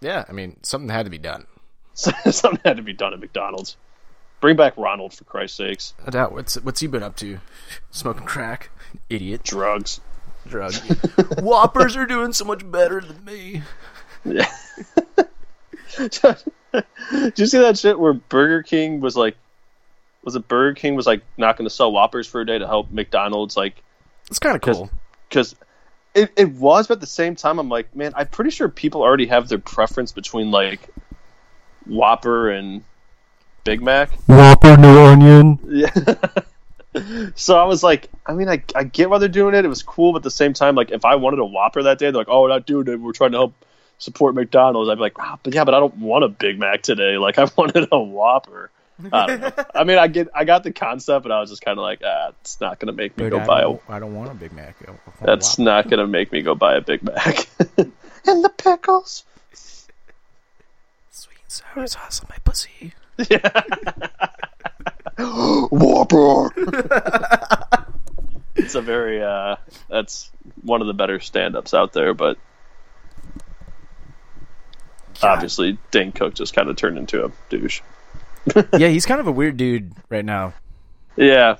Yeah, 0.00 0.24
I 0.28 0.32
mean, 0.32 0.56
something 0.62 0.90
had 0.90 1.04
to 1.04 1.10
be 1.10 1.18
done. 1.18 1.46
something 1.94 2.60
had 2.64 2.76
to 2.76 2.82
be 2.82 2.92
done 2.92 3.14
at 3.14 3.20
McDonald's. 3.20 3.76
Bring 4.40 4.56
back 4.56 4.76
Ronald 4.76 5.14
for 5.14 5.24
Christ's 5.24 5.58
sakes. 5.58 5.94
I 6.04 6.10
doubt. 6.10 6.32
What's 6.32 6.56
what's 6.56 6.80
he 6.80 6.86
been 6.86 7.02
up 7.02 7.16
to? 7.16 7.38
Smoking 7.90 8.26
crack, 8.26 8.70
idiot. 9.08 9.44
Drugs. 9.44 10.00
Drugs. 10.48 10.78
Whoppers 11.38 11.96
are 11.96 12.06
doing 12.06 12.32
so 12.32 12.46
much 12.46 12.68
better 12.68 13.00
than 13.00 13.24
me. 13.24 13.62
Yeah. 14.24 14.50
Did 15.96 17.38
you 17.38 17.46
see 17.46 17.58
that 17.58 17.78
shit 17.78 17.98
where 17.98 18.12
Burger 18.12 18.62
King 18.62 19.00
was 19.00 19.16
like, 19.16 19.36
was 20.22 20.36
it 20.36 20.46
Burger 20.48 20.74
King 20.74 20.94
was 20.94 21.06
like 21.06 21.22
not 21.36 21.56
going 21.56 21.68
to 21.68 21.74
sell 21.74 21.90
Whoppers 21.92 22.26
for 22.26 22.40
a 22.40 22.46
day 22.46 22.58
to 22.58 22.66
help 22.66 22.90
McDonald's 22.90 23.56
like 23.56 23.82
It's 24.28 24.38
kind 24.38 24.56
of 24.56 24.62
cool. 24.62 24.90
because 25.28 25.56
it, 26.14 26.32
it 26.36 26.52
was, 26.52 26.86
but 26.86 26.94
at 26.94 27.00
the 27.00 27.06
same 27.06 27.36
time, 27.36 27.58
I'm 27.58 27.68
like, 27.68 27.94
man, 27.94 28.12
I'm 28.16 28.26
pretty 28.28 28.50
sure 28.50 28.68
people 28.68 29.02
already 29.02 29.26
have 29.26 29.48
their 29.48 29.58
preference 29.58 30.12
between 30.12 30.50
like 30.50 30.80
Whopper 31.86 32.50
and 32.50 32.84
Big 33.64 33.82
Mac. 33.82 34.12
Whopper, 34.26 34.76
no 34.76 35.06
onion. 35.06 35.58
Yeah. 35.68 35.92
so 37.34 37.56
I 37.56 37.64
was 37.64 37.82
like, 37.82 38.08
I 38.26 38.34
mean, 38.34 38.48
I, 38.48 38.62
I 38.74 38.84
get 38.84 39.10
why 39.10 39.18
they're 39.18 39.28
doing 39.28 39.54
it. 39.54 39.64
It 39.64 39.68
was 39.68 39.82
cool, 39.82 40.12
but 40.12 40.18
at 40.18 40.22
the 40.24 40.30
same 40.30 40.52
time, 40.52 40.74
like, 40.74 40.90
if 40.90 41.04
I 41.04 41.16
wanted 41.16 41.38
a 41.38 41.44
Whopper 41.44 41.84
that 41.84 41.98
day, 41.98 42.06
they're 42.06 42.20
like, 42.20 42.28
oh, 42.28 42.42
we're 42.42 42.48
not 42.48 42.66
doing 42.66 42.88
it. 42.88 43.00
We're 43.00 43.12
trying 43.12 43.32
to 43.32 43.38
help 43.38 43.54
support 44.00 44.34
McDonald's. 44.34 44.90
I'd 44.90 44.96
be 44.96 45.00
like, 45.02 45.18
ah, 45.20 45.38
but 45.42 45.54
yeah, 45.54 45.62
but 45.64 45.74
I 45.74 45.78
don't 45.80 45.98
want 45.98 46.24
a 46.24 46.28
Big 46.28 46.58
Mac 46.58 46.82
today. 46.82 47.16
Like, 47.16 47.38
I 47.38 47.48
wanted 47.56 47.86
a 47.92 47.98
Whopper. 48.00 48.70
I 49.12 49.26
don't 49.26 49.40
know. 49.40 49.64
I 49.74 49.84
mean, 49.84 49.96
I 49.96 50.08
get, 50.08 50.28
I 50.34 50.44
got 50.44 50.62
the 50.62 50.72
concept, 50.72 51.22
but 51.22 51.32
I 51.32 51.40
was 51.40 51.48
just 51.48 51.62
kind 51.62 51.78
of 51.78 51.82
like, 51.82 52.00
ah, 52.04 52.32
it's 52.42 52.60
not 52.60 52.78
gonna 52.80 52.92
make 52.92 53.16
me 53.16 53.24
But 53.24 53.30
go 53.30 53.38
I 53.40 53.46
buy 53.46 53.58
a. 53.60 53.62
don't, 53.62 53.82
I 53.88 53.98
don't 53.98 54.14
want 54.14 54.30
a 54.30 54.34
Big 54.34 54.52
Mac. 54.52 54.76
A 54.82 54.92
That's 55.24 55.52
Whopper. 55.58 55.62
not 55.62 55.88
gonna 55.88 56.06
make 56.06 56.32
me 56.32 56.42
go 56.42 56.54
buy 56.54 56.74
a 56.76 56.80
Big 56.82 57.02
Mac. 57.02 57.48
and 57.78 58.44
the 58.44 58.50
pickles. 58.58 59.24
sweet 61.10 61.38
and 61.42 61.48
sour 61.48 61.86
sauce 61.86 62.20
on 62.20 62.26
my 62.28 62.36
pussy. 62.44 62.92
Yeah. 63.30 63.48
Whopper. 65.70 66.50
it's 68.54 68.74
a 68.74 68.80
very, 68.82 69.22
uh, 69.22 69.56
that's 69.88 70.30
one 70.62 70.80
of 70.80 70.86
the 70.86 70.94
better 70.94 71.20
stand-ups 71.20 71.74
out 71.74 71.92
there, 71.92 72.14
but 72.14 72.38
obviously 75.22 75.78
Dane 75.90 76.12
Cook 76.12 76.34
just 76.34 76.54
kind 76.54 76.68
of 76.68 76.76
turned 76.76 76.98
into 76.98 77.24
a 77.24 77.32
douche. 77.48 77.80
yeah, 78.78 78.88
he's 78.88 79.06
kind 79.06 79.20
of 79.20 79.26
a 79.26 79.32
weird 79.32 79.56
dude 79.56 79.92
right 80.08 80.24
now. 80.24 80.54
Yeah, 81.16 81.56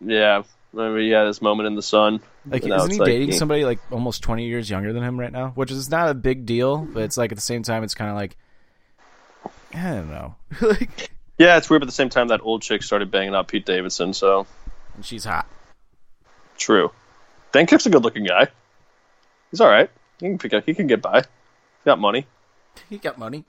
yeah. 0.00 0.42
Remember 0.72 1.00
he 1.00 1.10
had 1.10 1.26
his 1.26 1.42
moment 1.42 1.66
in 1.66 1.74
the 1.74 1.82
sun. 1.82 2.20
Like, 2.46 2.64
isn't 2.64 2.90
he 2.90 2.98
like, 2.98 3.06
dating 3.06 3.32
somebody 3.32 3.64
like 3.64 3.78
almost 3.90 4.22
twenty 4.22 4.46
years 4.46 4.70
younger 4.70 4.92
than 4.92 5.02
him 5.02 5.20
right 5.20 5.30
now? 5.30 5.50
Which 5.50 5.70
is 5.70 5.90
not 5.90 6.08
a 6.08 6.14
big 6.14 6.46
deal, 6.46 6.78
but 6.78 7.02
it's 7.02 7.16
like 7.16 7.30
at 7.30 7.36
the 7.36 7.42
same 7.42 7.62
time, 7.62 7.84
it's 7.84 7.94
kind 7.94 8.10
of 8.10 8.16
like 8.16 8.36
I 9.74 9.90
don't 9.90 10.10
know. 10.10 10.34
like, 10.60 11.10
Yeah, 11.38 11.56
it's 11.56 11.68
weird. 11.68 11.80
But 11.80 11.86
at 11.86 11.88
the 11.88 11.94
same 11.94 12.08
time, 12.08 12.28
that 12.28 12.40
old 12.42 12.62
chick 12.62 12.82
started 12.82 13.10
banging 13.10 13.34
out 13.34 13.48
Pete 13.48 13.66
Davidson. 13.66 14.12
So 14.14 14.46
and 14.94 15.04
she's 15.04 15.24
hot. 15.24 15.46
true. 16.56 16.90
Dane 17.52 17.66
Cook's 17.66 17.84
a 17.84 17.90
good-looking 17.90 18.24
guy. 18.24 18.48
He's 19.50 19.60
all 19.60 19.68
right. 19.68 19.90
He 20.20 20.26
can 20.26 20.38
pick 20.38 20.54
up. 20.54 20.64
He 20.64 20.72
can 20.72 20.86
get 20.86 21.02
by. 21.02 21.20
He 21.20 21.84
got 21.84 21.98
money. 21.98 22.26
He 22.88 22.98
got 22.98 23.18
money. 23.18 23.44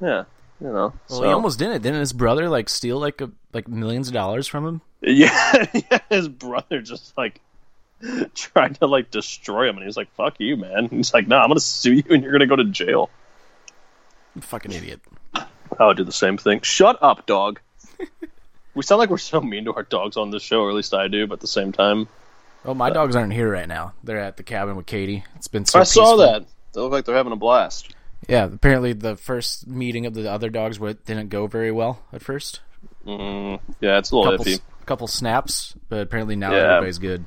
Yeah, 0.00 0.24
you 0.60 0.68
know. 0.68 0.92
Well, 1.08 1.18
so. 1.20 1.22
he 1.22 1.30
almost 1.30 1.58
didn't. 1.58 1.82
Didn't 1.82 2.00
his 2.00 2.12
brother 2.12 2.48
like 2.48 2.68
steal 2.68 2.98
like 2.98 3.20
a 3.20 3.30
like 3.52 3.68
millions 3.68 4.08
of 4.08 4.14
dollars 4.14 4.46
from 4.46 4.66
him? 4.66 4.80
Yeah, 5.00 5.66
yeah. 5.90 5.98
His 6.08 6.28
brother 6.28 6.80
just 6.80 7.16
like 7.16 7.40
tried 8.34 8.78
to 8.80 8.86
like 8.86 9.10
destroy 9.10 9.68
him, 9.68 9.76
and 9.76 9.84
he's 9.84 9.96
like, 9.96 10.12
"Fuck 10.14 10.36
you, 10.38 10.56
man." 10.56 10.88
He's 10.90 11.12
like, 11.12 11.26
"No, 11.26 11.38
I'm 11.38 11.48
gonna 11.48 11.60
sue 11.60 11.94
you, 11.94 12.04
and 12.10 12.22
you're 12.22 12.32
gonna 12.32 12.46
go 12.46 12.56
to 12.56 12.64
jail." 12.64 13.10
Fucking 14.40 14.72
idiot. 14.72 15.00
I 15.34 15.86
would 15.86 15.96
do 15.96 16.04
the 16.04 16.12
same 16.12 16.38
thing. 16.38 16.60
Shut 16.62 16.98
up, 17.02 17.26
dog. 17.26 17.60
we 18.74 18.82
sound 18.82 19.00
like 19.00 19.10
we're 19.10 19.18
so 19.18 19.40
mean 19.40 19.64
to 19.64 19.74
our 19.74 19.82
dogs 19.82 20.16
on 20.16 20.30
this 20.30 20.42
show, 20.42 20.62
or 20.62 20.70
at 20.70 20.76
least 20.76 20.94
I 20.94 21.08
do. 21.08 21.26
But 21.26 21.34
at 21.34 21.40
the 21.40 21.48
same 21.48 21.72
time, 21.72 22.08
Oh, 22.64 22.74
my 22.74 22.90
uh, 22.90 22.94
dogs 22.94 23.16
aren't 23.16 23.32
here 23.32 23.50
right 23.50 23.68
now. 23.68 23.94
They're 24.02 24.18
at 24.18 24.36
the 24.36 24.42
cabin 24.42 24.76
with 24.76 24.86
Katie. 24.86 25.24
It's 25.36 25.48
been 25.48 25.64
so 25.64 25.80
I 25.80 25.84
saw 25.84 26.16
that. 26.16 26.44
They 26.72 26.80
look 26.80 26.92
like 26.92 27.04
they're 27.04 27.16
having 27.16 27.32
a 27.32 27.36
blast. 27.36 27.94
Yeah, 28.28 28.44
apparently 28.44 28.92
the 28.92 29.16
first 29.16 29.66
meeting 29.66 30.04
of 30.06 30.12
the 30.14 30.30
other 30.30 30.50
dogs 30.50 30.78
didn't 30.78 31.30
go 31.30 31.46
very 31.46 31.72
well 31.72 32.02
at 32.12 32.22
first. 32.22 32.60
Mm, 33.06 33.58
yeah, 33.80 33.98
it's 33.98 34.10
a 34.10 34.16
little 34.16 34.32
Couple, 34.32 34.44
iffy. 34.44 34.54
s- 34.54 34.60
couple 34.84 35.06
snaps, 35.06 35.74
but 35.88 36.00
apparently 36.02 36.36
now 36.36 36.52
Yeah. 36.52 36.58
everybody's 36.74 36.98
good. 36.98 37.24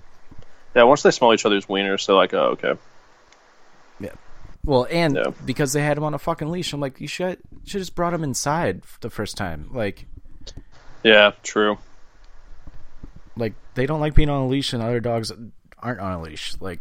Yeah, 0.76 0.84
once 0.84 1.02
they 1.02 1.10
smell 1.12 1.34
each 1.34 1.46
other's 1.46 1.66
wieners, 1.66 2.06
they're 2.06 2.16
like, 2.16 2.34
"Oh, 2.36 2.52
okay." 2.52 2.76
Yeah. 4.00 4.12
Well, 4.64 4.86
and 4.92 5.16
Yeah. 5.16 5.32
because 5.44 5.74
they 5.74 5.82
had 5.82 5.98
him 5.98 6.04
on 6.04 6.14
a 6.14 6.20
fucking 6.20 6.50
leash, 6.52 6.72
I'm 6.72 6.80
like, 6.80 7.02
you 7.02 7.08
should 7.08 7.40
should 7.66 7.80
just 7.80 7.96
brought 7.96 8.14
him 8.14 8.24
inside 8.24 8.84
the 9.02 9.10
first 9.10 9.36
time. 9.38 9.70
Like, 9.74 10.06
Yeah, 11.04 11.32
true. 11.42 11.80
like 13.36 13.54
they 13.74 13.86
don't 13.88 14.00
like 14.00 14.14
being 14.14 14.30
on 14.30 14.42
a 14.44 14.48
leash, 14.48 14.72
and 14.74 14.84
other 14.84 15.00
dogs 15.00 15.32
aren't 15.80 16.00
on 16.00 16.12
a 16.14 16.22
leash. 16.22 16.56
Like, 16.60 16.80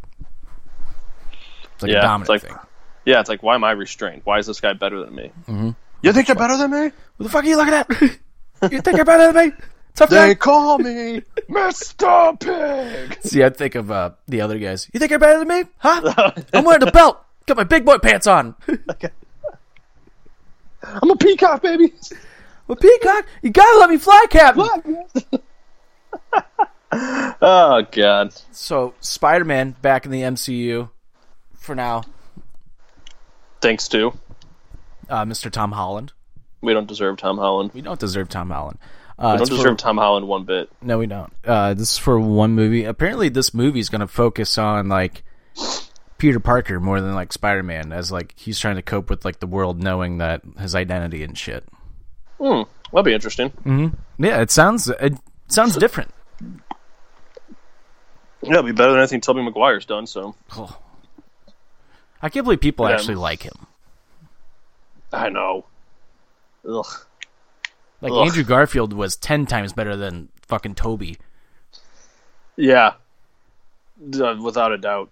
it's 1.73 1.83
like 1.83 1.91
Yeah, 1.91 1.97
a 1.97 2.01
it's 2.01 2.05
dominant 2.05 2.29
like- 2.29 2.43
thing. 2.43 2.57
Yeah, 3.05 3.21
it's 3.21 3.29
like, 3.29 3.43
why 3.43 3.55
am 3.55 3.65
I 3.65 3.73
restrained? 3.73 4.23
Why 4.25 4.39
is 4.39 4.47
this 4.47 4.61
guy 4.61 4.73
better 4.75 5.05
than 5.05 5.15
me? 5.15 5.33
Mm-hmm. 5.49 5.71
You 6.03 6.13
think 6.13 6.29
you're 6.29 6.37
better 6.37 6.57
than 6.57 6.71
me? 6.71 6.93
What 7.17 7.25
the 7.25 7.29
fuck 7.29 7.45
are 7.45 7.47
you 7.47 7.57
looking 7.57 7.75
at? 7.75 7.91
you 8.73 8.81
think 8.81 8.97
you're 8.97 9.05
better 9.05 9.33
than 9.33 9.51
me? 9.51 9.57
Tough 9.95 10.11
guy. 10.11 10.29
They 10.29 10.35
call 10.35 10.79
me 10.79 11.23
Mr. 11.51 12.39
Pig. 12.41 13.19
See, 13.23 13.43
I 13.45 13.51
think 13.51 13.75
of 13.75 13.91
uh, 13.91 14.11
the 14.29 14.41
other 14.41 14.59
guys. 14.59 14.89
You 14.93 15.01
think 15.01 15.11
you're 15.11 15.19
better 15.19 15.39
than 15.41 15.49
me? 15.49 15.65
Huh? 15.79 16.33
I'm 16.55 16.65
wearing 16.65 16.81
the 16.81 16.91
belt. 16.91 17.23
Got 17.47 17.57
my 17.57 17.65
big 17.65 17.85
boy 17.85 17.99
pants 17.99 18.27
on. 18.27 18.55
I'm 20.83 21.11
a 21.11 21.17
peacock, 21.17 21.63
baby. 21.63 21.93
well, 22.67 22.77
Peacock, 22.77 23.27
you 23.43 23.51
gotta 23.51 23.79
let 23.79 23.91
me 23.91 23.99
fly, 23.99 24.25
Captain. 24.31 25.05
oh 27.43 27.87
God. 27.91 28.35
So, 28.53 28.95
Spider-Man 29.01 29.77
back 29.83 30.07
in 30.07 30.13
the 30.13 30.23
MCU 30.23 30.89
for 31.55 31.75
now. 31.75 32.03
Thanks 33.61 33.89
to 33.89 34.13
Uh, 35.09 35.25
Mr. 35.25 35.51
Tom 35.51 35.73
Holland. 35.73 36.13
we 36.63 36.73
don't 36.75 36.87
deserve 36.87 37.17
Tom 37.19 37.39
Holland. 37.39 37.71
We 37.75 37.81
don't 37.83 37.99
deserve 38.01 38.29
Tom 38.29 38.51
Holland. 38.51 38.79
Uh, 39.19 39.33
We 39.33 39.39
don't 39.39 39.49
for- 39.49 39.57
deserve 39.57 39.77
Tom 39.77 39.99
Holland 39.99 40.27
one 40.29 40.45
bit. 40.45 40.71
No, 40.81 40.99
we 40.99 41.07
don't. 41.07 41.33
Uh, 41.45 41.75
this 41.75 41.93
is 41.93 41.99
for 41.99 42.19
one 42.19 42.53
movie. 42.53 42.85
Apparently, 42.85 43.29
this 43.29 43.53
movie 43.53 43.81
is 43.81 43.89
going 43.91 44.01
to 44.01 44.07
focus 44.07 44.57
on 44.57 44.89
like 44.89 45.23
Peter 46.19 46.41
Parker 46.41 46.81
more 46.81 47.01
than 47.03 47.15
like 47.15 47.33
Spider 47.33 47.63
Man, 47.63 47.93
as 47.93 48.11
like 48.11 48.33
he's 48.39 48.59
trying 48.59 48.77
to 48.77 48.83
cope 48.83 49.11
with 49.11 49.25
like 49.25 49.41
the 49.41 49.47
world 49.47 49.83
knowing 49.83 50.19
that 50.19 50.41
his 50.59 50.75
identity 50.75 51.23
and 51.23 51.37
shit. 51.37 51.65
Hmm, 52.39 52.63
that'll 52.93 53.03
be 53.03 53.13
interesting. 53.13 53.51
Mm-hmm. 53.51 54.25
Yeah, 54.25 54.41
it 54.41 54.51
sounds 54.51 54.89
it 54.89 55.15
sounds 55.49 55.77
different. 55.77 56.13
Yeah, 58.43 58.53
it'll 58.53 58.63
be 58.63 58.73
better 58.73 58.93
than 58.93 59.01
anything 59.01 59.21
Tobey 59.21 59.43
Maguire's 59.43 59.85
done. 59.85 60.07
So 60.07 60.35
I 62.23 62.29
can't 62.29 62.45
believe 62.45 62.61
people 62.61 62.87
actually 62.87 63.15
like 63.15 63.43
him. 63.43 63.67
I 65.13 65.29
know. 65.29 65.65
Ugh. 66.69 66.87
Like 68.01 68.13
Ugh. 68.13 68.27
Andrew 68.27 68.45
Garfield 68.45 68.93
was 68.93 69.17
ten 69.17 69.47
times 69.47 69.73
better 69.73 69.97
than 69.97 70.29
fucking 70.43 70.75
Toby. 70.75 71.19
Yeah. 72.57 72.95
Uh, 74.15 74.37
without 74.41 74.73
a 74.73 74.79
doubt. 74.79 75.11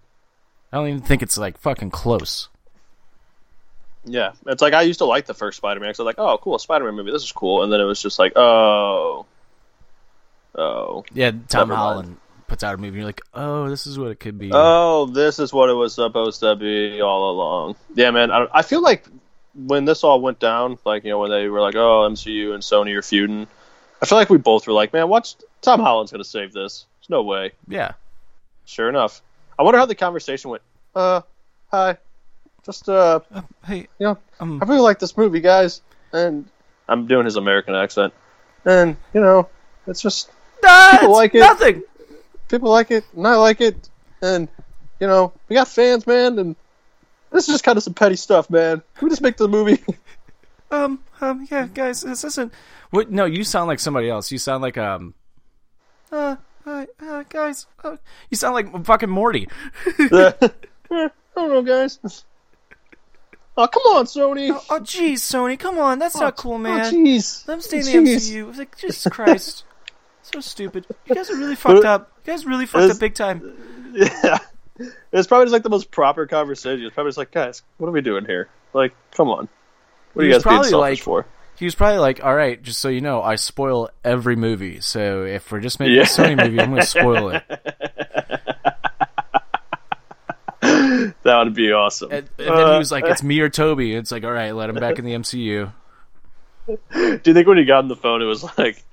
I 0.71 0.77
don't 0.77 0.87
even 0.87 1.01
think 1.01 1.21
it's 1.21 1.37
like 1.37 1.57
fucking 1.57 1.91
close. 1.91 2.49
Yeah, 4.05 4.31
it's 4.47 4.61
like 4.61 4.73
I 4.73 4.83
used 4.83 4.99
to 4.99 5.05
like 5.05 5.25
the 5.25 5.33
first 5.33 5.57
Spider-Man. 5.57 5.89
Cause 5.89 5.99
I 5.99 6.03
was 6.03 6.05
like, 6.07 6.19
oh, 6.19 6.37
cool, 6.37 6.57
Spider-Man 6.57 6.95
movie. 6.95 7.11
This 7.11 7.23
is 7.23 7.31
cool. 7.31 7.63
And 7.63 7.73
then 7.73 7.81
it 7.81 7.83
was 7.83 8.01
just 8.01 8.17
like, 8.17 8.33
oh, 8.35 9.25
oh, 10.55 11.03
Yeah, 11.13 11.31
Tom. 11.47 11.69
Holland 11.69 12.17
puts 12.49 12.63
out 12.63 12.73
a 12.73 12.77
movie. 12.77 12.87
and 12.89 12.97
You're 12.97 13.05
like, 13.05 13.21
oh, 13.33 13.69
this 13.69 13.87
is 13.87 13.97
what 13.97 14.11
it 14.11 14.19
could 14.19 14.37
be. 14.37 14.49
oh, 14.53 15.05
this 15.05 15.39
is 15.39 15.53
what 15.53 15.69
it 15.69 15.73
was 15.73 15.95
supposed 15.95 16.41
to 16.41 16.55
be 16.55 16.99
all 17.01 17.31
along. 17.31 17.75
Yeah, 17.95 18.11
man. 18.11 18.31
I, 18.31 18.47
I 18.53 18.61
feel 18.63 18.81
like 18.81 19.05
when 19.55 19.85
this 19.85 20.03
all 20.03 20.19
went 20.21 20.39
down, 20.39 20.77
like 20.85 21.03
you 21.03 21.11
know, 21.11 21.19
when 21.19 21.31
they 21.31 21.47
were 21.47 21.61
like, 21.61 21.75
oh, 21.75 22.07
MCU 22.09 22.53
and 22.53 22.61
Sony 22.63 22.95
are 22.95 23.01
feuding, 23.01 23.47
I 24.01 24.05
feel 24.05 24.17
like 24.17 24.29
we 24.29 24.37
both 24.37 24.67
were 24.67 24.73
like, 24.73 24.91
man, 24.93 25.07
what's 25.09 25.35
Tom 25.61 25.79
Holland's 25.79 26.11
gonna 26.11 26.23
save 26.23 26.51
this? 26.53 26.85
There's 26.99 27.09
no 27.09 27.23
way. 27.23 27.51
yeah, 27.67 27.93
Sure 28.65 28.89
enough. 28.89 29.21
I 29.57 29.63
wonder 29.63 29.77
how 29.79 29.85
the 29.85 29.95
conversation 29.95 30.51
went. 30.51 30.63
Uh, 30.95 31.21
hi. 31.71 31.97
Just 32.65 32.87
uh, 32.89 33.19
hey, 33.65 33.87
you 33.99 34.05
know, 34.05 34.17
Um, 34.39 34.61
I 34.61 34.65
really 34.65 34.81
like 34.81 34.99
this 34.99 35.17
movie, 35.17 35.39
guys. 35.41 35.81
And 36.13 36.45
I'm 36.87 37.07
doing 37.07 37.25
his 37.25 37.35
American 37.35 37.73
accent. 37.75 38.13
And 38.65 38.95
you 39.13 39.21
know, 39.21 39.49
it's 39.87 40.01
just 40.01 40.29
ah, 40.63 40.89
People 40.99 41.09
it's 41.09 41.17
like 41.17 41.35
it. 41.35 41.39
nothing. 41.39 41.83
People 42.49 42.69
like 42.69 42.91
it, 42.91 43.05
and 43.15 43.27
I 43.27 43.35
like 43.35 43.61
it, 43.61 43.89
and 44.21 44.47
you 44.99 45.07
know, 45.07 45.31
we 45.47 45.55
got 45.55 45.67
fans, 45.67 46.05
man, 46.05 46.37
and 46.39 46.55
this 47.31 47.47
is 47.47 47.53
just 47.53 47.63
kind 47.63 47.77
of 47.77 47.83
some 47.83 47.93
petty 47.93 48.15
stuff, 48.15 48.49
man. 48.49 48.81
Can 48.95 49.05
we 49.05 49.09
just 49.09 49.21
make 49.21 49.37
the 49.37 49.47
movie? 49.47 49.81
Um, 50.71 50.99
um, 51.19 51.47
yeah, 51.49 51.67
guys, 51.73 52.01
this 52.01 52.23
isn't. 52.23 52.53
What? 52.91 53.09
No, 53.09 53.25
you 53.25 53.43
sound 53.43 53.67
like 53.67 53.79
somebody 53.79 54.07
else. 54.07 54.31
You 54.31 54.37
sound 54.37 54.61
like 54.61 54.77
um. 54.77 55.15
Uh, 56.11 56.35
uh, 56.65 56.85
uh 57.01 57.23
guys, 57.27 57.65
uh, 57.83 57.97
you 58.29 58.37
sound 58.37 58.53
like 58.53 58.85
fucking 58.85 59.09
Morty. 59.09 59.47
Eh, 60.91 61.07
I 61.37 61.41
don't 61.41 61.49
know, 61.51 61.61
guys. 61.61 61.99
Oh, 63.55 63.67
come 63.67 63.83
on, 63.95 64.05
Sony. 64.05 64.49
Oh, 64.51 64.79
jeez, 64.79 65.17
Sony, 65.17 65.57
come 65.57 65.77
on, 65.77 65.99
that's 65.99 66.17
not 66.17 66.35
cool, 66.35 66.57
man. 66.57 66.79
Oh, 66.79 66.91
jeez. 66.91 67.47
Let 67.47 67.55
them 67.55 67.61
stay 67.61 67.79
in 67.79 68.03
the 68.05 68.11
Jeez. 68.11 68.31
MCU. 68.31 68.49
It's 68.49 68.57
like, 68.57 68.77
Jesus 68.77 69.07
Christ, 69.11 69.63
so 70.33 70.39
stupid. 70.41 70.85
You 71.05 71.15
guys 71.15 71.29
are 71.29 71.35
really 71.37 71.55
fucked 71.55 71.85
up. 71.85 72.11
You 72.25 72.33
guys 72.33 72.45
really 72.45 72.65
fucked 72.65 72.83
It's- 72.85 72.97
up 72.97 72.99
big 73.01 73.13
time. 73.15 73.53
Yeah. 73.93 74.37
It's 75.11 75.27
probably 75.27 75.45
just 75.45 75.53
like 75.53 75.63
the 75.63 75.69
most 75.69 75.89
proper 75.91 76.25
conversation. 76.27 76.85
It's 76.85 76.93
probably 76.93 77.09
just 77.09 77.17
like, 77.17 77.31
guys, 77.31 77.63
what 77.77 77.87
are 77.87 77.91
we 77.91 78.01
doing 78.01 78.23
here? 78.25 78.47
Like, 78.71 78.93
come 79.11 79.27
on. 79.29 79.49
What 80.13 80.23
are 80.23 80.25
you 80.27 80.31
guys 80.33 80.43
being 80.43 80.63
selfish 80.63 80.73
like- 80.73 80.99
for? 80.99 81.25
He 81.57 81.65
was 81.65 81.75
probably 81.75 81.97
like, 81.97 82.23
"All 82.23 82.33
right, 82.33 82.61
just 82.63 82.79
so 82.79 82.87
you 82.87 83.01
know, 83.01 83.21
I 83.21 83.35
spoil 83.35 83.89
every 84.05 84.37
movie. 84.37 84.79
So 84.79 85.23
if 85.23 85.51
we're 85.51 85.59
just 85.59 85.77
making 85.81 85.95
Yeah. 85.95 86.03
a 86.03 86.05
Sony 86.05 86.37
movie, 86.41 86.61
I'm 86.61 86.69
going 86.69 86.81
to 86.81 86.87
spoil 86.87 87.29
it." 87.31 87.43
That 91.23 91.43
would 91.43 91.53
be 91.53 91.71
awesome. 91.71 92.11
And, 92.11 92.29
and 92.37 92.47
then 92.57 92.71
he 92.73 92.77
was 92.77 92.91
like, 92.91 93.03
uh, 93.03 93.07
"It's 93.07 93.23
me 93.23 93.39
or 93.41 93.49
Toby." 93.49 93.93
It's 93.93 94.11
like, 94.11 94.23
"All 94.23 94.31
right, 94.31 94.51
let 94.51 94.69
him 94.69 94.75
back 94.77 94.99
in 94.99 95.05
the 95.05 95.13
MCU." 95.13 95.71
Do 96.67 96.75
you 96.93 97.33
think 97.33 97.47
when 97.47 97.57
he 97.57 97.65
got 97.65 97.79
on 97.79 97.87
the 97.87 97.95
phone, 97.95 98.21
it 98.21 98.25
was 98.25 98.43
like, 98.57 98.83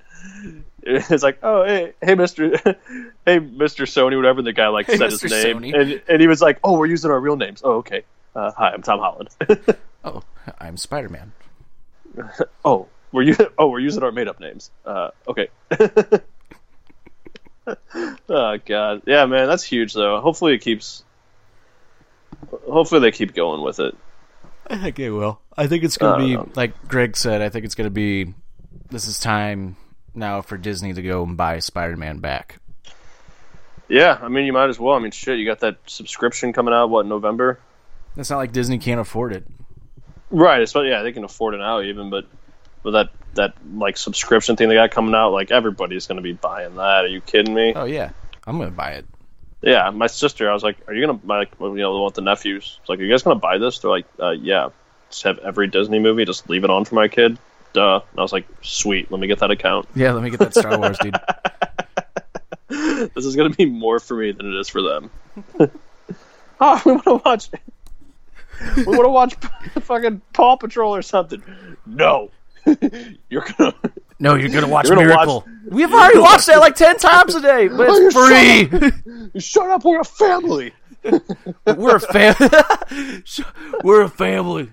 it's 1.09 1.23
like, 1.23 1.39
oh 1.43 1.63
hey 1.65 1.93
hey 2.01 2.15
Mister, 2.15 2.57
hey 3.25 3.39
Mister 3.39 3.83
Sony, 3.83 4.15
whatever. 4.15 4.39
And 4.39 4.47
the 4.47 4.53
guy 4.53 4.67
like 4.69 4.85
Hey, 4.87 4.97
said 4.97 5.11
his 5.11 5.23
name, 5.23 5.59
Sony. 5.59 5.73
and 5.79 6.01
and 6.07 6.21
he 6.21 6.27
was 6.27 6.41
like, 6.41 6.59
oh, 6.63 6.77
we're 6.77 6.85
using 6.85 7.11
our 7.11 7.19
real 7.19 7.35
names. 7.35 7.61
Oh 7.63 7.77
okay. 7.77 8.03
Uh, 8.35 8.51
hi, 8.51 8.69
I'm 8.71 8.81
Tom 8.81 8.99
Holland. 8.99 9.29
Oh, 10.03 10.21
I'm 10.59 10.77
Spider 10.77 11.09
Man. 11.09 11.33
oh, 12.63 12.87
We're 13.11 13.23
u- 13.23 13.51
oh, 13.57 13.67
we're 13.69 13.79
using 13.79 14.03
our 14.03 14.11
made 14.11 14.27
up 14.29 14.39
names. 14.39 14.71
Uh, 14.85 15.09
okay. 15.27 15.49
oh 18.29 18.57
god, 18.65 19.01
yeah, 19.05 19.25
man, 19.25 19.47
that's 19.47 19.63
huge 19.63 19.93
though. 19.93 20.21
Hopefully 20.21 20.53
it 20.53 20.59
keeps. 20.59 21.03
Hopefully 22.69 23.01
they 23.01 23.11
keep 23.11 23.33
going 23.35 23.61
with 23.61 23.79
it. 23.79 23.97
I 24.67 24.77
think 24.77 24.99
it 24.99 25.11
will. 25.11 25.41
I 25.57 25.67
think 25.67 25.83
it's 25.83 25.97
gonna 25.97 26.23
be 26.23 26.35
know. 26.35 26.49
like 26.55 26.87
Greg 26.87 27.17
said. 27.17 27.41
I 27.41 27.49
think 27.49 27.65
it's 27.65 27.75
gonna 27.75 27.89
be. 27.89 28.33
This 28.89 29.07
is 29.07 29.19
time 29.19 29.75
now 30.17 30.41
for 30.41 30.57
Disney 30.57 30.93
to 30.93 31.01
go 31.01 31.23
and 31.23 31.37
buy 31.37 31.59
Spider-Man 31.59 32.19
back. 32.19 32.59
Yeah, 33.87 34.19
I 34.21 34.27
mean 34.27 34.45
you 34.45 34.53
might 34.53 34.69
as 34.69 34.79
well. 34.79 34.95
I 34.95 34.99
mean 34.99 35.11
shit, 35.11 35.39
you 35.39 35.45
got 35.45 35.61
that 35.61 35.77
subscription 35.85 36.51
coming 36.53 36.73
out 36.73 36.89
what 36.89 37.05
November? 37.05 37.59
It's 38.17 38.29
not 38.29 38.37
like 38.37 38.51
Disney 38.51 38.79
can't 38.79 38.99
afford 38.99 39.33
it. 39.33 39.45
Right, 40.29 40.61
it's 40.61 40.75
yeah, 40.75 41.03
they 41.03 41.13
can 41.13 41.23
afford 41.23 41.53
it 41.53 41.59
now 41.59 41.81
even, 41.81 42.09
but 42.09 42.25
with 42.83 42.93
that 42.93 43.11
that 43.35 43.53
like 43.73 43.97
subscription 43.97 44.55
thing 44.55 44.67
they 44.67 44.75
got 44.75 44.91
coming 44.91 45.15
out, 45.15 45.31
like 45.31 45.51
everybody's 45.51 46.07
gonna 46.07 46.21
be 46.21 46.33
buying 46.33 46.75
that. 46.75 47.05
Are 47.05 47.07
you 47.07 47.21
kidding 47.21 47.53
me? 47.53 47.73
Oh 47.75 47.85
yeah, 47.85 48.11
I'm 48.45 48.57
gonna 48.57 48.71
buy 48.71 48.91
it. 48.93 49.05
Yeah, 49.61 49.89
my 49.89 50.07
sister, 50.07 50.49
I 50.49 50.53
was 50.53 50.63
like, 50.63 50.77
"Are 50.87 50.93
you 50.93 51.05
gonna 51.05 51.17
buy 51.17 51.39
like 51.39 51.51
you 51.59 51.67
know 51.67 51.93
the 51.93 51.99
one 51.99 52.05
with 52.05 52.13
the 52.15 52.21
nephews?" 52.21 52.79
Like, 52.87 52.99
"Are 52.99 53.03
you 53.03 53.09
guys 53.09 53.23
gonna 53.23 53.39
buy 53.39 53.57
this?" 53.57 53.79
They're 53.79 53.91
like, 53.91 54.05
uh, 54.19 54.31
"Yeah." 54.31 54.69
Just 55.09 55.23
have 55.23 55.39
every 55.39 55.67
Disney 55.67 55.99
movie, 55.99 56.25
just 56.25 56.49
leave 56.49 56.65
it 56.65 56.69
on 56.69 56.83
for 56.83 56.95
my 56.95 57.07
kid. 57.07 57.37
Duh. 57.77 58.01
And 58.09 58.19
I 58.19 58.21
was 58.23 58.33
like, 58.33 58.47
"Sweet, 58.63 59.11
let 59.11 59.19
me 59.19 59.27
get 59.27 59.37
that 59.39 59.51
account." 59.51 59.87
Yeah, 59.95 60.13
let 60.13 60.23
me 60.23 60.31
get 60.31 60.39
that 60.39 60.55
Star 60.55 60.79
Wars, 60.79 60.97
dude. 60.97 61.15
This 63.13 63.23
is 63.25 63.35
gonna 63.35 63.51
be 63.51 63.65
more 63.67 63.99
for 63.99 64.17
me 64.17 64.31
than 64.31 64.47
it 64.51 64.59
is 64.59 64.67
for 64.67 64.81
them. 64.81 65.09
oh, 66.59 66.81
we 66.85 66.91
want 66.93 67.03
to 67.05 67.21
watch. 67.23 67.49
We 68.75 68.83
want 68.85 69.03
to 69.05 69.09
watch 69.09 69.35
fucking 69.83 70.21
Paw 70.33 70.55
Patrol 70.57 70.95
or 70.95 71.01
something. 71.03 71.43
No, 71.85 72.31
you're 73.29 73.45
gonna. 73.57 73.73
No, 74.19 74.33
you're 74.33 74.49
gonna 74.49 74.67
watch 74.67 74.87
You're 74.87 74.95
gonna 74.95 75.07
Miracle. 75.09 75.35
watch- 75.41 75.45
We've 75.69 75.93
already 75.93 76.17
watched 76.19 76.47
that 76.47 76.57
like 76.59 76.73
ten 76.75 76.97
times 76.97 77.35
a 77.35 77.41
day, 77.41 77.67
but 77.67 77.87
Oh, 77.89 77.95
it's 78.07 78.15
you 78.15 78.91
free. 79.31 79.39
Shut 79.39 79.69
up, 79.69 79.85
we're 79.85 79.99
a 80.01 80.03
family. 80.03 80.73
We're 81.03 81.97
a 81.97 81.99
family. 81.99 82.49
We're 83.83 84.01
a 84.01 84.09
family. 84.09 84.71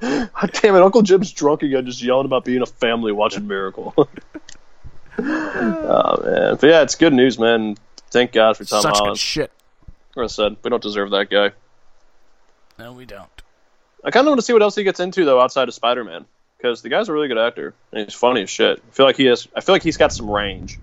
God 0.00 0.50
damn 0.54 0.76
it, 0.76 0.82
Uncle 0.82 1.02
Jim's 1.02 1.32
drunk 1.32 1.62
again, 1.62 1.86
just 1.86 2.02
yelling 2.02 2.26
about 2.26 2.44
being 2.44 2.62
a 2.62 2.66
family 2.66 3.12
watching 3.12 3.46
Miracle. 3.46 3.94
oh 5.18 6.22
man, 6.24 6.56
but 6.56 6.62
yeah, 6.62 6.82
it's 6.82 6.94
good 6.94 7.12
news, 7.12 7.38
man. 7.38 7.76
Thank 8.10 8.32
God 8.32 8.56
for 8.56 8.64
Tom 8.64 8.82
Such 8.82 8.92
good 8.92 8.98
Holland. 8.98 9.18
shit. 9.18 9.52
Like 10.16 10.24
I 10.24 10.26
said, 10.28 10.56
we 10.62 10.70
don't 10.70 10.82
deserve 10.82 11.10
that 11.10 11.30
guy. 11.30 11.52
No, 12.78 12.92
we 12.92 13.06
don't. 13.06 13.28
I 14.04 14.10
kind 14.10 14.26
of 14.26 14.30
want 14.30 14.38
to 14.38 14.44
see 14.44 14.52
what 14.52 14.62
else 14.62 14.76
he 14.76 14.84
gets 14.84 15.00
into 15.00 15.24
though 15.24 15.40
outside 15.40 15.68
of 15.68 15.74
Spider 15.74 16.04
Man, 16.04 16.24
because 16.56 16.82
the 16.82 16.88
guy's 16.88 17.08
a 17.08 17.12
really 17.12 17.28
good 17.28 17.38
actor 17.38 17.74
and 17.92 18.04
he's 18.04 18.14
funny 18.14 18.42
as 18.42 18.50
shit. 18.50 18.82
I 18.86 18.90
feel 18.92 19.06
like 19.06 19.16
he 19.16 19.26
has. 19.26 19.48
I 19.54 19.60
feel 19.60 19.74
like 19.74 19.82
he's 19.82 19.96
got 19.96 20.12
some 20.12 20.30
range. 20.30 20.78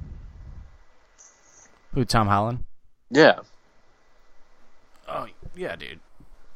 Who? 1.94 2.04
Tom 2.04 2.28
Holland? 2.28 2.66
Yeah, 3.10 3.40
Oh 5.08 5.28
yeah, 5.56 5.76
dude. 5.76 6.00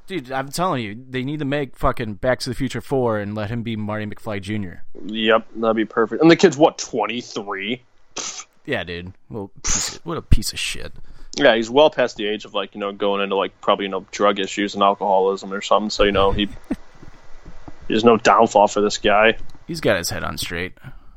Dude, 0.10 0.32
I'm 0.32 0.50
telling 0.50 0.84
you, 0.84 1.06
they 1.08 1.24
need 1.24 1.38
to 1.38 1.46
make 1.46 1.78
fucking 1.78 2.16
Back 2.16 2.40
to 2.40 2.50
the 2.50 2.56
Future 2.56 2.82
four 2.82 3.20
and 3.20 3.36
let 3.36 3.52
him 3.52 3.62
be 3.62 3.76
Marty 3.76 4.08
McFly 4.08 4.42
Jr. 4.42 4.82
yep, 5.06 5.46
that'd 5.56 5.76
be 5.76 5.86
perfect. 5.86 6.24
And 6.24 6.32
the 6.32 6.36
kid's 6.36 6.58
what 6.58 6.80
twenty 6.80 7.22
three. 7.22 7.84
Yeah, 8.66 8.84
dude. 8.84 9.14
Well, 9.30 9.52
what 10.04 10.18
a 10.18 10.24
piece 10.24 10.52
of 10.52 10.58
shit. 10.58 10.94
Yeah, 11.38 11.56
he's 11.56 11.70
well 11.70 11.92
past 11.92 12.16
the 12.16 12.26
age 12.26 12.44
of 12.46 12.56
like 12.56 12.74
you 12.74 12.82
know 12.82 12.92
going 12.92 13.22
into 13.22 13.36
like 13.36 13.62
probably 13.62 13.86
you 13.86 13.92
know 13.92 14.04
drug 14.10 14.40
issues 14.40 14.74
and 14.74 14.82
alcoholism 14.82 15.54
or 15.54 15.62
something. 15.62 15.92
So 15.92 16.06
you 16.06 16.12
know 16.12 16.32
he. 16.32 16.50
There's 17.88 18.04
no 18.04 18.18
downfall 18.18 18.68
for 18.68 18.82
this 18.82 18.98
guy. 18.98 19.38
He's 19.68 19.80
got 19.80 19.98
his 19.98 20.10
head 20.10 20.24
on 20.24 20.40
straight. 20.40 20.74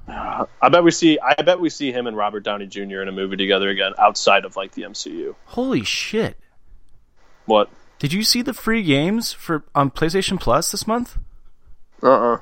I 0.07 0.69
bet 0.71 0.85
we 0.85 0.91
see. 0.91 1.19
I 1.19 1.41
bet 1.41 1.61
we 1.61 1.71
see 1.71 1.93
him 1.93 2.07
and 2.07 2.15
Robert 2.15 2.41
Downey 2.41 2.67
Jr. 2.67 3.01
in 3.01 3.09
a 3.09 3.13
movie 3.13 3.39
together 3.39 3.71
again 3.71 3.93
outside 3.99 4.45
of 4.45 4.55
like 4.55 4.73
the 4.73 4.83
MCU. 4.83 5.35
Holy 5.47 5.83
shit! 5.83 6.37
What? 7.47 7.71
Did 8.03 8.13
you 8.13 8.25
see 8.25 8.43
the 8.43 8.53
free 8.53 8.83
games 8.83 9.33
for 9.33 9.63
on 9.77 9.93
PlayStation 9.93 10.41
Plus 10.41 10.73
this 10.73 10.89
month? 10.89 11.19
Uh. 12.03 12.33
uh 12.35 12.39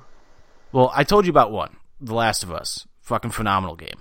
Well, 0.73 0.91
I 0.95 1.05
told 1.05 1.27
you 1.27 1.31
about 1.31 1.53
one, 1.53 1.77
The 2.01 2.15
Last 2.15 2.43
of 2.43 2.51
Us. 2.51 2.87
Fucking 3.03 3.33
phenomenal 3.33 3.77
game. 3.77 4.01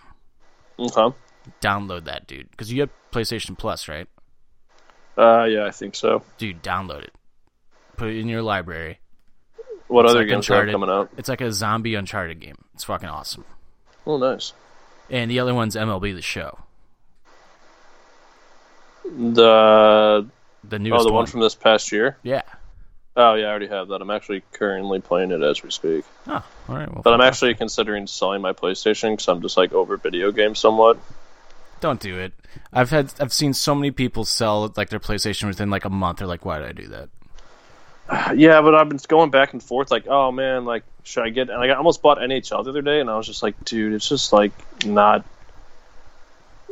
Okay. 0.79 1.13
Download 1.61 2.05
that, 2.05 2.27
dude, 2.27 2.49
because 2.51 2.71
you 2.71 2.79
have 2.79 2.89
PlayStation 3.11 3.57
Plus, 3.57 3.89
right? 3.89 4.07
Uh. 5.17 5.43
Yeah, 5.49 5.65
I 5.65 5.71
think 5.71 5.95
so. 5.95 6.23
Dude, 6.37 6.63
download 6.63 7.03
it. 7.03 7.11
Put 7.97 8.07
it 8.07 8.17
in 8.19 8.29
your 8.29 8.41
library. 8.41 8.99
What 9.89 10.05
It's 10.05 10.11
other 10.11 10.19
like 10.21 10.29
games 10.29 10.49
are 10.49 10.53
Uncharted. 10.53 10.71
coming 10.75 10.89
out? 10.89 11.09
It's 11.17 11.27
like 11.27 11.41
a 11.41 11.51
zombie 11.51 11.95
Uncharted 11.95 12.39
game. 12.39 12.55
It's 12.73 12.85
fucking 12.85 13.09
awesome. 13.09 13.43
Oh, 14.07 14.17
nice. 14.17 14.53
And 15.09 15.29
the 15.29 15.41
other 15.41 15.53
one's 15.53 15.75
MLB 15.75 16.15
The 16.15 16.21
Show, 16.21 16.57
The 19.03 20.25
the 20.63 20.91
oh, 20.91 21.03
the 21.03 21.11
one 21.11 21.25
from 21.25 21.41
this 21.41 21.55
past 21.55 21.91
year. 21.91 22.17
yeah. 22.23 22.41
Oh 23.15 23.33
yeah, 23.33 23.47
I 23.47 23.49
already 23.49 23.67
have 23.67 23.89
that. 23.89 24.01
I'm 24.01 24.11
actually 24.11 24.43
currently 24.53 25.01
playing 25.01 25.31
it 25.31 25.41
as 25.41 25.61
we 25.61 25.71
speak. 25.71 26.05
Oh, 26.27 26.43
all 26.69 26.75
right. 26.75 26.89
Well, 26.89 27.01
But 27.03 27.13
I'm 27.13 27.21
actually 27.21 27.53
considering 27.55 28.07
selling 28.07 28.41
my 28.41 28.53
PlayStation 28.53 29.11
because 29.11 29.27
I'm 29.27 29.41
just 29.41 29.57
like 29.57 29.73
over 29.73 29.97
video 29.97 30.31
games 30.31 30.59
somewhat. 30.59 30.97
don't 31.81 31.99
do 31.99 32.17
it. 32.17 32.33
I've 32.71 32.91
had 32.91 33.13
I've 33.19 33.33
seen 33.33 33.53
so 33.53 33.75
many 33.75 33.91
people 33.91 34.23
sell 34.25 34.71
like 34.77 34.89
their 34.89 34.99
PlayStation 34.99 35.47
within 35.47 35.69
like 35.69 35.85
a 35.85 35.89
month. 35.89 36.19
They're 36.19 36.27
like, 36.27 36.45
why 36.45 36.59
did 36.59 36.67
I 36.69 36.71
do 36.71 36.87
that? 36.89 37.09
Yeah, 38.37 38.61
but 38.61 38.73
I've 38.73 38.89
been 38.89 38.99
going 39.07 39.29
back 39.31 39.53
and 39.53 39.61
forth, 39.61 39.91
like, 39.91 40.07
oh 40.07 40.31
man, 40.31 40.65
like, 40.65 40.83
should 41.03 41.23
I 41.23 41.29
get? 41.29 41.49
And 41.49 41.59
I 41.61 41.69
almost 41.75 42.01
bought 42.01 42.17
NHL 42.19 42.63
the 42.63 42.69
other 42.69 42.81
day, 42.81 43.01
and 43.01 43.09
I 43.09 43.17
was 43.17 43.27
just 43.27 43.43
like, 43.43 43.63
dude, 43.65 43.93
it's 43.93 44.07
just 44.07 44.31
like 44.33 44.51
not, 44.85 45.25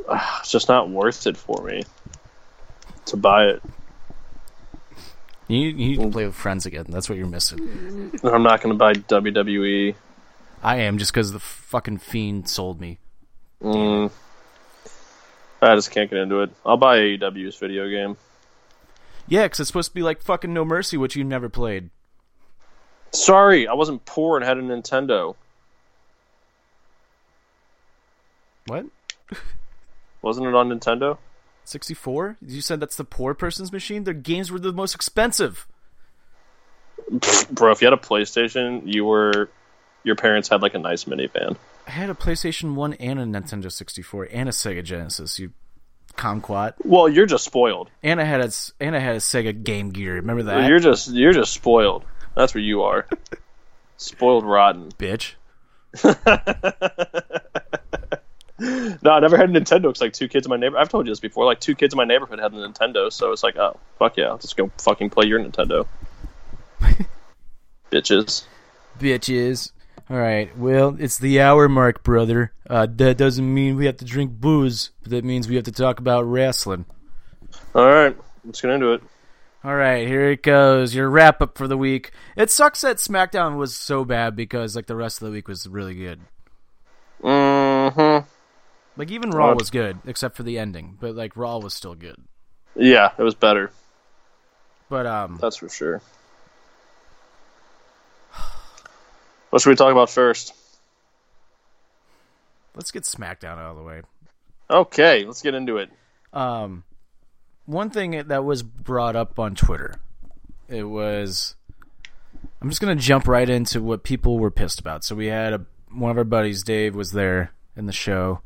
it's 0.40 0.52
just 0.52 0.68
not 0.68 0.90
worth 0.90 1.28
it 1.28 1.36
for 1.38 1.62
me 1.64 1.84
to 3.06 3.18
buy 3.18 3.48
it. 3.48 3.64
You 5.48 5.60
you 5.60 5.74
need 5.74 6.00
to 6.02 6.10
play 6.10 6.26
with 6.26 6.36
friends 6.36 6.66
again. 6.66 6.86
That's 6.90 7.08
what 7.08 7.18
you're 7.18 7.28
missing. 7.28 8.12
I'm 8.24 8.44
not 8.44 8.62
going 8.62 8.74
to 8.74 8.78
buy. 8.78 8.94
WWE. 8.94 9.96
I 10.62 10.78
am 10.78 10.98
just 10.98 11.12
because 11.14 11.32
the 11.32 11.40
fucking 11.40 12.00
fiend 12.00 12.50
sold 12.50 12.82
me. 12.82 13.00
Mm, 13.62 14.12
I 15.62 15.76
just 15.76 15.92
can't 15.92 16.10
get 16.10 16.20
into 16.20 16.42
it. 16.42 16.52
I'll 16.66 16.78
buy 16.78 16.98
AEW's 16.98 17.58
video 17.58 17.90
game. 17.90 18.18
Yeah, 19.28 19.44
because 19.44 19.60
it's 19.62 19.68
supposed 19.68 19.92
to 19.92 19.96
be 19.96 20.04
like 20.04 20.22
fucking 20.22 20.54
No 20.54 20.66
Mercy, 20.66 20.98
which 20.98 21.16
you 21.16 21.24
never 21.24 21.50
played. 21.50 21.90
Sorry, 23.12 23.68
I 23.68 23.74
wasn't 23.74 24.06
poor 24.06 24.38
and 24.38 24.46
had 24.46 24.58
a 24.58 24.62
Nintendo. 24.62 25.36
What? 28.68 28.86
Wasn't 30.22 30.46
it 30.46 30.54
on 30.54 30.70
Nintendo? 30.70 31.18
64? 31.68 32.38
You 32.42 32.62
said 32.62 32.80
that's 32.80 32.96
the 32.96 33.04
poor 33.04 33.34
person's 33.34 33.72
machine? 33.72 34.04
Their 34.04 34.14
games 34.14 34.52
were 34.52 34.60
the 34.60 34.74
most 34.74 34.96
expensive. 34.96 35.68
Bro, 37.52 37.72
if 37.72 37.82
you 37.82 37.88
had 37.88 37.94
a 37.94 38.02
PlayStation, 38.02 38.82
you 38.86 39.06
were 39.06 39.50
your 40.04 40.16
parents 40.16 40.50
had 40.50 40.62
like 40.62 40.74
a 40.74 40.80
nice 40.80 41.04
minivan. 41.06 41.58
I 41.86 41.92
had 41.92 42.10
a 42.10 42.14
PlayStation 42.14 42.76
1 42.76 42.94
and 42.94 43.20
a 43.20 43.24
Nintendo 43.24 43.72
64 43.72 44.30
and 44.32 44.50
a 44.50 44.52
Sega 44.52 44.84
Genesis, 44.84 45.40
you 45.40 45.52
Comquat. 46.16 46.76
Well, 46.84 47.08
you're 47.08 47.28
just 47.28 47.46
spoiled. 47.46 47.90
And 48.02 48.20
I 48.20 48.24
had 48.24 48.42
a, 48.42 48.52
and 48.80 48.96
I 48.96 49.00
had 49.00 49.16
a 49.16 49.20
Sega 49.20 49.64
Game 49.64 49.92
Gear. 49.92 50.16
Remember 50.16 50.44
that? 50.44 50.68
You're 50.68 50.80
just 50.80 51.10
you're 51.12 51.34
just 51.34 51.54
spoiled. 51.54 52.04
That's 52.36 52.54
what 52.54 52.64
you 52.64 52.84
are. 52.84 53.08
spoiled 53.98 54.44
rotten. 54.46 54.92
bitch. 54.94 55.36
No, 58.60 59.12
I 59.12 59.20
never 59.20 59.38
had 59.38 59.50
a 59.50 59.60
Nintendo. 59.60 59.90
It's 59.90 60.02
like 60.02 60.14
two 60.14 60.28
kids 60.28 60.46
in 60.46 60.50
my 60.50 60.58
neighbor. 60.58 60.78
I've 60.78 60.90
told 60.90 61.06
you 61.06 61.12
this 61.12 61.20
before. 61.20 61.46
Like 61.46 61.60
two 61.60 61.76
kids 61.76 61.94
in 61.94 61.98
my 61.98 62.06
neighborhood 62.06 62.40
had 62.40 62.54
a 62.54 62.56
Nintendo, 62.56 63.12
so 63.12 63.32
it's 63.32 63.44
like, 63.44 63.56
oh 63.58 63.80
fuck 64.00 64.18
yeah, 64.18 64.32
let's 64.32 64.54
go 64.54 64.72
fucking 64.80 65.10
play 65.12 65.28
your 65.28 65.40
Nintendo. 65.40 65.86
Bitches. 67.92 68.46
Bitches. 69.00 69.72
All 70.10 70.18
right. 70.18 70.56
Well, 70.58 70.96
it's 71.00 71.18
the 71.18 71.42
hour 71.42 71.68
mark, 71.68 72.04
brother. 72.04 72.54
Uh, 72.70 72.88
that 72.96 73.18
doesn't 73.18 73.54
mean 73.54 73.76
we 73.76 73.86
have 73.86 73.98
to 73.98 74.06
drink 74.06 74.32
booze, 74.32 74.92
but 75.04 75.12
that 75.12 75.26
means 75.26 75.48
we 75.48 75.56
have 75.56 75.66
to 75.66 75.72
talk 75.72 76.00
about 76.00 76.24
wrestling. 76.24 76.86
All 77.76 77.86
right, 77.86 78.16
let's 78.46 78.62
get 78.62 78.72
into 78.72 78.94
it. 78.94 79.04
All 79.64 79.76
right, 79.76 80.08
here 80.08 80.32
it 80.32 80.44
goes. 80.44 80.96
Your 80.96 81.10
wrap 81.10 81.42
up 81.42 81.58
for 81.58 81.68
the 81.68 81.78
week. 81.78 82.12
It 82.36 82.50
sucks 82.50 82.82
that 82.82 82.98
SmackDown 82.98 83.58
was 83.58 83.76
so 83.76 84.06
bad 84.06 84.36
because 84.36 84.76
like 84.76 84.86
the 84.86 84.96
rest 84.96 85.22
of 85.22 85.28
the 85.28 85.32
week 85.32 85.48
was 85.48 85.68
really 85.68 85.96
good. 85.96 86.22
hmm 87.22 88.20
Like 88.98 89.12
even 89.12 89.30
Raw 89.30 89.54
was 89.54 89.70
good 89.70 90.00
except 90.06 90.36
for 90.36 90.44
the 90.44 90.58
ending, 90.58 90.98
but 91.00 91.16
like 91.16 91.38
Raw 91.38 91.60
was 91.60 91.74
still 91.74 91.96
good. 91.96 92.18
Yeah, 92.76 93.12
it 93.18 93.24
was 93.24 93.36
better. 93.36 93.72
But 94.90 95.06
um, 95.06 95.38
That's 95.42 95.58
for 95.58 95.70
sure. 95.70 96.02
What 99.50 99.62
should 99.62 99.70
we 99.70 99.76
talk 99.76 99.94
about 99.94 100.10
first? 100.10 100.54
let's 102.78 102.92
get 102.92 103.04
SmackDown 103.04 103.58
out 103.58 103.72
of 103.72 103.78
the 103.78 103.84
way. 103.84 104.02
Okay, 104.70 105.26
let's 105.26 105.42
get 105.42 105.54
into 105.54 105.78
it. 105.78 105.90
Um, 106.32 106.84
one 107.66 107.90
thing 107.90 108.28
that 108.28 108.46
was 108.46 108.64
brought 108.64 109.16
up 109.16 109.40
on 109.40 109.56
Twitter, 109.56 109.96
it 110.70 110.84
was 110.84 111.56
I'm 112.62 112.70
just 112.70 112.80
gonna 112.80 112.96
jump 112.96 113.28
right 113.28 113.50
into 113.50 113.82
what 113.82 114.04
people 114.04 114.38
were 114.38 114.52
pissed 114.52 114.80
about. 114.80 115.04
So 115.04 115.16
we 115.16 115.28
had 115.28 115.54
a, 115.54 115.66
one 115.92 116.12
of 116.12 116.18
our 116.18 116.24
buddies, 116.24 116.64
Dave, 116.64 116.96
was 116.96 117.12
there 117.12 117.52
in 117.76 117.88
the 117.88 117.94
show, 117.94 118.42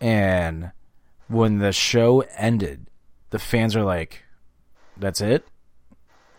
and 0.00 0.72
when 1.28 1.58
the 1.58 1.72
show 1.72 2.22
ended, 2.36 2.86
the 3.30 3.38
fans 3.38 3.74
are 3.76 3.84
like, 3.84 4.24
"That's 4.96 5.20
it." 5.20 5.46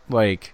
Like, 0.09 0.53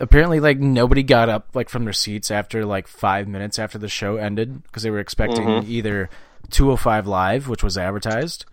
apparently, 0.00 0.40
like 0.40 0.58
nobody 0.58 1.02
got 1.02 1.28
up 1.28 1.48
like 1.54 1.68
from 1.68 1.84
their 1.84 1.92
seats 1.92 2.30
after 2.30 2.64
like 2.64 2.88
five 2.88 3.28
minutes 3.28 3.58
after 3.58 3.78
the 3.78 3.88
show 3.88 4.16
ended 4.16 4.62
because 4.64 4.82
they 4.82 4.90
were 4.90 4.98
expecting 4.98 5.62
either 5.64 6.08
205 6.50 7.06
live, 7.06 7.48
which 7.48 7.62
was 7.62 7.78
advertised, 7.78 8.44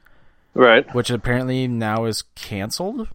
Right. 0.54 0.94
which 0.94 1.10
apparently 1.10 1.68
now 1.68 2.06
is 2.06 2.24
canceled. 2.36 3.08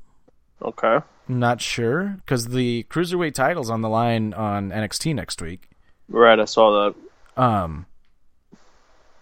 Okay. 0.63 0.99
I'm 1.29 1.39
not 1.39 1.61
sure 1.61 2.17
because 2.25 2.49
the 2.49 2.85
cruiserweight 2.91 3.35
title's 3.35 3.71
on 3.71 3.83
the 3.83 3.89
line 3.89 4.35
on 4.35 4.71
NXT 4.73 5.15
next 5.15 5.41
week. 5.41 5.69
Right. 6.09 6.39
I 6.41 6.45
saw 6.45 6.93
that. 7.37 7.41
Um, 7.43 7.87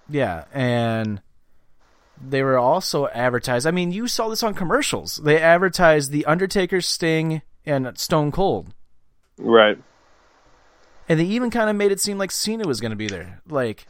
yeah, 0.08 0.44
and 0.52 1.20
they 2.20 2.42
were 2.42 2.58
also 2.58 3.06
advertised. 3.08 3.66
I 3.66 3.70
mean, 3.70 3.92
you 3.92 4.08
saw 4.08 4.28
this 4.28 4.42
on 4.42 4.54
commercials. 4.54 5.16
They 5.16 5.40
advertised 5.40 6.10
the 6.10 6.24
Undertaker, 6.26 6.80
Sting, 6.80 7.42
and 7.66 7.96
Stone 7.98 8.32
Cold, 8.32 8.74
Right. 9.38 9.78
and 11.08 11.20
they 11.20 11.24
even 11.24 11.50
kind 11.50 11.70
of 11.70 11.76
made 11.76 11.92
it 11.92 12.00
seem 12.00 12.18
like 12.18 12.30
Cena 12.30 12.66
was 12.66 12.80
going 12.80 12.90
to 12.90 12.96
be 12.96 13.06
there. 13.08 13.40
Like, 13.48 13.86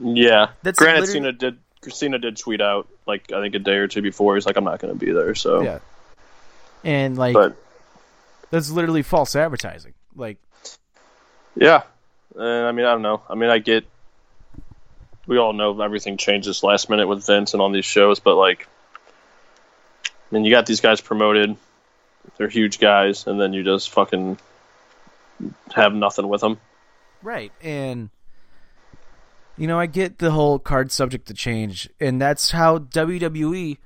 Yeah. 0.00 0.48
That's 0.62 0.78
Granted, 0.78 1.00
literally- 1.00 1.12
Cena 1.20 1.32
did. 1.32 1.58
Cena 1.90 2.18
did 2.18 2.38
tweet 2.38 2.62
out 2.62 2.88
like 3.06 3.30
I 3.30 3.42
think 3.42 3.54
a 3.54 3.58
day 3.58 3.76
or 3.76 3.86
two 3.88 4.00
before. 4.00 4.36
He's 4.36 4.46
like, 4.46 4.56
I'm 4.56 4.64
not 4.64 4.78
going 4.80 4.98
to 4.98 4.98
be 4.98 5.12
there. 5.12 5.34
So. 5.34 5.60
yeah, 5.62 5.80
and 6.82 7.18
like 7.18 7.34
But 7.34 7.56
that's 8.50 8.70
literally 8.70 9.02
false 9.02 9.36
advertising. 9.36 9.92
Like, 10.16 10.38
yeah, 11.54 11.82
and 12.34 12.66
I 12.66 12.72
mean, 12.72 12.86
I 12.86 12.92
don't 12.92 13.02
know. 13.02 13.22
I 13.28 13.34
mean, 13.34 13.50
I 13.50 13.58
get. 13.58 13.84
We 15.26 15.38
all 15.38 15.52
know 15.52 15.80
everything 15.80 16.16
changes 16.16 16.62
last 16.62 16.90
minute 16.90 17.08
with 17.08 17.26
Vince 17.26 17.54
and 17.54 17.62
on 17.62 17.72
these 17.72 17.84
shows, 17.84 18.20
but 18.20 18.36
like, 18.36 18.68
I 20.06 20.34
mean, 20.34 20.44
you 20.44 20.50
got 20.50 20.66
these 20.66 20.80
guys 20.80 21.00
promoted. 21.00 21.56
They're 22.36 22.48
huge 22.48 22.78
guys, 22.78 23.26
and 23.26 23.40
then 23.40 23.52
you 23.52 23.62
just 23.62 23.90
fucking 23.90 24.38
have 25.74 25.94
nothing 25.94 26.28
with 26.28 26.40
them. 26.40 26.58
Right. 27.22 27.52
And 27.62 28.10
you 29.56 29.66
know, 29.68 29.78
I 29.78 29.86
get 29.86 30.18
the 30.18 30.32
whole 30.32 30.58
card 30.58 30.90
subject 30.90 31.26
to 31.28 31.34
change, 31.34 31.88
and 32.00 32.20
that's 32.20 32.50
how 32.50 32.78
WWE 32.78 33.78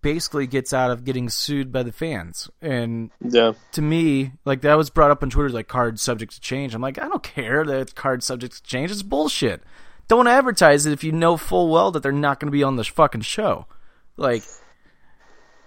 basically 0.00 0.46
gets 0.46 0.72
out 0.72 0.90
of 0.90 1.04
getting 1.04 1.28
sued 1.28 1.70
by 1.70 1.82
the 1.82 1.92
fans. 1.92 2.50
And 2.60 3.10
Yeah. 3.20 3.52
to 3.72 3.82
me, 3.82 4.32
like 4.44 4.62
that 4.62 4.74
was 4.76 4.90
brought 4.90 5.10
up 5.10 5.22
on 5.22 5.30
Twitter 5.30 5.50
like 5.50 5.68
card 5.68 6.00
subject 6.00 6.32
to 6.34 6.40
change. 6.40 6.74
I'm 6.74 6.80
like, 6.82 6.98
I 6.98 7.08
don't 7.08 7.22
care 7.22 7.64
that 7.64 7.80
it's 7.80 7.92
card 7.92 8.22
subject 8.22 8.54
to 8.56 8.62
change. 8.62 8.90
It's 8.90 9.02
bullshit. 9.02 9.62
Don't 10.08 10.26
advertise 10.26 10.84
it 10.86 10.92
if 10.92 11.02
you 11.04 11.12
know 11.12 11.36
full 11.36 11.68
well 11.70 11.90
that 11.92 12.02
they're 12.02 12.12
not 12.12 12.38
going 12.40 12.48
to 12.48 12.52
be 12.52 12.62
on 12.62 12.76
the 12.76 12.84
fucking 12.84 13.22
show. 13.22 13.66
Like, 14.16 14.42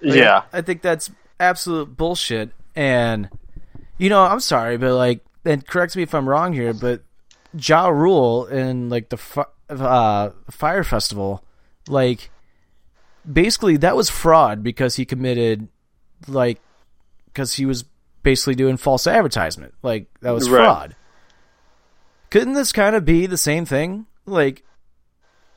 like, 0.01 0.15
Yeah. 0.17 0.43
I 0.53 0.61
think 0.61 0.81
that's 0.81 1.09
absolute 1.39 1.95
bullshit. 1.97 2.51
And 2.75 3.29
you 3.97 4.09
know, 4.09 4.21
I'm 4.23 4.39
sorry, 4.41 4.77
but 4.77 4.93
like, 4.95 5.25
and 5.45 5.65
correct 5.65 5.95
me 5.95 6.03
if 6.03 6.13
I'm 6.13 6.27
wrong 6.27 6.53
here, 6.53 6.73
but 6.73 7.01
Ja 7.57 7.87
Rule 7.87 8.45
and 8.47 8.89
like 8.89 9.09
the 9.09 9.17
fi- 9.17 9.45
uh, 9.69 10.31
Fire 10.51 10.83
Festival, 10.83 11.43
like, 11.87 12.29
basically 13.31 13.77
that 13.77 13.95
was 13.95 14.09
fraud 14.09 14.61
because 14.63 14.95
he 14.95 15.05
committed, 15.05 15.67
like, 16.27 16.59
because 17.27 17.53
he 17.53 17.65
was 17.65 17.85
basically 18.21 18.55
doing 18.55 18.75
false 18.77 19.07
advertisement. 19.07 19.73
Like 19.81 20.07
that 20.21 20.31
was 20.31 20.49
Right. 20.49 20.59
fraud. 20.63 20.95
Couldn't 22.31 22.53
this 22.53 22.71
kind 22.73 22.95
of 22.95 23.05
be 23.05 23.25
the 23.27 23.37
same 23.37 23.65
thing? 23.65 24.07
Like, 24.25 24.63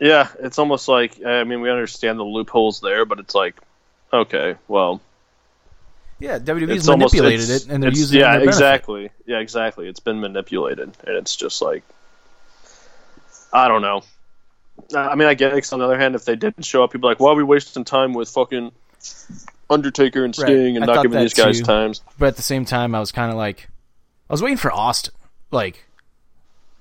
Yeah, 0.00 0.28
it's 0.40 0.58
almost 0.58 0.88
like 0.88 1.24
I 1.24 1.44
mean 1.44 1.60
we 1.60 1.70
understand 1.70 2.18
the 2.18 2.24
loopholes 2.24 2.80
there, 2.80 3.04
but 3.04 3.18
it's 3.18 3.34
like, 3.34 3.56
okay, 4.12 4.56
well, 4.68 5.00
yeah, 6.20 6.38
WWE's 6.38 6.88
almost 6.88 7.14
manipulated 7.14 7.48
it 7.50 7.68
and 7.68 7.82
they're 7.82 7.90
using 7.90 8.18
it. 8.18 8.22
yeah, 8.22 8.32
benefit. 8.32 8.48
exactly, 8.48 9.10
yeah, 9.26 9.38
exactly. 9.38 9.88
It's 9.88 10.00
been 10.00 10.20
manipulated, 10.20 10.80
and 11.06 11.16
it's 11.16 11.36
just 11.36 11.62
like, 11.62 11.82
I 13.52 13.68
don't 13.68 13.82
know. 13.82 14.02
Uh, 14.94 14.98
I 15.00 15.14
mean, 15.16 15.28
I 15.28 15.34
get 15.34 15.52
it. 15.52 15.60
'cause 15.60 15.72
on 15.72 15.78
the 15.80 15.84
other 15.86 15.98
hand, 15.98 16.14
if 16.14 16.24
they 16.24 16.36
didn't 16.36 16.64
show 16.64 16.84
up, 16.84 16.92
people 16.92 17.08
are 17.08 17.12
like, 17.12 17.20
why 17.20 17.30
are 17.32 17.34
we 17.34 17.42
wasting 17.42 17.84
time 17.84 18.12
with 18.14 18.28
fucking 18.30 18.70
Undertaker 19.70 20.24
and 20.24 20.36
Right. 20.38 20.46
Sting 20.46 20.76
and 20.76 20.84
I 20.84 20.94
not 20.94 21.02
giving 21.02 21.18
these 21.20 21.34
guys 21.34 21.58
too. 21.58 21.64
times? 21.64 22.00
But 22.18 22.28
at 22.28 22.36
the 22.36 22.42
same 22.42 22.64
time, 22.64 22.94
I 22.94 23.00
was 23.00 23.10
kind 23.12 23.30
of 23.30 23.36
like, 23.36 23.68
I 24.30 24.32
was 24.32 24.42
waiting 24.42 24.56
for 24.56 24.72
Austin. 24.72 25.14
Like, 25.50 25.84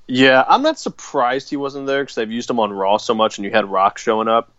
Yeah, 0.08 0.44
I'm 0.48 0.62
not 0.62 0.80
surprised 0.80 1.50
he 1.50 1.58
wasn't 1.58 1.86
there 1.88 2.04
because 2.04 2.16
they've 2.16 2.32
used 2.32 2.50
him 2.50 2.60
on 2.60 2.72
Raw 2.72 2.98
so 2.98 3.14
much, 3.14 3.38
and 3.38 3.46
you 3.46 3.52
had 3.52 3.66
Rock 3.70 3.98
showing 3.98 4.28
up. 4.28 4.50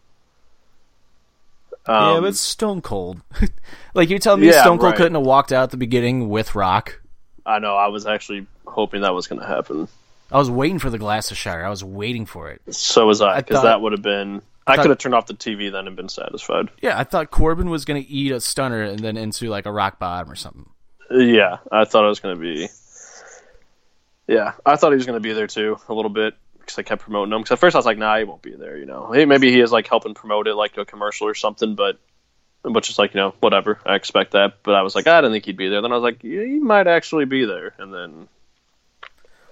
yeah, 1.89 2.11
Um, 2.13 2.23
but 2.23 2.29
it's 2.29 2.41
Stone 2.41 2.83
Cold. 2.83 3.21
like 3.95 4.11
you're 4.11 4.19
telling 4.19 4.41
me 4.43 4.49
Yeah, 4.49 4.61
Stone 4.63 4.79
Cold 4.79 4.91
right. 4.91 4.97
couldn't 4.97 5.15
have 5.15 5.25
walked 5.25 5.53
out 5.53 5.65
at 5.65 5.71
the 5.71 5.77
beginning 5.77 6.29
with 6.29 6.55
Rock. 6.55 7.01
I 7.47 7.59
know. 7.61 7.75
I 7.77 7.89
was 7.89 8.07
actually 8.07 8.47
hoping 8.67 9.01
that 9.03 9.15
was 9.15 9.27
going 9.27 9.41
to 9.41 9.47
happen. 9.47 9.89
I 10.31 10.37
was 10.39 10.51
waiting 10.51 10.79
for 10.79 10.91
the 10.91 10.99
glass 10.99 11.31
of 11.31 11.39
Shire. 11.39 11.65
I 11.65 11.71
was 11.71 11.83
waiting 11.83 12.27
for 12.27 12.51
it. 12.51 12.61
So 12.75 13.07
was 13.07 13.23
I, 13.23 13.37
I 13.37 13.41
because 13.41 13.63
that 13.63 13.81
would 13.81 13.93
have 13.93 14.03
been. 14.03 14.43
I, 14.67 14.77
thought- 14.77 14.83
could 14.83 14.91
have 14.91 14.99
turned 14.99 15.15
off 15.15 15.27
the 15.27 15.33
TV 15.33 15.73
then 15.73 15.87
and 15.87 15.97
been 15.97 16.11
satisfied. 16.11 16.69
Yeah, 16.83 16.99
I 16.99 17.05
thought 17.05 17.31
Corbin 17.31 17.71
was 17.71 17.87
going 17.87 18.03
to 18.05 18.07
eat 18.11 18.33
a 18.33 18.41
stunner 18.43 18.83
and 18.83 18.99
then 18.99 19.17
into 19.17 19.49
like 19.49 19.65
a 19.65 19.73
rock 19.73 19.99
bottom 19.99 20.31
or 20.31 20.37
something. 20.37 20.69
Yeah, 21.11 21.57
I 21.73 21.87
thought 21.87 22.05
it 22.05 22.09
was 22.09 22.21
going 22.21 22.35
to 22.37 22.41
be. 22.43 22.69
Yeah, 24.29 24.53
I 24.65 24.77
thought 24.77 24.91
he 24.93 24.97
was 24.97 25.07
going 25.07 25.17
to 25.17 25.21
be 25.27 25.33
there 25.33 25.47
too 25.47 25.79
a 25.89 25.95
little 25.95 26.11
bit 26.11 26.35
because 26.61 26.79
I 26.79 26.83
kept 26.83 27.03
promoting 27.03 27.33
him. 27.33 27.41
Because 27.41 27.53
at 27.53 27.59
first 27.59 27.75
I 27.75 27.79
was 27.79 27.87
like, 27.87 27.97
nah, 27.99 28.19
he 28.19 28.25
won't 28.25 28.43
be 28.43 28.55
there. 28.55 28.77
You 28.77 28.85
know, 28.87 29.11
hey, 29.11 29.25
maybe 29.25 29.51
he 29.51 29.61
is 29.61 29.73
like 29.73 29.89
helping 29.89 30.13
promote 30.15 30.47
it 30.47 30.55
like 30.55 30.77
a 30.77 30.85
commercial 30.85 31.27
or 31.27 31.35
something. 31.35 31.75
But, 31.75 31.99
but 32.63 32.85
just 32.85 32.99
like 32.99 33.15
you 33.15 33.21
know, 33.21 33.35
whatever. 33.41 33.79
I 33.87 33.95
expect 33.95 34.33
that. 34.33 34.63
But 34.63 34.75
I 34.75 34.83
was 34.83 34.95
like, 34.95 35.07
I 35.07 35.21
didn't 35.23 35.33
think 35.33 35.47
he'd 35.47 35.57
be 35.57 35.69
there. 35.71 35.81
Then 35.81 35.93
I 35.93 35.95
was 35.95 36.03
like, 36.03 36.23
yeah, 36.23 36.43
he 36.45 36.59
might 36.59 36.87
actually 36.87 37.25
be 37.25 37.47
there. 37.47 37.73
And 37.79 37.93
then 37.95 38.29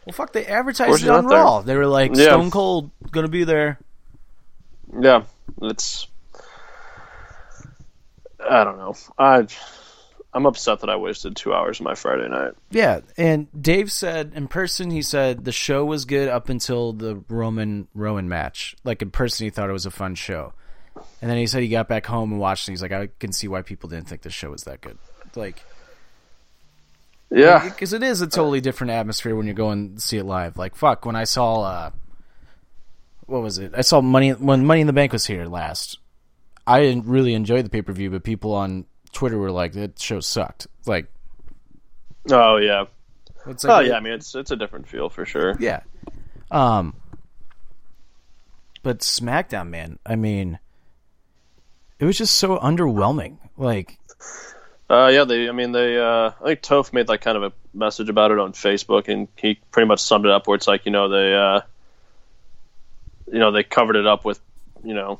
Well, 0.04 0.12
fuck, 0.12 0.32
they 0.34 0.44
advertised 0.44 1.02
it 1.02 1.08
on 1.08 1.26
not 1.26 1.64
there. 1.64 1.74
They 1.74 1.78
were 1.78 1.86
like, 1.86 2.14
Yeah. 2.14 2.24
Stone 2.24 2.50
Cold 2.50 2.90
going 3.10 3.24
to 3.24 3.32
be 3.32 3.44
there. 3.44 3.78
yeah, 5.00 5.22
it's. 5.62 6.06
I 8.48 8.62
don't 8.62 8.76
know. 8.76 8.94
I. 9.18 9.46
I'm 10.36 10.44
upset 10.44 10.80
that 10.80 10.90
I 10.90 10.96
wasted 10.96 11.34
two 11.34 11.54
hours 11.54 11.80
of 11.80 11.84
my 11.84 11.94
Friday 11.94 12.28
night. 12.28 12.52
Yeah, 12.70 13.00
and 13.16 13.48
Dave 13.58 13.90
said 13.90 14.32
in 14.34 14.48
person, 14.48 14.90
he 14.90 15.00
said 15.00 15.46
the 15.46 15.50
show 15.50 15.82
was 15.82 16.04
good 16.04 16.28
up 16.28 16.50
until 16.50 16.92
the 16.92 17.24
Roman 17.30 17.88
Rowan 17.94 18.28
match. 18.28 18.76
Like 18.84 19.00
in 19.00 19.10
person, 19.10 19.46
he 19.46 19.50
thought 19.50 19.70
it 19.70 19.72
was 19.72 19.86
a 19.86 19.90
fun 19.90 20.14
show, 20.14 20.52
and 21.22 21.30
then 21.30 21.38
he 21.38 21.46
said 21.46 21.62
he 21.62 21.70
got 21.70 21.88
back 21.88 22.04
home 22.04 22.32
and 22.32 22.38
watched, 22.38 22.68
and 22.68 22.74
he's 22.74 22.82
like, 22.82 22.92
I 22.92 23.08
can 23.18 23.32
see 23.32 23.48
why 23.48 23.62
people 23.62 23.88
didn't 23.88 24.08
think 24.08 24.20
the 24.20 24.30
show 24.30 24.50
was 24.50 24.64
that 24.64 24.82
good. 24.82 24.98
Like, 25.34 25.62
Yeah, 27.30 27.64
because 27.66 27.94
it 27.94 28.02
is 28.02 28.20
a 28.20 28.26
totally 28.26 28.60
different 28.60 28.90
atmosphere 28.90 29.34
when 29.34 29.46
you 29.46 29.54
go 29.54 29.70
and 29.70 30.02
see 30.02 30.18
it 30.18 30.24
live. 30.24 30.58
Like, 30.58 30.76
fuck, 30.76 31.06
when 31.06 31.16
I 31.16 31.24
saw, 31.24 31.62
uh, 31.62 31.90
what 33.24 33.40
was 33.40 33.56
it? 33.56 33.72
I 33.74 33.80
saw 33.80 34.02
Money 34.02 34.32
when 34.32 34.66
Money 34.66 34.82
in 34.82 34.86
the 34.86 34.92
Bank 34.92 35.14
was 35.14 35.24
here 35.24 35.46
last. 35.46 35.98
I 36.66 36.82
didn't 36.82 37.06
really 37.06 37.32
enjoy 37.32 37.62
the 37.62 37.70
pay 37.70 37.80
per 37.80 37.94
view, 37.94 38.10
but 38.10 38.22
people 38.22 38.52
on 38.52 38.84
Twitter 39.16 39.38
were 39.38 39.50
like, 39.50 39.72
"That 39.72 39.98
show 39.98 40.20
sucked." 40.20 40.66
Like, 40.84 41.06
Oh 42.30 42.58
yeah. 42.58 42.84
it's 43.46 43.64
Oh 43.64 43.80
yeah. 43.80 43.94
I 43.94 44.00
mean, 44.00 44.12
it's 44.12 44.34
it's 44.34 44.50
a 44.50 44.56
different 44.56 44.86
feel 44.86 45.08
for 45.08 45.24
sure. 45.24 45.56
Yeah. 45.58 45.80
Um 46.50 46.94
but 48.82 48.98
SmackDown, 48.98 49.70
man, 49.70 49.98
I 50.04 50.16
mean 50.16 50.58
it 51.98 52.04
was 52.04 52.18
just 52.18 52.34
so 52.36 52.58
underwhelming. 52.58 53.38
Like 53.56 53.98
Uh, 54.90 55.08
yeah, 55.12 55.24
they. 55.24 55.48
I 55.48 55.52
mean, 55.52 55.72
they. 55.72 55.98
Uh, 55.98 56.32
I 56.40 56.44
think 56.44 56.60
Toph 56.60 56.92
made 56.92 57.08
like 57.08 57.22
kind 57.22 57.38
of 57.38 57.42
a 57.42 57.52
message 57.72 58.10
about 58.10 58.32
it 58.32 58.38
on 58.38 58.52
Facebook, 58.52 59.08
and 59.08 59.28
he 59.36 59.58
pretty 59.70 59.88
much 59.88 60.00
summed 60.00 60.26
it 60.26 60.30
up 60.30 60.46
where 60.46 60.56
it's 60.56 60.68
like, 60.68 60.84
you 60.84 60.92
know, 60.92 61.08
they, 61.08 61.34
uh, 61.34 61.62
you 63.32 63.40
know, 63.40 63.50
they 63.50 63.64
covered 63.64 63.96
it 63.96 64.06
up 64.06 64.24
with, 64.24 64.38
you 64.84 64.94
know, 64.94 65.18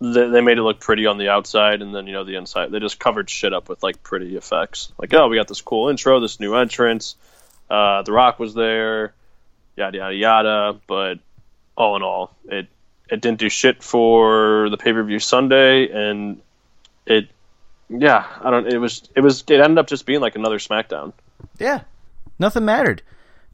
they, 0.00 0.28
they 0.28 0.40
made 0.40 0.58
it 0.58 0.62
look 0.62 0.80
pretty 0.80 1.06
on 1.06 1.18
the 1.18 1.28
outside, 1.28 1.82
and 1.82 1.94
then 1.94 2.06
you 2.06 2.12
know 2.12 2.24
the 2.24 2.36
inside, 2.36 2.70
they 2.70 2.80
just 2.80 2.98
covered 2.98 3.28
shit 3.28 3.52
up 3.52 3.68
with 3.68 3.82
like 3.82 4.02
pretty 4.02 4.36
effects. 4.36 4.92
Like, 4.98 5.12
oh, 5.14 5.28
we 5.28 5.36
got 5.36 5.48
this 5.48 5.60
cool 5.60 5.88
intro, 5.88 6.20
this 6.20 6.40
new 6.40 6.54
entrance, 6.54 7.16
uh, 7.70 8.02
The 8.02 8.12
Rock 8.12 8.38
was 8.38 8.54
there, 8.54 9.14
yada 9.76 9.98
yada 9.98 10.14
yada. 10.14 10.80
But 10.86 11.18
all 11.76 11.96
in 11.96 12.02
all, 12.02 12.34
it 12.46 12.68
it 13.10 13.20
didn't 13.20 13.38
do 13.38 13.48
shit 13.48 13.82
for 13.82 14.68
the 14.70 14.76
pay 14.76 14.92
per 14.92 15.02
view 15.02 15.18
Sunday, 15.18 15.90
and 15.90 16.40
it 17.06 17.28
yeah, 17.90 18.26
I 18.42 18.50
don't. 18.50 18.66
It 18.66 18.78
was. 18.78 19.08
It 19.16 19.20
was. 19.20 19.42
It 19.48 19.60
ended 19.60 19.78
up 19.78 19.86
just 19.86 20.04
being 20.06 20.20
like 20.20 20.36
another 20.36 20.58
SmackDown. 20.58 21.12
yeah. 21.58 21.82
Nothing 22.38 22.66
mattered. 22.66 23.02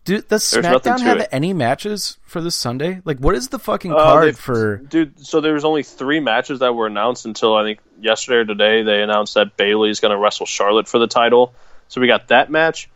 Do, 0.05 0.21
does 0.21 0.51
There's 0.51 0.67
SmackDown 0.67 1.01
have 1.01 1.19
it. 1.21 1.29
any 1.33 1.53
matches 1.55 2.19
for 2.27 2.41
this 2.43 2.55
Sunday? 2.55 3.01
Like 3.07 3.19
what 3.19 3.35
is 3.35 3.49
the 3.49 3.59
fucking 3.59 3.93
Uh, 3.93 3.97
card 3.97 4.29
they've- 4.29 4.39
for 4.39 4.77
dude. 4.77 5.25
So 5.27 5.41
there 5.41 5.55
was 5.55 5.65
only 5.65 5.83
three 5.83 6.21
matches 6.21 6.59
that 6.61 6.75
were 6.75 6.87
announced 6.87 7.25
until 7.25 7.57
I 7.57 7.63
think 7.63 7.79
yesterday 8.01 8.37
or 8.39 8.45
today. 8.45 8.83
They 8.83 9.03
announced 9.03 9.35
that 9.35 9.57
Bayley's 9.57 10.01
going 10.01 10.13
to 10.13 10.19
wrestle 10.19 10.45
Charlotte 10.47 10.89
for 10.89 10.99
the 10.99 11.07
title. 11.07 11.55
So 11.89 12.01
we 12.03 12.07
got 12.07 12.29
that 12.29 12.51
match, 12.51 12.91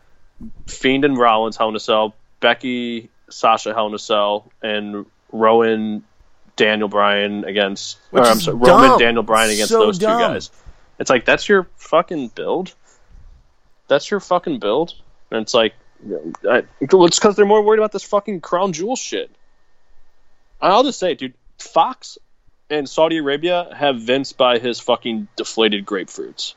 Fiend 0.67 1.05
and 1.07 1.17
Rollins 1.17 1.57
Hell 1.57 1.71
in 1.71 1.77
a 1.77 1.81
Cell, 1.81 2.15
Becky 2.41 3.09
Sasha 3.31 3.73
Hell 3.75 3.87
in 3.87 3.95
a 3.95 3.99
Cell, 3.99 4.51
and 4.63 5.07
Rowan 5.33 6.05
Daniel 6.57 6.89
Bryan 6.89 7.45
against 7.45 7.99
Which 8.11 8.25
or, 8.25 8.27
I'm 8.27 8.41
sorry, 8.41 8.59
dumb. 8.59 8.83
Roman 8.83 8.99
Daniel 8.99 9.23
Bryan 9.23 9.51
against 9.51 9.71
So 9.71 9.79
those 9.81 9.99
dumb. 9.99 10.19
two 10.21 10.27
guys. 10.27 10.51
It's 10.99 11.09
like 11.09 11.25
that's 11.25 11.49
your 11.49 11.69
fucking 11.77 12.29
build. 12.35 12.75
That's 13.87 14.11
your 14.11 14.21
fucking 14.21 14.59
build, 14.59 14.95
and 15.31 15.41
it's 15.41 15.55
like 15.55 15.73
I, 16.49 16.63
it's 16.81 17.19
because 17.19 17.37
they're 17.37 17.47
more 17.47 17.63
worried 17.63 17.79
about 17.79 17.93
this 17.93 18.05
fucking 18.05 18.41
crown 18.41 18.73
jewel 18.73 18.97
shit. 18.97 19.31
I'll 20.61 20.85
just 20.85 20.99
say, 20.99 21.15
dude, 21.15 21.35
Fox 21.59 22.19
and 22.71 22.89
Saudi 22.89 23.19
Arabia 23.19 23.69
have 23.75 24.01
Vince 24.01 24.33
by 24.33 24.59
his 24.59 24.81
fucking 24.81 25.29
deflated 25.37 25.87
grapefruits. 25.87 26.55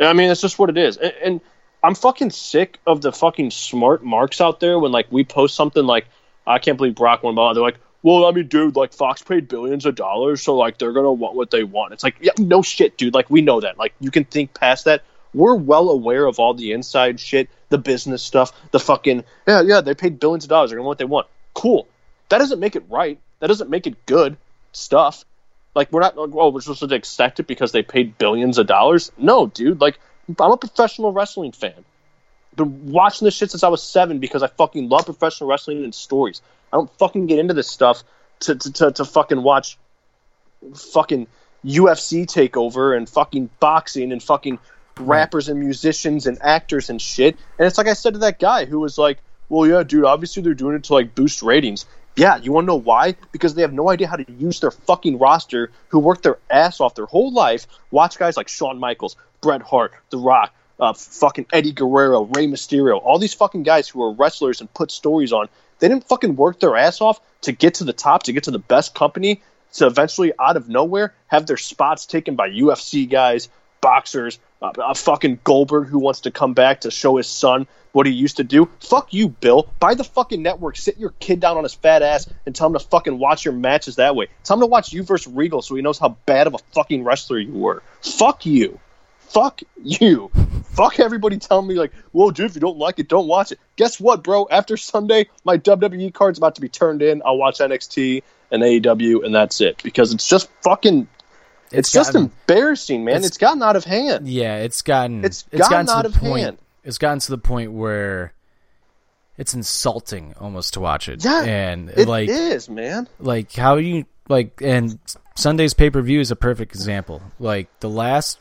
I 0.00 0.12
mean, 0.12 0.30
it's 0.30 0.40
just 0.40 0.58
what 0.58 0.70
it 0.70 0.78
is. 0.78 0.96
And, 0.96 1.14
and 1.22 1.40
I'm 1.82 1.94
fucking 1.94 2.30
sick 2.30 2.78
of 2.86 3.00
the 3.00 3.12
fucking 3.12 3.50
smart 3.50 4.04
marks 4.04 4.40
out 4.40 4.60
there 4.60 4.78
when 4.78 4.92
like 4.92 5.06
we 5.10 5.24
post 5.24 5.54
something 5.54 5.84
like, 5.84 6.06
I 6.46 6.58
can't 6.58 6.76
believe 6.76 6.94
Brock 6.94 7.22
won 7.22 7.34
ball. 7.34 7.54
They're 7.54 7.62
like, 7.62 7.78
well, 8.02 8.26
I 8.26 8.30
mean, 8.30 8.46
dude, 8.46 8.76
like 8.76 8.92
Fox 8.92 9.22
paid 9.22 9.48
billions 9.48 9.84
of 9.84 9.94
dollars, 9.96 10.42
so 10.42 10.56
like 10.56 10.78
they're 10.78 10.92
gonna 10.92 11.12
want 11.12 11.34
what 11.34 11.50
they 11.50 11.64
want. 11.64 11.92
It's 11.92 12.04
like, 12.04 12.16
yeah, 12.20 12.32
no 12.38 12.62
shit, 12.62 12.96
dude. 12.96 13.12
Like 13.12 13.28
we 13.28 13.42
know 13.42 13.60
that. 13.60 13.76
Like 13.76 13.92
you 14.00 14.10
can 14.10 14.24
think 14.24 14.54
past 14.54 14.84
that. 14.84 15.02
We're 15.34 15.54
well 15.54 15.90
aware 15.90 16.26
of 16.26 16.38
all 16.38 16.54
the 16.54 16.72
inside 16.72 17.20
shit, 17.20 17.48
the 17.68 17.78
business 17.78 18.22
stuff, 18.22 18.52
the 18.70 18.80
fucking 18.80 19.24
yeah, 19.46 19.62
yeah. 19.62 19.80
They 19.80 19.94
paid 19.94 20.18
billions 20.18 20.44
of 20.44 20.50
dollars. 20.50 20.70
They're 20.70 20.78
gonna 20.78 20.86
want 20.86 20.92
what 20.92 20.98
they 20.98 21.04
want. 21.04 21.26
Cool. 21.54 21.86
That 22.28 22.38
doesn't 22.38 22.60
make 22.60 22.76
it 22.76 22.84
right. 22.88 23.18
That 23.40 23.48
doesn't 23.48 23.70
make 23.70 23.86
it 23.86 24.06
good 24.06 24.36
stuff. 24.72 25.24
Like 25.74 25.92
we're 25.92 26.00
not. 26.00 26.16
like, 26.16 26.30
Oh, 26.34 26.50
we're 26.50 26.60
supposed 26.60 26.88
to 26.88 26.94
accept 26.94 27.40
it 27.40 27.46
because 27.46 27.72
they 27.72 27.82
paid 27.82 28.18
billions 28.18 28.58
of 28.58 28.66
dollars. 28.66 29.12
No, 29.18 29.46
dude. 29.46 29.80
Like 29.80 29.98
I'm 30.28 30.52
a 30.52 30.56
professional 30.56 31.12
wrestling 31.12 31.52
fan. 31.52 31.84
Been 32.56 32.90
watching 32.90 33.26
this 33.26 33.34
shit 33.34 33.50
since 33.50 33.62
I 33.62 33.68
was 33.68 33.82
seven 33.82 34.18
because 34.18 34.42
I 34.42 34.48
fucking 34.48 34.88
love 34.88 35.04
professional 35.04 35.48
wrestling 35.48 35.84
and 35.84 35.94
stories. 35.94 36.42
I 36.72 36.76
don't 36.76 36.90
fucking 36.98 37.26
get 37.26 37.38
into 37.38 37.54
this 37.54 37.68
stuff 37.70 38.02
to 38.40 38.56
to, 38.56 38.72
to, 38.72 38.92
to 38.92 39.04
fucking 39.04 39.42
watch 39.42 39.78
fucking 40.74 41.26
UFC 41.64 42.24
takeover 42.26 42.96
and 42.96 43.08
fucking 43.08 43.50
boxing 43.60 44.12
and 44.12 44.22
fucking 44.22 44.58
rappers 45.00 45.48
and 45.48 45.60
musicians 45.60 46.26
and 46.26 46.38
actors 46.40 46.90
and 46.90 47.00
shit. 47.00 47.36
And 47.58 47.66
it's 47.66 47.78
like 47.78 47.86
I 47.86 47.94
said 47.94 48.14
to 48.14 48.18
that 48.20 48.38
guy 48.38 48.64
who 48.64 48.80
was 48.80 48.98
like, 48.98 49.18
"Well, 49.48 49.66
yeah, 49.66 49.82
dude, 49.82 50.04
obviously 50.04 50.42
they're 50.42 50.54
doing 50.54 50.76
it 50.76 50.84
to 50.84 50.94
like 50.94 51.14
boost 51.14 51.42
ratings." 51.42 51.86
Yeah, 52.16 52.36
you 52.38 52.50
want 52.50 52.64
to 52.64 52.68
know 52.68 52.80
why? 52.80 53.14
Because 53.30 53.54
they 53.54 53.62
have 53.62 53.72
no 53.72 53.88
idea 53.90 54.08
how 54.08 54.16
to 54.16 54.32
use 54.32 54.58
their 54.58 54.72
fucking 54.72 55.18
roster, 55.18 55.70
who 55.88 56.00
worked 56.00 56.24
their 56.24 56.38
ass 56.50 56.80
off 56.80 56.96
their 56.96 57.06
whole 57.06 57.32
life. 57.32 57.68
Watch 57.92 58.18
guys 58.18 58.36
like 58.36 58.48
Shawn 58.48 58.80
Michaels, 58.80 59.16
Bret 59.40 59.62
Hart, 59.62 59.92
The 60.10 60.18
Rock, 60.18 60.52
uh, 60.80 60.94
fucking 60.94 61.46
Eddie 61.52 61.72
Guerrero, 61.72 62.24
Rey 62.24 62.48
Mysterio, 62.48 63.00
all 63.00 63.20
these 63.20 63.34
fucking 63.34 63.62
guys 63.62 63.88
who 63.88 64.02
are 64.02 64.12
wrestlers 64.12 64.60
and 64.60 64.72
put 64.74 64.90
stories 64.90 65.32
on. 65.32 65.48
They 65.78 65.88
didn't 65.88 66.08
fucking 66.08 66.34
work 66.34 66.58
their 66.58 66.76
ass 66.76 67.00
off 67.00 67.20
to 67.42 67.52
get 67.52 67.74
to 67.74 67.84
the 67.84 67.92
top, 67.92 68.24
to 68.24 68.32
get 68.32 68.44
to 68.44 68.50
the 68.50 68.58
best 68.58 68.94
company, 68.94 69.40
to 69.74 69.86
eventually 69.86 70.32
out 70.38 70.56
of 70.56 70.68
nowhere 70.68 71.14
have 71.26 71.46
their 71.46 71.56
spots 71.56 72.06
taken 72.06 72.34
by 72.36 72.50
UFC 72.50 73.08
guys, 73.08 73.48
boxers, 73.80 74.38
uh, 74.60 74.72
a 74.78 74.94
fucking 74.94 75.40
Goldberg 75.44 75.88
who 75.88 75.98
wants 75.98 76.22
to 76.22 76.30
come 76.30 76.54
back 76.54 76.82
to 76.82 76.90
show 76.90 77.16
his 77.16 77.26
son 77.26 77.66
what 77.92 78.06
he 78.06 78.12
used 78.12 78.36
to 78.36 78.44
do. 78.44 78.68
Fuck 78.80 79.12
you, 79.12 79.28
Bill. 79.28 79.68
Buy 79.80 79.94
the 79.94 80.04
fucking 80.04 80.42
network. 80.42 80.76
Sit 80.76 80.98
your 80.98 81.10
kid 81.20 81.40
down 81.40 81.56
on 81.56 81.62
his 81.62 81.74
fat 81.74 82.02
ass 82.02 82.28
and 82.46 82.54
tell 82.54 82.66
him 82.68 82.74
to 82.74 82.80
fucking 82.80 83.18
watch 83.18 83.44
your 83.44 83.54
matches 83.54 83.96
that 83.96 84.14
way. 84.14 84.28
Tell 84.44 84.56
him 84.56 84.60
to 84.60 84.66
watch 84.66 84.92
you 84.92 85.02
versus 85.02 85.32
Regal 85.32 85.62
so 85.62 85.74
he 85.74 85.82
knows 85.82 85.98
how 85.98 86.10
bad 86.26 86.46
of 86.46 86.54
a 86.54 86.58
fucking 86.74 87.04
wrestler 87.04 87.38
you 87.38 87.52
were. 87.52 87.82
Fuck 88.00 88.46
you. 88.46 88.78
Fuck 89.18 89.60
you. 89.82 90.30
Fuck 90.70 91.00
everybody 91.00 91.38
telling 91.38 91.66
me 91.66 91.74
like, 91.74 91.92
well, 92.12 92.30
dude, 92.30 92.46
if 92.46 92.54
you 92.54 92.60
don't 92.60 92.78
like 92.78 92.98
it, 92.98 93.08
don't 93.08 93.26
watch 93.26 93.52
it. 93.52 93.58
Guess 93.76 94.00
what, 94.00 94.22
bro? 94.22 94.46
After 94.50 94.76
Sunday, 94.76 95.28
my 95.44 95.58
WWE 95.58 96.12
card's 96.14 96.38
about 96.38 96.54
to 96.54 96.60
be 96.60 96.68
turned 96.68 97.02
in. 97.02 97.22
I'll 97.24 97.36
watch 97.36 97.58
NXT 97.58 98.22
and 98.50 98.62
AEW, 98.62 99.24
and 99.24 99.34
that's 99.34 99.60
it 99.60 99.82
because 99.82 100.14
it's 100.14 100.28
just 100.28 100.48
fucking. 100.62 101.08
It's, 101.72 101.90
just 101.92 102.12
gotten- 102.14 102.30
embarrassing, 102.46 103.04
man. 103.04 103.16
it's- 103.16 103.26
it's 103.28 103.38
gotten 103.38 103.62
out 103.62 103.76
of 103.76 103.84
hand. 103.84 104.26
Yeah, 104.28 104.56
it's 104.58 104.82
gotten 104.82 105.24
It's 105.24 105.42
gotten, 105.44 105.68
gotten 105.70 105.86
to 105.86 105.92
out 105.92 106.02
the 106.02 106.08
of 106.08 106.14
point. 106.14 106.42
hand. 106.44 106.58
It's 106.84 106.98
gotten 106.98 107.18
to 107.20 107.30
the 107.30 107.38
point 107.38 107.72
where 107.72 108.32
it's 109.36 109.54
insulting 109.54 110.34
almost 110.40 110.74
to 110.74 110.80
watch 110.80 111.08
it. 111.08 111.24
Yeah, 111.24 111.42
and 111.42 111.94
like 112.06 112.28
It 112.28 112.34
is, 112.34 112.68
man. 112.68 113.08
like 113.20 113.52
how 113.52 113.76
you 113.76 114.04
like 114.28 114.60
and 114.62 114.98
Sunday's 115.36 115.74
pay 115.74 115.90
per 115.90 116.00
view 116.02 116.20
is 116.20 116.30
a 116.30 116.36
perfect 116.36 116.74
example. 116.74 117.20
Like 117.38 117.68
the 117.80 117.88
last 117.90 118.38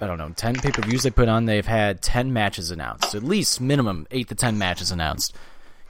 I 0.00 0.06
don't 0.06 0.16
know, 0.18 0.30
ten 0.30 0.54
pay 0.54 0.70
per 0.70 0.80
views 0.82 1.02
they 1.02 1.10
put 1.10 1.28
on, 1.28 1.44
they've 1.46 1.66
had 1.66 2.00
ten 2.00 2.32
matches 2.32 2.70
announced. 2.70 3.14
At 3.14 3.22
least 3.22 3.60
minimum 3.60 4.06
eight 4.10 4.28
to 4.28 4.34
ten 4.34 4.56
matches 4.56 4.90
announced. 4.90 5.34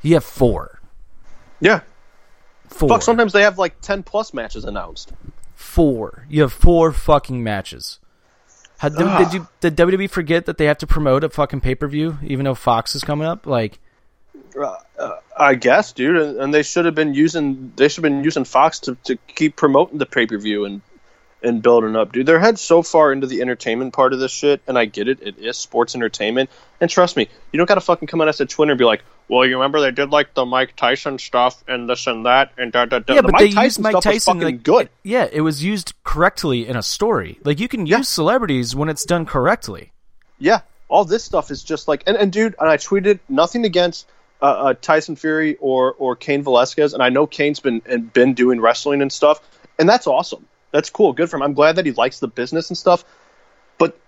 You 0.03 0.15
have 0.15 0.25
four. 0.25 0.81
Yeah. 1.61 1.81
Four. 2.69 2.89
Fuck, 2.89 3.03
sometimes 3.03 3.33
they 3.33 3.43
have 3.43 3.59
like 3.59 3.81
10 3.83 4.03
plus 4.05 4.33
matches 4.33 4.65
announced. 4.65 5.13
Four. 5.61 6.27
You 6.29 6.43
have 6.43 6.53
four 6.53 6.91
fucking 6.91 7.45
matches. 7.45 7.99
How, 8.79 8.89
did, 8.89 9.19
did 9.19 9.35
you 9.35 9.49
did 9.61 9.77
WWE 9.77 10.09
forget 10.09 10.47
that 10.47 10.57
they 10.57 10.65
have 10.65 10.79
to 10.79 10.87
promote 10.87 11.23
a 11.23 11.29
fucking 11.29 11.61
pay 11.61 11.75
per 11.75 11.87
view 11.87 12.19
even 12.23 12.45
though 12.45 12.55
Fox 12.55 12.95
is 12.95 13.05
coming 13.05 13.27
up? 13.29 13.47
Like 13.47 13.79
uh, 14.59 14.75
uh, 14.99 15.17
I 15.37 15.55
guess, 15.55 15.93
dude, 15.93 16.17
and, 16.17 16.41
and 16.41 16.55
they 16.55 16.63
should 16.63 16.87
have 16.87 16.95
been 16.95 17.13
using 17.13 17.75
they 17.77 17.89
should 17.89 18.03
have 18.03 18.11
been 18.11 18.25
using 18.25 18.45
Fox 18.45 18.81
to, 18.81 18.97
to 19.05 19.17
keep 19.17 19.55
promoting 19.55 19.99
the 19.99 20.07
pay 20.07 20.27
per 20.27 20.39
view 20.39 20.65
and 20.65 20.81
and 21.43 21.63
building 21.63 21.97
up, 21.97 22.13
dude. 22.13 22.27
They're 22.27 22.39
head 22.41 22.59
so 22.59 22.83
far 22.83 23.13
into 23.13 23.27
the 23.27 23.41
entertainment 23.43 23.93
part 23.95 24.13
of 24.13 24.21
this 24.21 24.33
shit, 24.33 24.61
and 24.67 24.79
I 24.79 24.85
get 24.85 25.09
it. 25.09 25.21
It 25.23 25.39
is 25.39 25.57
sports 25.57 25.95
entertainment, 25.95 26.51
and 26.81 26.91
trust 26.91 27.17
me, 27.17 27.29
you 27.53 27.57
don't 27.59 27.67
got 27.67 27.77
to 27.77 27.81
fucking 27.81 28.09
come 28.09 28.21
at 28.21 28.29
us 28.29 28.41
at 28.41 28.49
Twitter 28.49 28.73
and 28.73 28.79
be 28.79 28.85
like, 28.85 29.03
"Well, 29.29 29.47
you 29.47 29.57
remember 29.57 29.81
they 29.81 29.91
did 29.91 30.11
like 30.11 30.35
the 30.35 30.45
Mike 30.45 30.77
Tyson 30.77 31.19
stuff 31.19 31.63
and 31.67 31.89
this 31.89 32.07
and 32.07 32.27
that 32.27 32.53
and 32.59 32.73
da 32.73 32.85
da 32.85 32.99
da." 32.99 33.15
yeah, 33.15 33.21
the 33.21 33.27
but 33.29 33.33
Mike 33.33 33.41
they 33.41 33.49
Tyson 33.49 33.65
used 33.65 33.81
Mike 33.81 33.93
stuff 33.93 34.05
Tyson 34.05 34.35
fucking 34.35 34.43
like 34.57 34.63
good. 34.63 34.89
Yeah, 35.03 35.29
it 35.33 35.41
was 35.41 35.65
used 35.65 35.95
correctly 36.05 36.67
in 36.69 36.77
a 36.77 36.83
story. 36.83 37.39
Like 37.45 37.61
you 37.61 37.69
can 37.69 37.87
use 37.87 37.91
Yeah. 37.91 38.03
celebrities 38.03 38.75
when 38.77 38.89
it's 38.89 39.05
done 39.05 39.27
correctly. 39.27 39.93
Yeah, 40.39 40.61
all 40.89 41.05
this 41.05 41.25
stuff 41.25 41.51
is 41.51 41.63
just 41.63 41.87
like, 41.89 42.03
and, 42.07 42.17
and 42.17 42.33
dude, 42.33 42.55
and 42.59 42.69
I 42.69 42.77
tweeted 42.77 43.21
nothing 43.29 43.65
against 43.65 44.07
uh, 44.43 44.45
uh, 44.47 44.75
Tyson 44.81 45.17
Fury 45.17 45.57
or 45.61 45.93
or 45.99 46.17
Cain 46.17 46.43
Velasquez, 46.43 46.95
and 46.95 47.03
I 47.03 47.09
know 47.11 47.27
Cain's 47.27 47.61
been 47.61 47.83
and 47.87 48.13
been 48.13 48.35
doing 48.35 48.61
wrestling 48.61 49.03
and 49.03 49.13
stuff, 49.13 49.41
and 49.79 49.89
that's 49.89 50.07
awesome. 50.07 50.47
That's 50.73 50.91
cool, 50.91 51.13
good 51.13 51.29
for 51.29 51.37
him. 51.37 51.43
I'm 51.43 51.55
glad 51.55 51.77
that 51.77 51.87
he 51.87 51.93
likes 51.93 52.21
the 52.21 52.29
business 52.29 52.71
and 52.71 52.79
stuff, 52.79 53.05
but 53.79 53.99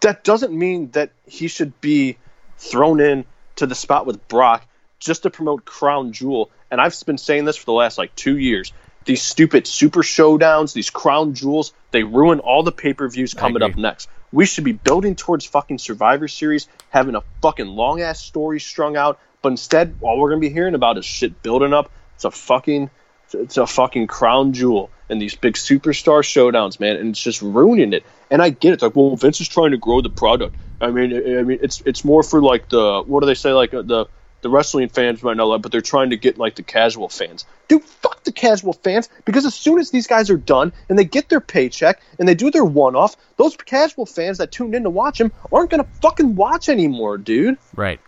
that 0.00 0.24
doesn't 0.24 0.56
mean 0.56 0.90
that 0.92 1.10
he 1.26 1.48
should 1.48 1.80
be 1.80 2.16
thrown 2.58 3.00
in 3.00 3.24
to 3.56 3.66
the 3.66 3.74
spot 3.74 4.06
with 4.06 4.26
Brock 4.28 4.66
just 4.98 5.24
to 5.24 5.30
promote 5.30 5.64
Crown 5.64 6.12
Jewel. 6.12 6.50
And 6.70 6.80
I've 6.80 6.98
been 7.04 7.18
saying 7.18 7.44
this 7.44 7.56
for 7.56 7.66
the 7.66 7.72
last 7.72 7.98
like 7.98 8.14
two 8.14 8.38
years. 8.38 8.72
These 9.04 9.22
stupid 9.22 9.66
super 9.66 10.02
showdowns, 10.02 10.72
these 10.72 10.90
crown 10.90 11.34
jewels, 11.34 11.72
they 11.92 12.02
ruin 12.02 12.40
all 12.40 12.64
the 12.64 12.72
pay 12.72 12.92
per 12.92 13.08
views 13.08 13.34
coming 13.34 13.62
up 13.62 13.76
next. 13.76 14.08
We 14.32 14.46
should 14.46 14.64
be 14.64 14.72
building 14.72 15.14
towards 15.14 15.46
fucking 15.46 15.78
Survivor 15.78 16.26
Series, 16.26 16.66
having 16.90 17.14
a 17.14 17.22
fucking 17.40 17.68
long 17.68 18.00
ass 18.00 18.20
story 18.20 18.58
strung 18.58 18.96
out. 18.96 19.20
But 19.42 19.50
instead, 19.50 19.94
all 20.00 20.18
we're 20.18 20.30
gonna 20.30 20.40
be 20.40 20.48
hearing 20.48 20.74
about 20.74 20.98
is 20.98 21.04
shit 21.04 21.40
building 21.40 21.72
up. 21.72 21.92
It's 22.16 22.24
a 22.24 22.32
fucking, 22.32 22.90
it's 23.32 23.58
a 23.58 23.66
fucking 23.66 24.08
crown 24.08 24.54
jewel 24.54 24.90
and 25.08 25.20
these 25.20 25.34
big 25.34 25.54
superstar 25.54 26.22
showdowns, 26.22 26.80
man, 26.80 26.96
and 26.96 27.10
it's 27.10 27.22
just 27.22 27.42
ruining 27.42 27.92
it. 27.92 28.04
And 28.30 28.42
I 28.42 28.50
get 28.50 28.70
it. 28.70 28.74
It's 28.74 28.82
like, 28.82 28.96
well, 28.96 29.16
Vince 29.16 29.40
is 29.40 29.48
trying 29.48 29.70
to 29.70 29.76
grow 29.76 30.00
the 30.00 30.10
product. 30.10 30.56
I 30.80 30.90
mean, 30.90 31.14
I 31.14 31.42
mean, 31.42 31.58
it's 31.62 31.80
it's 31.86 32.04
more 32.04 32.22
for 32.22 32.42
like 32.42 32.68
the 32.68 33.02
what 33.06 33.20
do 33.20 33.26
they 33.26 33.34
say? 33.34 33.52
Like 33.52 33.72
uh, 33.72 33.82
the 33.82 34.06
the 34.42 34.50
wrestling 34.50 34.88
fans 34.88 35.22
might 35.22 35.36
know 35.36 35.52
that, 35.52 35.62
but 35.62 35.72
they're 35.72 35.80
trying 35.80 36.10
to 36.10 36.16
get 36.16 36.38
like 36.38 36.54
the 36.54 36.62
casual 36.62 37.08
fans. 37.08 37.46
Dude, 37.68 37.82
fuck 37.82 38.22
the 38.24 38.32
casual 38.32 38.74
fans 38.74 39.08
because 39.24 39.46
as 39.46 39.54
soon 39.54 39.78
as 39.78 39.90
these 39.90 40.06
guys 40.06 40.30
are 40.30 40.36
done 40.36 40.72
and 40.88 40.98
they 40.98 41.04
get 41.04 41.28
their 41.28 41.40
paycheck 41.40 42.00
and 42.18 42.28
they 42.28 42.34
do 42.34 42.50
their 42.50 42.64
one 42.64 42.94
off, 42.94 43.16
those 43.36 43.56
casual 43.56 44.06
fans 44.06 44.38
that 44.38 44.52
tuned 44.52 44.74
in 44.74 44.82
to 44.82 44.90
watch 44.90 45.18
them 45.18 45.32
aren't 45.50 45.70
gonna 45.70 45.86
fucking 46.02 46.36
watch 46.36 46.68
anymore, 46.68 47.16
dude. 47.16 47.58
Right. 47.74 47.98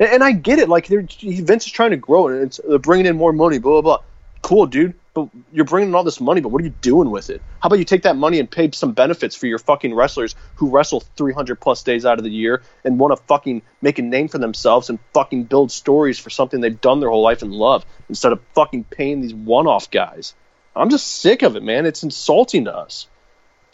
And, 0.00 0.10
and 0.10 0.24
I 0.24 0.32
get 0.32 0.58
it. 0.58 0.68
Like 0.68 0.88
they're, 0.88 1.06
Vince 1.22 1.66
is 1.66 1.72
trying 1.72 1.90
to 1.90 1.96
grow 1.96 2.28
and 2.28 2.42
it's 2.42 2.60
they're 2.66 2.78
bringing 2.78 3.06
in 3.06 3.16
more 3.16 3.32
money. 3.32 3.58
Blah 3.58 3.80
blah 3.80 3.98
blah. 3.98 4.04
Cool, 4.42 4.66
dude. 4.66 4.94
But 5.12 5.28
you're 5.52 5.64
bringing 5.64 5.88
in 5.88 5.94
all 5.94 6.04
this 6.04 6.20
money. 6.20 6.40
But 6.40 6.50
what 6.50 6.62
are 6.62 6.64
you 6.64 6.74
doing 6.80 7.10
with 7.10 7.30
it? 7.30 7.42
How 7.60 7.66
about 7.66 7.78
you 7.80 7.84
take 7.84 8.02
that 8.02 8.16
money 8.16 8.38
and 8.38 8.48
pay 8.48 8.70
some 8.70 8.92
benefits 8.92 9.34
for 9.34 9.46
your 9.46 9.58
fucking 9.58 9.92
wrestlers 9.92 10.36
who 10.56 10.70
wrestle 10.70 11.00
300 11.16 11.60
plus 11.60 11.82
days 11.82 12.06
out 12.06 12.18
of 12.18 12.24
the 12.24 12.30
year 12.30 12.62
and 12.84 12.98
want 12.98 13.16
to 13.16 13.22
fucking 13.24 13.62
make 13.82 13.98
a 13.98 14.02
name 14.02 14.28
for 14.28 14.38
themselves 14.38 14.88
and 14.88 15.00
fucking 15.12 15.44
build 15.44 15.72
stories 15.72 16.18
for 16.18 16.30
something 16.30 16.60
they've 16.60 16.80
done 16.80 17.00
their 17.00 17.10
whole 17.10 17.22
life 17.22 17.42
and 17.42 17.52
love 17.52 17.84
instead 18.08 18.32
of 18.32 18.40
fucking 18.54 18.84
paying 18.84 19.20
these 19.20 19.34
one-off 19.34 19.90
guys. 19.90 20.34
I'm 20.76 20.90
just 20.90 21.06
sick 21.08 21.42
of 21.42 21.56
it, 21.56 21.64
man. 21.64 21.86
It's 21.86 22.04
insulting 22.04 22.66
to 22.66 22.76
us. 22.76 23.08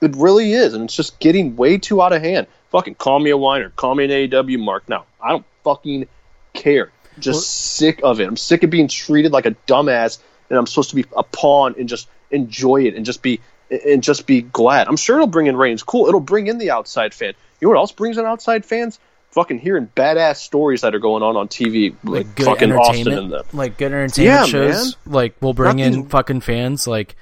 It 0.01 0.16
really 0.16 0.53
is, 0.53 0.72
and 0.74 0.84
it's 0.84 0.97
just 0.97 1.18
getting 1.18 1.57
way 1.57 1.78
too 1.78 2.01
out 2.03 2.12
of 2.12 2.22
hand. 2.22 2.47
Fucking 2.70 2.95
call 2.95 3.18
me 3.18 3.30
a 3.30 3.37
whiner, 3.37 3.70
call 3.70 3.95
me 3.95 4.05
an 4.05 4.11
AEW 4.11 4.59
mark. 4.59 4.89
Now 4.89 5.05
I 5.22 5.30
don't 5.30 5.45
fucking 5.64 6.07
care. 6.55 6.91
Just 7.18 7.37
Well- 7.37 7.43
sick 7.43 8.01
of 8.03 8.20
it. 8.20 8.28
I'm 8.28 8.37
sick 8.37 8.62
of 8.62 8.70
being 8.70 8.89
treated 8.89 9.32
like 9.32 9.47
a 9.47 9.53
dumbass, 9.66 10.18
and 10.51 10.59
I'm 10.59 10.66
supposed 10.66 10.90
to 10.90 10.97
be 10.97 11.05
a 11.16 11.22
pawn 11.22 11.74
and 11.78 11.88
just 11.88 12.09
enjoy 12.30 12.82
it 12.82 12.94
and 12.94 13.05
just 13.05 13.22
be 13.22 13.40
and 13.70 14.03
just 14.03 14.26
be 14.26 14.42
glad. 14.42 14.88
I'm 14.88 14.97
sure 14.97 15.16
it'll 15.16 15.26
bring 15.26 15.47
in 15.47 15.57
ratings. 15.57 15.82
Cool. 15.82 16.09
It'll 16.09 16.20
bring 16.20 16.47
in 16.47 16.59
the 16.59 16.70
outside 16.70 17.14
fan. 17.14 17.34
You 17.61 17.68
know 17.68 17.74
what 17.74 17.78
else 17.80 17.92
brings 17.92 18.18
in 18.18 18.24
outside 18.24 18.64
fans? 18.64 18.99
fucking 19.36 19.59
hearing 19.59 19.86
badass 19.94 20.36
stories 20.36 20.80
that 20.80 20.94
are 20.94 20.99
going 20.99 21.22
on 21.22 21.36
on 21.36 21.47
TV, 21.47 21.94
like, 22.05 22.26
like 22.26 22.34
good 22.36 22.47
fucking 22.47 22.72
Austin 22.72 23.01
entertainment, 23.01 23.22
and 23.22 23.32
them. 23.32 23.47
like 23.53 23.76
good 23.76 23.92
entertainment 23.92 24.34
Yeah, 24.34 24.47
shows. 24.47 24.97
Like 25.05 25.36
we'll 25.42 25.53
bring 25.53 25.78
in 25.78 26.07
fucking 26.09 26.40
fans. 26.40 26.86
Like, 26.86 27.16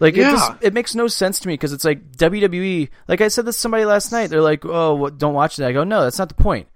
like 0.00 0.14
it 0.14 0.22
just 0.22 0.52
it 0.60 0.74
makes 0.74 0.96
no 0.96 1.06
sense 1.06 1.38
to 1.38 1.48
me 1.48 1.54
because 1.54 1.72
it's 1.72 1.84
like 1.84 2.12
WWE. 2.16 2.88
Like 3.06 3.20
I 3.20 3.28
said 3.28 3.46
this 3.46 3.54
to 3.54 3.60
somebody 3.60 3.84
last 3.84 4.10
night. 4.10 4.26
They're 4.26 4.42
like, 4.42 4.64
"Oh, 4.64 4.94
what, 4.96 5.18
don't 5.18 5.34
watch 5.34 5.56
that." 5.56 5.68
I 5.68 5.72
go, 5.72 5.84
"No, 5.84 6.02
that's 6.02 6.18
not 6.18 6.28
the 6.28 6.34
point. 6.34 6.66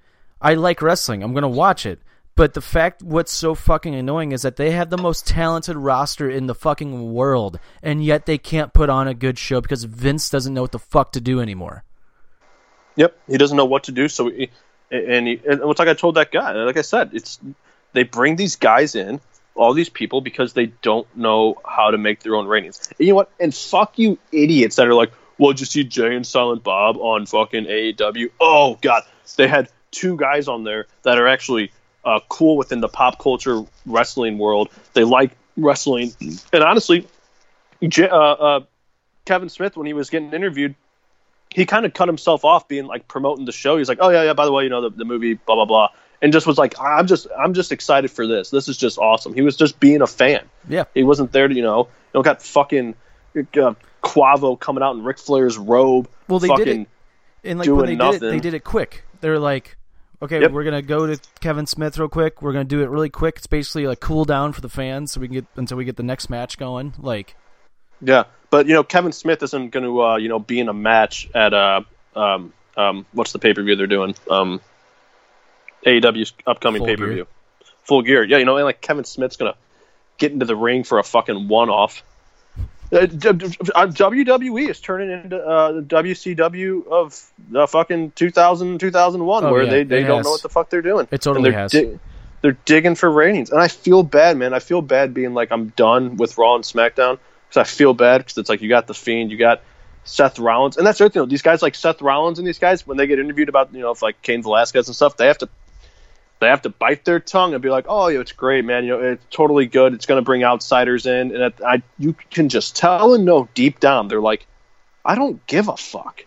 I 0.40 0.54
like 0.54 0.82
wrestling. 0.82 1.24
I'm 1.24 1.34
gonna 1.34 1.48
watch 1.48 1.84
it." 1.84 2.00
But 2.37 2.53
the 2.53 2.61
fact, 2.61 3.03
what's 3.03 3.32
so 3.32 3.55
fucking 3.55 3.95
annoying 3.95 4.32
is 4.32 4.43
that 4.43 4.57
they 4.57 4.72
have 4.72 4.91
the 4.91 4.99
most 4.99 5.26
talented 5.26 5.74
roster 5.74 6.28
in 6.28 6.47
the 6.47 6.55
fucking 6.55 7.14
world, 7.14 7.59
and 7.82 8.05
yet 8.05 8.26
they 8.26 8.37
can't 8.37 8.74
put 8.74 8.91
on 8.91 9.09
a 9.09 9.14
good 9.14 9.39
show 9.39 9.62
because 9.62 9.84
Vince 9.84 10.28
doesn't 10.28 10.53
know 10.53 10.61
what 10.61 10.72
the 10.72 10.78
fuck 10.78 11.12
to 11.12 11.20
do 11.20 11.41
anymore. 11.41 11.82
Yep, 12.97 13.18
he 13.26 13.39
doesn't 13.39 13.57
know 13.57 13.64
what 13.64 13.84
to 13.84 13.93
do. 13.93 14.09
So, 14.09 14.28
he, 14.28 14.51
and, 14.91 15.26
he, 15.26 15.41
and 15.49 15.62
it's 15.62 15.78
like 15.78 15.89
I 15.89 15.95
told 15.95 16.16
that 16.16 16.30
guy. 16.30 16.53
Like 16.53 16.76
I 16.76 16.82
said, 16.82 17.11
it's 17.14 17.41
they 17.95 18.03
bring 18.03 18.37
these 18.37 18.57
guys 18.57 18.95
in, 18.95 19.18
all 19.55 19.72
these 19.72 19.89
people, 19.89 20.20
because 20.20 20.53
they 20.53 20.66
don't 20.66 21.07
know 21.16 21.59
how 21.66 21.91
to 21.91 21.97
make 21.97 22.20
their 22.20 22.34
own 22.34 22.47
ratings. 22.47 22.87
And 22.99 23.07
you 23.07 23.12
know 23.12 23.16
what? 23.16 23.30
And 23.41 23.55
fuck 23.55 23.99
you, 23.99 24.18
idiots 24.30 24.76
that 24.76 24.87
are 24.87 24.95
like, 24.95 25.11
"Well, 25.39 25.55
just 25.55 25.74
you 25.74 25.84
see 25.84 25.89
Jay 25.89 26.14
and 26.14 26.26
Silent 26.26 26.62
Bob 26.62 26.99
on 26.99 27.24
fucking 27.24 27.64
AEW?" 27.64 28.30
Oh 28.39 28.78
God, 28.82 29.05
they 29.37 29.49
had 29.49 29.70
two 29.91 30.18
guys 30.18 30.49
on 30.49 30.64
there 30.64 30.87
that 31.03 31.18
are 31.18 31.28
actually 31.28 31.72
uh, 32.07 32.20
cool 32.30 32.57
within 32.57 32.80
the 32.80 32.88
pop 32.88 33.18
culture 33.18 33.62
wrestling 33.84 34.38
world. 34.38 34.70
They 34.94 35.04
like 35.04 35.32
wrestling, 35.59 36.12
and 36.52 36.62
honestly, 36.62 37.07
J- 37.86 38.09
uh, 38.09 38.16
uh, 38.16 38.61
Kevin 39.26 39.48
Smith 39.50 39.76
when 39.76 39.86
he 39.86 39.92
was 39.92 40.09
getting 40.09 40.32
interviewed 40.32 40.74
he 41.54 41.64
kind 41.64 41.86
of 41.86 41.94
cut 41.94 42.09
himself 42.09 42.44
off 42.44 42.66
being 42.68 42.86
like 42.86 43.07
promoting 43.09 43.44
the 43.46 43.52
show. 43.52 43.78
He's 43.78 43.88
like, 43.88 43.98
"Oh 44.00 44.11
yeah, 44.11 44.24
yeah. 44.24 44.32
By 44.34 44.44
the 44.46 44.52
way, 44.52 44.64
you 44.64 44.68
know 44.68 44.82
the, 44.82 44.90
the 44.90 45.04
movie, 45.04 45.34
blah 45.34 45.54
blah 45.54 45.64
blah," 45.64 45.88
and 46.20 46.32
just 46.32 46.46
was 46.46 46.59
like, 46.59 46.74
"I'm 46.78 47.07
just, 47.07 47.28
I'm 47.38 47.54
just 47.54 47.70
excited 47.72 48.11
for 48.11 48.26
this. 48.26 48.50
This 48.50 48.68
is 48.68 48.76
just 48.76 48.98
awesome." 48.98 49.32
He 49.32 49.42
was 49.42 49.57
just 49.57 49.78
being 49.80 50.02
a 50.02 50.07
fan. 50.09 50.44
Yeah, 50.68 50.84
He 50.92 51.04
wasn't 51.04 51.30
there 51.32 51.46
to, 51.48 51.54
you 51.54 51.62
know, 51.62 51.84
you 52.12 52.18
know, 52.18 52.22
got 52.22 52.42
fucking 52.42 52.94
uh, 53.36 53.74
Quavo 54.02 54.59
coming 54.59 54.82
out 54.82 54.96
in 54.96 55.04
Ric 55.04 55.18
Flair's 55.18 55.57
robe. 55.57 56.09
Well, 56.28 56.40
they 56.40 56.48
did 56.48 56.68
it- 56.68 56.88
and 57.44 57.59
like 57.61 57.68
when 57.68 57.86
they 57.86 57.94
doing 57.94 58.11
did 58.12 58.22
it, 58.22 58.30
they 58.32 58.40
did 58.40 58.54
it 58.54 58.64
quick. 58.64 59.04
They're 59.20 59.38
like, 59.38 59.76
okay, 60.22 60.40
Yep. 60.40 60.50
we're 60.52 60.64
gonna 60.64 60.82
go 60.82 61.06
to 61.06 61.20
Kevin 61.40 61.66
Smith 61.66 61.98
real 61.98 62.08
quick. 62.08 62.42
We're 62.42 62.52
gonna 62.52 62.64
do 62.64 62.82
it 62.82 62.88
really 62.88 63.10
quick. 63.10 63.36
It's 63.38 63.46
basically 63.46 63.86
like 63.86 64.00
cool 64.00 64.24
down 64.24 64.52
for 64.52 64.60
the 64.60 64.68
fans, 64.68 65.12
so 65.12 65.20
we 65.20 65.28
can 65.28 65.34
get 65.34 65.46
until 65.56 65.76
we 65.76 65.84
get 65.84 65.96
the 65.96 66.02
next 66.02 66.30
match 66.30 66.58
going. 66.58 66.94
Like, 66.98 67.34
Yeah, 68.00 68.24
but 68.50 68.66
you 68.66 68.74
know, 68.74 68.84
Kevin 68.84 69.12
Smith 69.12 69.42
isn't 69.42 69.70
going 69.70 69.84
to, 69.84 70.02
uh, 70.02 70.16
you 70.16 70.28
know, 70.28 70.38
be 70.38 70.60
in 70.60 70.68
a 70.68 70.74
match 70.74 71.28
at 71.34 71.54
uh, 71.54 71.80
um, 72.14 72.52
um, 72.76 73.06
what's 73.12 73.32
the 73.32 73.38
pay 73.38 73.54
per 73.54 73.62
view 73.62 73.76
they're 73.76 73.86
doing? 73.86 74.14
Um, 74.30 74.60
AEW's 75.86 76.32
upcoming 76.46 76.84
pay 76.84 76.96
per 76.96 77.06
view, 77.06 77.26
Full 77.84 78.02
Gear. 78.02 78.24
Yeah, 78.24 78.38
you 78.38 78.44
know, 78.44 78.56
and 78.56 78.64
like 78.64 78.80
Kevin 78.80 79.04
Smith's 79.04 79.36
going 79.36 79.52
to 79.52 79.58
get 80.18 80.32
into 80.32 80.46
the 80.46 80.56
ring 80.56 80.84
for 80.84 80.98
a 80.98 81.04
fucking 81.04 81.48
one 81.48 81.70
off. 81.70 82.02
Uh, 82.93 82.99
uh, 82.99 83.07
WWE 83.09 84.68
is 84.70 84.80
turning 84.80 85.11
into 85.11 85.37
uh, 85.39 85.72
the 85.72 85.82
WCW 85.82 86.87
of 86.87 87.20
the 87.51 87.66
fucking 87.66 88.12
2000, 88.12 88.78
2001, 88.78 89.45
Oh, 89.45 89.53
where 89.53 89.62
yeah, 89.64 89.70
they, 89.70 89.82
they 89.84 90.03
don't 90.05 90.18
has. 90.18 90.24
know 90.24 90.30
what 90.30 90.43
the 90.43 90.49
fuck 90.49 90.70
they're 90.70 90.82
doing. 90.82 91.09
It 91.11 91.20
totally 91.22 91.47
And 91.49 91.55
they're 91.55 91.61
has. 91.62 91.72
di- 91.72 91.99
they're 92.43 92.57
digging 92.64 92.95
for 92.95 93.11
ratings, 93.11 93.51
and 93.51 93.61
I 93.61 93.66
feel 93.68 94.03
bad, 94.05 94.37
man. 94.37 94.55
I 94.55 94.61
feel 94.61 94.82
bad 94.82 95.14
being 95.14 95.34
like 95.34 95.51
I'm 95.51 95.68
done 95.70 96.16
with 96.16 96.39
Raw 96.39 96.55
and 96.55 96.62
SmackDown 96.62 97.18
because 97.49 97.57
I 97.57 97.64
feel 97.64 97.93
bad 97.95 98.18
because 98.18 98.39
it's 98.39 98.49
like 98.49 98.61
you 98.62 98.68
got 98.68 98.87
the 98.87 98.95
Fiend, 98.95 99.32
you 99.32 99.37
got 99.39 99.62
Seth 100.05 100.39
Rollins, 100.39 100.76
and 100.76 100.87
that's 100.87 100.99
the 100.99 101.07
other 101.07 101.12
thing. 101.20 101.28
These 101.28 101.43
guys 101.43 101.62
like 101.62 101.74
Seth 101.74 102.01
Rollins 102.03 102.39
and 102.39 102.47
these 102.47 102.59
guys 102.61 102.87
when 102.87 102.99
they 102.99 103.07
get 103.09 103.18
interviewed 103.18 103.49
about 103.49 103.72
you 103.74 103.80
know 103.80 103.91
if 103.91 104.03
like 104.03 104.20
Cain 104.22 104.43
Velasquez 104.43 104.87
and 104.87 104.95
stuff, 104.95 105.16
they 105.16 105.26
have 105.26 105.39
to 105.39 105.49
they 106.39 106.49
have 106.49 106.62
to 106.62 106.68
bite 106.68 107.05
their 107.05 107.20
tongue 107.20 107.55
and 107.55 107.62
be 107.62 107.70
like, 107.70 107.87
"Oh, 107.89 108.09
yeah, 108.09 108.20
it's 108.20 108.32
great, 108.32 108.64
man. 108.64 108.84
You 108.84 108.91
know, 108.91 109.01
it's 109.01 109.24
totally 109.30 109.66
good. 109.66 109.95
It's 109.95 110.07
going 110.07 110.20
to 110.20 110.24
bring 110.24 110.45
outsiders 110.45 111.07
in." 111.07 111.34
And 111.34 111.55
I, 111.64 111.82
you 111.99 112.14
can 112.30 112.49
just 112.49 112.76
tell 112.76 113.14
and 113.14 113.24
know 113.24 113.49
deep 113.55 113.80
down 113.80 114.09
they're 114.09 114.20
like, 114.20 114.47
"I 115.05 115.14
don't 115.14 115.45
give 115.47 115.68
a 115.68 115.76
fuck 115.76 116.24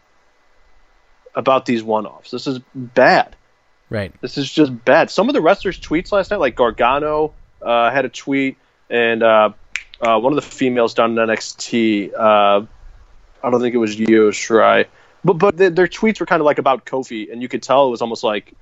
about 1.35 1.65
these 1.65 1.83
one-offs. 1.83 2.31
This 2.31 2.47
is 2.47 2.59
bad. 2.73 3.35
right? 3.89 4.11
This 4.21 4.37
is 4.37 4.51
just 4.51 4.83
bad." 4.83 5.11
Some 5.11 5.29
of 5.29 5.33
the 5.33 5.41
wrestlers' 5.41 5.79
tweets 5.79 6.11
last 6.11 6.31
night, 6.31 6.39
like 6.39 6.55
Gargano 6.55 7.33
uh, 7.61 7.91
had 7.91 8.05
a 8.05 8.09
tweet, 8.09 8.57
and 8.89 9.21
uh, 9.21 9.51
uh, 10.01 10.19
one 10.19 10.33
of 10.33 10.37
the 10.37 10.49
females 10.49 10.95
down 10.95 11.17
in 11.17 11.27
NXT, 11.27 12.13
uh, 12.13 12.65
I 13.43 13.49
don't 13.49 13.61
think 13.61 13.75
it 13.75 13.79
was 13.79 13.95
Io 13.99 14.31
Shirai, 14.31 14.87
but 15.23 15.33
but 15.33 15.57
their 15.57 15.87
tweets 15.87 16.19
were 16.19 16.25
kind 16.25 16.41
of 16.41 16.45
like 16.45 16.57
about 16.57 16.85
Kofi, 16.85 17.31
and 17.31 17.43
you 17.43 17.47
could 17.47 17.61
tell 17.61 17.87
it 17.87 17.91
was 17.91 18.01
almost 18.01 18.23
like 18.23 18.55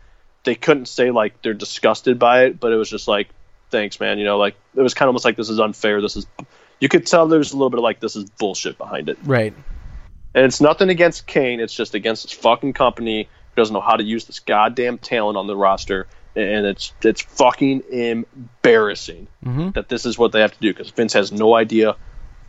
they 0.48 0.56
couldn't 0.56 0.88
say 0.88 1.12
like 1.12 1.42
they're 1.42 1.54
disgusted 1.54 2.18
by 2.18 2.46
it, 2.46 2.58
but 2.60 2.72
it 2.72 2.78
was 2.78 2.90
just 2.90 3.06
like, 3.08 3.28
thanks, 3.70 4.00
man. 4.00 4.18
You 4.18 4.24
know, 4.26 4.38
like 4.38 4.56
it 4.76 4.82
was 4.82 4.94
kind 4.94 5.08
of 5.08 5.10
almost 5.10 5.26
like 5.26 5.36
this 5.36 5.50
is 5.50 5.60
unfair. 5.60 6.02
This 6.02 6.16
is, 6.16 6.26
you 6.80 6.88
could 6.88 7.06
tell 7.06 7.28
there's 7.28 7.52
a 7.52 7.58
little 7.58 7.70
bit 7.70 7.80
of 7.80 7.84
like 7.84 8.00
this 8.00 8.16
is 8.16 8.30
bullshit 8.30 8.78
behind 8.78 9.10
it, 9.10 9.18
Right. 9.26 9.54
and 10.34 10.46
it's 10.46 10.62
nothing 10.62 10.90
against 10.90 11.28
Cain. 11.28 11.60
It's 11.60 11.74
just 11.74 11.96
against 11.96 12.24
this 12.24 12.32
fucking 12.32 12.72
company 12.74 13.24
who 13.24 13.62
doesn't 13.62 13.74
know 13.74 13.82
how 13.82 13.98
to 13.98 14.04
use 14.04 14.24
this 14.26 14.40
goddamn 14.40 15.00
talent 15.00 15.38
on 15.38 15.48
the 15.48 15.56
roster, 15.58 16.08
and 16.36 16.66
it's 16.66 16.94
it's 17.04 17.22
fucking 17.22 17.84
embarrassing 17.92 19.28
Mhm. 19.46 19.74
that 19.74 19.90
this 19.90 20.06
is 20.06 20.18
what 20.18 20.32
they 20.32 20.42
have 20.42 20.54
to 20.54 20.60
do 20.60 20.74
because 20.74 20.90
Vince 20.92 21.14
has 21.14 21.32
no 21.32 21.56
idea 21.56 21.96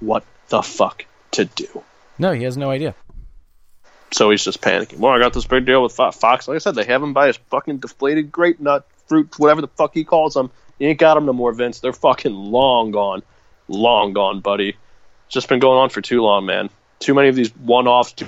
what 0.01 0.25
the 0.51 0.63
fuck 0.63 1.05
to 1.33 1.45
do. 1.47 1.83
No, 2.19 2.33
he 2.33 2.45
has 2.45 2.57
no 2.57 2.71
idea. 2.71 2.95
So 4.11 4.31
he's 4.31 4.45
just 4.45 4.61
panicking. 4.61 4.99
Well, 4.99 5.13
I 5.13 5.19
got 5.19 5.35
this 5.35 5.47
big 5.47 5.67
deal 5.67 5.83
with 5.83 5.93
Fox. 5.93 6.23
Like 6.23 6.57
I 6.57 6.59
said, 6.59 6.75
they 6.75 6.85
have 6.85 7.03
him 7.03 7.13
by 7.13 7.27
his 7.27 7.37
fucking 7.51 7.79
deflated 7.79 8.33
grape 8.33 8.59
nut 8.61 8.87
fruit, 9.07 9.39
whatever 9.39 9.61
the 9.61 9.69
fuck 9.69 9.95
he 9.95 10.05
calls 10.05 10.35
them. 10.35 10.51
You 10.79 10.89
ain't 10.89 10.99
got 10.99 11.15
them 11.15 11.27
no 11.27 11.33
more, 11.33 11.53
Vince. 11.53 11.81
They're 11.81 11.93
fucking 11.93 12.33
long 12.33 12.91
gone. 12.91 13.23
Long 13.69 14.13
gone, 14.13 14.41
buddy. 14.41 14.71
It's 14.71 15.35
just 15.35 15.49
been 15.49 15.59
going 15.59 15.79
on 15.79 15.91
for 15.91 16.01
too 16.01 16.23
long, 16.23 16.47
man. 16.47 16.71
Too 17.01 17.15
many 17.15 17.29
of 17.29 17.37
these 17.37 17.55
one-offs, 17.57 18.13
too 18.13 18.27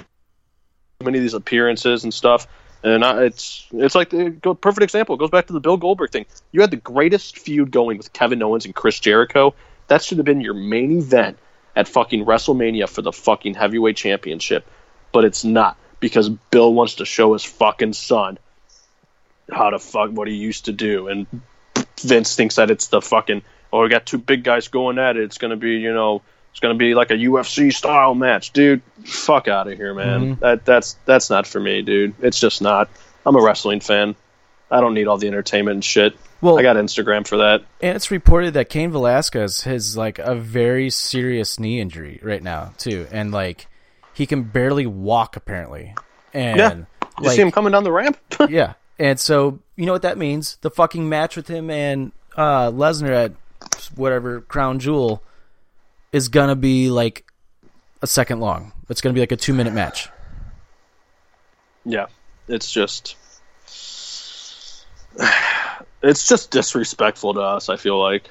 many 1.03 1.19
of 1.19 1.23
these 1.23 1.35
appearances 1.35 2.05
and 2.05 2.13
stuff. 2.13 2.47
And 2.83 3.05
I, 3.05 3.25
it's 3.25 3.67
it's 3.73 3.95
like 3.95 4.13
uh, 4.15 4.31
the 4.43 4.55
perfect 4.55 4.83
example. 4.83 5.15
It 5.15 5.19
goes 5.19 5.31
back 5.31 5.47
to 5.49 5.53
the 5.53 5.61
Bill 5.61 5.77
Goldberg 5.77 6.11
thing. 6.11 6.27
You 6.53 6.61
had 6.61 6.71
the 6.71 6.77
greatest 6.77 7.39
feud 7.39 7.71
going 7.71 7.99
with 7.99 8.13
Kevin 8.13 8.43
Owens 8.43 8.65
and 8.65 8.75
Chris 8.75 8.99
Jericho. 8.99 9.55
That 9.89 10.03
should 10.03 10.19
have 10.19 10.25
been 10.25 10.41
your 10.41 10.55
main 10.55 10.99
event 10.99 11.39
at 11.77 11.89
fucking 11.89 12.25
WrestleMania 12.25 12.89
for 12.89 13.03
the 13.03 13.13
fucking 13.13 13.55
heavyweight 13.55 13.97
championship 13.97 14.67
but 15.13 15.25
it's 15.25 15.45
not 15.45 15.77
because 16.01 16.29
Bill 16.29 16.73
wants 16.73 16.97
to 16.97 17.05
show 17.05 17.33
his 17.33 17.45
fucking 17.45 17.93
son 17.93 18.39
how 19.51 19.71
to 19.71 19.79
fuck 19.79 20.11
what 20.11 20.29
he 20.29 20.35
used 20.35 20.67
to 20.67 20.73
do, 20.73 21.09
and 21.09 21.27
Vince 22.01 22.37
thinks 22.37 22.57
that 22.57 22.71
it's 22.71 22.89
the 22.89 23.01
fucking 23.01 23.43
oh 23.73 23.83
we 23.83 23.89
got 23.89 24.07
two 24.07 24.19
big 24.19 24.45
guys 24.45 24.69
going 24.69 24.99
at 24.99 25.17
it. 25.17 25.25
It's 25.25 25.39
gonna 25.39 25.57
be 25.57 25.73
you 25.73 25.93
know 25.93 26.23
it's 26.51 26.61
gonna 26.61 26.75
be 26.75 26.95
like 26.95 27.11
a 27.11 27.15
UFC 27.15 27.73
style 27.73 28.15
match, 28.15 28.53
dude. 28.53 28.83
Fuck 29.05 29.49
out 29.49 29.69
of 29.69 29.77
here, 29.77 29.95
man. 29.95 30.21
Mm-hmm. 30.21 30.41
That 30.41 30.65
that's 30.65 30.97
that's 31.05 31.31
not 31.31 31.47
for 31.47 31.61
me, 31.61 31.83
dude. 31.83 32.15
It's 32.21 32.41
just 32.41 32.63
not. 32.63 32.89
I'm 33.25 33.37
a 33.37 33.43
wrestling 33.43 33.81
fan. 33.81 34.15
I 34.71 34.81
don't 34.81 34.95
need 34.95 35.09
all 35.09 35.19
the 35.19 35.27
entertainment 35.27 35.75
and 35.75 35.85
shit. 35.85 36.17
Well, 36.41 36.59
I 36.59 36.63
got 36.63 36.77
Instagram 36.77 37.27
for 37.27 37.39
that. 37.39 37.63
and 37.83 37.97
it's 37.97 38.11
reported 38.11 38.55
that 38.55 38.71
Cain 38.71 38.93
Velasquez 38.93 39.63
has 39.63 39.97
like 39.97 40.19
a 40.19 40.35
very 40.35 40.89
serious 40.89 41.59
knee 41.59 41.81
injury 41.81 42.19
right 42.23 42.43
now 42.43 42.73
too, 42.79 43.07
and 43.11 43.31
like 43.31 43.67
he 44.15 44.27
can 44.27 44.43
barely 44.43 44.87
walk 44.87 45.37
apparently. 45.37 45.95
And 46.33 46.59
Yeah. 46.59 46.75
You 47.21 47.27
like, 47.27 47.37
see 47.37 47.43
him 47.43 47.51
coming 47.51 47.73
down 47.73 47.85
the 47.85 47.93
ramp? 47.93 48.19
yeah, 48.49 48.75
and 48.99 49.21
so 49.21 49.59
you 49.77 49.87
know 49.87 49.93
what 49.93 50.03
that 50.03 50.17
means? 50.17 50.57
The 50.63 50.71
fucking 50.71 51.09
match 51.09 51.37
with 51.37 51.49
him 51.49 51.71
and 51.71 52.13
uh, 52.37 52.71
Lesnar 52.71 53.11
at 53.11 53.33
whatever 53.95 54.41
Crown 54.41 54.79
Jewel 54.79 55.23
is 56.13 56.29
gonna 56.29 56.57
be 56.57 56.91
like 56.91 57.27
a 58.01 58.07
second 58.07 58.41
long. 58.41 58.73
It's 58.89 59.01
gonna 59.01 59.13
be 59.13 59.21
like 59.21 59.33
a 59.33 59.37
two 59.37 59.53
minute 59.53 59.75
match. 59.75 60.09
Yeah, 61.85 62.07
it's 62.49 62.71
just 62.71 63.17
it's 66.03 66.27
just 66.27 66.51
disrespectful 66.51 67.35
to 67.35 67.41
us. 67.41 67.69
I 67.69 67.77
feel 67.77 68.01
like 68.01 68.31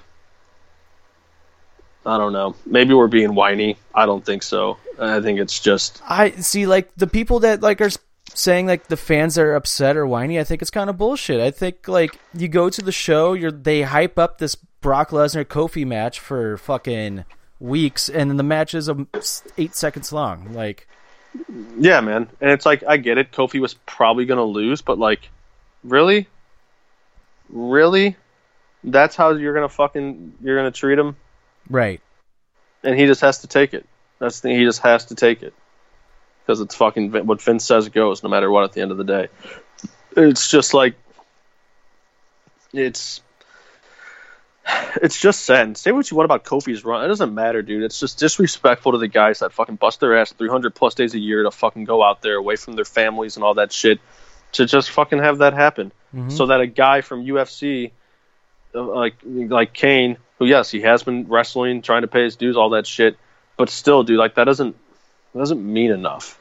I 2.10 2.18
don't 2.18 2.34
know. 2.34 2.56
Maybe 2.66 2.94
we're 2.94 3.08
being 3.08 3.36
whiny. 3.36 3.78
I 3.94 4.06
don't 4.08 4.26
think 4.26 4.42
so. 4.42 4.78
I 5.00 5.22
think 5.22 5.40
it's 5.40 5.60
just 5.60 6.02
I 6.08 6.32
see, 6.32 6.66
like 6.66 6.94
the 6.96 7.08
people 7.08 7.42
that 7.42 7.62
like 7.62 7.82
are 7.82 7.92
saying 8.34 8.66
like 8.68 8.88
the 8.88 8.98
fans 8.98 9.38
are 9.38 9.54
upset 9.54 9.96
or 9.96 10.08
whiny. 10.08 10.40
I 10.40 10.44
think 10.44 10.62
it's 10.62 10.72
kind 10.72 10.90
of 10.90 10.98
bullshit. 10.98 11.40
I 11.40 11.52
think 11.52 11.88
like 11.88 12.20
you 12.34 12.48
go 12.48 12.70
to 12.70 12.82
the 12.82 12.92
show, 12.92 13.34
you're 13.34 13.52
they 13.52 13.84
hype 13.84 14.18
up 14.18 14.40
this 14.40 14.56
Brock 14.56 15.12
Lesnar 15.12 15.46
Kofi 15.46 15.86
match 15.86 16.20
for 16.20 16.58
fucking 16.58 17.26
weeks, 17.60 18.10
and 18.10 18.30
then 18.30 18.38
the 18.38 18.44
match 18.44 18.74
is 18.74 18.90
um, 18.90 19.08
eight 19.58 19.76
seconds 19.76 20.12
long. 20.12 20.54
Like, 20.54 20.88
yeah, 21.78 22.02
man. 22.02 22.28
And 22.42 22.50
it's 22.50 22.66
like 22.66 22.84
I 22.88 22.98
get 22.98 23.18
it. 23.18 23.32
Kofi 23.32 23.60
was 23.60 23.76
probably 23.86 24.26
gonna 24.26 24.44
lose, 24.44 24.82
but 24.82 24.98
like, 24.98 25.30
really, 25.84 26.28
really, 27.50 28.16
that's 28.84 29.16
how 29.16 29.32
you're 29.32 29.54
gonna 29.54 29.70
fucking 29.70 30.34
you're 30.42 30.58
gonna 30.58 30.72
treat 30.72 30.98
him, 30.98 31.16
right? 31.70 32.02
and 32.84 33.00
he 33.00 33.06
just 33.06 33.22
has 33.22 33.40
to 33.40 33.48
take 33.48 33.74
it. 33.74 33.86
That's 34.20 34.40
the 34.40 34.50
thing. 34.50 34.60
He 34.60 34.66
just 34.66 34.82
has 34.82 35.06
to 35.06 35.16
take 35.16 35.44
it 35.44 35.54
because 36.46 36.62
it's 36.62 36.76
fucking 36.76 37.12
what 37.26 37.42
Vince 37.42 37.66
says 37.66 37.90
goes, 37.90 38.24
no 38.24 38.30
matter 38.30 38.50
what. 38.50 38.64
At 38.64 38.74
the 38.74 38.82
end 38.82 38.92
of 38.92 38.98
the 38.98 39.04
day. 39.04 39.28
it's 40.16 40.50
just 40.50 40.74
like 40.74 40.96
it's 42.74 43.22
it's 45.02 45.20
just 45.20 45.44
sad. 45.44 45.78
Say 45.78 45.92
what 45.92 46.10
you 46.10 46.18
want 46.18 46.26
about 46.26 46.44
Kofi's 46.44 46.84
run, 46.84 47.04
it 47.04 47.08
doesn't 47.08 47.34
matter, 47.34 47.62
dude. 47.62 47.84
It's 47.84 48.00
just 48.00 48.20
disrespectful 48.20 48.94
to 48.94 48.98
the 48.98 49.08
guys 49.08 49.40
that 49.40 49.54
fucking 49.54 49.76
bust 49.76 50.00
their 50.00 50.18
ass 50.18 50.34
300 50.34 50.76
plus 50.76 50.96
days 50.96 51.14
a 51.14 51.20
year 51.20 51.44
to 51.44 51.52
fucking 51.52 51.86
go 51.86 52.04
out 52.04 52.22
there 52.22 52.36
away 52.36 52.56
from 52.56 52.74
their 52.74 52.86
families 52.86 53.36
and 53.36 53.44
all 53.44 53.56
that 53.56 53.72
shit 53.72 54.00
to 54.54 54.66
just 54.66 54.90
fucking 54.90 55.20
have 55.20 55.40
that 55.40 55.54
happen, 55.54 55.92
mm-hmm. 56.14 56.30
so 56.30 56.48
that 56.48 56.60
a 56.60 56.68
guy 56.68 57.02
from 57.02 57.24
UFC 57.24 57.92
like 58.74 59.16
like 59.24 59.74
Cain, 59.74 60.18
who 60.38 60.46
yes, 60.46 60.70
he 60.72 60.82
has 60.82 61.04
been 61.04 61.28
wrestling, 61.28 61.82
trying 61.82 62.02
to 62.02 62.08
pay 62.08 62.24
his 62.24 62.36
dues, 62.36 62.58
all 62.58 62.72
that 62.72 62.88
shit, 62.88 63.18
but 63.58 63.70
still, 63.70 64.04
dude, 64.04 64.18
like 64.18 64.36
that 64.36 64.46
doesn't 64.46 64.76
that 65.34 65.40
doesn't 65.40 65.62
mean 65.62 65.92
enough. 65.92 66.40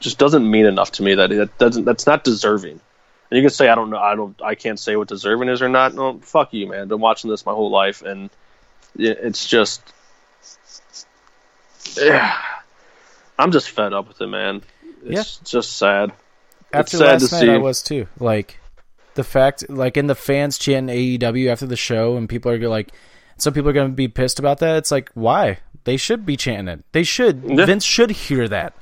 Just 0.00 0.18
doesn't 0.18 0.48
mean 0.48 0.66
enough 0.66 0.92
to 0.92 1.02
me 1.02 1.14
that 1.14 1.32
it 1.32 1.58
doesn't. 1.58 1.84
That's 1.84 2.06
not 2.06 2.24
deserving. 2.24 2.80
And 3.30 3.36
you 3.36 3.42
can 3.42 3.50
say 3.50 3.68
I 3.68 3.74
don't 3.74 3.90
know. 3.90 3.98
I 3.98 4.14
don't. 4.14 4.40
I 4.42 4.54
can't 4.54 4.78
say 4.78 4.96
what 4.96 5.08
deserving 5.08 5.48
is 5.48 5.62
or 5.62 5.68
not. 5.68 5.94
No, 5.94 6.18
fuck 6.18 6.52
you, 6.52 6.68
man. 6.68 6.82
I've 6.82 6.88
Been 6.88 7.00
watching 7.00 7.30
this 7.30 7.46
my 7.46 7.52
whole 7.52 7.70
life, 7.70 8.02
and 8.02 8.30
it's 8.96 9.46
just. 9.46 9.82
Yeah. 11.96 12.36
I'm 13.38 13.52
just 13.52 13.70
fed 13.70 13.92
up 13.92 14.08
with 14.08 14.20
it, 14.20 14.26
man. 14.26 14.62
It's 15.04 15.38
just 15.38 15.76
sad. 15.76 16.12
After 16.72 16.98
sad 16.98 17.22
last 17.22 17.28
to 17.28 17.34
night, 17.34 17.40
see. 17.40 17.50
I 17.50 17.58
was 17.58 17.82
too. 17.82 18.06
Like 18.18 18.58
the 19.16 19.24
fact, 19.24 19.68
like 19.68 19.96
in 19.96 20.06
the 20.06 20.14
fans 20.14 20.56
chanting 20.58 20.94
AEW 21.18 21.48
after 21.50 21.66
the 21.66 21.76
show, 21.76 22.16
and 22.16 22.28
people 22.28 22.50
are 22.52 22.68
like, 22.68 22.92
some 23.36 23.52
people 23.52 23.68
are 23.68 23.74
going 23.74 23.90
to 23.90 23.94
be 23.94 24.08
pissed 24.08 24.38
about 24.38 24.58
that. 24.60 24.76
It's 24.76 24.90
like, 24.90 25.10
why? 25.14 25.58
They 25.84 25.96
should 25.96 26.24
be 26.24 26.36
chanting 26.36 26.68
it. 26.68 26.84
They 26.92 27.02
should. 27.02 27.42
Yeah. 27.44 27.66
Vince 27.66 27.84
should 27.84 28.10
hear 28.10 28.48
that. 28.48 28.74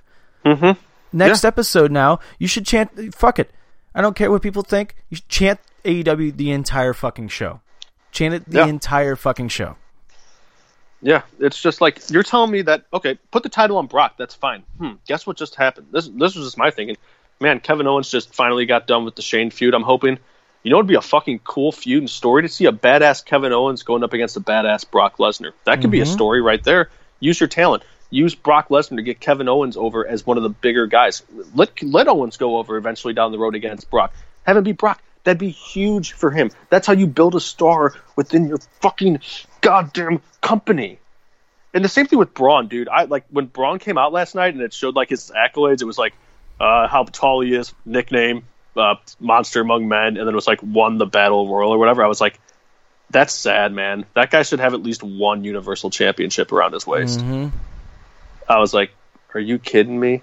Mm-hmm. 0.45 0.79
Next 1.17 1.45
episode 1.45 1.91
now, 1.91 2.21
you 2.39 2.47
should 2.47 2.67
chant. 2.67 3.15
Fuck 3.15 3.39
it. 3.39 3.51
I 3.95 4.03
don't 4.03 4.15
care 4.17 4.31
what 4.31 4.43
people 4.43 4.63
think. 4.63 4.95
You 5.09 5.17
should 5.17 5.29
chant 5.29 5.61
AEW 5.85 6.37
the 6.37 6.51
entire 6.51 6.93
fucking 6.93 7.29
show. 7.29 7.61
Chant 8.13 8.35
it 8.35 8.49
the 8.51 8.59
Yeah. 8.59 8.67
entire 8.67 9.17
fucking 9.17 9.49
show. 9.49 9.77
Yeah, 11.03 11.23
it's 11.39 11.61
just 11.61 11.81
like 11.83 12.11
you're 12.11 12.23
telling 12.23 12.51
me 12.51 12.63
that 12.63 12.87
okay, 12.93 13.19
put 13.31 13.43
the 13.43 13.49
title 13.51 13.77
on 13.77 13.87
Brock. 13.87 14.15
That's 14.17 14.35
fine. 14.35 14.63
Hmm. 14.79 14.93
Guess 15.07 15.27
what 15.27 15.37
just 15.37 15.55
happened? 15.55 15.89
This 15.93 16.09
this 16.09 16.35
was 16.35 16.47
just 16.47 16.57
my 16.59 16.71
thinking. 16.71 16.97
Man, 17.41 17.61
Kevin 17.61 17.87
Owens 17.87 18.11
just 18.11 18.35
finally 18.35 18.67
got 18.67 18.87
done 18.87 19.05
with 19.05 19.17
the 19.17 19.23
Shane 19.23 19.51
feud. 19.51 19.75
I'm 19.75 19.83
hoping. 19.83 20.19
You 20.63 20.71
know, 20.71 20.79
it'd 20.79 20.87
be 20.87 20.95
a 20.95 21.03
fucking 21.03 21.41
cool 21.41 21.73
feud 21.73 22.03
and 22.03 22.09
story 22.11 22.43
to 22.43 22.49
see 22.49 22.65
a 22.65 22.73
badass 22.73 23.23
Kevin 23.25 23.53
Owens 23.53 23.83
going 23.83 24.03
up 24.03 24.15
against 24.15 24.37
a 24.39 24.41
badass 24.41 24.91
Brock 24.91 25.19
Lesnar. 25.19 25.53
That 25.65 25.83
could 25.83 25.91
be 25.91 26.01
a 26.01 26.05
mm-hmm. 26.05 26.13
story 26.13 26.41
right 26.41 26.63
there. 26.65 26.89
Use 27.21 27.39
your 27.39 27.49
talent. 27.49 27.83
Use 28.09 28.35
Brock 28.35 28.69
Lesnar 28.69 28.97
to 28.97 29.03
get 29.03 29.21
Kevin 29.21 29.49
Owens 29.49 29.77
over 29.77 30.07
as 30.07 30.25
one 30.25 30.37
of 30.37 30.43
the 30.43 30.49
bigger 30.49 30.87
guys. 30.87 31.23
Let 31.55 31.83
let 31.83 32.09
Owens 32.09 32.39
go 32.39 32.57
over 32.57 32.77
eventually 32.77 33.13
down 33.13 33.33
the 33.33 33.39
road 33.39 33.55
against 33.55 33.91
Brock. 33.91 34.15
Have 34.45 34.57
him 34.57 34.65
beat 34.65 34.79
Brock. 34.79 35.03
That'd 35.25 35.39
be 35.39 35.51
huge 35.51 36.13
for 36.13 36.31
him. 36.31 36.51
That's 36.71 36.87
how 36.87 36.93
you 36.93 37.07
build 37.07 37.35
a 37.35 37.41
star 37.41 37.95
within 38.15 38.47
your 38.47 38.59
fucking 38.81 39.21
goddamn 39.61 40.21
company. 40.41 40.99
And 41.73 41.85
the 41.85 41.89
same 41.89 42.07
thing 42.07 42.19
with 42.19 42.35
Braun, 42.35 42.69
dude. 42.69 42.89
I 42.89 43.05
like 43.05 43.25
when 43.31 43.47
Braun 43.47 43.79
came 43.81 43.99
out 43.99 44.13
last 44.13 44.35
night 44.35 44.55
and 44.55 44.63
it 44.63 44.73
showed 44.73 44.95
like 44.95 45.09
his 45.09 45.33
accolades. 45.35 45.83
It 45.83 45.87
was 45.87 45.99
like 45.99 46.15
uh, 46.61 46.89
how 46.89 47.05
tall 47.05 47.41
he 47.41 47.55
is, 47.55 47.73
nickname, 47.85 48.45
uh, 48.77 48.97
monster 49.21 49.61
among 49.61 49.89
men, 49.89 50.17
and 50.17 50.19
then 50.19 50.29
it 50.29 50.35
was 50.35 50.47
like 50.47 50.61
won 50.63 50.99
the 50.99 51.07
battle 51.07 51.49
royal 51.49 51.71
or 51.71 51.79
whatever. 51.79 52.05
I 52.05 52.09
was 52.09 52.21
like, 52.21 52.39
that's 53.11 53.33
sad, 53.33 53.73
man. 53.73 54.07
That 54.15 54.31
guy 54.31 54.43
should 54.43 54.61
have 54.61 54.75
at 54.75 54.83
least 54.83 55.03
one 55.03 55.45
universal 55.45 55.91
championship 55.91 56.53
around 56.53 56.73
his 56.73 56.87
waist. 56.87 57.21
I 58.49 58.59
was 58.59 58.75
like, 58.75 58.91
are 59.35 59.41
you 59.41 59.59
kidding 59.59 59.99
me? 59.99 60.23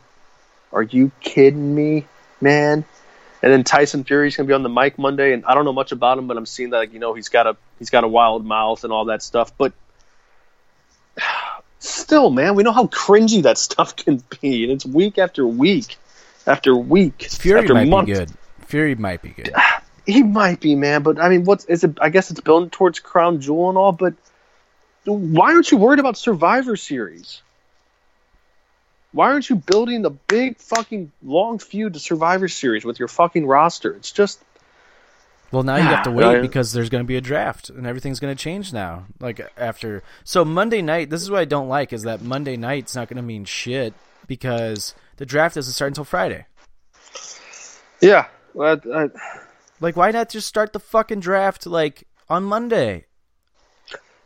Are 0.74 0.84
you 0.84 1.12
kidding 1.22 1.74
me, 1.74 2.06
man? 2.40 2.86
And 3.44 3.52
then 3.52 3.64
Tyson 3.64 4.04
Fury's 4.04 4.36
gonna 4.36 4.48
be 4.48 4.54
on 4.54 4.64
the 4.64 4.70
mic 4.70 4.98
Monday, 4.98 5.34
and 5.34 5.46
I 5.46 5.56
don't 5.56 5.66
know 5.66 5.74
much 5.74 5.92
about 5.92 6.18
him, 6.18 6.28
but 6.28 6.38
I'm 6.38 6.46
seeing 6.46 6.70
that 6.72 6.78
like, 6.78 6.94
you 6.94 7.00
know 7.00 7.14
he's 7.14 7.30
got 7.30 7.48
a 7.48 7.58
he's 7.80 7.90
got 7.90 8.04
a 8.04 8.08
wild 8.08 8.46
mouth 8.46 8.84
and 8.84 8.94
all 8.94 9.06
that 9.06 9.24
stuff. 9.24 9.58
But 9.58 9.74
still, 11.80 12.30
man, 12.30 12.56
we 12.56 12.64
know 12.64 12.72
how 12.72 12.86
cringy 12.88 13.44
that 13.44 13.58
stuff 13.70 13.96
can 13.96 14.24
be, 14.42 14.64
and 14.64 14.74
it's 14.74 14.86
week 14.86 15.18
after 15.18 15.46
week 15.46 15.98
after 16.48 16.76
week 16.76 17.24
Fury 17.30 17.62
after 17.62 17.74
might 17.74 17.88
month. 17.88 18.08
be 18.08 18.14
good. 18.14 18.32
Fury 18.66 18.96
might 18.96 19.22
be 19.22 19.30
good. 19.30 19.54
He 20.06 20.24
might 20.24 20.60
be, 20.60 20.76
man, 20.76 21.04
but 21.04 21.20
I 21.20 21.30
mean, 21.30 21.44
what's 21.44 21.66
is 21.66 21.84
it? 21.84 21.98
I 22.02 22.10
guess 22.10 22.32
it's 22.32 22.42
building 22.42 22.70
towards 22.70 23.00
Crown 23.00 23.40
Jewel 23.40 23.70
and 23.70 23.78
all, 23.78 23.92
but 23.92 24.14
why 25.06 25.54
aren't 25.54 25.72
you 25.72 25.78
worried 25.78 26.00
about 26.00 26.18
Survivor 26.18 26.76
Series? 26.76 27.42
Why 29.14 29.32
aren't 29.32 29.50
you 29.50 29.58
building 29.58 30.02
the 30.04 30.10
big 30.10 30.58
fucking 30.58 31.12
long 31.22 31.60
feud 31.60 31.94
to 31.94 32.00
Survivor 32.00 32.48
Series 32.48 32.86
with 32.86 32.98
your 32.98 33.10
fucking 33.10 33.46
roster? 33.46 33.94
It's 33.94 34.12
just 34.12 34.42
Well, 35.52 35.64
now 35.64 35.76
you 35.76 35.84
have 35.84 36.04
to 36.04 36.12
wait 36.12 36.42
because 36.42 36.72
there's 36.72 36.90
going 36.90 37.04
to 37.04 37.08
be 37.08 37.18
a 37.18 37.22
draft 37.22 37.70
and 37.70 37.86
everything's 37.86 38.20
going 38.20 38.36
to 38.36 38.42
change 38.42 38.72
now. 38.72 39.06
Like 39.20 39.42
after, 39.58 40.02
so 40.24 40.46
Monday 40.46 40.82
night. 40.82 41.10
This 41.10 41.22
is 41.22 41.30
what 41.30 41.42
I 41.42 41.46
don't 41.46 41.68
like 41.68 41.92
is 41.92 42.04
that 42.04 42.22
Monday 42.22 42.56
night's 42.56 42.96
not 42.96 43.10
going 43.10 43.18
to 43.18 43.24
mean 43.24 43.44
shit 43.44 43.94
because 44.28 44.96
the 45.22 45.26
draft 45.28 45.54
doesn't 45.54 45.74
start 45.74 45.90
until 45.90 46.04
Friday. 46.04 46.48
yeah. 48.02 48.26
I, 48.60 48.80
I, 48.92 49.10
Like, 49.80 49.96
why 49.96 50.10
not 50.10 50.30
just 50.30 50.48
start 50.48 50.74
the 50.74 50.80
fucking 50.80 51.20
draft 51.20 51.68
like 51.68 52.08
on 52.28 52.44
Monday? 52.44 53.06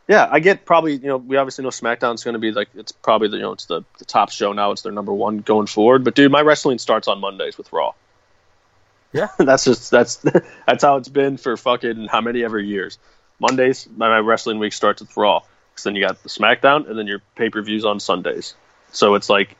yeah, 0.08 0.26
I 0.30 0.40
get 0.40 0.64
probably 0.64 0.94
you 0.94 1.08
know 1.08 1.18
we 1.18 1.36
obviously 1.36 1.64
know 1.64 1.68
SmackDown's 1.68 2.24
going 2.24 2.32
to 2.32 2.38
be 2.38 2.50
like 2.50 2.68
it's 2.74 2.92
probably 2.92 3.28
the 3.28 3.36
you 3.36 3.42
know 3.42 3.52
it's 3.52 3.66
the, 3.66 3.82
the 3.98 4.06
top 4.06 4.30
show 4.30 4.54
now. 4.54 4.70
It's 4.70 4.80
their 4.80 4.92
number 4.92 5.12
one 5.12 5.40
going 5.40 5.66
forward. 5.66 6.02
But 6.02 6.14
dude, 6.14 6.32
my 6.32 6.40
wrestling 6.40 6.78
starts 6.78 7.08
on 7.08 7.20
Mondays 7.20 7.58
with 7.58 7.70
Raw. 7.74 7.92
Yeah. 9.12 9.28
that's 9.38 9.64
just 9.64 9.90
that's 9.90 10.14
that's 10.66 10.82
how 10.82 10.96
it's 10.96 11.10
been 11.10 11.36
for 11.36 11.58
fucking 11.58 12.06
how 12.06 12.22
many 12.22 12.42
ever 12.42 12.58
years. 12.58 12.98
Mondays, 13.38 13.86
my, 13.94 14.08
my 14.08 14.18
wrestling 14.20 14.58
week 14.58 14.72
starts 14.72 15.02
with 15.02 15.14
Raw. 15.14 15.42
Because 15.72 15.84
then 15.84 15.94
you 15.94 16.06
got 16.06 16.22
the 16.22 16.30
SmackDown, 16.30 16.88
and 16.88 16.98
then 16.98 17.06
your 17.06 17.20
pay 17.34 17.50
per 17.50 17.60
views 17.60 17.84
on 17.84 18.00
Sundays. 18.00 18.54
So 18.92 19.14
it's 19.14 19.28
like, 19.28 19.56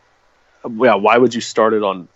yeah, 0.68 0.94
why 0.94 1.16
would 1.16 1.34
you 1.34 1.40
start 1.40 1.72
it 1.72 1.82
on 1.82 2.08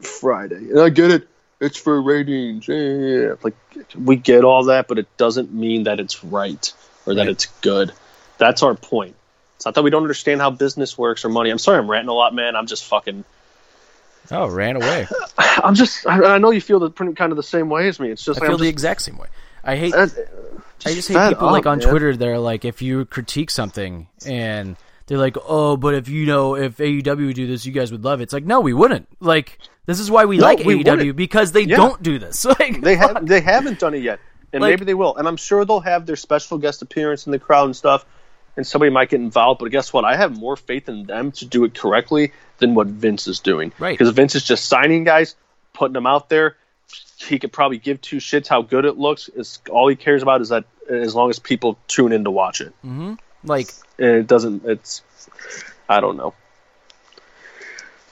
Friday? 0.00 0.56
And 0.56 0.80
I 0.80 0.88
get 0.88 1.10
it, 1.10 1.28
it's 1.60 1.76
for 1.76 2.00
ratings. 2.00 2.68
Yeah, 2.68 3.34
like 3.42 3.54
we 3.96 4.16
get 4.16 4.44
all 4.44 4.64
that, 4.64 4.88
but 4.88 4.98
it 4.98 5.16
doesn't 5.16 5.52
mean 5.52 5.84
that 5.84 6.00
it's 6.00 6.22
right 6.24 6.72
or 7.06 7.14
that 7.14 7.22
Right. 7.22 7.30
it's 7.30 7.46
good. 7.60 7.92
That's 8.38 8.62
our 8.62 8.74
point. 8.74 9.16
It's 9.56 9.64
not 9.64 9.74
that 9.74 9.82
we 9.82 9.90
don't 9.90 10.02
understand 10.02 10.40
how 10.40 10.50
business 10.50 10.98
works 10.98 11.24
or 11.24 11.30
money. 11.30 11.50
I'm 11.50 11.58
sorry, 11.58 11.78
I'm 11.78 11.90
ranting 11.90 12.10
a 12.10 12.14
lot, 12.14 12.34
man. 12.34 12.56
I'm 12.56 12.66
just 12.66 12.84
fucking. 12.84 13.24
Oh, 14.30 14.48
ran 14.48 14.76
away. 14.76 15.06
I'm 15.38 15.74
just. 15.74 16.06
I, 16.06 16.34
I 16.34 16.38
know 16.38 16.50
you 16.50 16.60
feel 16.60 16.78
the 16.78 16.90
pretty 16.90 17.14
kind 17.14 17.32
of 17.32 17.36
the 17.36 17.42
same 17.42 17.70
way 17.70 17.88
as 17.88 17.98
me. 17.98 18.10
It's 18.10 18.24
just. 18.24 18.38
I 18.38 18.40
like, 18.40 18.48
feel 18.48 18.54
I'm 18.56 18.60
the 18.60 18.64
just, 18.64 18.72
exact 18.72 19.02
same 19.02 19.16
way. 19.16 19.28
I 19.64 19.76
hate. 19.76 19.94
I 19.94 20.06
just 20.84 21.08
hate 21.08 21.28
people 21.28 21.50
like 21.50 21.66
on 21.66 21.78
man. 21.78 21.88
Twitter. 21.88 22.16
They're 22.16 22.38
like, 22.38 22.64
if 22.66 22.82
you 22.82 23.06
critique 23.06 23.50
something 23.50 24.08
and 24.26 24.76
they're 25.06 25.18
like, 25.18 25.36
oh, 25.46 25.76
but 25.76 25.94
if 25.94 26.08
you 26.08 26.26
know, 26.26 26.56
if 26.56 26.76
AEW 26.78 27.26
would 27.26 27.36
do 27.36 27.46
this, 27.46 27.64
you 27.66 27.72
guys 27.72 27.92
would 27.92 28.04
love 28.04 28.20
it. 28.20 28.24
It's 28.24 28.32
like, 28.32 28.44
no, 28.44 28.60
we 28.60 28.72
wouldn't. 28.72 29.08
Like, 29.20 29.58
this 29.86 30.00
is 30.00 30.10
why 30.10 30.24
we 30.24 30.38
No, 30.38 30.44
like 30.44 30.58
we 30.60 30.82
AEW 30.82 30.90
wouldn't. 30.96 31.16
because 31.16 31.52
they 31.52 31.62
Yeah. 31.62 31.76
don't 31.76 32.02
do 32.02 32.18
this. 32.18 32.44
Like, 32.58 32.80
They 32.80 32.96
have. 32.96 33.26
They 33.26 33.40
haven't 33.40 33.78
done 33.78 33.94
it 33.94 34.02
yet, 34.02 34.18
and 34.52 34.60
Like- 34.62 34.70
maybe 34.72 34.84
they 34.84 34.94
will. 34.94 35.16
And 35.16 35.28
I'm 35.28 35.36
sure 35.36 35.64
they'll 35.64 35.80
have 35.80 36.06
their 36.06 36.16
special 36.16 36.58
guest 36.58 36.82
appearance 36.82 37.26
in 37.26 37.32
the 37.32 37.38
crowd 37.38 37.66
and 37.66 37.76
stuff. 37.76 38.04
And 38.56 38.66
somebody 38.66 38.90
might 38.90 39.10
get 39.10 39.20
involved, 39.20 39.60
but 39.60 39.70
guess 39.70 39.92
what? 39.92 40.06
I 40.06 40.16
have 40.16 40.34
more 40.38 40.56
faith 40.56 40.88
in 40.88 41.04
them 41.04 41.30
to 41.32 41.44
do 41.44 41.64
it 41.64 41.74
correctly 41.74 42.32
than 42.56 42.74
what 42.74 42.86
Vince 42.86 43.26
is 43.26 43.38
doing. 43.38 43.70
Right. 43.78 43.96
Because 43.98 44.14
Vince 44.14 44.34
is 44.34 44.44
just 44.44 44.64
signing 44.64 45.04
guys, 45.04 45.34
putting 45.74 45.92
them 45.92 46.06
out 46.06 46.30
there. 46.30 46.56
He 47.18 47.38
could 47.38 47.52
probably 47.52 47.76
give 47.76 48.00
two 48.00 48.16
shits 48.16 48.48
how 48.48 48.62
good 48.62 48.86
it 48.86 48.96
looks. 48.96 49.28
Is 49.28 49.58
all 49.70 49.88
he 49.88 49.94
cares 49.96 50.22
about 50.22 50.40
is 50.40 50.48
that 50.48 50.64
as 50.88 51.14
long 51.14 51.28
as 51.28 51.38
people 51.38 51.76
tune 51.86 52.12
in 52.12 52.24
to 52.24 52.30
watch 52.30 52.62
it. 52.62 52.68
Mm-hmm. 52.78 53.14
Like 53.46 53.72
and 53.98 54.08
it 54.08 54.26
doesn't 54.26 54.64
it's 54.64 55.02
i 55.88 56.00
don't 56.00 56.16
know. 56.16 56.34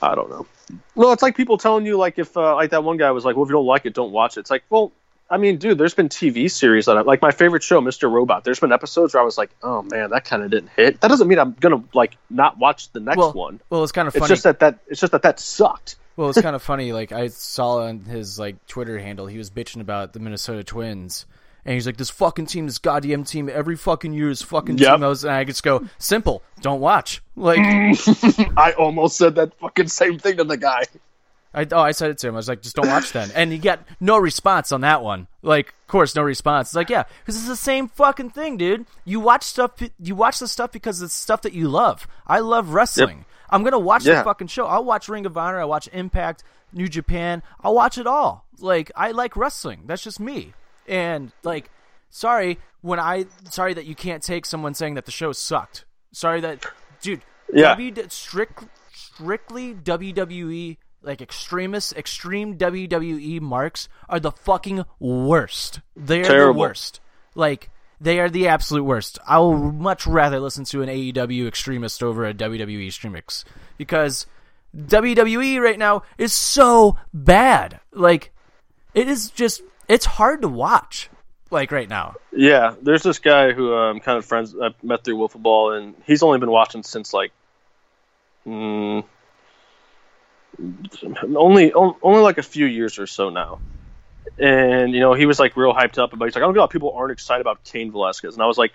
I 0.02 0.14
don't 0.14 0.28
know. 0.28 0.46
Well 0.94 1.12
it's 1.12 1.22
like 1.22 1.34
people 1.34 1.56
telling 1.56 1.86
you 1.86 1.96
like 1.96 2.18
if 2.18 2.36
uh, 2.36 2.54
like 2.56 2.70
that 2.70 2.84
one 2.84 2.98
guy 2.98 3.10
was 3.12 3.24
like 3.24 3.36
well 3.36 3.44
if 3.44 3.48
you 3.48 3.54
don't 3.54 3.66
like 3.66 3.86
it 3.86 3.94
don't 3.94 4.12
watch 4.12 4.36
it. 4.36 4.40
It's 4.40 4.50
like 4.50 4.64
well 4.70 4.92
i 5.30 5.38
mean 5.38 5.56
dude 5.56 5.78
there's 5.78 5.94
been 5.94 6.10
tv 6.10 6.50
series 6.50 6.84
that 6.84 6.98
I, 6.98 7.00
like 7.00 7.22
my 7.22 7.30
favorite 7.30 7.62
show 7.62 7.80
mr 7.80 8.12
robot 8.12 8.44
there's 8.44 8.60
been 8.60 8.72
episodes 8.72 9.14
where 9.14 9.22
i 9.22 9.24
was 9.24 9.38
like 9.38 9.50
oh 9.62 9.80
man 9.80 10.10
that 10.10 10.26
kind 10.26 10.42
of 10.42 10.50
didn't 10.50 10.68
hit. 10.76 11.00
That 11.00 11.08
doesn't 11.08 11.26
mean 11.26 11.38
i'm 11.38 11.52
gonna 11.58 11.82
like 11.94 12.18
not 12.28 12.58
watch 12.58 12.92
the 12.92 13.00
next 13.00 13.16
well, 13.16 13.32
one. 13.32 13.60
well, 13.70 13.82
it's 13.82 13.92
kind 13.92 14.06
of 14.06 14.12
funny. 14.12 14.24
it's 14.24 14.28
just 14.28 14.42
that 14.44 14.60
that 14.60 14.80
it's 14.86 15.00
just 15.00 15.12
that 15.12 15.22
that 15.22 15.40
sucked. 15.40 15.96
Well, 16.16 16.30
it's 16.30 16.40
kind 16.40 16.54
of 16.54 16.62
funny. 16.62 16.92
Like 16.92 17.12
I 17.12 17.28
saw 17.28 17.86
on 17.86 18.00
his 18.00 18.38
like 18.38 18.64
Twitter 18.66 18.98
handle, 18.98 19.26
he 19.26 19.38
was 19.38 19.50
bitching 19.50 19.80
about 19.80 20.12
the 20.12 20.20
Minnesota 20.20 20.62
Twins, 20.62 21.26
and 21.64 21.74
he's 21.74 21.86
like, 21.86 21.96
"This 21.96 22.10
fucking 22.10 22.46
team, 22.46 22.66
this 22.66 22.78
goddamn 22.78 23.24
team, 23.24 23.48
every 23.52 23.76
fucking 23.76 24.12
year 24.12 24.30
is 24.30 24.42
fucking 24.42 24.78
Yep. 24.78 24.94
team." 24.94 25.04
I 25.04 25.08
was, 25.08 25.24
and 25.24 25.32
I 25.34 25.44
just 25.44 25.62
go, 25.62 25.84
"Simple, 25.98 26.42
don't 26.60 26.80
watch." 26.80 27.22
Like, 27.36 27.58
i 28.56 28.74
almost 28.78 29.16
said 29.16 29.34
that 29.36 29.58
fucking 29.58 29.88
same 29.88 30.18
thing 30.18 30.36
to 30.38 30.44
the 30.44 30.56
guy 30.56 30.82
I 31.56 31.66
oh, 31.70 31.80
I 31.80 31.92
said 31.92 32.10
it 32.10 32.18
to 32.18 32.28
him. 32.28 32.34
I 32.34 32.38
was 32.38 32.48
like, 32.48 32.62
"Just 32.62 32.74
don't 32.74 32.88
watch 32.88 33.12
then," 33.12 33.30
and 33.34 33.52
he 33.52 33.58
got 33.58 33.80
no 34.00 34.18
response 34.18 34.72
on 34.72 34.80
that 34.80 35.02
one. 35.04 35.28
Like, 35.40 35.68
of 35.68 35.86
course, 35.86 36.16
no 36.16 36.22
response. 36.22 36.70
It's 36.70 36.74
like, 36.74 36.90
yeah, 36.90 37.04
because 37.20 37.36
it's 37.36 37.46
the 37.46 37.54
same 37.54 37.86
fucking 37.86 38.30
thing, 38.30 38.56
dude. 38.56 38.86
You 39.04 39.20
watch 39.20 39.44
stuff, 39.44 39.70
you 40.00 40.16
watch 40.16 40.40
the 40.40 40.48
stuff 40.48 40.72
because 40.72 41.00
it's 41.00 41.14
stuff 41.14 41.42
that 41.42 41.52
you 41.52 41.68
love. 41.68 42.08
I 42.26 42.40
love 42.40 42.70
wrestling. 42.70 43.24
I'm 43.50 43.62
gonna 43.62 43.78
watch 43.78 44.04
Yeah. 44.04 44.16
the 44.18 44.24
fucking 44.24 44.48
show. 44.48 44.66
I'll 44.66 44.84
watch 44.84 45.08
Ring 45.08 45.26
of 45.26 45.36
Honor. 45.38 45.60
I 45.60 45.64
watch 45.64 45.88
Impact, 45.92 46.42
New 46.72 46.88
Japan. 46.88 47.40
I'll 47.62 47.74
watch 47.74 47.98
it 47.98 48.06
all. 48.08 48.46
Like 48.58 48.90
I 48.96 49.12
like 49.12 49.36
wrestling. 49.36 49.82
That's 49.86 50.02
just 50.02 50.18
me. 50.18 50.54
And 50.86 51.32
like, 51.42 51.70
sorry 52.10 52.58
when 52.84 53.00
I 53.00 53.24
sorry 53.50 53.72
that 53.74 53.86
you 53.86 53.94
can't 53.94 54.22
take 54.22 54.44
someone 54.44 54.74
saying 54.74 54.94
that 54.94 55.06
the 55.06 55.10
show 55.10 55.32
sucked. 55.32 55.84
Sorry 56.12 56.40
that, 56.42 56.66
dude. 57.00 57.22
Yeah. 57.52 57.70
W, 57.70 57.92
strict, 58.08 58.64
strictly 58.92 59.74
WWE 59.74 60.76
like 61.02 61.20
extremists, 61.20 61.92
extreme 61.92 62.56
WWE 62.58 63.40
marks 63.40 63.88
are 64.08 64.20
the 64.20 64.30
fucking 64.32 64.84
worst. 64.98 65.80
They're 65.96 66.22
the 66.22 66.28
Terrible. 66.28 66.60
worst. 66.60 67.00
Like 67.34 67.70
they 68.00 68.20
are 68.20 68.28
the 68.28 68.48
absolute 68.48 68.84
worst. 68.84 69.18
I 69.26 69.38
will 69.38 69.56
much 69.56 70.06
rather 70.06 70.40
listen 70.40 70.64
to 70.66 70.82
an 70.82 70.88
AEW 70.88 71.46
extremist 71.46 72.02
over 72.02 72.26
a 72.26 72.34
WWE 72.34 72.86
extremist 72.86 73.46
because 73.78 74.26
WWE 74.76 75.60
right 75.60 75.78
now 75.78 76.02
is 76.18 76.32
so 76.32 76.98
bad. 77.12 77.80
Like 77.92 78.32
it 78.94 79.08
is 79.08 79.30
just 79.30 79.62
it's 79.88 80.04
hard 80.04 80.42
to 80.42 80.48
watch. 80.48 81.10
Like 81.50 81.70
right 81.70 81.88
now. 81.88 82.16
Yeah, 82.32 82.74
there's 82.82 83.02
this 83.02 83.18
guy 83.18 83.52
who 83.52 83.72
I'm 83.72 84.00
kind 84.00 84.18
of 84.18 84.24
friends. 84.24 84.54
I 84.60 84.70
met 84.82 85.04
through 85.04 85.18
Wiffle 85.18 85.42
Ball, 85.42 85.72
and 85.74 85.94
he's 86.04 86.22
only 86.22 86.38
been 86.38 86.50
watching 86.50 86.82
since 86.82 87.12
like, 87.12 87.32
mm, 88.46 89.04
only 91.36 91.72
only 91.72 92.20
like 92.22 92.38
a 92.38 92.42
few 92.42 92.66
years 92.66 92.98
or 92.98 93.06
so 93.06 93.30
now. 93.30 93.60
And 94.38 94.92
you 94.92 95.00
know, 95.00 95.14
he 95.14 95.26
was 95.26 95.38
like 95.38 95.56
real 95.56 95.72
hyped 95.72 95.98
up 95.98 96.12
about. 96.12 96.24
He's 96.24 96.34
like, 96.34 96.42
I 96.42 96.46
don't 96.46 96.54
know 96.54 96.62
how 96.62 96.66
people 96.66 96.92
aren't 96.92 97.12
excited 97.12 97.42
about 97.42 97.62
Cain 97.62 97.92
Velasquez, 97.92 98.34
and 98.34 98.42
I 98.42 98.46
was 98.46 98.58
like, 98.58 98.72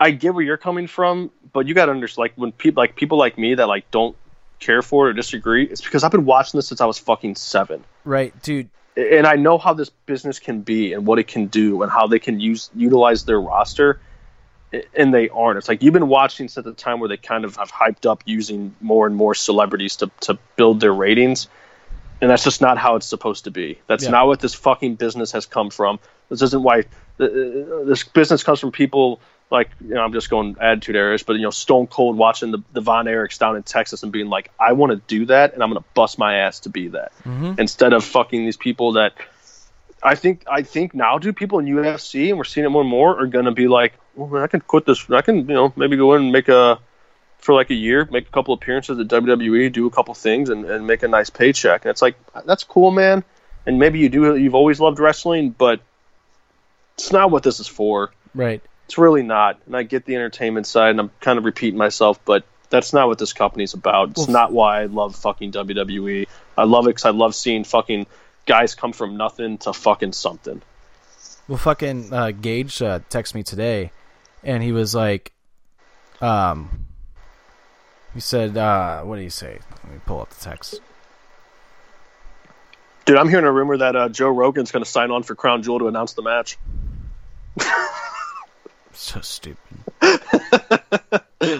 I 0.00 0.10
get 0.10 0.34
where 0.34 0.42
you're 0.42 0.56
coming 0.56 0.88
from, 0.88 1.30
but 1.52 1.66
you 1.66 1.74
got 1.74 1.86
to 1.86 1.92
understand, 1.92 2.24
like 2.24 2.32
when 2.36 2.52
people 2.52 2.82
like 2.82 2.96
people 2.96 3.18
like 3.18 3.38
me 3.38 3.54
that 3.54 3.68
like 3.68 3.90
don't 3.90 4.16
care 4.58 4.82
for 4.82 5.06
it 5.06 5.10
or 5.10 5.12
disagree, 5.12 5.64
it's 5.66 5.82
because 5.82 6.02
I've 6.02 6.10
been 6.10 6.24
watching 6.24 6.58
this 6.58 6.66
since 6.66 6.80
I 6.80 6.86
was 6.86 6.98
fucking 6.98 7.36
seven 7.36 7.84
Right, 8.04 8.40
dude. 8.42 8.70
And 8.96 9.26
I 9.26 9.36
know 9.36 9.58
how 9.58 9.74
this 9.74 9.90
business 9.90 10.38
can 10.38 10.62
be 10.62 10.92
and 10.92 11.06
what 11.06 11.18
it 11.18 11.26
can 11.28 11.46
do 11.46 11.82
and 11.82 11.92
how 11.92 12.06
they 12.06 12.18
can 12.18 12.40
use 12.40 12.70
utilize 12.74 13.24
their 13.24 13.40
roster, 13.40 14.00
and 14.94 15.12
they 15.12 15.28
aren't. 15.28 15.58
It's 15.58 15.68
like 15.68 15.82
you've 15.82 15.92
been 15.92 16.08
watching 16.08 16.48
since 16.48 16.64
the 16.64 16.72
time 16.72 17.00
where 17.00 17.08
they 17.08 17.16
kind 17.16 17.44
of 17.44 17.56
have 17.56 17.70
hyped 17.70 18.08
up 18.10 18.22
using 18.24 18.74
more 18.80 19.06
and 19.06 19.14
more 19.14 19.34
celebrities 19.34 19.96
to 19.96 20.10
to 20.20 20.38
build 20.56 20.80
their 20.80 20.94
ratings, 20.94 21.48
and 22.20 22.30
that's 22.30 22.44
just 22.44 22.60
not 22.60 22.78
how 22.78 22.96
it's 22.96 23.06
supposed 23.06 23.44
to 23.44 23.50
be. 23.50 23.78
That's 23.86 24.04
Yeah. 24.04 24.10
not 24.10 24.26
what 24.26 24.40
this 24.40 24.54
fucking 24.54 24.94
business 24.96 25.32
has 25.32 25.46
come 25.46 25.70
from. 25.70 25.98
This 26.28 26.42
isn't 26.42 26.62
why 26.62 26.80
uh, 26.80 26.84
this 27.18 28.04
business 28.04 28.42
comes 28.42 28.60
from 28.60 28.72
people. 28.72 29.20
Like 29.50 29.70
you 29.80 29.94
know, 29.94 30.02
I'm 30.02 30.12
just 30.12 30.28
going 30.28 30.56
attitude 30.60 30.96
errors, 30.96 31.22
but 31.22 31.34
you 31.34 31.42
know, 31.42 31.50
Stone 31.50 31.86
Cold 31.86 32.16
watching 32.16 32.50
the, 32.50 32.58
the 32.72 32.80
Von 32.80 33.06
Erichs 33.06 33.38
down 33.38 33.54
in 33.54 33.62
Texas 33.62 34.02
and 34.02 34.10
being 34.10 34.28
like, 34.28 34.50
I 34.58 34.72
want 34.72 34.90
to 34.90 34.96
do 34.96 35.26
that, 35.26 35.54
and 35.54 35.62
I'm 35.62 35.70
going 35.70 35.80
to 35.80 35.88
bust 35.94 36.18
my 36.18 36.38
ass 36.38 36.60
to 36.60 36.68
be 36.68 36.88
that 36.88 37.12
instead 37.58 37.92
of 37.92 38.04
fucking 38.04 38.44
these 38.44 38.56
people 38.56 38.94
that 38.94 39.12
I 40.02 40.14
think 40.14 40.44
I 40.46 40.62
think 40.62 40.94
now, 40.94 41.18
dude, 41.18 41.36
people 41.36 41.58
in 41.58 41.66
UFC 41.66 42.28
and 42.28 42.38
we're 42.38 42.44
seeing 42.44 42.64
it 42.66 42.68
more 42.68 42.82
and 42.82 42.90
more 42.90 43.20
are 43.20 43.26
gonna 43.26 43.52
be 43.52 43.66
like, 43.66 43.94
well, 44.14 44.42
I 44.42 44.46
can 44.46 44.60
quit 44.60 44.86
this. 44.86 45.08
I 45.10 45.22
can, 45.22 45.38
you 45.38 45.54
know, 45.54 45.72
maybe 45.76 45.96
go 45.96 46.14
in 46.14 46.22
and 46.22 46.32
make 46.32 46.48
a 46.48 46.78
for 47.38 47.54
like 47.54 47.70
a 47.70 47.74
year, 47.74 48.06
make 48.10 48.28
a 48.28 48.30
couple 48.30 48.54
appearances 48.54 48.98
at 48.98 49.08
WWE, 49.08 49.72
do 49.72 49.86
a 49.86 49.90
couple 49.90 50.14
things, 50.14 50.48
and, 50.48 50.64
and 50.64 50.86
make 50.86 51.02
a 51.02 51.08
nice 51.08 51.30
paycheck. 51.30 51.84
And 51.84 51.90
it's 51.90 52.02
like 52.02 52.16
that's 52.44 52.64
cool, 52.64 52.90
man. 52.90 53.24
And 53.66 53.78
maybe 53.78 53.98
you 53.98 54.08
do. 54.08 54.36
You've 54.36 54.54
always 54.54 54.78
loved 54.78 55.00
wrestling, 55.00 55.50
but 55.50 55.80
it's 56.98 57.12
not 57.12 57.30
what 57.30 57.42
this 57.42 57.60
is 57.60 57.66
for. 57.66 58.10
Right. 58.34 58.62
It's 58.86 58.98
really 58.98 59.22
not. 59.22 59.58
And 59.66 59.76
I 59.76 59.82
get 59.82 60.04
the 60.04 60.14
entertainment 60.14 60.66
side, 60.66 60.90
and 60.90 61.00
I'm 61.00 61.10
kind 61.20 61.38
of 61.38 61.44
repeating 61.44 61.78
myself, 61.78 62.18
but 62.24 62.44
that's 62.70 62.92
not 62.92 63.08
what 63.08 63.18
this 63.18 63.32
company's 63.32 63.74
about. 63.74 64.10
It's 64.10 64.18
Well, 64.20 64.28
not 64.28 64.52
why 64.52 64.82
I 64.82 64.84
love 64.86 65.16
fucking 65.16 65.52
WWE. 65.52 66.26
I 66.56 66.64
love 66.64 66.86
it 66.86 66.90
because 66.90 67.04
I 67.04 67.10
love 67.10 67.34
seeing 67.34 67.64
fucking 67.64 68.06
guys 68.46 68.74
come 68.74 68.92
from 68.92 69.16
nothing 69.16 69.58
to 69.58 69.72
fucking 69.72 70.12
something. 70.12 70.62
Well, 71.48 71.58
fucking 71.58 72.12
uh, 72.12 72.30
Gage 72.32 72.80
uh, 72.82 73.00
texted 73.10 73.34
me 73.34 73.42
today, 73.42 73.92
and 74.42 74.62
he 74.62 74.72
was 74.72 74.94
like, 74.94 75.32
um, 76.20 76.86
he 78.14 78.20
said, 78.20 78.56
uh, 78.56 79.02
what 79.02 79.16
did 79.16 79.22
he 79.22 79.28
say? 79.28 79.58
Let 79.84 79.92
me 79.92 80.00
pull 80.06 80.20
up 80.20 80.30
the 80.30 80.42
text. 80.42 80.80
Dude, 83.04 83.16
I'm 83.16 83.28
hearing 83.28 83.44
a 83.44 83.52
rumor 83.52 83.76
that 83.76 83.94
uh, 83.94 84.08
Joe 84.08 84.30
Rogan's 84.30 84.72
going 84.72 84.82
to 84.84 84.90
sign 84.90 85.12
on 85.12 85.22
for 85.22 85.36
Crown 85.36 85.62
Jewel 85.62 85.78
to 85.80 85.86
announce 85.88 86.14
the 86.14 86.22
match. 86.22 86.58
So 88.92 89.20
stupid. 89.20 89.58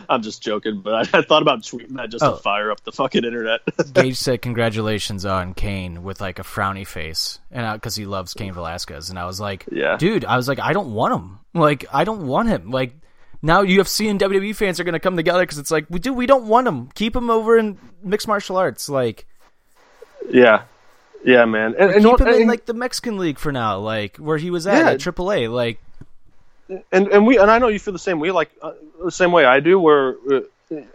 I'm 0.09 0.23
just 0.23 0.43
joking, 0.43 0.81
but 0.81 0.95
I, 1.15 1.19
I 1.19 1.23
thought 1.23 1.43
about 1.43 1.61
tweeting 1.61 1.97
that 1.97 2.11
just 2.11 2.25
Oh. 2.25 2.33
to 2.33 2.37
fire 2.39 2.71
up 2.71 2.83
the 2.85 2.93
fucking 2.93 3.25
internet. 3.25 3.61
Gage 3.93 4.17
said 4.17 4.41
congratulations 4.41 5.27
on 5.27 5.53
Cain 5.53 6.03
with 6.03 6.21
like 6.21 6.39
a 6.39 6.43
frowny 6.43 6.87
face, 6.87 7.39
and 7.51 7.79
because 7.79 7.95
he 7.95 8.07
loves 8.07 8.33
Cain 8.35 8.53
Velasquez, 8.55 9.11
and 9.11 9.19
I 9.19 9.27
was 9.27 9.39
like, 9.39 9.67
Yeah. 9.71 9.97
dude, 9.99 10.25
I 10.25 10.37
was 10.37 10.49
like, 10.49 10.59
I 10.59 10.73
don't 10.73 10.95
want 10.95 11.15
him. 11.15 11.39
Like, 11.55 11.85
I 11.93 12.05
don't 12.05 12.27
want 12.27 12.49
him. 12.49 12.71
Like, 12.71 12.95
now 13.43 13.63
UFC 13.63 14.09
and 14.11 14.19
WWE 14.19 14.57
fans 14.57 14.81
are 14.81 14.85
gonna 14.85 14.99
come 14.99 15.17
together 15.17 15.43
because 15.43 15.59
it's 15.59 15.71
like, 15.71 15.85
we 15.91 15.99
do, 15.99 16.15
we 16.15 16.27
don't 16.27 16.47
want 16.49 16.67
him. 16.67 16.89
Keep 16.95 17.15
him 17.15 17.29
over 17.29 17.59
in 17.59 17.79
mixed 18.03 18.27
martial 18.29 18.57
arts. 18.57 18.89
Like, 18.89 19.27
yeah, 20.31 20.63
yeah, 21.23 21.45
man. 21.45 21.75
And, 21.79 21.91
and, 21.93 22.03
keep 22.05 22.19
know- 22.19 22.27
him 22.27 22.41
in 22.43 22.49
like 22.49 22.65
the 22.65 22.75
Mexican 22.75 23.19
league 23.19 23.39
for 23.39 23.53
now, 23.53 23.79
like 23.79 24.17
where 24.17 24.39
he 24.39 24.51
was 24.51 24.67
at 24.67 24.79
Yeah. 24.79 24.91
at 24.93 25.01
AAA. 25.01 25.51
Like, 25.53 25.81
and 26.69 27.09
and 27.09 27.27
we 27.27 27.39
and 27.39 27.51
I 27.51 27.59
know 27.59 27.69
you 27.69 27.79
feel 27.79 27.93
the 27.93 27.99
same 27.99 28.19
way, 28.19 28.31
like 28.31 28.51
uh, 28.61 28.73
the 29.05 29.11
same 29.11 29.33
way 29.33 29.45
I 29.45 29.61
do. 29.61 29.79
Where 29.79 30.17
uh, 30.31 30.41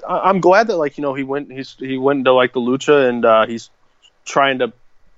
I'm 0.07 0.41
glad 0.41 0.67
that 0.67 0.77
like 0.77 0.97
you 0.97 1.01
know 1.01 1.13
he 1.13 1.23
went 1.23 1.51
he's 1.51 1.75
he 1.79 1.97
went 1.97 2.19
into 2.19 2.33
like 2.33 2.53
the 2.53 2.59
lucha 2.59 3.07
and 3.07 3.23
uh, 3.23 3.45
he's 3.45 3.69
trying 4.25 4.59
to 4.59 4.73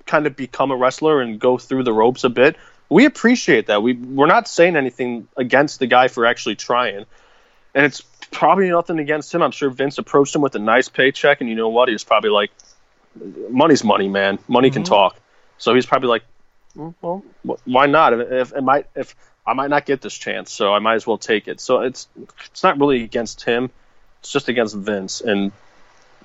kind 0.06 0.28
of 0.28 0.36
become 0.36 0.72
a 0.72 0.76
wrestler 0.76 1.22
and 1.22 1.40
go 1.40 1.58
through 1.58 1.84
the 1.84 1.94
ropes 1.94 2.24
a 2.24 2.30
bit. 2.30 2.56
We 2.90 3.06
appreciate 3.06 3.68
that. 3.68 3.82
We 3.82 3.94
we're 3.94 4.28
not 4.28 4.48
saying 4.48 4.76
anything 4.76 5.28
against 5.36 5.80
the 5.80 5.88
guy 5.88 6.08
for 6.08 6.26
actually 6.26 6.56
trying, 6.56 7.06
and 7.74 7.86
it's 7.86 8.02
probably 8.32 8.70
nothing 8.70 9.00
against 9.00 9.34
him. 9.34 9.42
I'm 9.42 9.52
sure 9.52 9.70
Vince 9.70 9.98
approached 9.98 10.36
him 10.36 10.42
with 10.42 10.56
a 10.56 10.60
nice 10.60 10.90
paycheck, 10.90 11.42
and 11.42 11.50
you 11.50 11.56
know 11.56 11.70
what? 11.70 11.88
He 11.88 11.94
was 11.94 12.04
probably 12.04 12.30
like, 12.30 12.52
"Money's 13.50 13.84
money, 13.84 14.10
man. 14.10 14.38
Money 14.48 14.70
can 14.70 14.84
talk." 14.84 15.16
So 15.58 15.74
he's 15.74 15.86
probably 15.86 16.10
like, 16.10 16.24
"Mm, 16.24 16.33
"Well, 16.76 17.24
why 17.66 17.86
not? 17.86 18.14
If, 18.14 18.32
if 18.32 18.54
it 18.54 18.62
might 18.62 18.88
if 18.96 19.16
I 19.46 19.54
might 19.54 19.70
not 19.70 19.86
get 19.86 20.02
this 20.02 20.16
chance, 20.16 20.52
so 20.52 20.74
I 20.74 20.80
might 20.80 20.96
as 20.96 21.08
well 21.08 21.18
take 21.18 21.48
it." 21.48 21.60
So 21.60 21.82
it's 21.82 22.08
it's 22.46 22.64
not 22.64 22.80
really 22.80 23.04
against 23.04 23.44
him. 23.44 23.70
It's 24.20 24.32
just 24.32 24.50
against 24.50 24.76
Vince 24.76 25.22
and 25.22 25.52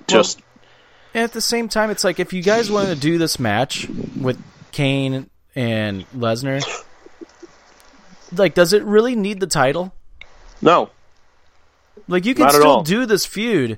just 0.07 0.41
And 1.13 1.23
at 1.23 1.33
the 1.33 1.41
same 1.41 1.69
time, 1.69 1.89
it's 1.89 2.03
like 2.03 2.19
if 2.19 2.33
you 2.33 2.41
guys 2.41 2.69
want 2.69 2.87
to 2.89 2.95
do 2.95 3.17
this 3.17 3.39
match 3.39 3.87
with 4.19 4.41
Cain 4.71 5.29
and 5.55 6.09
Lesnar, 6.11 6.63
like, 8.31 8.53
does 8.53 8.73
it 8.73 8.83
really 8.83 9.15
need 9.15 9.39
the 9.39 9.47
title? 9.47 9.93
no. 10.61 10.89
Like, 12.07 12.25
you 12.25 12.33
can 12.33 12.49
still 12.49 12.67
all. 12.67 12.83
do 12.83 13.05
this 13.05 13.25
feud, 13.25 13.77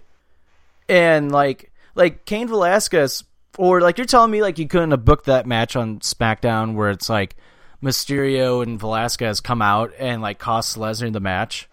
and 0.87 1.31
like, 1.31 1.71
like 1.95 2.23
Cain 2.25 2.47
Velasquez, 2.47 3.23
or 3.57 3.81
like 3.81 3.97
you're 3.97 4.05
telling 4.07 4.31
me, 4.31 4.41
like 4.41 4.57
you 4.59 4.67
couldn't 4.67 4.91
have 4.91 5.05
booked 5.05 5.25
that 5.25 5.45
match 5.45 5.75
on 5.75 5.99
SmackDown 5.99 6.75
where 6.75 6.89
it's 6.89 7.09
like 7.09 7.35
Mysterio 7.83 8.63
and 8.63 8.79
Velasquez 8.79 9.39
come 9.39 9.61
out 9.61 9.91
and 9.97 10.21
like 10.21 10.39
cost 10.39 10.77
Lesnar 10.77 11.11
the 11.11 11.19
match. 11.19 11.67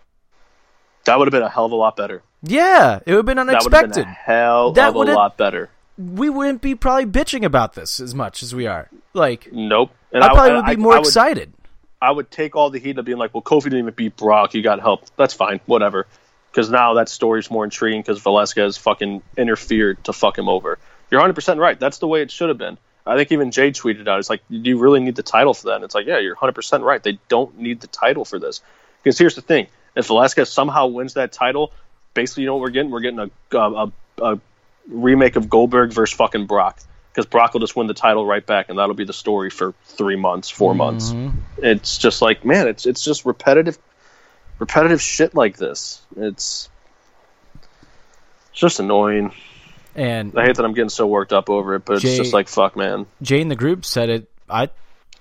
That 1.04 1.18
would 1.18 1.28
have 1.28 1.32
been 1.32 1.42
a 1.42 1.48
hell 1.48 1.66
of 1.66 1.72
a 1.72 1.76
lot 1.76 1.96
better. 1.96 2.22
Yeah, 2.42 3.00
it 3.04 3.10
would 3.10 3.16
have 3.18 3.26
been 3.26 3.38
unexpected. 3.38 3.72
That 3.72 3.82
would 3.82 3.96
have 3.96 4.04
been 4.06 4.08
a 4.12 4.14
hell 4.14 4.72
That 4.72 4.88
of 4.90 4.94
a 4.96 4.98
lot 5.12 5.36
better. 5.36 5.70
we 5.96 6.30
wouldn't 6.30 6.62
be 6.62 6.74
probably 6.74 7.06
bitching 7.06 7.44
about 7.44 7.74
this 7.74 7.98
as 8.00 8.14
much 8.14 8.42
as 8.42 8.54
we 8.54 8.66
are. 8.66 8.88
Like, 9.14 9.48
Nope. 9.52 9.90
And 10.12 10.22
I 10.22 10.28
probably 10.28 10.48
and 10.50 10.56
would 10.58 10.66
be 10.66 10.72
I- 10.72 10.76
more 10.76 10.92
I 10.94 10.98
would- 10.98 11.06
excited. 11.06 11.52
I 12.00 12.12
would 12.12 12.30
take 12.30 12.54
all 12.54 12.70
the 12.70 12.78
heat 12.78 12.96
of 12.96 13.04
being 13.04 13.18
like, 13.18 13.34
well, 13.34 13.42
Kofi 13.42 13.64
didn't 13.64 13.80
even 13.80 13.94
beat 13.94 14.16
Brock. 14.16 14.54
You 14.54 14.62
got 14.62 14.78
help. 14.80 15.02
That's 15.16 15.34
fine. 15.34 15.60
Whatever. 15.66 16.06
Because 16.52 16.70
now 16.70 16.94
that 16.94 17.08
story's 17.08 17.50
more 17.50 17.64
intriguing 17.64 18.02
because 18.02 18.20
Velasquez 18.20 18.76
fucking 18.76 19.20
interfered 19.36 20.04
to 20.04 20.12
fuck 20.12 20.38
him 20.38 20.48
over. 20.48 20.78
You're 21.10 21.20
100% 21.20 21.58
right. 21.58 21.78
That's 21.78 21.98
the 21.98 22.08
way 22.08 22.22
it 22.22 22.30
should 22.30 22.48
have 22.48 22.58
been. 22.58 22.78
I 23.06 23.16
think 23.16 23.32
even 23.32 23.50
Jay 23.50 23.70
tweeted 23.70 24.06
out, 24.06 24.18
it's 24.18 24.28
like, 24.28 24.42
do 24.50 24.56
you 24.56 24.78
really 24.78 25.00
need 25.00 25.16
the 25.16 25.22
title 25.22 25.54
for 25.54 25.68
that? 25.68 25.76
And 25.76 25.84
it's 25.84 25.94
like, 25.94 26.06
yeah, 26.06 26.18
you're 26.18 26.36
100% 26.36 26.82
right. 26.82 27.02
They 27.02 27.18
don't 27.28 27.58
need 27.58 27.80
the 27.80 27.86
title 27.86 28.26
for 28.26 28.38
this. 28.38 28.60
Because 29.02 29.18
here's 29.18 29.34
the 29.34 29.40
thing 29.40 29.68
if 29.96 30.06
Velasquez 30.06 30.50
somehow 30.50 30.88
wins 30.88 31.14
that 31.14 31.32
title, 31.32 31.72
basically, 32.12 32.42
you 32.42 32.48
know 32.48 32.56
what 32.56 32.62
we're 32.62 32.70
getting? 32.70 32.90
We're 32.90 33.00
getting 33.00 33.18
a, 33.18 33.56
a, 33.56 33.72
a, 33.86 33.92
a 34.22 34.40
remake 34.88 35.36
of 35.36 35.48
Goldberg 35.48 35.92
versus 35.92 36.16
fucking 36.16 36.46
Brock. 36.46 36.80
Because 37.10 37.26
Brock 37.26 37.54
will 37.54 37.60
just 37.60 37.74
win 37.74 37.86
the 37.86 37.94
title 37.94 38.24
right 38.24 38.44
back, 38.44 38.68
and 38.68 38.78
that'll 38.78 38.94
be 38.94 39.04
the 39.04 39.12
story 39.12 39.50
for 39.50 39.74
three 39.86 40.16
months, 40.16 40.50
4 40.50 40.72
mm-hmm. 40.72 40.78
months. 40.78 41.14
It's 41.56 41.98
just 41.98 42.22
like, 42.22 42.44
man, 42.44 42.68
it's 42.68 42.86
it's 42.86 43.02
just 43.02 43.24
repetitive, 43.24 43.76
repetitive 44.60 45.02
shit 45.02 45.34
like 45.34 45.56
this. 45.56 46.00
It's 46.16 46.68
it's 48.50 48.60
just 48.60 48.78
annoying. 48.78 49.32
And 49.98 50.38
I 50.38 50.44
hate 50.44 50.54
that 50.54 50.64
I'm 50.64 50.74
getting 50.74 50.90
so 50.90 51.08
worked 51.08 51.32
up 51.32 51.50
over 51.50 51.74
it, 51.74 51.84
but 51.84 51.96
it's 51.96 52.16
just 52.16 52.32
like, 52.32 52.46
fuck, 52.46 52.76
man. 52.76 53.06
Jay 53.20 53.40
in 53.40 53.48
the 53.48 53.56
group 53.56 53.84
said 53.84 54.08
it. 54.08 54.30
I 54.48 54.70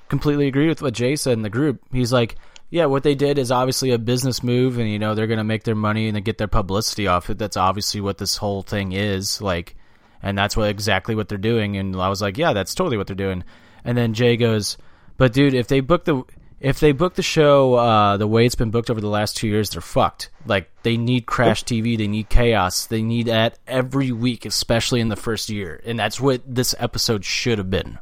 completely 0.07 0.47
agree 0.47 0.67
with 0.67 0.83
what 0.83 0.93
Jay 0.93 1.15
said 1.15 1.33
in 1.33 1.41
the 1.41 1.49
group. 1.49 1.81
He's 1.91 2.13
like, 2.13 2.35
yeah, 2.69 2.85
what 2.85 3.01
they 3.01 3.15
did 3.15 3.39
is 3.39 3.51
obviously 3.51 3.89
a 3.89 3.97
business 3.97 4.43
move, 4.43 4.77
and 4.77 4.87
you 4.87 4.99
know 4.99 5.15
they're 5.15 5.25
gonna 5.25 5.43
make 5.43 5.63
their 5.63 5.73
money 5.73 6.07
and 6.07 6.15
they 6.15 6.21
get 6.21 6.37
their 6.37 6.47
publicity 6.47 7.07
off 7.07 7.27
it. 7.31 7.39
That's 7.39 7.57
obviously 7.57 8.01
what 8.01 8.19
this 8.19 8.37
whole 8.37 8.61
thing 8.61 8.91
is 8.91 9.41
like, 9.41 9.75
and 10.21 10.37
that's 10.37 10.55
what 10.55 10.69
exactly 10.69 11.15
what 11.15 11.27
they're 11.27 11.39
doing. 11.39 11.75
And 11.75 11.95
I 11.95 12.09
was 12.09 12.21
like, 12.21 12.37
yeah, 12.37 12.53
that's 12.53 12.75
totally 12.75 12.97
what 12.97 13.07
they're 13.07 13.15
doing. 13.15 13.43
And 13.83 13.97
then 13.97 14.13
Jay 14.13 14.37
goes, 14.37 14.77
"But 15.17 15.33
dude, 15.33 15.55
if 15.55 15.67
they 15.67 15.79
book 15.79 16.05
the 16.05 16.23
if 16.59 16.79
they 16.79 16.91
book 16.91 17.15
the 17.15 17.23
show 17.23 17.75
uh, 17.75 18.17
the 18.17 18.27
way 18.27 18.45
it's 18.45 18.55
been 18.55 18.71
booked 18.71 18.89
over 18.89 19.01
the 19.01 19.07
last 19.07 19.37
two 19.37 19.47
years, 19.47 19.69
they're 19.69 19.81
fucked. 19.81 20.29
Like 20.45 20.69
they 20.83 20.97
need 20.97 21.25
crash 21.25 21.63
TV, 21.63 21.97
they 21.97 22.07
need 22.07 22.29
chaos, 22.29 22.85
they 22.85 23.01
need 23.01 23.27
that 23.27 23.59
every 23.67 24.11
week, 24.11 24.45
especially 24.45 24.99
in 25.01 25.09
the 25.09 25.15
first 25.15 25.49
year, 25.49 25.81
and 25.85 25.99
that's 25.99 26.19
what 26.19 26.41
this 26.45 26.73
episode 26.79 27.25
should 27.25 27.57
have 27.57 27.69
been. 27.69 27.99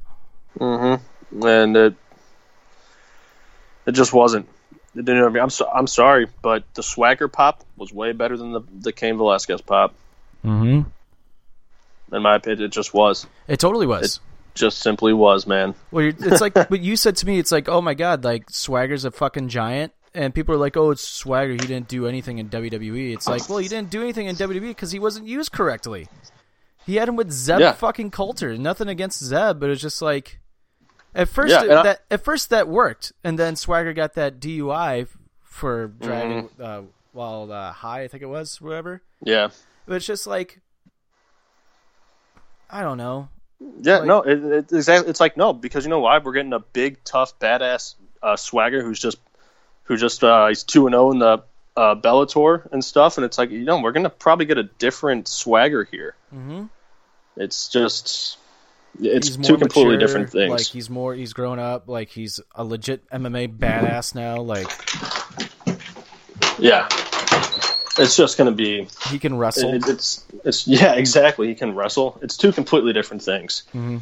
and 1.31 1.75
it 1.75 1.95
it 3.85 3.91
just 3.91 4.13
wasn't. 4.13 4.47
It 4.95 5.03
didn't. 5.03 5.23
I 5.23 5.29
mean, 5.29 5.43
I'm 5.43 5.49
so, 5.49 5.69
I'm 5.69 5.87
sorry, 5.87 6.27
but 6.41 6.63
the 6.73 6.83
Swagger 6.83 7.27
pop 7.27 7.63
was 7.75 7.91
way 7.91 8.13
better 8.13 8.37
than 8.37 8.53
the 8.53 8.61
the 8.79 8.93
Cain 8.93 9.17
Velasquez 9.17 9.61
pop. 9.61 9.93
Mm-hmm. 10.43 10.89
In 12.15 12.21
my 12.21 12.35
opinion, 12.35 12.63
it 12.63 12.71
just 12.71 12.93
was. 12.93 13.27
It 13.47 13.59
totally 13.59 13.87
was. 13.87 14.19
Just 14.55 14.79
simply 14.79 15.13
was, 15.13 15.45
man. 15.45 15.75
Well, 15.91 16.05
you're, 16.05 16.13
it's 16.17 16.41
like 16.41 16.55
what 16.71 16.79
you 16.81 16.95
said 16.95 17.15
to 17.17 17.25
me. 17.27 17.37
It's 17.39 17.51
like, 17.51 17.69
oh 17.69 17.81
my 17.81 17.93
god, 17.93 18.23
like 18.23 18.49
Swagger's 18.49 19.05
a 19.05 19.11
fucking 19.11 19.49
giant, 19.49 19.93
and 20.13 20.33
people 20.33 20.55
are 20.55 20.57
like, 20.57 20.75
oh, 20.77 20.91
it's 20.91 21.03
Swagger. 21.07 21.51
He 21.51 21.57
didn't 21.59 21.87
do 21.89 22.07
anything 22.07 22.37
in 22.39 22.49
WWE. 22.49 23.13
It's 23.13 23.27
like, 23.27 23.47
well, 23.49 23.57
he 23.59 23.67
didn't 23.67 23.89
do 23.89 24.01
anything 24.01 24.27
in 24.27 24.35
WWE 24.35 24.61
because 24.69 24.91
he 24.91 24.99
wasn't 24.99 25.27
used 25.27 25.51
correctly. 25.51 26.07
He 26.85 26.95
had 26.95 27.09
him 27.09 27.15
with 27.15 27.31
Zeb 27.31 27.59
Yeah. 27.59 27.71
fucking 27.73 28.11
Coulter. 28.11 28.57
Nothing 28.57 28.87
against 28.87 29.23
Zeb, 29.23 29.59
but 29.59 29.69
it's 29.69 29.81
just 29.81 30.01
like, 30.01 30.39
at 31.13 31.27
first, 31.29 31.51
Yeah, 31.51 31.63
it- 31.63 31.69
and 31.69 31.79
I- 31.79 31.83
that 31.83 32.01
at 32.09 32.23
first 32.23 32.49
that 32.51 32.67
worked, 32.67 33.11
and 33.23 33.37
then 33.37 33.55
Swagger 33.55 33.91
got 33.93 34.13
that 34.15 34.39
DUI 34.39 35.07
for 35.41 35.87
driving 35.87 36.49
Mm-hmm. 36.49 36.63
uh, 36.63 36.81
while 37.11 37.51
uh, 37.51 37.71
high, 37.71 38.01
I 38.03 38.07
think 38.07 38.23
it 38.23 38.27
was, 38.27 38.61
whatever. 38.61 39.01
Yeah. 39.23 39.49
But 39.85 39.95
it's 39.95 40.05
just 40.05 40.27
like, 40.27 40.61
I 42.69 42.81
don't 42.81 42.97
know. 42.97 43.29
Yeah, 43.81 43.97
Like- 43.99 44.07
no, 44.07 44.21
it, 44.21 44.43
it, 44.43 44.71
exactly. 44.71 45.09
It's 45.09 45.19
like 45.19 45.37
no, 45.37 45.53
because 45.53 45.85
you 45.85 45.89
know 45.89 45.99
why? 45.99 46.17
We're 46.19 46.33
getting 46.33 46.53
a 46.53 46.59
big, 46.59 47.03
tough, 47.03 47.37
badass 47.39 47.95
uh, 48.21 48.35
swagger 48.35 48.83
who's 48.83 48.99
just, 48.99 49.17
who 49.83 49.97
just 49.97 50.23
uh, 50.23 50.47
he's 50.47 50.63
two 50.63 50.87
and 50.87 50.93
zero 50.93 51.11
in 51.11 51.19
the 51.19 51.43
uh, 51.77 51.95
Bellator 51.95 52.71
and 52.71 52.83
stuff, 52.83 53.17
and 53.17 53.25
it's 53.25 53.37
like 53.37 53.51
you 53.51 53.63
know 53.63 53.81
we're 53.81 53.91
gonna 53.91 54.09
probably 54.09 54.45
get 54.45 54.57
a 54.57 54.63
different 54.63 55.27
swagger 55.27 55.83
here. 55.85 56.15
Mhm. 56.33 56.69
It's 57.37 57.67
just, 57.69 58.37
it's 59.01 59.35
two 59.35 59.41
more 59.53 59.59
completely 59.59 59.93
mature, 59.93 59.99
different 59.99 60.29
things. 60.31 60.51
Like 60.51 60.65
he's 60.67 60.89
more, 60.89 61.13
he's 61.13 61.33
grown 61.33 61.59
up. 61.59 61.87
Like 61.87 62.09
he's 62.09 62.39
a 62.55 62.63
legit 62.63 63.09
MMA 63.09 63.57
badass 63.57 64.15
now. 64.15 64.39
Like 64.41 64.67
yeah, 66.59 66.87
it's 67.97 68.15
just 68.15 68.37
gonna 68.37 68.51
be. 68.51 68.87
he 69.09 69.19
can 69.19 69.37
wrestle. 69.37 69.73
It, 69.73 69.87
it's 69.87 70.25
it's 70.43 70.67
yeah, 70.67 70.93
exactly. 70.95 71.47
He 71.47 71.55
can 71.55 71.75
wrestle. 71.75 72.19
It's 72.21 72.37
two 72.37 72.51
completely 72.51 72.93
different 72.93 73.23
things. 73.23 73.63
Mm-hmm. 73.69 73.97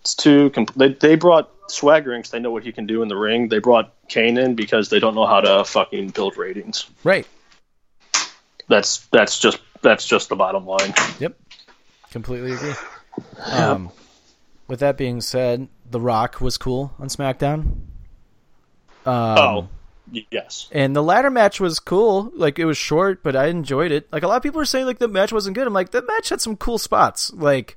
It's 0.00 0.14
two. 0.14 0.50
Com- 0.50 0.66
they 0.76 0.88
they 0.92 1.14
brought 1.16 1.50
Swagger 1.68 2.12
in 2.14 2.22
'cause 2.22 2.30
they 2.30 2.38
know 2.40 2.50
what 2.50 2.62
he 2.64 2.72
can 2.72 2.86
do 2.86 3.02
in 3.02 3.08
the 3.08 3.16
ring. 3.16 3.48
They 3.48 3.58
brought 3.58 3.92
Cain 4.08 4.36
in 4.38 4.54
because 4.54 4.88
they 4.90 5.00
don't 5.00 5.14
know 5.14 5.26
how 5.26 5.40
to 5.40 5.64
fucking 5.64 6.10
build 6.10 6.36
ratings. 6.36 6.86
right. 7.04 7.26
That's 8.68 8.98
that's 9.12 9.38
just 9.38 9.58
that's 9.82 10.06
just 10.06 10.28
the 10.30 10.36
bottom 10.36 10.66
line. 10.66 10.94
Yep. 11.20 11.36
Completely 12.10 12.52
agree. 12.52 12.72
Um, 13.50 13.90
with 14.68 14.80
that 14.80 14.96
being 14.96 15.20
said, 15.20 15.68
The 15.90 16.00
Rock 16.00 16.40
was 16.40 16.56
cool 16.56 16.94
on 16.98 17.08
SmackDown. 17.08 17.60
Um, 19.04 19.38
oh, 19.38 19.68
yes. 20.30 20.68
And 20.72 20.94
the 20.94 21.02
ladder 21.02 21.30
match 21.30 21.60
was 21.60 21.78
cool. 21.80 22.30
Like 22.34 22.58
it 22.58 22.64
was 22.64 22.76
short, 22.76 23.22
but 23.22 23.34
I 23.36 23.46
enjoyed 23.46 23.92
it. 23.92 24.06
Like 24.12 24.22
a 24.22 24.28
lot 24.28 24.36
of 24.36 24.42
people 24.42 24.60
are 24.60 24.64
saying, 24.66 24.86
like 24.86 24.98
the 24.98 25.08
match 25.08 25.32
wasn't 25.32 25.54
good. 25.56 25.66
I'm 25.66 25.72
like, 25.72 25.90
that 25.92 26.06
match 26.06 26.28
had 26.30 26.40
some 26.40 26.56
cool 26.56 26.78
spots. 26.78 27.32
Like, 27.32 27.76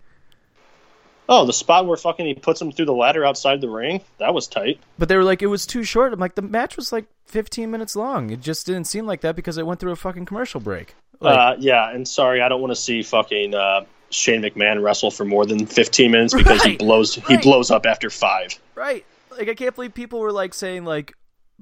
Oh, 1.30 1.46
the 1.46 1.52
spot 1.54 1.86
where 1.86 1.98
fucking 1.98 2.26
he 2.26 2.34
puts 2.36 2.62
him 2.62 2.72
through 2.72 2.86
the 2.86 2.94
ladder 2.94 3.26
outside 3.26 3.60
the 3.60 3.70
ring. 3.70 4.00
That 4.18 4.34
was 4.34 4.48
tight. 4.48 4.80
but 4.98 5.10
they 5.10 5.18
were 5.18 5.26
like, 5.26 5.42
it 5.42 5.48
was 5.48 5.66
too 5.66 5.84
short. 5.84 6.14
I'm 6.14 6.20
like, 6.20 6.36
the 6.36 6.42
match 6.42 6.78
was 6.78 6.94
like 6.94 7.06
15 7.26 7.70
minutes 7.70 7.98
long. 7.98 8.30
It 8.30 8.40
just 8.40 8.66
didn't 8.66 8.86
seem 8.86 9.06
like 9.06 9.22
that 9.22 9.36
because 9.36 9.58
it 9.58 9.66
went 9.66 9.82
through 9.82 9.92
a 9.92 9.98
fucking 9.98 10.26
commercial 10.26 10.62
break. 10.62 10.96
Like, 11.20 11.38
uh, 11.38 11.56
yeah, 11.60 11.90
and 11.92 12.08
sorry, 12.08 12.42
I 12.42 12.48
don't 12.48 12.62
want 12.62 12.72
to 12.72 12.80
see 12.80 13.04
fucking 13.04 13.54
uh, 13.54 13.82
Shane 14.10 14.42
McMahon 14.42 14.82
wrestle 14.82 15.12
for 15.12 15.26
more 15.26 15.46
than 15.46 15.66
15 15.66 16.12
minutes 16.12 16.34
because 16.34 16.64
he 16.64 16.70
Right, 16.72 16.80
blows 16.80 17.16
he 17.16 17.36
blows 17.38 17.72
up 17.72 17.86
after 17.86 18.10
five. 18.10 18.58
right. 18.76 19.06
Like 19.32 19.50
I 19.50 19.54
can't 19.56 19.76
believe 19.76 19.94
people 19.94 20.20
were 20.20 20.32
like 20.32 20.54
saying 20.54 20.86
like 20.86 21.14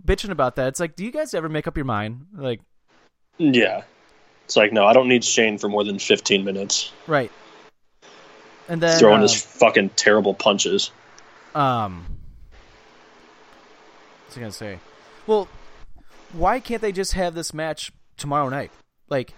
bitching 0.03 0.29
about 0.31 0.55
that. 0.57 0.67
It's 0.69 0.79
like, 0.79 0.95
do 0.95 1.03
you 1.05 1.11
guys 1.11 1.33
ever 1.33 1.49
make 1.49 1.67
up 1.67 1.75
your 1.77 1.85
mind? 1.85 2.25
Like, 2.35 2.61
Yeah, 3.37 3.83
it's 4.45 4.55
like 4.55 4.71
no, 4.73 4.85
I 4.85 4.93
don't 4.93 5.07
need 5.07 5.23
Shane 5.23 5.57
for 5.57 5.67
more 5.69 5.83
than 5.83 5.99
15 5.99 6.43
minutes 6.43 6.91
right. 7.07 7.31
And 8.67 8.81
then 8.81 8.99
throwing 8.99 9.17
um, 9.17 9.21
his 9.21 9.39
fucking 9.41 9.89
terrible 9.89 10.33
punches. 10.33 10.89
Um, 11.53 12.05
what's 14.25 14.37
I 14.37 14.39
gonna 14.39 14.51
say? 14.51 14.79
Well, 15.27 15.47
why 16.33 16.59
can't 16.59 16.81
they 16.81 16.91
just 16.91 17.13
have 17.13 17.35
this 17.35 17.53
match 17.53 17.91
tomorrow 18.17 18.49
night? 18.49 18.71
Like, 19.07 19.33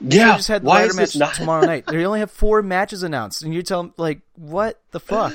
Yeah, 0.00 0.36
just 0.36 0.48
had 0.48 0.62
the 0.62 0.66
why 0.68 0.84
is 0.84 0.96
match 0.96 1.16
not? 1.16 1.34
tomorrow 1.34 1.64
night. 1.66 1.84
They 1.90 2.04
only 2.04 2.20
have 2.20 2.30
four 2.30 2.62
matches 2.62 3.02
announced, 3.02 3.42
and 3.42 3.52
you're 3.54 3.62
telling 3.62 3.92
like, 3.96 4.20
what 4.36 4.80
the 4.90 5.00
fuck? 5.00 5.32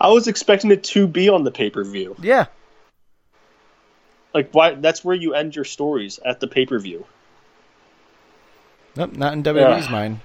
I 0.00 0.08
was 0.08 0.26
expecting 0.26 0.70
it 0.70 0.82
to 0.84 1.06
be 1.06 1.28
on 1.28 1.44
the 1.44 1.50
pay 1.52 1.70
per 1.70 1.84
view. 1.84 2.16
Yeah, 2.20 2.46
Like 4.34 4.50
why? 4.52 4.74
That's 4.74 5.04
where 5.04 5.14
you 5.16 5.34
end 5.34 5.54
your 5.56 5.64
stories 5.64 6.18
at 6.24 6.40
the 6.40 6.46
pay 6.46 6.66
per 6.66 6.78
view. 6.78 7.04
nope, 8.96 9.12
not 9.16 9.32
in 9.32 9.42
WWE's 9.42 9.86
Yeah. 9.86 9.90
mind. 9.92 10.20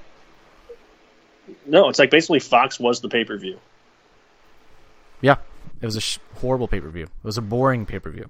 No, 1.66 1.90
it's 1.90 2.00
like 2.00 2.12
basically 2.12 2.40
Fox 2.40 2.80
was 2.80 3.02
the 3.02 3.10
pay 3.10 3.24
per 3.24 3.38
view. 3.38 3.60
Yeah, 5.22 5.36
it 5.82 5.86
was 5.86 5.96
a 5.96 6.02
sh- 6.02 6.20
horrible 6.36 6.68
pay 6.68 6.80
per 6.82 6.90
view. 6.90 7.06
It 7.06 7.10
was 7.24 7.38
a 7.38 7.42
boring 7.42 7.86
pay 7.86 8.00
per 8.00 8.10
view. 8.12 8.30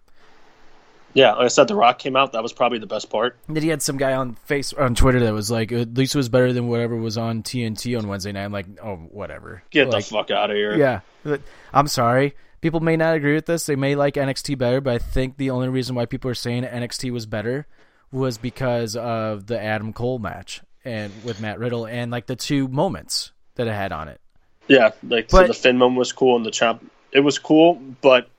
Yeah, 1.14 1.34
like 1.34 1.46
I 1.46 1.48
said, 1.48 1.68
The 1.68 1.74
Rock 1.76 1.98
came 1.98 2.16
out. 2.16 2.34
That 2.34 2.44
was 2.44 2.54
probably 2.54 2.78
the 2.78 2.86
best 2.86 3.10
part. 3.10 3.38
Then 3.50 3.64
he 3.64 3.70
had 3.70 3.82
some 3.82 3.98
guy 3.98 4.14
on 4.14 4.36
face 4.46 4.72
on 4.74 4.94
Twitter 4.94 5.20
that 5.22 5.34
was 5.34 5.50
like, 5.50 5.72
at 5.72 5.96
least 5.96 6.14
it 6.14 6.18
was 6.18 6.30
better 6.30 6.54
than 6.54 6.68
whatever 6.68 6.96
was 6.96 7.18
on 7.18 7.42
TNT 7.42 7.98
on 7.98 8.08
Wednesday 8.08 8.32
night. 8.34 8.44
I'm 8.44 8.52
like, 8.52 8.68
oh, 8.84 8.98
whatever. 8.98 9.64
Get 9.72 9.90
Like, 9.90 10.06
the 10.06 10.12
fuck 10.12 10.30
out 10.30 10.52
of 10.52 10.56
here. 10.56 10.78
Yeah, 10.78 11.38
I'm 11.74 11.88
sorry. 11.88 12.36
People 12.62 12.80
may 12.80 12.98
not 12.98 13.16
agree 13.16 13.36
with 13.36 13.46
this. 13.46 13.66
They 13.66 13.76
may 13.76 13.96
like 13.96 14.16
NXT 14.16 14.58
better, 14.58 14.82
but 14.82 14.94
I 14.94 14.98
think 14.98 15.38
the 15.38 15.52
only 15.52 15.70
reason 15.70 15.96
why 15.96 16.06
people 16.06 16.32
are 16.32 16.36
saying 16.36 16.64
NXT 16.64 17.12
was 17.12 17.26
better 17.26 17.68
was 18.12 18.38
because 18.38 18.96
of 18.96 19.48
the 19.48 19.62
Adam 19.62 19.94
Cole 19.94 20.20
match 20.20 20.62
and 20.84 21.12
with 21.24 21.42
Matt 21.42 21.60
Riddle 21.60 21.86
and 21.86 22.12
like 22.12 22.26
the 22.26 22.36
two 22.36 22.68
moments 22.68 23.32
that 23.56 23.68
it 23.68 23.74
had 23.74 23.92
on 23.92 24.08
it. 24.08 24.20
Yeah, 24.68 24.92
like 25.04 25.30
so 25.30 25.48
the 25.48 25.54
Finn 25.54 25.78
moment 25.78 26.00
was 26.00 26.12
cool 26.12 26.36
and 26.36 26.46
the 26.46 26.52
chomp. 26.52 26.80
It 27.12 27.20
was 27.22 27.40
cool, 27.40 27.76
but 28.02 28.30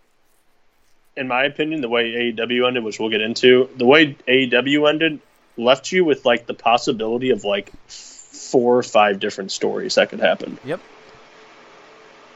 in 1.16 1.28
my 1.28 1.44
opinion, 1.44 1.80
the 1.80 1.88
way 1.88 2.32
AEW 2.32 2.66
ended, 2.66 2.84
which 2.84 2.98
we'll 2.98 3.10
get 3.10 3.20
into, 3.20 3.68
the 3.76 3.86
way 3.86 4.14
AEW 4.26 4.88
ended 4.88 5.20
left 5.56 5.90
you 5.90 6.04
with 6.04 6.24
like 6.24 6.46
the 6.46 6.54
possibility 6.54 7.30
of 7.30 7.44
like 7.44 7.72
four 7.88 8.78
or 8.78 8.82
five 8.82 9.18
different 9.18 9.52
stories 9.52 9.96
that 9.96 10.10
could 10.10 10.20
happen. 10.20 10.58
Yep. 10.64 10.80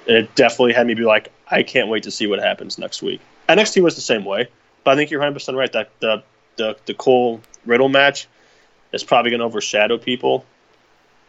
It 0.06 0.34
definitely 0.34 0.72
had 0.72 0.86
me 0.86 0.94
be 0.94 1.04
like, 1.04 1.30
I 1.48 1.62
can't 1.62 1.88
wait 1.88 2.04
to 2.04 2.10
see 2.10 2.26
what 2.26 2.38
happens 2.40 2.78
next 2.78 3.02
week. 3.02 3.20
NXT 3.48 3.82
was 3.82 3.94
the 3.94 4.00
same 4.00 4.24
way, 4.24 4.48
but 4.84 4.92
I 4.92 4.96
think 4.96 5.10
you're 5.10 5.20
100 5.20 5.34
percent 5.34 5.56
right 5.56 5.72
that 5.72 5.90
the 6.00 6.22
the 6.56 6.76
the 6.86 6.94
Cole 6.94 7.40
Riddle 7.66 7.88
match 7.88 8.26
is 8.92 9.02
probably 9.04 9.30
going 9.30 9.40
to 9.40 9.46
overshadow 9.46 9.98
people. 9.98 10.44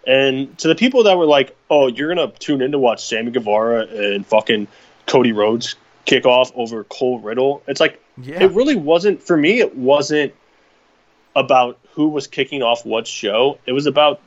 And 0.05 0.57
to 0.59 0.67
the 0.67 0.75
people 0.75 1.03
that 1.03 1.17
were 1.17 1.25
like, 1.25 1.55
"Oh, 1.69 1.87
you're 1.87 2.13
gonna 2.13 2.31
tune 2.31 2.61
in 2.61 2.71
to 2.73 2.79
watch 2.79 3.05
Sammy 3.05 3.31
Guevara 3.31 3.85
and 3.87 4.25
fucking 4.27 4.67
Cody 5.07 5.31
Rhodes 5.31 5.75
kick 6.05 6.25
off 6.25 6.51
over 6.55 6.83
Cole 6.83 7.19
Riddle," 7.19 7.63
it's 7.67 7.79
like 7.79 8.01
Yeah. 8.21 8.43
it 8.43 8.51
really 8.51 8.75
wasn't 8.75 9.23
for 9.23 9.37
me. 9.37 9.59
It 9.59 9.75
wasn't 9.77 10.33
about 11.35 11.79
who 11.93 12.09
was 12.09 12.27
kicking 12.27 12.61
off 12.63 12.85
what 12.85 13.07
show. 13.07 13.57
It 13.65 13.71
was 13.71 13.85
about 13.85 14.19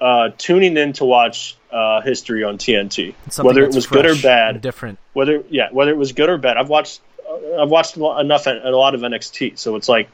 uh, 0.00 0.30
tuning 0.38 0.76
in 0.76 0.92
to 0.94 1.04
watch 1.04 1.56
uh, 1.72 2.00
history 2.00 2.44
on 2.44 2.58
TNT, 2.58 3.14
Something 3.28 3.46
whether 3.46 3.62
it 3.62 3.74
was 3.74 3.86
good 3.86 4.06
or 4.06 4.16
bad. 4.16 4.60
different. 4.60 4.98
Whether 5.12 5.44
yeah, 5.50 5.68
whether 5.70 5.90
it 5.90 5.96
was 5.96 6.12
good 6.12 6.28
or 6.28 6.38
bad. 6.38 6.56
I've 6.56 6.68
watched 6.68 7.00
uh, 7.28 7.62
I've 7.62 7.70
watched 7.70 7.96
a 7.96 8.18
enough 8.20 8.46
a 8.46 8.70
lot 8.70 8.94
of 8.94 9.00
NXT, 9.02 9.58
so 9.58 9.76
it's 9.76 9.88
like 9.88 10.08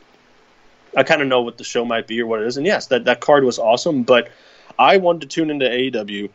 I 0.96 1.02
kind 1.02 1.22
of 1.22 1.28
know 1.28 1.42
what 1.42 1.58
the 1.58 1.64
show 1.64 1.84
might 1.84 2.06
be 2.06 2.20
or 2.20 2.26
what 2.26 2.40
it 2.42 2.46
is. 2.46 2.56
And 2.56 2.66
yes, 2.66 2.88
that 2.88 3.04
that 3.04 3.20
card 3.20 3.44
was 3.44 3.58
awesome, 3.58 4.02
but 4.02 4.30
I 4.78 4.98
wanted 4.98 5.22
to 5.22 5.26
tune 5.28 5.50
into 5.50 5.66
AEW 5.66 6.30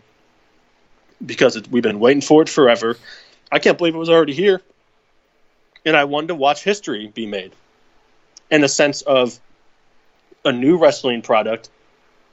because 1.24 1.56
it, 1.56 1.68
we've 1.70 1.84
been 1.84 2.00
waiting 2.00 2.22
for 2.22 2.42
it 2.42 2.50
forever. 2.50 2.98
I 3.52 3.60
can't 3.60 3.78
believe 3.78 3.96
it 3.96 4.00
was 4.00 4.10
already 4.10 4.34
here, 4.34 4.62
and 5.86 5.96
I 5.96 6.06
wanted 6.06 6.28
to 6.28 6.36
watch 6.36 6.64
history 6.64 7.08
be 7.08 7.26
made 7.26 7.52
in 8.50 8.62
the 8.62 8.70
sense 8.70 9.02
of 9.02 9.40
a 10.44 10.52
new 10.52 10.78
wrestling 10.78 11.22
product, 11.22 11.70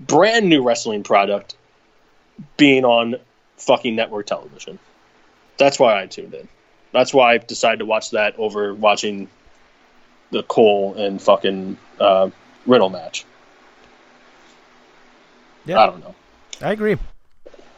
brand 0.00 0.48
new 0.48 0.62
wrestling 0.62 1.02
product, 1.02 1.56
being 2.56 2.84
on 2.84 3.16
fucking 3.56 3.94
network 3.96 4.26
television. 4.26 4.78
That's 5.58 5.78
why 5.78 6.00
I 6.00 6.06
tuned 6.06 6.34
in. 6.34 6.48
That's 6.92 7.12
why 7.12 7.34
I 7.34 7.38
decided 7.38 7.78
to 7.80 7.84
watch 7.84 8.10
that 8.12 8.38
over 8.38 8.72
watching 8.74 9.28
the 10.30 10.42
Cole 10.42 10.94
and 10.94 11.20
fucking 11.20 11.76
uh, 12.00 12.30
Riddle 12.66 12.90
match. 12.90 13.24
Yeah, 15.66 15.80
I 15.80 15.86
don't 15.86 16.00
know. 16.00 16.14
I 16.62 16.72
agree. 16.72 16.96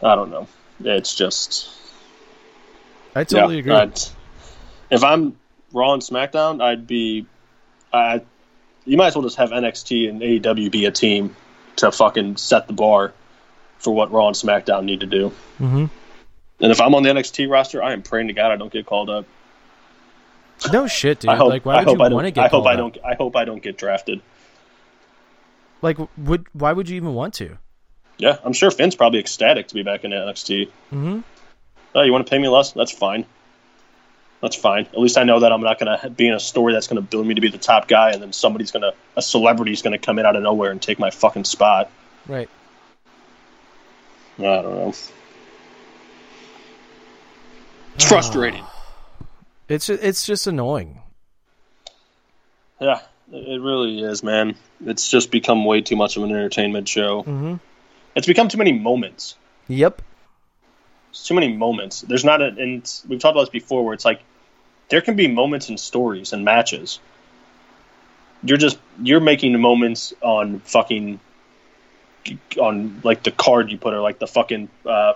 I 0.03 0.15
don't 0.15 0.31
know. 0.31 0.47
It's 0.83 1.15
just 1.15 1.69
I 3.15 3.25
totally 3.25 3.57
Yeah, 3.57 3.61
agree. 3.61 3.73
I'd- 3.75 4.01
if 4.91 5.05
I'm 5.05 5.37
Raw 5.73 5.93
and 5.93 6.03
SmackDown, 6.03 6.61
I'd 6.63 6.87
be. 6.87 7.27
I, 7.93 8.23
you 8.85 8.97
might 8.97 9.09
as 9.09 9.15
well 9.15 9.23
just 9.23 9.37
have 9.37 9.51
NXT 9.51 10.09
and 10.09 10.21
AEW 10.21 10.71
be 10.71 10.85
a 10.87 10.91
team 10.91 11.37
to 11.77 11.93
fucking 11.93 12.37
set 12.39 12.67
the 12.67 12.73
bar 12.73 13.13
for 13.81 13.95
what 13.95 14.13
Raw 14.13 14.29
and 14.29 14.37
SmackDown 14.37 14.85
need 14.85 15.01
to 15.01 15.07
do. 15.07 15.29
hmm 15.59 15.87
And 16.61 16.73
if 16.73 16.81
I'm 16.81 16.95
on 16.95 17.03
the 17.03 17.11
NXT 17.11 17.51
roster, 17.51 17.83
I 17.83 17.93
am 17.93 18.03
praying 18.03 18.29
to 18.29 18.33
God 18.35 18.53
I 18.53 18.57
don't 18.57 18.73
get 18.73 18.87
called 18.87 19.11
up. 19.11 19.27
No 20.73 20.87
shit, 20.87 21.21
dude. 21.21 21.31
I 21.31 21.37
hope. 21.37 21.49
like, 21.49 21.65
why 21.65 21.77
I 21.77 21.85
would 21.85 21.93
you 21.93 21.99
want 21.99 22.13
to 22.13 22.17
don't. 22.17 22.35
get 22.35 22.45
I 22.45 22.49
hope 22.49 22.67
I 22.67 22.77
don't. 22.77 22.99
I 23.05 23.15
hope 23.15 23.35
I 23.35 23.45
don't 23.45 23.63
get 23.63 23.79
drafted. 23.79 24.21
Like, 25.83 25.97
would 26.19 26.47
why 26.53 26.73
would 26.73 26.89
you 26.89 26.97
even 26.97 27.15
want 27.15 27.35
to? 27.35 27.57
Yeah, 28.19 28.37
I'm 28.45 28.53
sure 28.53 28.71
Finn's 28.71 28.95
probably 28.95 29.19
ecstatic 29.19 29.69
to 29.69 29.75
be 29.75 29.83
back 29.83 30.05
in 30.05 30.11
NXT. 30.11 30.67
Mm-hmm. 30.93 31.21
Oh, 31.95 32.03
you 32.03 32.13
want 32.13 32.27
to 32.27 32.31
pay 32.31 32.39
me 32.39 32.49
less? 32.49 32.73
That's 32.73 32.93
fine. 32.93 33.25
That's 34.43 34.57
fine. 34.57 34.87
At 34.87 34.99
least 34.99 35.19
I 35.19 35.25
know 35.25 35.41
that 35.41 35.53
I'm 35.53 35.61
not 35.61 35.79
going 35.79 35.99
to 35.99 36.11
be 36.11 36.29
in 36.29 36.35
a 36.35 36.41
story 36.41 36.73
that's 36.73 36.87
going 36.87 36.97
to 36.97 37.09
build 37.09 37.27
me 37.27 37.35
to 37.35 37.41
be 37.41 37.49
the 37.49 37.59
top 37.59 37.89
guy, 37.89 38.13
and 38.13 38.23
then 38.23 38.33
somebody's 38.33 38.71
going 38.71 38.83
to, 38.83 38.95
a 39.17 39.23
celebrity's 39.23 39.83
going 39.83 39.93
to 39.93 39.99
come 39.99 40.19
in 40.19 40.25
out 40.25 40.37
of 40.37 40.43
nowhere 40.43 40.71
and 40.71 40.81
take 40.81 40.99
my 40.99 41.11
fucking 41.11 41.45
spot. 41.45 41.91
Right. 42.27 42.49
I 44.41 44.63
don't 44.63 44.75
know. 44.75 44.95
It's 47.95 48.05
frustrating. 48.05 48.65
It's 49.69 49.89
it's 49.89 50.25
just 50.27 50.47
annoying. 50.47 51.01
Yeah, 52.81 53.01
it 53.31 53.61
really 53.61 54.01
is, 54.03 54.23
man. 54.23 54.57
It's 54.85 55.09
just 55.09 55.31
become 55.31 55.65
way 55.65 55.83
too 55.83 55.97
much 55.97 56.17
of 56.17 56.23
an 56.23 56.31
entertainment 56.31 56.89
show. 56.89 57.23
Mhm. 57.25 57.61
It's 58.17 58.27
become 58.27 58.49
too 58.49 58.59
many 58.59 58.73
moments. 58.73 59.37
Yep. 59.69 60.03
It's 61.11 61.27
too 61.27 61.35
many 61.35 61.53
moments. 61.53 62.01
There's 62.01 62.25
not 62.25 62.41
a, 62.41 62.47
and 62.47 62.83
we've 63.09 63.21
talked 63.21 63.33
about 63.33 63.43
this 63.43 63.51
before, 63.51 63.85
where 63.85 63.95
it's 63.95 64.05
like 64.05 64.23
there 64.89 65.01
can 65.01 65.15
be 65.15 65.29
moments 65.29 65.69
and 65.69 65.79
stories 65.79 66.33
and 66.33 66.45
matches. 66.45 66.99
You're 68.43 68.59
just 68.59 68.79
you're 69.03 69.21
making 69.21 69.61
moments 69.61 70.15
on 70.23 70.61
fucking 70.61 71.21
on 72.59 73.01
like 73.05 73.23
the 73.23 73.31
card 73.31 73.71
you 73.71 73.79
put 73.79 73.95
or 73.95 74.01
like 74.01 74.19
the 74.19 74.27
fucking 74.27 74.69
uh, 74.85 75.15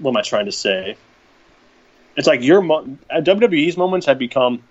what 0.00 0.10
am 0.10 0.16
I 0.16 0.22
trying 0.22 0.46
to 0.46 0.52
say? 0.52 0.96
It's 2.16 2.26
like 2.26 2.42
your 2.42 2.62
mo- 2.62 2.96
WWE's 3.10 3.76
moments 3.76 4.06
have 4.06 4.18
become 4.18 4.62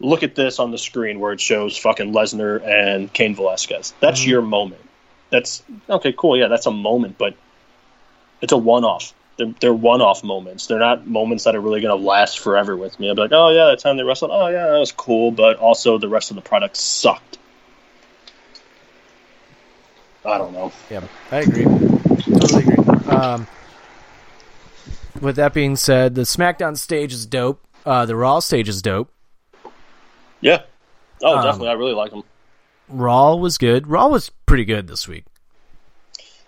look 0.00 0.22
at 0.22 0.34
this 0.34 0.58
on 0.58 0.70
the 0.70 0.78
screen 0.78 1.20
where 1.20 1.32
it 1.32 1.40
shows 1.40 1.76
fucking 1.76 2.12
Lesnar 2.12 2.64
and 2.64 3.12
Cain 3.12 3.34
Velasquez. 3.34 3.94
That's 4.00 4.24
your 4.24 4.42
moment. 4.42 4.82
That's 5.30 5.62
okay, 5.88 6.14
cool. 6.16 6.36
Yeah, 6.36 6.48
that's 6.48 6.66
a 6.66 6.70
moment, 6.70 7.18
but 7.18 7.34
it's 8.40 8.52
a 8.52 8.56
one-off. 8.56 9.12
They're, 9.36 9.54
they're 9.60 9.74
one-off 9.74 10.24
moments. 10.24 10.66
They're 10.66 10.78
not 10.78 11.06
moments 11.06 11.44
that 11.44 11.54
are 11.54 11.60
really 11.60 11.80
going 11.80 11.96
to 11.96 12.06
last 12.06 12.38
forever 12.38 12.76
with 12.76 12.98
me. 12.98 13.08
I'll 13.08 13.14
be 13.14 13.22
like, 13.22 13.32
oh 13.32 13.50
yeah, 13.50 13.66
that 13.66 13.80
time 13.80 13.96
they 13.96 14.02
wrestled. 14.02 14.30
Oh 14.32 14.48
yeah, 14.48 14.66
that 14.66 14.78
was 14.78 14.92
cool, 14.92 15.30
but 15.30 15.56
also 15.58 15.98
the 15.98 16.08
rest 16.08 16.30
of 16.30 16.36
the 16.36 16.42
product 16.42 16.76
sucked. 16.76 17.37
I 20.28 20.38
don't 20.38 20.52
know. 20.52 20.72
Yeah, 20.90 21.00
I 21.30 21.38
agree. 21.38 21.64
Totally 21.64 22.62
agree. 22.64 22.84
Um, 23.08 23.46
with 25.20 25.36
that 25.36 25.54
being 25.54 25.76
said, 25.76 26.14
the 26.14 26.22
SmackDown 26.22 26.76
stage 26.76 27.12
is 27.12 27.26
dope. 27.26 27.64
Uh, 27.86 28.04
the 28.06 28.14
Raw 28.16 28.40
stage 28.40 28.68
is 28.68 28.82
dope. 28.82 29.10
Yeah. 30.40 30.62
Oh, 31.22 31.36
Um, 31.38 31.44
definitely. 31.44 31.68
I 31.68 31.72
really 31.72 31.94
like 31.94 32.10
them. 32.10 32.22
Raw 32.88 33.34
was 33.36 33.58
good. 33.58 33.86
Raw 33.86 34.08
was 34.08 34.30
pretty 34.46 34.64
good 34.64 34.86
this 34.86 35.08
week. 35.08 35.24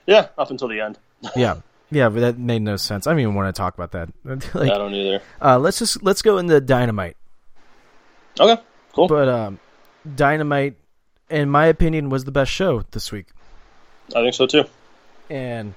Yeah, 0.06 0.28
up 0.38 0.50
until 0.50 0.68
the 0.68 0.80
end. 0.80 0.98
Yeah, 1.36 1.56
yeah, 1.90 2.08
but 2.08 2.20
that 2.20 2.38
made 2.38 2.62
no 2.62 2.76
sense. 2.76 3.06
I 3.06 3.10
don't 3.10 3.20
even 3.20 3.34
want 3.34 3.54
to 3.54 3.58
talk 3.58 3.74
about 3.78 3.92
that. 3.92 4.08
like, 4.54 4.70
I 4.70 4.78
don't 4.78 4.94
either. 4.94 5.22
uh, 5.42 5.58
let's 5.58 5.78
just 5.78 6.02
let's 6.02 6.22
go 6.22 6.38
into 6.38 6.58
Dynamite. 6.60 7.16
Okay, 8.38 8.60
cool. 8.94 9.06
But 9.08 9.28
um, 9.28 9.58
Dynamite, 10.14 10.76
in 11.28 11.50
my 11.50 11.66
opinion, 11.66 12.08
was 12.08 12.24
the 12.24 12.30
best 12.32 12.50
show 12.50 12.82
this 12.92 13.12
week. 13.12 13.26
I 14.16 14.22
think 14.22 14.34
so 14.34 14.46
too. 14.46 14.64
And 15.28 15.74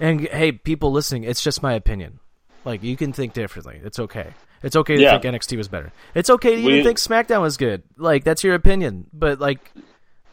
and 0.00 0.20
hey, 0.28 0.52
people 0.52 0.92
listening, 0.92 1.24
it's 1.24 1.42
just 1.42 1.62
my 1.62 1.72
opinion. 1.74 2.20
Like 2.64 2.82
you 2.82 2.96
can 2.96 3.12
think 3.12 3.32
differently. 3.32 3.80
It's 3.82 3.98
okay. 3.98 4.34
It's 4.62 4.74
okay 4.76 4.96
to 4.96 5.02
Yeah. 5.02 5.18
think 5.18 5.34
NXT 5.34 5.56
was 5.56 5.68
better. 5.68 5.92
It's 6.14 6.28
okay 6.30 6.56
to 6.56 6.62
We- 6.64 6.72
even 6.74 6.84
think 6.84 6.98
SmackDown 6.98 7.42
was 7.42 7.56
good. 7.56 7.82
Like 7.96 8.24
that's 8.24 8.42
your 8.42 8.54
opinion. 8.54 9.06
But 9.12 9.38
like 9.40 9.72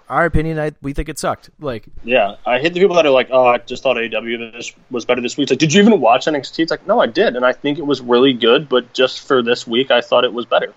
our 0.10 0.26
opinion, 0.26 0.60
I 0.60 0.72
we 0.82 0.94
think 0.94 1.10
it 1.10 1.18
sucked. 1.20 1.50
Like 1.60 1.86
Yeah, 2.04 2.36
I 2.46 2.60
hate 2.60 2.74
the 2.74 2.80
people 2.80 2.96
that 2.96 3.06
are 3.06 3.12
like, 3.12 3.30
"Oh, 3.32 3.46
I 3.46 3.58
just 3.60 3.82
thought 3.84 3.98
AEW 3.98 4.52
this 4.52 4.74
was 4.92 5.06
better 5.06 5.22
this 5.22 5.38
week." 5.38 5.44
It's 5.46 5.52
like, 5.52 5.60
did 5.60 5.74
you 5.74 5.82
even 5.82 6.00
watch 6.00 6.26
NXT? 6.28 6.60
It's 6.64 6.72
like, 6.72 6.86
no, 6.88 7.00
I 7.00 7.08
did, 7.08 7.36
and 7.36 7.46
I 7.46 7.54
think 7.54 7.78
it 7.80 7.86
was 7.86 8.02
really 8.02 8.34
good, 8.34 8.68
but 8.70 8.94
just 8.94 9.28
for 9.28 9.42
this 9.42 9.66
week, 9.66 9.90
I 9.92 10.02
thought 10.02 10.24
it 10.24 10.34
was 10.34 10.46
better. 10.46 10.74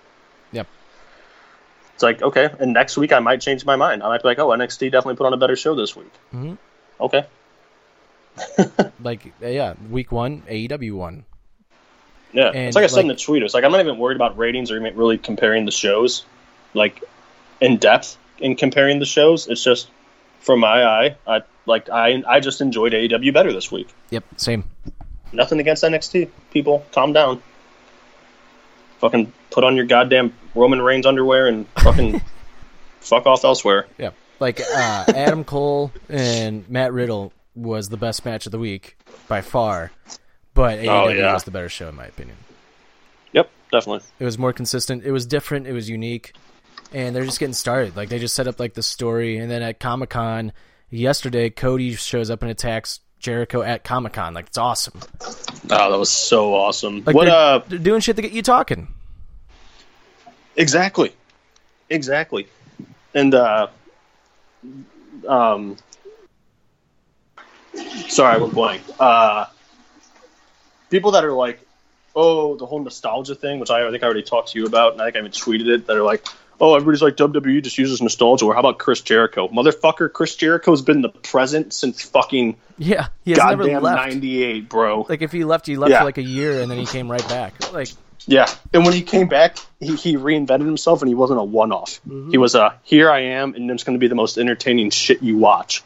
It's 1.99 2.03
like, 2.03 2.21
okay, 2.21 2.49
and 2.61 2.71
next 2.71 2.95
week 2.95 3.11
I 3.11 3.19
might 3.19 3.41
change 3.41 3.65
my 3.65 3.75
mind. 3.75 4.03
I 4.03 4.07
might 4.07 4.21
be 4.21 4.29
like, 4.29 4.39
oh, 4.39 4.47
NXT 4.47 4.89
definitely 4.89 5.17
put 5.17 5.25
on 5.25 5.33
a 5.33 5.37
better 5.37 5.57
show 5.57 5.75
this 5.75 5.97
week. 5.97 6.13
Mhm. 6.33 6.57
Okay. 6.97 7.25
like 9.03 9.33
yeah, 9.41 9.73
week 9.89 10.09
one, 10.09 10.41
AEW 10.43 10.93
won. 10.93 11.25
Yeah, 12.31 12.51
And, 12.51 12.67
it's 12.67 12.75
like 12.77 12.85
I 12.85 12.87
said 12.87 13.01
in 13.01 13.09
the 13.09 13.17
tweet. 13.17 13.43
It's 13.43 13.53
like 13.53 13.65
I'm 13.65 13.71
not 13.73 13.81
even 13.81 13.97
worried 13.97 14.15
about 14.15 14.37
ratings 14.37 14.71
or 14.71 14.77
even 14.77 14.95
really 14.95 15.17
comparing 15.17 15.65
the 15.65 15.73
shows, 15.73 16.23
like 16.73 17.03
in 17.59 17.75
depth 17.79 18.17
in 18.37 18.55
comparing 18.55 18.99
the 18.99 19.05
shows. 19.05 19.49
It's 19.49 19.61
just 19.61 19.89
from 20.39 20.61
my 20.61 20.85
eye, 20.85 21.17
I 21.27 21.41
like 21.65 21.89
I 21.89 22.23
I 22.25 22.39
just 22.39 22.61
enjoyed 22.61 22.93
AEW 22.93 23.33
better 23.33 23.51
this 23.51 23.73
week. 23.73 23.89
Yep, 24.11 24.23
same. 24.37 24.63
Nothing 25.33 25.59
against 25.59 25.83
NXT. 25.83 26.29
People, 26.51 26.85
calm 26.93 27.11
down. 27.11 27.43
Fucking 28.99 29.33
put 29.51 29.63
on 29.63 29.75
your 29.75 29.85
goddamn 29.85 30.33
Roman 30.55 30.81
Reigns 30.81 31.05
underwear 31.05 31.47
and 31.47 31.67
fucking 31.79 32.21
fuck 33.01 33.25
off 33.25 33.43
elsewhere. 33.43 33.87
Yeah. 33.97 34.11
Like 34.39 34.61
uh, 34.61 35.05
Adam 35.15 35.43
Cole 35.43 35.91
and 36.07 36.67
Matt 36.69 36.93
Riddle 36.93 37.33
was 37.55 37.89
the 37.89 37.97
best 37.97 38.23
match 38.25 38.45
of 38.45 38.51
the 38.53 38.59
week 38.59 38.97
by 39.27 39.41
far, 39.41 39.91
but 40.53 40.79
AEW 40.79 40.87
Oh, 40.87 41.07
yeah. 41.09 41.33
was 41.33 41.43
the 41.43 41.51
better 41.51 41.67
show 41.69 41.89
in 41.89 41.95
my 41.95 42.05
opinion. 42.05 42.37
Yep, 43.33 43.49
definitely. 43.71 44.05
It 44.19 44.23
was 44.25 44.37
more 44.37 44.53
consistent. 44.53 45.03
It 45.03 45.11
was 45.11 45.25
different. 45.25 45.67
It 45.67 45.73
was 45.73 45.89
unique, 45.89 46.33
and 46.93 47.13
they're 47.13 47.25
just 47.25 47.39
getting 47.39 47.53
started. 47.53 47.97
Like 47.97 48.07
they 48.07 48.17
just 48.17 48.33
set 48.33 48.47
up 48.47 48.59
like 48.61 48.75
the 48.75 48.83
story, 48.83 49.37
and 49.37 49.51
then 49.51 49.61
at 49.61 49.79
Comic 49.81 50.09
Con 50.11 50.53
yesterday, 50.89 51.49
Cody 51.49 51.95
shows 51.95 52.29
up 52.29 52.41
and 52.41 52.49
attacks 52.49 53.01
Jericho 53.19 53.61
at 53.61 53.83
Comic 53.83 54.13
Con. 54.13 54.33
Like 54.33 54.47
it's 54.47 54.57
awesome. 54.57 55.01
Oh, 55.69 55.91
that 55.91 55.99
was 55.99 56.09
so 56.09 56.53
awesome. 56.55 57.03
Like 57.05 57.13
what 57.15 57.25
they're, 57.25 57.35
uh 57.35 57.59
they're 57.67 57.77
doing 57.79 57.99
shit 57.99 58.15
to 58.15 58.21
get 58.21 58.31
you 58.31 58.41
talking. 58.41 58.87
Exactly. 60.59 61.11
Exactly. 61.89 62.47
And 63.15 63.33
uh 63.33 63.67
um 65.27 65.77
sorry, 68.09 68.35
I 68.35 68.37
went 68.37 68.53
blank. 68.53 68.81
Uh 68.99 69.45
people 70.89 71.11
that 71.11 71.23
are 71.25 71.33
like, 71.33 71.59
oh, 72.15 72.55
the 72.57 72.65
whole 72.65 72.81
nostalgia 72.83 73.35
thing, 73.35 73.59
which 73.59 73.69
I, 73.69 73.87
I 73.87 73.91
think 73.91 74.03
I 74.03 74.05
already 74.05 74.23
talked 74.23 74.49
to 74.49 74.59
you 74.59 74.65
about, 74.65 74.93
and 74.93 75.01
I 75.01 75.05
think 75.05 75.15
I 75.15 75.19
even 75.19 75.31
tweeted 75.31 75.67
it, 75.67 75.87
that 75.87 75.95
are 75.95 76.01
like, 76.03 76.25
oh, 76.59 76.75
everybody's 76.75 77.01
like 77.01 77.15
WWE 77.15 77.63
just 77.63 77.77
uses 77.77 78.01
nostalgia, 78.01 78.45
or 78.45 78.53
how 78.53 78.59
about 78.59 78.79
Chris 78.79 79.01
Jericho? 79.01 79.47
Motherfucker, 79.47 80.11
Chris 80.11 80.35
Jericho's 80.35 80.81
been 80.81 81.01
the 81.01 81.09
present 81.09 81.73
since 81.73 82.01
fucking 82.01 82.57
Yeah, 82.77 83.07
he 83.23 83.31
has 83.31 83.37
never 83.39 83.63
goddamn 83.63 83.83
left. 83.83 84.07
ninety 84.09 84.43
eight, 84.43 84.67
bro. 84.69 85.05
Like 85.07 85.21
if 85.21 85.31
he 85.31 85.43
left, 85.45 85.65
he 85.67 85.77
left 85.77 85.91
Yeah. 85.91 85.99
for 85.99 86.05
like 86.05 86.17
a 86.17 86.23
year, 86.23 86.59
and 86.61 86.69
then 86.69 86.77
he 86.79 86.85
came 86.85 87.09
right 87.09 87.27
back. 87.29 87.71
Like 87.71 87.89
Yeah, 88.27 88.47
and 88.73 88.83
when 88.83 88.93
he 88.93 89.01
came 89.01 89.27
back, 89.27 89.57
he, 89.79 89.95
he 89.95 90.17
reinvented 90.17 90.65
himself, 90.65 91.01
and 91.01 91.09
he 91.09 91.15
wasn't 91.15 91.39
a 91.39 91.43
one-off. 91.43 92.01
Mm-hmm. 92.07 92.31
He 92.31 92.37
was 92.37 92.55
a 92.55 92.75
here 92.83 93.09
I 93.09 93.19
am, 93.21 93.55
and 93.55 93.69
it's 93.71 93.83
going 93.83 93.97
to 93.97 93.99
be 93.99 94.07
the 94.07 94.15
most 94.15 94.37
entertaining 94.37 94.89
shit 94.89 95.21
you 95.21 95.37
watch. 95.37 95.83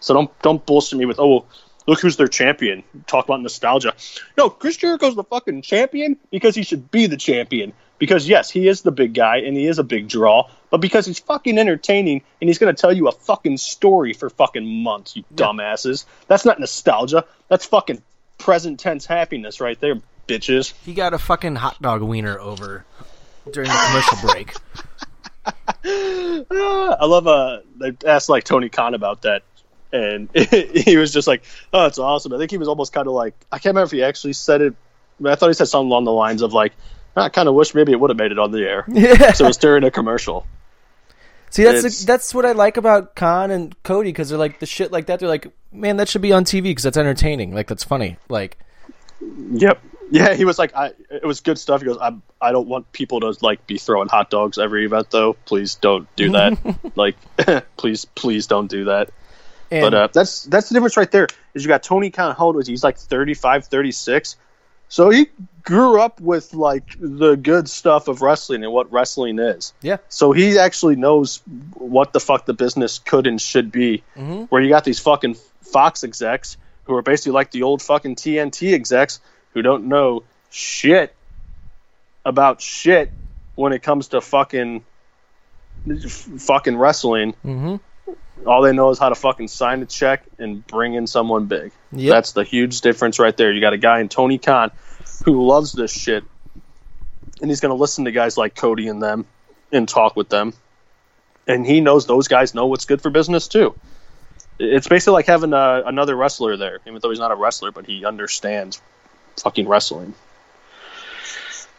So 0.00 0.14
don't 0.14 0.42
don't 0.42 0.64
bullshit 0.64 0.98
me 0.98 1.06
with 1.06 1.18
oh 1.18 1.46
look 1.86 2.00
who's 2.00 2.16
their 2.16 2.28
champion. 2.28 2.84
Talk 3.06 3.24
about 3.24 3.40
nostalgia. 3.40 3.94
No, 4.36 4.50
Chris 4.50 4.76
Jericho's 4.76 5.16
the 5.16 5.24
fucking 5.24 5.62
champion 5.62 6.18
because 6.30 6.54
he 6.54 6.62
should 6.62 6.90
be 6.90 7.06
the 7.06 7.16
champion. 7.16 7.72
Because 7.98 8.28
yes, 8.28 8.48
he 8.48 8.68
is 8.68 8.82
the 8.82 8.92
big 8.92 9.12
guy 9.12 9.38
and 9.38 9.56
he 9.56 9.66
is 9.66 9.80
a 9.80 9.82
big 9.82 10.06
draw, 10.06 10.48
but 10.70 10.80
because 10.80 11.04
he's 11.04 11.18
fucking 11.18 11.58
entertaining 11.58 12.22
and 12.40 12.48
he's 12.48 12.58
going 12.58 12.72
to 12.72 12.80
tell 12.80 12.92
you 12.92 13.08
a 13.08 13.12
fucking 13.12 13.56
story 13.56 14.12
for 14.12 14.30
fucking 14.30 14.84
months, 14.84 15.16
you 15.16 15.24
dumbasses. 15.34 16.04
That's 16.28 16.44
not 16.44 16.60
nostalgia. 16.60 17.24
That's 17.48 17.64
fucking 17.64 18.00
present 18.38 18.78
tense 18.78 19.04
happiness 19.04 19.60
right 19.60 19.80
there, 19.80 20.00
bitches. 20.28 20.72
he 20.84 20.94
got 20.94 21.14
a 21.14 21.18
fucking 21.18 21.56
hot 21.56 21.80
dog 21.82 22.02
wiener 22.02 22.38
over 22.38 22.84
during 23.52 23.68
the 23.68 23.74
commercial 23.88 24.28
break. 24.28 24.54
I 25.84 27.04
love 27.04 27.26
uh 27.26 27.60
they 27.76 27.92
asked 28.06 28.28
like 28.28 28.44
Tony 28.44 28.68
Khan 28.68 28.94
about 28.94 29.22
that 29.22 29.42
and 29.92 30.28
he 30.34 30.96
was 30.96 31.12
just 31.12 31.26
like, 31.26 31.42
Oh, 31.72 31.86
it's 31.86 31.98
awesome. 31.98 32.32
I 32.34 32.38
think 32.38 32.50
he 32.50 32.58
was 32.58 32.68
almost 32.68 32.92
kinda 32.92 33.10
like 33.10 33.34
I 33.50 33.56
can't 33.58 33.74
remember 33.74 33.86
if 33.86 33.90
he 33.92 34.02
actually 34.02 34.34
said 34.34 34.60
it 34.60 34.74
but 35.20 35.32
I 35.32 35.34
thought 35.34 35.48
he 35.48 35.54
said 35.54 35.66
something 35.68 35.88
along 35.88 36.04
the 36.04 36.12
lines 36.12 36.42
of 36.42 36.52
like 36.52 36.72
I 37.16 37.28
kind 37.30 37.48
of 37.48 37.54
wish 37.54 37.74
maybe 37.74 37.92
it 37.92 37.98
would 37.98 38.10
have 38.10 38.16
made 38.18 38.30
it 38.30 38.38
on 38.38 38.52
the 38.52 38.60
air. 38.62 38.84
Yeah. 38.88 39.32
So 39.32 39.44
it 39.44 39.48
was 39.48 39.56
during 39.56 39.82
a 39.84 39.90
commercial. 39.90 40.46
See, 41.50 41.64
that's 41.64 41.78
It's- 41.78 42.04
that's 42.04 42.34
what 42.34 42.44
I 42.44 42.52
like 42.52 42.76
about 42.76 43.16
Khan 43.16 43.50
and 43.50 43.74
Cody 43.82 44.10
because 44.10 44.28
they're 44.28 44.38
like 44.38 44.60
the 44.60 44.66
shit 44.66 44.92
like 44.92 45.06
that. 45.06 45.18
They're 45.18 45.28
like, 45.28 45.48
man, 45.72 45.96
that 45.96 46.08
should 46.08 46.22
be 46.22 46.32
on 46.32 46.44
TV 46.44 46.64
because 46.64 46.82
that's 46.84 46.96
entertaining. 46.98 47.54
Like 47.54 47.66
that's 47.66 47.82
funny. 47.84 48.18
Like 48.28 48.58
Yep. 49.20 49.82
Yeah, 50.10 50.34
he 50.34 50.44
was 50.44 50.58
like, 50.58 50.74
I. 50.74 50.92
It 51.10 51.24
was 51.24 51.40
good 51.40 51.58
stuff. 51.58 51.80
He 51.80 51.86
goes, 51.86 51.98
I. 51.98 52.14
I 52.40 52.52
don't 52.52 52.68
want 52.68 52.92
people 52.92 53.20
to 53.20 53.36
like 53.40 53.66
be 53.66 53.78
throwing 53.78 54.08
hot 54.08 54.30
dogs 54.30 54.58
every 54.58 54.84
event 54.84 55.10
though. 55.10 55.34
Please 55.44 55.74
don't 55.74 56.08
do 56.16 56.30
that. 56.32 56.56
like, 56.96 57.16
please, 57.76 58.04
please 58.04 58.46
don't 58.46 58.68
do 58.68 58.84
that. 58.84 59.10
And 59.70 59.82
But 59.82 59.94
uh, 59.94 60.08
that's 60.12 60.44
that's 60.44 60.68
the 60.68 60.74
difference 60.74 60.96
right 60.96 61.10
there. 61.10 61.28
Is 61.54 61.62
you 61.62 61.68
got 61.68 61.82
Tony 61.82 62.10
Khan. 62.10 62.34
How 62.34 62.46
old 62.46 62.56
was 62.56 62.66
he? 62.66 62.72
He's 62.72 62.84
like 62.84 62.98
35, 62.98 63.66
36. 63.66 64.36
So 64.88 65.10
he 65.10 65.26
grew 65.62 66.00
up 66.00 66.20
with 66.20 66.54
like 66.54 66.84
the 66.98 67.36
good 67.36 67.68
stuff 67.68 68.08
of 68.08 68.22
wrestling 68.22 68.64
and 68.64 68.72
what 68.72 68.90
wrestling 68.90 69.38
is. 69.38 69.74
yeah, 69.82 69.98
So 70.08 70.32
he 70.32 70.58
actually 70.58 70.96
knows 70.96 71.42
what 71.74 72.14
the 72.14 72.20
fuck 72.20 72.46
the 72.46 72.54
business 72.54 72.98
could 72.98 73.26
and 73.26 73.38
should 73.38 73.70
be. 73.70 74.02
Where 74.48 74.62
you 74.62 74.70
got 74.70 74.84
these 74.84 74.98
fucking 74.98 75.36
Fox 75.60 76.04
execs 76.04 76.56
who 76.84 76.94
are 76.94 77.02
basically 77.02 77.32
like 77.32 77.50
the 77.50 77.64
old 77.64 77.82
fucking 77.82 78.16
TNT 78.16 78.72
execs 78.72 79.20
who 79.52 79.62
don't 79.62 79.84
know 79.84 80.24
shit 80.50 81.14
about 82.24 82.60
shit 82.60 83.10
when 83.54 83.72
it 83.72 83.82
comes 83.82 84.08
to 84.08 84.20
fucking 84.20 84.84
f- 85.90 86.10
fucking 86.38 86.76
wrestling. 86.76 87.34
mm-hmm. 87.44 87.76
All 88.46 88.62
they 88.62 88.72
know 88.72 88.90
is 88.90 88.98
how 88.98 89.08
to 89.08 89.16
fucking 89.16 89.48
sign 89.48 89.82
a 89.82 89.86
check 89.86 90.22
and 90.38 90.64
bring 90.66 90.94
in 90.94 91.06
someone 91.06 91.46
big. 91.46 91.72
Yep. 91.92 92.10
That's 92.12 92.32
the 92.32 92.44
huge 92.44 92.80
difference 92.82 93.18
right 93.18 93.36
there. 93.36 93.52
You 93.52 93.60
got 93.60 93.72
a 93.72 93.78
guy 93.78 93.98
in 94.00 94.08
Tony 94.08 94.38
Khan 94.38 94.70
who 95.24 95.44
loves 95.44 95.72
this 95.72 95.90
shit, 95.92 96.22
and 97.40 97.50
he's 97.50 97.60
going 97.60 97.70
to 97.70 97.80
listen 97.80 98.04
to 98.04 98.12
guys 98.12 98.36
like 98.36 98.54
Cody 98.54 98.86
and 98.86 99.02
them 99.02 99.26
and 99.72 99.88
talk 99.88 100.14
with 100.14 100.28
them. 100.28 100.54
And 101.48 101.66
he 101.66 101.80
knows 101.80 102.06
those 102.06 102.28
guys 102.28 102.54
know 102.54 102.66
what's 102.66 102.84
good 102.84 103.02
for 103.02 103.10
business 103.10 103.48
too. 103.48 103.74
It's 104.60 104.86
basically 104.88 105.14
like 105.14 105.26
having 105.26 105.52
uh, 105.52 105.82
another 105.86 106.14
wrestler 106.14 106.56
there, 106.56 106.78
even 106.86 107.00
though 107.02 107.10
he's 107.10 107.18
not 107.18 107.32
a 107.32 107.36
wrestler, 107.36 107.72
but 107.72 107.86
he 107.86 108.04
understands 108.04 108.80
fucking 109.42 109.68
wrestling. 109.68 110.14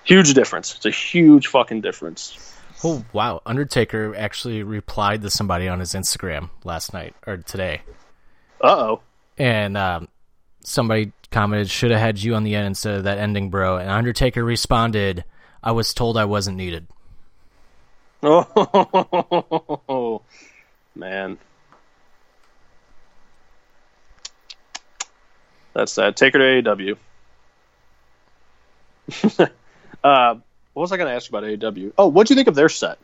Huge 0.04 0.34
difference. 0.34 0.76
It's 0.76 0.86
a 0.86 0.92
huge 0.92 1.48
fucking 1.48 1.82
difference. 1.82 2.56
Oh 2.84 3.04
wow, 3.14 3.42
Undertaker 3.46 4.16
actually 4.16 4.64
replied 4.64 5.22
to 5.24 5.30
somebody 5.30 5.68
on 5.68 5.80
his 5.80 5.94
Instagram 5.94 6.50
last 6.64 6.94
night 6.94 7.14
or 7.28 7.38
today, 7.38 7.82
Uh 8.62 8.68
oh. 8.68 9.02
and 9.38 9.78
um, 9.78 10.08
somebody 10.64 11.12
commented, 11.30 11.70
"Should 11.70 11.92
have 11.92 12.00
had 12.00 12.24
you 12.24 12.36
on 12.36 12.44
the 12.44 12.56
end 12.56 12.68
instead 12.68 12.96
of 12.96 13.04
that 13.04 13.18
ending, 13.18 13.50
bro." 13.50 13.78
And 13.78 13.90
Undertaker 13.90 14.44
responded, 14.44 15.26
"I 15.62 15.74
was 15.74 15.94
told 15.94 16.18
I 16.18 16.26
wasn't 16.26 16.56
needed." 16.58 16.88
Oh 18.24 20.22
man, 20.96 21.38
that's 25.74 25.92
sad. 25.92 26.16
Take 26.16 26.34
her 26.34 26.40
to 26.62 26.70
AEW. 26.76 26.98
uh, 30.04 30.36
what 30.74 30.82
was 30.82 30.92
I 30.92 30.98
going 30.98 31.10
to 31.10 31.16
ask 31.16 31.30
about 31.30 31.44
AEW? 31.44 31.94
Oh, 31.98 32.08
what'd 32.08 32.30
you 32.30 32.36
think 32.36 32.48
of 32.48 32.56
their 32.56 32.70
set? 32.70 32.98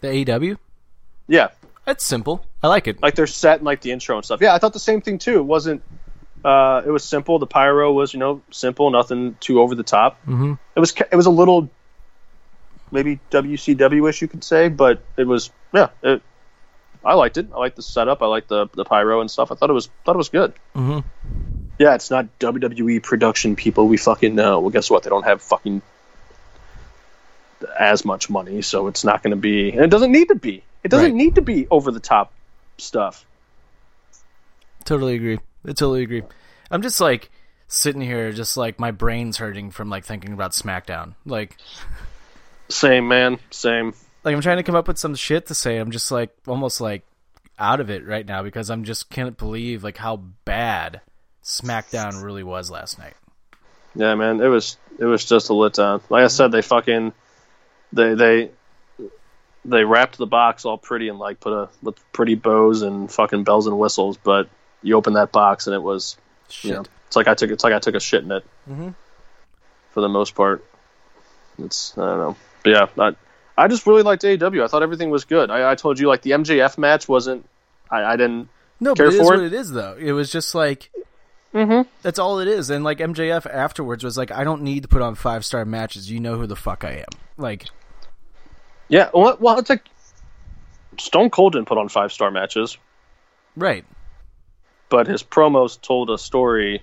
The 0.00 0.08
AEW, 0.08 0.56
Yeah, 1.28 1.48
it's 1.86 2.04
simple. 2.04 2.44
I 2.62 2.68
like 2.68 2.86
it. 2.88 3.02
like 3.02 3.14
their 3.14 3.26
set 3.26 3.58
and 3.58 3.64
like 3.66 3.80
the 3.82 3.92
intro 3.92 4.16
and 4.16 4.24
stuff. 4.24 4.40
Yeah, 4.40 4.54
I 4.54 4.58
thought 4.58 4.72
the 4.72 4.78
same 4.78 5.00
thing 5.02 5.18
too. 5.18 5.38
It 5.38 5.42
wasn't. 5.44 5.82
Uh, 6.42 6.80
it 6.86 6.90
was 6.90 7.04
simple. 7.04 7.38
The 7.38 7.46
pyro 7.46 7.92
was, 7.92 8.14
you 8.14 8.18
know, 8.18 8.40
simple. 8.50 8.90
Nothing 8.90 9.36
too 9.40 9.60
over 9.60 9.74
the 9.74 9.82
top. 9.82 10.18
Mm-hmm. 10.22 10.54
It 10.74 10.80
was. 10.80 10.94
It 11.12 11.14
was 11.16 11.26
a 11.26 11.30
little, 11.30 11.68
maybe 12.90 13.20
WCW 13.30 14.08
ish, 14.08 14.22
you 14.22 14.28
could 14.28 14.42
say, 14.44 14.68
but 14.70 15.02
it 15.18 15.26
was. 15.26 15.50
Yeah, 15.74 15.88
it, 16.02 16.22
I 17.04 17.12
liked 17.14 17.36
it. 17.36 17.48
I 17.54 17.58
liked 17.58 17.76
the 17.76 17.82
setup. 17.82 18.22
I 18.22 18.26
liked 18.26 18.48
the 18.48 18.68
the 18.74 18.84
pyro 18.86 19.20
and 19.20 19.30
stuff. 19.30 19.52
I 19.52 19.54
thought 19.54 19.68
it 19.68 19.74
was 19.74 19.90
thought 20.06 20.16
it 20.16 20.18
was 20.18 20.30
good. 20.30 20.54
Mhm. 20.74 21.04
Yeah, 21.80 21.94
it's 21.94 22.10
not 22.10 22.26
WWE 22.40 23.02
production 23.02 23.56
people. 23.56 23.88
We 23.88 23.96
fucking 23.96 24.34
know. 24.34 24.60
Well, 24.60 24.68
guess 24.68 24.90
what? 24.90 25.02
They 25.02 25.08
don't 25.08 25.22
have 25.24 25.40
fucking 25.40 25.80
as 27.78 28.04
much 28.04 28.28
money, 28.28 28.60
so 28.60 28.86
it's 28.86 29.02
not 29.02 29.22
going 29.22 29.30
to 29.30 29.36
be. 29.40 29.70
And 29.72 29.80
it 29.80 29.88
doesn't 29.90 30.12
need 30.12 30.28
to 30.28 30.34
be. 30.34 30.62
It 30.84 30.90
doesn't 30.90 31.06
Right. 31.12 31.14
need 31.14 31.36
to 31.36 31.40
be 31.40 31.66
over 31.70 31.90
the 31.90 31.98
top 31.98 32.32
stuff. 32.76 33.24
Totally 34.84 35.14
agree. 35.14 35.38
I 35.64 35.68
totally 35.68 36.02
agree. 36.02 36.22
I'm 36.70 36.82
just 36.82 37.00
like 37.00 37.30
sitting 37.66 38.02
here, 38.02 38.30
just 38.30 38.58
like 38.58 38.78
my 38.78 38.90
brain's 38.90 39.38
hurting 39.38 39.70
from 39.70 39.88
like 39.88 40.04
thinking 40.04 40.34
about 40.34 40.52
SmackDown. 40.52 41.14
Like, 41.24 41.56
Same 42.68 43.08
man, 43.08 43.38
same. 43.50 43.94
like 44.22 44.34
I'm 44.34 44.42
trying 44.42 44.58
to 44.58 44.62
come 44.62 44.74
up 44.74 44.86
with 44.86 44.98
some 44.98 45.14
shit 45.14 45.46
to 45.46 45.54
say. 45.54 45.78
I'm 45.78 45.92
just 45.92 46.10
like 46.10 46.30
almost 46.46 46.80
like 46.82 47.04
out 47.58 47.80
of 47.80 47.88
it 47.88 48.06
right 48.06 48.26
now 48.26 48.42
because 48.42 48.68
I'm 48.68 48.84
just 48.84 49.08
can't 49.10 49.36
believe 49.38 49.82
like 49.82 49.96
how 49.96 50.16
bad 50.44 51.00
SmackDown 51.44 52.22
really 52.22 52.42
was 52.42 52.70
last 52.70 52.98
night. 52.98 53.14
Yeah, 53.94 54.14
man, 54.14 54.40
it 54.40 54.48
was 54.48 54.76
it 54.98 55.04
was 55.04 55.24
just 55.24 55.50
a 55.50 55.52
letdown. 55.52 56.00
Like 56.10 56.24
I 56.24 56.28
said, 56.28 56.52
they 56.52 56.62
fucking 56.62 57.12
they 57.92 58.14
they 58.14 58.50
they 59.64 59.84
wrapped 59.84 60.16
the 60.16 60.26
box 60.26 60.64
all 60.64 60.78
pretty 60.78 61.08
and 61.08 61.18
like 61.18 61.40
put 61.40 61.52
a 61.52 61.68
with 61.82 61.96
pretty 62.12 62.34
bows 62.34 62.82
and 62.82 63.10
fucking 63.10 63.44
bells 63.44 63.66
and 63.66 63.78
whistles, 63.78 64.16
but 64.16 64.48
you 64.82 64.96
open 64.96 65.14
that 65.14 65.32
box 65.32 65.66
and 65.66 65.74
it 65.74 65.82
was 65.82 66.16
Shit. 66.48 66.68
you 66.70 66.76
know 66.76 66.84
it's 67.06 67.16
like 67.16 67.28
I 67.28 67.34
took 67.34 67.50
it's 67.50 67.64
like 67.64 67.72
I 67.72 67.78
took 67.80 67.94
a 67.94 68.00
shit 68.00 68.22
in 68.24 68.30
it 68.32 68.44
Mhm. 68.70 68.94
for 69.90 70.00
the 70.00 70.08
most 70.08 70.34
part. 70.34 70.64
It's 71.58 71.96
I 71.98 72.02
don't 72.02 72.18
know, 72.18 72.36
but 72.64 72.70
yeah, 72.70 72.86
I 72.98 73.16
I 73.58 73.68
just 73.68 73.86
really 73.86 74.02
liked 74.02 74.22
AEW. 74.22 74.64
I 74.64 74.68
thought 74.68 74.82
everything 74.82 75.10
was 75.10 75.24
good. 75.24 75.50
I, 75.50 75.72
I 75.72 75.74
told 75.74 75.98
you 75.98 76.08
like 76.08 76.22
the 76.22 76.30
MJF 76.30 76.78
match 76.78 77.08
wasn't. 77.08 77.44
I, 77.90 78.04
I 78.04 78.16
didn't. 78.16 78.48
No, 78.78 78.94
care 78.94 79.06
but 79.06 79.14
it 79.14 79.20
is 79.20 79.26
for 79.28 79.34
what 79.36 79.40
it? 79.44 79.52
it 79.52 79.52
is, 79.52 79.70
though. 79.72 79.94
It 79.98 80.12
was 80.12 80.30
just 80.32 80.54
like 80.54 80.90
Mm-hmm. 81.54 81.88
that's 82.02 82.18
all 82.20 82.38
it 82.38 82.46
is. 82.48 82.70
And 82.70 82.84
like 82.84 82.98
MJF 82.98 83.44
afterwards 83.52 84.04
was 84.04 84.16
like, 84.16 84.30
I 84.30 84.44
don't 84.44 84.62
need 84.62 84.82
to 84.84 84.88
put 84.88 85.02
on 85.02 85.14
five 85.16 85.44
star 85.44 85.64
matches. 85.64 86.10
You 86.10 86.20
know 86.20 86.36
who 86.36 86.46
the 86.46 86.54
fuck 86.56 86.84
I 86.84 86.98
am. 86.98 87.18
Like, 87.36 87.66
Yeah, 88.88 89.10
well, 89.12 89.36
well, 89.40 89.58
it's 89.58 89.68
like 89.70 89.84
Stone 90.98 91.30
Cold 91.30 91.54
didn't 91.54 91.66
put 91.66 91.78
on 91.78 91.88
five 91.88 92.12
star 92.12 92.30
matches. 92.30 92.76
right? 93.56 93.84
but 94.90 95.06
his 95.06 95.22
promos 95.22 95.80
told 95.80 96.10
a 96.10 96.18
story 96.18 96.82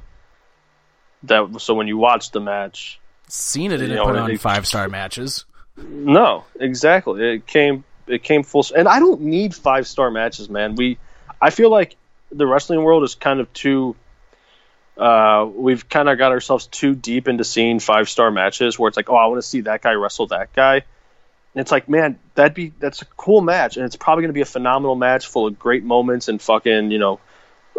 that 1.23 1.60
so 1.60 1.73
when 1.73 1.88
you 1.88 1.98
watch 1.98 2.31
the 2.31 2.39
match 2.39 2.99
Cena 3.27 3.76
didn't 3.77 3.89
You 3.89 3.95
know, 3.98 4.06
put 4.06 4.15
on 4.15 4.38
five 4.38 4.65
star 4.65 4.88
matches. 4.88 5.44
no 5.77 6.45
exactly 6.60 7.34
it 7.35 7.45
came 7.48 7.84
it 8.07 8.23
came 8.23 8.44
full 8.44 8.65
and 8.77 8.88
i 8.88 8.99
don't 8.99 9.19
need 9.22 9.53
five 9.53 9.85
star 9.88 10.10
matches 10.10 10.49
man 10.49 10.76
we 10.76 10.98
i 11.41 11.49
feel 11.49 11.69
like 11.69 11.98
the 12.31 12.48
wrestling 12.48 12.81
world 12.84 13.03
is 13.03 13.14
kind 13.15 13.41
of 13.41 13.52
too 13.52 13.94
uh, 14.98 15.48
we've 15.53 15.88
kind 15.88 16.10
of 16.10 16.18
got 16.18 16.32
ourselves 16.32 16.68
too 16.68 16.95
deep 16.95 17.28
into 17.28 17.44
seeing 17.44 17.80
five 17.80 18.10
star 18.10 18.32
matches 18.32 18.78
where 18.80 18.88
it's 18.88 18.98
like 18.98 19.10
oh 19.10 19.15
i 19.15 19.26
want 19.28 19.38
to 19.38 19.48
see 19.48 19.61
that 19.61 19.82
guy 19.82 19.94
wrestle 19.94 20.28
that 20.28 20.53
guy 20.53 20.76
and 20.76 21.61
it's 21.61 21.72
like 21.72 21.88
man 21.88 22.18
that'd 22.36 22.53
be 22.53 22.74
that's 22.80 23.02
a 23.02 23.06
cool 23.06 23.41
match 23.41 23.78
and 23.78 23.86
it's 23.86 23.95
probably 23.95 24.24
going 24.24 24.30
to 24.30 24.34
be 24.34 24.41
a 24.41 24.45
phenomenal 24.45 24.95
match 24.95 25.28
full 25.28 25.48
of 25.48 25.60
great 25.60 25.84
moments 25.84 26.28
and 26.28 26.41
fucking 26.41 26.91
you 26.91 26.99
know 26.99 27.19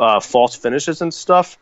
uh, 0.01 0.20
false 0.20 0.55
finishes 0.55 1.03
and 1.03 1.12
stuff 1.12 1.59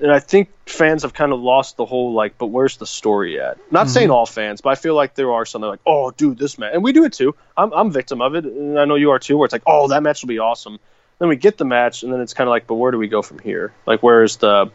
and 0.00 0.12
I 0.12 0.18
think 0.18 0.50
fans 0.66 1.02
have 1.02 1.14
kind 1.14 1.32
of 1.32 1.40
lost 1.40 1.76
the 1.76 1.86
whole 1.86 2.12
like, 2.12 2.36
but 2.38 2.46
where's 2.46 2.76
the 2.76 2.86
story 2.86 3.40
at? 3.40 3.58
Not 3.70 3.88
saying 3.88 4.10
all 4.10 4.26
fans, 4.26 4.60
but 4.60 4.70
I 4.70 4.74
feel 4.74 4.94
like 4.94 5.14
there 5.14 5.32
are 5.32 5.46
some 5.46 5.62
that 5.62 5.68
are 5.68 5.70
like, 5.70 5.80
oh, 5.86 6.10
dude, 6.10 6.38
this 6.38 6.58
match, 6.58 6.72
and 6.74 6.82
we 6.82 6.92
do 6.92 7.04
it 7.04 7.12
too. 7.12 7.34
I'm 7.56 7.72
I'm 7.72 7.90
victim 7.90 8.20
of 8.20 8.34
it, 8.34 8.44
and 8.44 8.78
I 8.78 8.84
know 8.84 8.96
you 8.96 9.10
are 9.12 9.18
too. 9.18 9.38
Where 9.38 9.46
it's 9.46 9.52
like, 9.52 9.62
oh, 9.66 9.88
that 9.88 10.02
match 10.02 10.22
will 10.22 10.28
be 10.28 10.38
awesome. 10.38 10.78
Then 11.18 11.28
we 11.28 11.36
get 11.36 11.56
the 11.56 11.64
match, 11.64 12.02
and 12.02 12.12
then 12.12 12.20
it's 12.20 12.34
kind 12.34 12.46
of 12.48 12.50
like, 12.50 12.66
but 12.66 12.74
where 12.74 12.90
do 12.92 12.98
we 12.98 13.08
go 13.08 13.22
from 13.22 13.38
here? 13.38 13.72
Like, 13.86 14.02
where's 14.02 14.36
the 14.36 14.70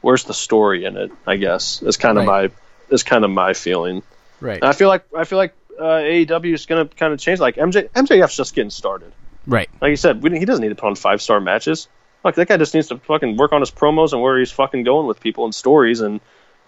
where's 0.00 0.24
the 0.24 0.34
story 0.34 0.84
in 0.84 0.96
it? 0.96 1.10
I 1.26 1.36
guess 1.36 1.82
is 1.82 1.96
kind 1.96 2.18
of 2.18 2.26
Right. 2.26 2.50
my 2.52 2.94
is 2.94 3.02
kind 3.02 3.24
of 3.24 3.30
my 3.30 3.52
feeling. 3.54 4.02
Right. 4.40 4.56
And 4.60 4.64
I 4.64 4.72
feel 4.72 4.88
like 4.88 5.04
I 5.16 5.24
feel 5.24 5.38
like 5.38 5.54
uh, 5.78 5.82
AEW 5.84 6.54
is 6.54 6.66
going 6.66 6.86
to 6.88 6.94
kind 6.96 7.12
of 7.12 7.18
change. 7.18 7.40
Like 7.40 7.56
MJ 7.56 7.88
MJF's 7.90 8.36
just 8.36 8.54
getting 8.54 8.70
started. 8.70 9.12
right. 9.46 9.68
Like 9.80 9.90
you 9.90 9.96
said, 9.96 10.22
we, 10.22 10.38
he 10.38 10.44
doesn't 10.44 10.62
need 10.62 10.68
to 10.68 10.74
put 10.74 10.86
on 10.86 10.94
five 10.94 11.20
star 11.22 11.40
matches. 11.40 11.88
Like 12.24 12.36
that 12.36 12.46
guy 12.48 12.56
just 12.56 12.74
needs 12.74 12.88
to 12.88 12.98
fucking 12.98 13.36
work 13.36 13.52
on 13.52 13.60
his 13.60 13.70
promos 13.72 14.12
and 14.12 14.22
where 14.22 14.38
he's 14.38 14.52
fucking 14.52 14.84
going 14.84 15.06
with 15.08 15.18
people 15.20 15.44
and 15.44 15.52
stories, 15.54 16.00
and 16.00 16.20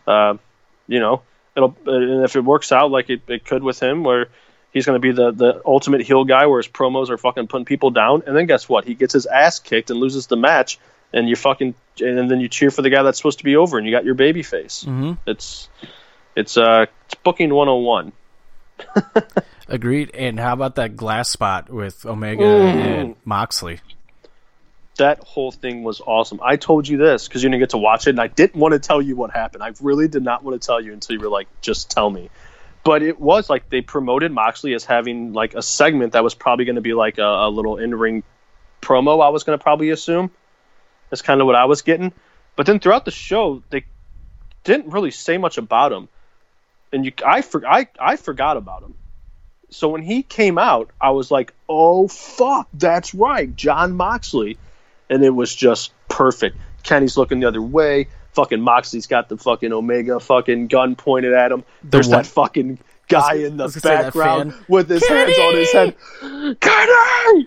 uh, 0.07 0.37
you 0.89 0.99
know, 0.99 1.23
it'll. 1.57 1.77
And 1.87 2.25
if 2.25 2.35
it 2.35 2.41
works 2.45 2.73
out 2.73 2.91
like 2.91 3.09
it, 3.11 3.23
it 3.29 3.45
could 3.45 3.63
with 3.63 3.81
him, 3.81 4.03
where 4.03 4.27
he's 4.75 4.85
going 4.85 4.97
to 4.97 5.01
be 5.01 5.13
the 5.13 5.31
the 5.31 5.63
ultimate 5.65 6.03
heel 6.03 6.25
guy, 6.25 6.47
where 6.47 6.59
his 6.59 6.69
promos 6.69 7.09
are 7.09 7.17
fucking 7.17 7.47
putting 7.47 7.65
people 7.65 7.91
down, 7.91 8.25
and 8.27 8.37
then 8.37 8.45
guess 8.45 8.69
what? 8.69 8.85
He 8.85 8.95
gets 8.95 9.15
his 9.15 9.25
ass 9.25 9.61
kicked 9.61 9.91
and 9.91 9.99
loses 9.99 10.27
the 10.27 10.37
match, 10.37 10.79
and 11.15 11.27
you 11.27 11.37
fucking 11.37 11.75
and 12.01 12.31
then 12.31 12.41
you 12.41 12.49
cheer 12.49 12.71
for 12.71 12.83
the 12.83 12.91
guy 12.91 13.03
that's 13.03 13.17
supposed 13.17 13.39
to 13.39 13.45
be 13.45 13.57
over, 13.57 13.79
and 13.79 13.87
you 13.87 13.93
got 13.93 14.05
your 14.05 14.15
baby 14.15 14.43
face. 14.43 14.83
hmm 14.83 15.13
It's 15.27 15.71
it's 16.37 16.59
uh 16.59 16.87
it's 17.07 17.15
booking 17.15 17.55
101. 17.55 18.13
Agreed. 19.69 20.11
And 20.15 20.39
how 20.39 20.53
about 20.53 20.75
that 20.75 20.97
glass 20.97 21.31
spot 21.31 21.71
with 21.71 22.05
Omega 22.05 22.45
Ooh. 22.45 22.67
and 22.67 23.17
Moxley? 23.25 23.81
that 24.97 25.19
whole 25.21 25.51
thing 25.51 25.83
was 25.83 26.01
awesome. 26.01 26.41
I 26.43 26.57
told 26.57 26.87
you 26.87 26.99
this 26.99 27.27
because 27.27 27.43
you 27.43 27.49
didn't 27.49 27.63
get 27.63 27.71
to 27.71 27.79
watch 27.79 28.07
it, 28.07 28.11
and 28.11 28.21
I 28.21 28.29
didn't 28.29 28.59
want 28.61 28.73
to 28.73 28.79
tell 28.79 29.03
you 29.03 29.17
what 29.17 29.31
happened. 29.33 29.63
I 29.63 29.73
really 29.81 30.09
did 30.09 30.23
not 30.23 30.45
want 30.45 30.61
to 30.61 30.65
tell 30.65 30.81
you 30.81 30.93
until 30.93 31.17
you 31.17 31.21
were 31.21 31.29
like, 31.29 31.49
just 31.61 31.91
tell 31.91 32.09
me. 32.09 32.31
But 32.85 33.03
it 33.03 33.19
was 33.19 33.49
like 33.49 33.71
they 33.71 33.81
promoted 33.81 34.31
Moxley 34.31 34.75
as 34.75 34.85
having 34.85 35.33
like 35.33 35.55
a 35.55 35.63
segment 35.63 36.13
that 36.13 36.23
was 36.23 36.35
probably 36.35 36.67
going 36.67 36.77
to 36.77 36.83
be 36.83 36.93
like 36.93 37.19
a, 37.19 37.23
a 37.23 37.49
little 37.49 37.79
in 37.79 37.95
ring 37.95 38.23
promo. 38.83 39.25
I 39.25 39.31
was 39.31 39.43
going 39.45 39.59
to 39.59 39.63
probably 39.63 39.91
assume. 39.91 40.31
That's 41.11 41.23
kind 41.23 41.41
of 41.41 41.47
what 41.47 41.57
I 41.57 41.65
was 41.65 41.83
getting. 41.83 42.13
But 42.57 42.67
then 42.67 42.79
throughout 42.79 43.05
the 43.05 43.11
show, 43.11 43.63
they 43.71 43.85
didn't 44.65 44.93
really 44.93 45.11
say 45.11 45.39
much 45.39 45.59
about 45.59 45.93
him, 45.93 46.09
and 46.93 47.05
you, 47.05 47.13
I, 47.25 47.43
for, 47.43 47.67
I, 47.67 47.89
I 47.99 48.17
forgot 48.17 48.57
about 48.57 48.83
him. 48.83 48.95
So 49.71 49.89
when 49.89 50.03
he 50.03 50.23
came 50.23 50.59
out, 50.59 50.91
I 51.01 51.11
was 51.11 51.31
like, 51.31 51.53
"Oh 51.69 52.07
fuck, 52.07 52.69
that's 52.75 53.15
right, 53.15 53.55
Jon 53.57 53.93
Moxley," 53.93 54.57
and 55.11 55.25
it 55.25 55.31
was 55.31 55.55
just 55.55 55.93
perfect. 56.09 56.57
Kenny's 56.83 57.17
looking 57.17 57.41
the 57.41 57.49
other 57.49 57.63
way. 57.63 58.09
Fucking 58.35 58.61
Moxley's 58.61 59.07
got 59.07 59.29
the 59.29 59.37
fucking 59.37 59.73
Omega 59.73 60.21
fucking 60.21 60.67
gun 60.69 60.97
pointed 60.97 61.33
at 61.33 61.53
him. 61.53 61.65
There's 61.83 62.09
that 62.09 62.27
fucking 62.27 62.79
guy 63.09 63.35
in 63.35 63.57
the 63.57 63.65
was 63.65 63.77
gonna 63.77 63.81
say 63.81 64.03
that 64.03 64.03
background 64.07 64.55
with 64.69 64.89
his 64.89 65.07
hands 65.07 65.39
on 65.39 65.55
his 65.55 65.73
head. 65.73 65.97
Kenny, 66.61 67.45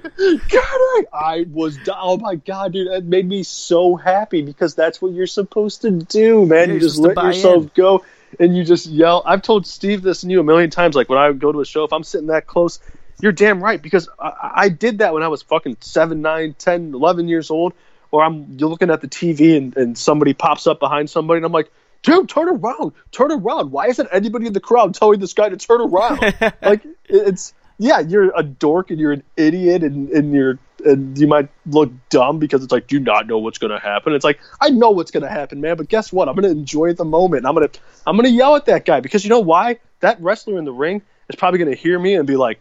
Kenny! 0.49 1.07
I 1.13 1.45
was, 1.49 1.77
oh 1.87 2.17
my 2.17 2.35
god, 2.35 2.73
dude, 2.73 2.91
that 2.91 3.03
made 3.03 3.27
me 3.27 3.43
so 3.43 3.95
happy 3.95 4.41
because 4.41 4.75
that's 4.75 5.01
what 5.01 5.11
you're 5.13 5.27
supposed 5.27 5.81
to 5.81 5.91
do, 5.91 6.45
man. 6.45 6.57
Yeah, 6.59 6.65
you 6.65 6.71
you're 6.73 6.79
just 6.81 6.99
let 6.99 7.17
yourself 7.17 7.63
in. 7.63 7.71
go 7.75 8.05
and 8.39 8.55
you 8.55 8.63
just 8.63 8.85
yell. 8.85 9.23
I've 9.25 9.41
told 9.41 9.65
Steve 9.65 10.01
this 10.01 10.23
and 10.23 10.31
you 10.31 10.39
a 10.39 10.43
million 10.43 10.69
times. 10.69 10.95
Like 10.95 11.09
when 11.09 11.19
I 11.19 11.31
go 11.33 11.51
to 11.51 11.61
a 11.61 11.65
show, 11.65 11.83
if 11.83 11.93
I'm 11.93 12.03
sitting 12.03 12.27
that 12.27 12.47
close, 12.47 12.79
you're 13.21 13.31
damn 13.31 13.63
right 13.63 13.81
because 13.81 14.09
I, 14.19 14.51
I 14.55 14.69
did 14.69 14.99
that 14.99 15.13
when 15.13 15.23
I 15.23 15.27
was 15.27 15.41
fucking 15.41 15.77
7, 15.79 16.21
9, 16.21 16.55
10, 16.57 16.93
11 16.93 17.27
years 17.27 17.49
old. 17.49 17.73
Or 18.11 18.23
I'm 18.23 18.57
you're 18.57 18.69
looking 18.69 18.89
at 18.89 19.01
the 19.01 19.07
TV 19.07 19.57
and, 19.57 19.75
and 19.75 19.97
somebody 19.97 20.33
pops 20.33 20.67
up 20.67 20.79
behind 20.79 21.09
somebody 21.09 21.37
and 21.37 21.45
I'm 21.45 21.51
like, 21.51 21.71
dude, 22.03 22.29
turn 22.29 22.47
around, 22.49 22.93
turn 23.11 23.31
around. 23.31 23.71
Why 23.71 23.87
isn't 23.87 24.09
anybody 24.11 24.47
in 24.47 24.53
the 24.53 24.59
crowd 24.59 24.95
telling 24.95 25.19
this 25.19 25.33
guy 25.33 25.49
to 25.49 25.57
turn 25.57 25.81
around? 25.81 26.19
like 26.61 26.85
it's 27.05 27.53
yeah, 27.79 27.99
you're 27.99 28.31
a 28.35 28.43
dork 28.43 28.89
and 28.89 28.99
you're 28.99 29.11
an 29.11 29.23
idiot 29.35 29.83
and, 29.83 30.09
and 30.09 30.33
you're 30.33 30.57
and 30.85 31.17
you 31.17 31.27
might 31.27 31.49
look 31.65 31.91
dumb 32.09 32.39
because 32.39 32.63
it's 32.63 32.71
like, 32.71 32.87
do 32.87 32.95
you 32.95 33.01
not 33.01 33.27
know 33.27 33.39
what's 33.39 33.57
gonna 33.57 33.79
happen? 33.79 34.13
It's 34.13 34.23
like, 34.23 34.39
I 34.59 34.69
know 34.69 34.91
what's 34.91 35.11
gonna 35.11 35.29
happen, 35.29 35.61
man, 35.61 35.77
but 35.77 35.89
guess 35.89 36.11
what? 36.11 36.27
I'm 36.27 36.35
gonna 36.35 36.49
enjoy 36.49 36.93
the 36.93 37.05
moment. 37.05 37.45
I'm 37.45 37.53
gonna 37.53 37.69
I'm 38.05 38.15
gonna 38.15 38.29
yell 38.29 38.55
at 38.55 38.65
that 38.65 38.85
guy 38.85 38.99
because 38.99 39.23
you 39.23 39.29
know 39.29 39.39
why? 39.39 39.79
That 39.99 40.21
wrestler 40.21 40.57
in 40.59 40.65
the 40.65 40.71
ring 40.71 41.01
is 41.29 41.35
probably 41.35 41.59
gonna 41.59 41.75
hear 41.75 41.97
me 41.97 42.15
and 42.15 42.27
be 42.27 42.35
like, 42.35 42.59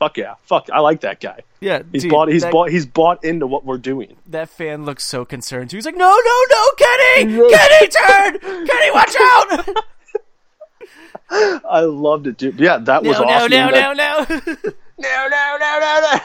Fuck 0.00 0.16
yeah, 0.16 0.34
fuck 0.44 0.68
I 0.72 0.80
like 0.80 1.02
that 1.02 1.20
guy. 1.20 1.40
Yeah, 1.60 1.82
He's 1.92 2.02
dude, 2.04 2.10
bought 2.10 2.28
he's 2.28 2.40
that, 2.42 2.50
bought 2.50 2.70
he's 2.70 2.86
bought 2.86 3.22
into 3.22 3.46
what 3.46 3.64
we're 3.66 3.76
doing. 3.78 4.16
that 4.28 4.48
fan 4.48 4.84
looks 4.86 5.04
so 5.04 5.24
concerned. 5.26 5.68
too. 5.70 5.76
He's 5.76 5.84
like, 5.86 5.94
no, 5.94 6.08
no, 6.08 6.44
no, 6.50 6.66
Kenny, 6.78 7.24
Kenny, 7.54 7.88
turn, 8.40 8.66
Kenny, 8.66 8.90
watch 8.92 9.14
out. 9.20 9.68
I 11.70 11.80
loved 11.80 12.26
it, 12.26 12.38
dude. 12.38 12.58
Yeah, 12.58 12.78
that 12.78 13.04
was 13.04 13.18
no, 13.18 13.24
no, 13.24 13.30
awesome. 13.30 13.50
no, 13.50 13.70
That- 13.70 13.96
no, 14.98 15.28
no. 15.28 15.28
no, 15.28 15.28
no, 15.28 15.58
no, 15.60 16.20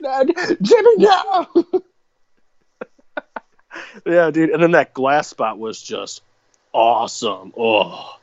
no, 0.00 0.22
no, 0.22 0.56
Jimmy, 0.62 0.96
no. 0.96 1.82
yeah, 4.06 4.30
dude, 4.30 4.50
and 4.50 4.62
then 4.62 4.70
that 4.72 4.94
glass 4.94 5.28
spot 5.28 5.58
was 5.58 5.80
just 5.80 6.22
awesome. 6.72 7.52
Oh, 7.56 8.16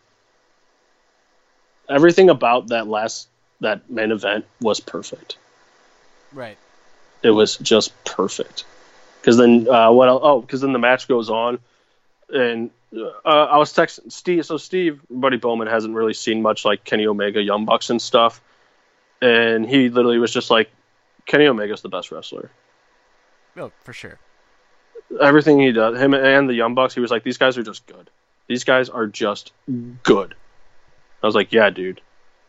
everything 1.90 2.30
about 2.30 2.70
that 2.70 2.88
last 2.88 3.28
that 3.62 3.90
main 3.90 4.12
event 4.12 4.46
was 4.60 4.80
perfect. 4.80 5.38
right. 6.34 6.58
It 7.24 7.30
was 7.30 7.58
just 7.58 7.92
perfect. 8.04 8.66
Because 9.22 9.38
then 9.38 9.68
uh, 9.70 9.92
what? 9.92 10.08
el 10.10 10.20
oh, 10.24 10.42
because 10.42 10.62
then 10.62 10.74
the 10.74 10.80
match 10.80 11.08
goes 11.08 11.30
on, 11.30 11.60
and 12.34 12.72
uh, 12.94 13.30
I 13.30 13.58
was 13.58 13.72
texting 13.72 14.12
Steve. 14.12 14.46
So 14.46 14.58
Steve, 14.58 15.02
Buddy 15.10 15.38
Bowman, 15.38 15.68
hasn't 15.68 15.94
really 15.94 16.16
seen 16.16 16.42
much 16.42 16.66
like 16.66 16.84
Kenny 16.84 17.06
Omega, 17.06 17.42
Young 17.42 17.66
Bucks, 17.66 17.92
and 17.92 18.02
stuff. 18.02 18.42
And 19.22 19.70
he 19.70 19.90
literally 19.90 20.18
was 20.18 20.34
just 20.34 20.50
like, 20.50 20.72
Kenny 21.28 21.46
Omega's 21.46 21.82
the 21.82 21.90
best 21.90 22.12
wrestler. 22.12 22.50
Oh, 23.56 23.72
for 23.84 23.94
sure. 23.94 24.18
Everything 25.22 25.60
he 25.60 25.72
does, 25.72 26.00
him 26.00 26.14
and 26.16 26.50
the 26.50 26.56
Young 26.56 26.74
Bucks, 26.74 26.96
he 26.96 27.02
was 27.02 27.12
like, 27.12 27.24
these 27.24 27.38
guys 27.38 27.58
are 27.58 27.64
just 27.64 27.86
good. 27.86 28.10
These 28.48 28.64
guys 28.64 28.90
are 28.90 29.06
just 29.06 29.52
good. 30.04 30.34
I 31.22 31.26
was 31.26 31.36
like, 31.36 31.54
yeah, 31.54 31.70
dude, 31.70 32.02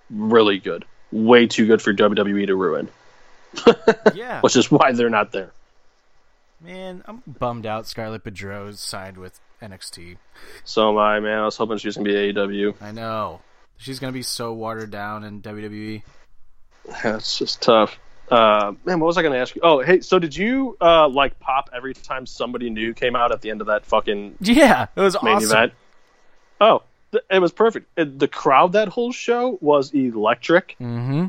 really 0.08 0.58
good. 0.58 0.86
Way 1.12 1.46
too 1.46 1.66
good 1.66 1.80
for 1.82 1.92
WWE 1.92 2.46
to 2.46 2.56
ruin, 2.56 2.88
Yeah, 4.14 4.40
which 4.40 4.56
is 4.56 4.70
why 4.70 4.92
they're 4.92 5.10
not 5.10 5.30
there. 5.32 5.52
man, 6.60 7.02
I'm 7.06 7.22
bummed 7.26 7.66
out. 7.66 7.86
Scarlett 7.86 8.24
Bordeaux 8.24 8.72
signed 8.72 9.18
with 9.18 9.38
NXT. 9.60 10.16
So 10.64 10.90
am 10.90 10.98
I, 10.98 11.20
man. 11.20 11.38
I 11.40 11.44
was 11.44 11.56
hoping 11.56 11.78
she 11.78 11.88
was 11.88 11.96
gonna 11.96 12.08
be 12.08 12.14
E 12.16 12.32
AEW. 12.32 12.74
I 12.80 12.92
know 12.92 13.40
she's 13.76 13.98
gonna 13.98 14.12
be 14.12 14.22
so 14.22 14.52
watered 14.52 14.90
down 14.90 15.22
in. 15.24 15.42
WWE. 15.42 16.02
That's 17.02 17.38
just 17.38 17.62
tough. 17.62 17.98
Uh, 18.30 18.72
man, 18.86 18.98
what 18.98 19.06
was 19.08 19.18
I 19.18 19.22
going 19.22 19.34
to 19.34 19.38
ask 19.38 19.54
you? 19.54 19.60
Oh, 19.62 19.80
hey, 19.82 20.00
so 20.00 20.18
did 20.18 20.34
you 20.34 20.76
uh, 20.80 21.06
like 21.08 21.38
pop 21.38 21.68
every 21.74 21.92
time 21.92 22.24
somebody 22.24 22.70
new 22.70 22.94
came 22.94 23.14
out 23.14 23.30
at 23.30 23.42
the 23.42 23.50
end 23.50 23.60
of 23.60 23.66
that 23.66 23.84
fucking 23.84 24.36
Yeah, 24.40 24.86
it 24.96 25.00
was 25.00 25.16
main 25.22 25.36
awesome. 25.36 25.50
event? 25.50 25.72
Oh, 26.60 26.82
it 27.30 27.38
was 27.38 27.52
perfect. 27.52 27.88
It, 27.96 28.18
the 28.18 28.28
crowd 28.28 28.72
that 28.72 28.88
whole 28.88 29.12
show 29.12 29.58
was 29.60 29.92
electric. 29.92 30.76
Mm-hmm. 30.80 31.26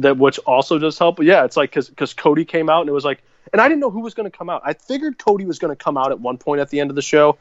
That 0.00 0.16
which 0.16 0.38
also 0.40 0.78
does 0.78 0.98
help. 0.98 1.16
But 1.16 1.26
yeah, 1.26 1.44
it's 1.44 1.56
like 1.56 1.74
because 1.74 2.14
Cody 2.14 2.44
came 2.44 2.70
out 2.70 2.80
and 2.80 2.88
it 2.88 2.92
was 2.92 3.04
like, 3.04 3.22
and 3.52 3.60
I 3.60 3.68
didn't 3.68 3.80
know 3.80 3.90
who 3.90 4.00
was 4.00 4.14
going 4.14 4.30
to 4.30 4.36
come 4.36 4.48
out. 4.48 4.62
I 4.64 4.72
figured 4.72 5.18
Cody 5.18 5.44
was 5.44 5.58
going 5.58 5.74
to 5.74 5.82
come 5.82 5.96
out 5.96 6.12
at 6.12 6.20
one 6.20 6.38
point 6.38 6.60
at 6.60 6.70
the 6.70 6.80
end 6.80 6.90
of 6.90 6.96
the 6.96 7.02
show, 7.02 7.36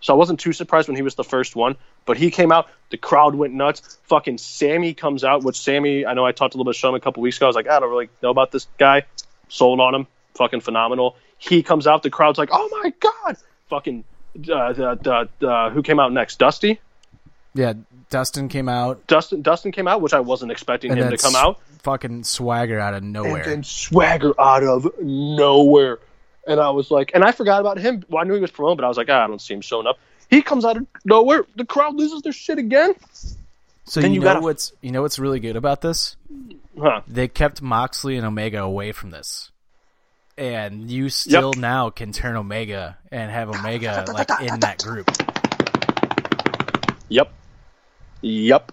so 0.00 0.12
I 0.12 0.16
wasn't 0.16 0.40
too 0.40 0.52
surprised 0.52 0.88
when 0.88 0.96
he 0.96 1.02
was 1.02 1.14
the 1.14 1.24
first 1.24 1.54
one. 1.54 1.76
But 2.04 2.16
he 2.16 2.30
came 2.30 2.50
out, 2.50 2.68
the 2.90 2.96
crowd 2.96 3.34
went 3.34 3.54
nuts. 3.54 3.98
Fucking 4.04 4.38
Sammy 4.38 4.92
comes 4.92 5.24
out, 5.24 5.44
which 5.44 5.56
Sammy, 5.56 6.04
I 6.04 6.14
know 6.14 6.26
I 6.26 6.32
talked 6.32 6.54
a 6.54 6.58
little 6.58 6.70
bit 6.70 6.74
to 6.74 6.80
Sean 6.80 6.94
a 6.94 7.00
couple 7.00 7.22
weeks 7.22 7.36
ago. 7.36 7.46
I 7.46 7.48
was 7.48 7.56
like, 7.56 7.68
I 7.68 7.78
don't 7.78 7.90
really 7.90 8.10
know 8.22 8.30
about 8.30 8.50
this 8.50 8.66
guy. 8.76 9.04
Sold 9.48 9.80
on 9.80 9.94
him, 9.94 10.06
fucking 10.34 10.60
phenomenal. 10.60 11.16
He 11.38 11.62
comes 11.62 11.86
out, 11.86 12.02
the 12.02 12.10
crowd's 12.10 12.38
like, 12.38 12.48
oh 12.52 12.68
my 12.82 12.92
god, 12.98 13.36
fucking. 13.68 14.04
Uh, 14.36 14.72
the, 14.72 15.28
the, 15.38 15.48
uh, 15.48 15.70
who 15.70 15.82
came 15.82 16.00
out 16.00 16.12
next? 16.12 16.40
Dusty. 16.40 16.80
Yeah, 17.54 17.74
Dustin 18.10 18.48
came 18.48 18.68
out 18.68 19.06
Dustin. 19.06 19.42
Dustin 19.42 19.70
came 19.72 19.86
out, 19.88 20.00
which 20.00 20.12
I 20.12 20.20
wasn't 20.20 20.50
expecting 20.52 20.90
and 20.90 21.00
him 21.00 21.10
to 21.10 21.16
come 21.16 21.34
out. 21.36 21.60
fucking 21.82 22.24
swagger 22.24 22.80
out 22.80 22.94
of 22.94 23.02
nowhere. 23.02 23.42
and 23.42 23.50
then 23.52 23.62
swagger 23.64 24.32
out 24.40 24.62
of 24.64 24.88
nowhere. 25.00 25.98
And 26.46 26.60
I 26.60 26.70
was 26.70 26.90
like, 26.90 27.12
and 27.14 27.24
I 27.24 27.32
forgot 27.32 27.60
about 27.60 27.78
him. 27.78 28.04
Well, 28.08 28.22
I 28.22 28.26
knew 28.26 28.34
he 28.34 28.40
was 28.40 28.50
promoted, 28.50 28.78
but 28.78 28.84
I 28.84 28.88
was 28.88 28.96
like, 28.98 29.08
ah, 29.08 29.24
I 29.24 29.26
don't 29.28 29.40
see 29.40 29.54
him 29.54 29.60
showing 29.62 29.86
up. 29.86 29.98
He 30.30 30.42
comes 30.42 30.64
out 30.64 30.76
of 30.76 30.86
nowhere. 31.04 31.46
The 31.56 31.64
crowd 31.64 31.94
loses 31.96 32.22
their 32.22 32.32
shit 32.32 32.58
again. 32.58 32.94
so 33.84 34.00
then 34.00 34.10
you, 34.10 34.16
you 34.16 34.20
know 34.20 34.24
gotta- 34.34 34.40
what's 34.40 34.72
you 34.82 34.90
know 34.90 35.02
what's 35.02 35.18
really 35.18 35.40
good 35.40 35.56
about 35.56 35.80
this? 35.80 36.16
Huh. 36.78 37.02
They 37.06 37.28
kept 37.28 37.62
Moxley 37.62 38.16
and 38.16 38.26
Omega 38.26 38.62
away 38.62 38.92
from 38.92 39.10
this. 39.10 39.50
And 40.36 40.90
you 40.90 41.08
still 41.10 41.52
Yep. 41.54 41.58
now 41.60 41.90
can 41.90 42.10
turn 42.10 42.34
Omega 42.34 42.98
and 43.12 43.30
have 43.30 43.48
Omega 43.48 44.04
like 44.12 44.28
in 44.42 44.58
that 44.60 44.82
group. 44.82 45.08
Yep. 47.08 47.30
Yep. 48.24 48.72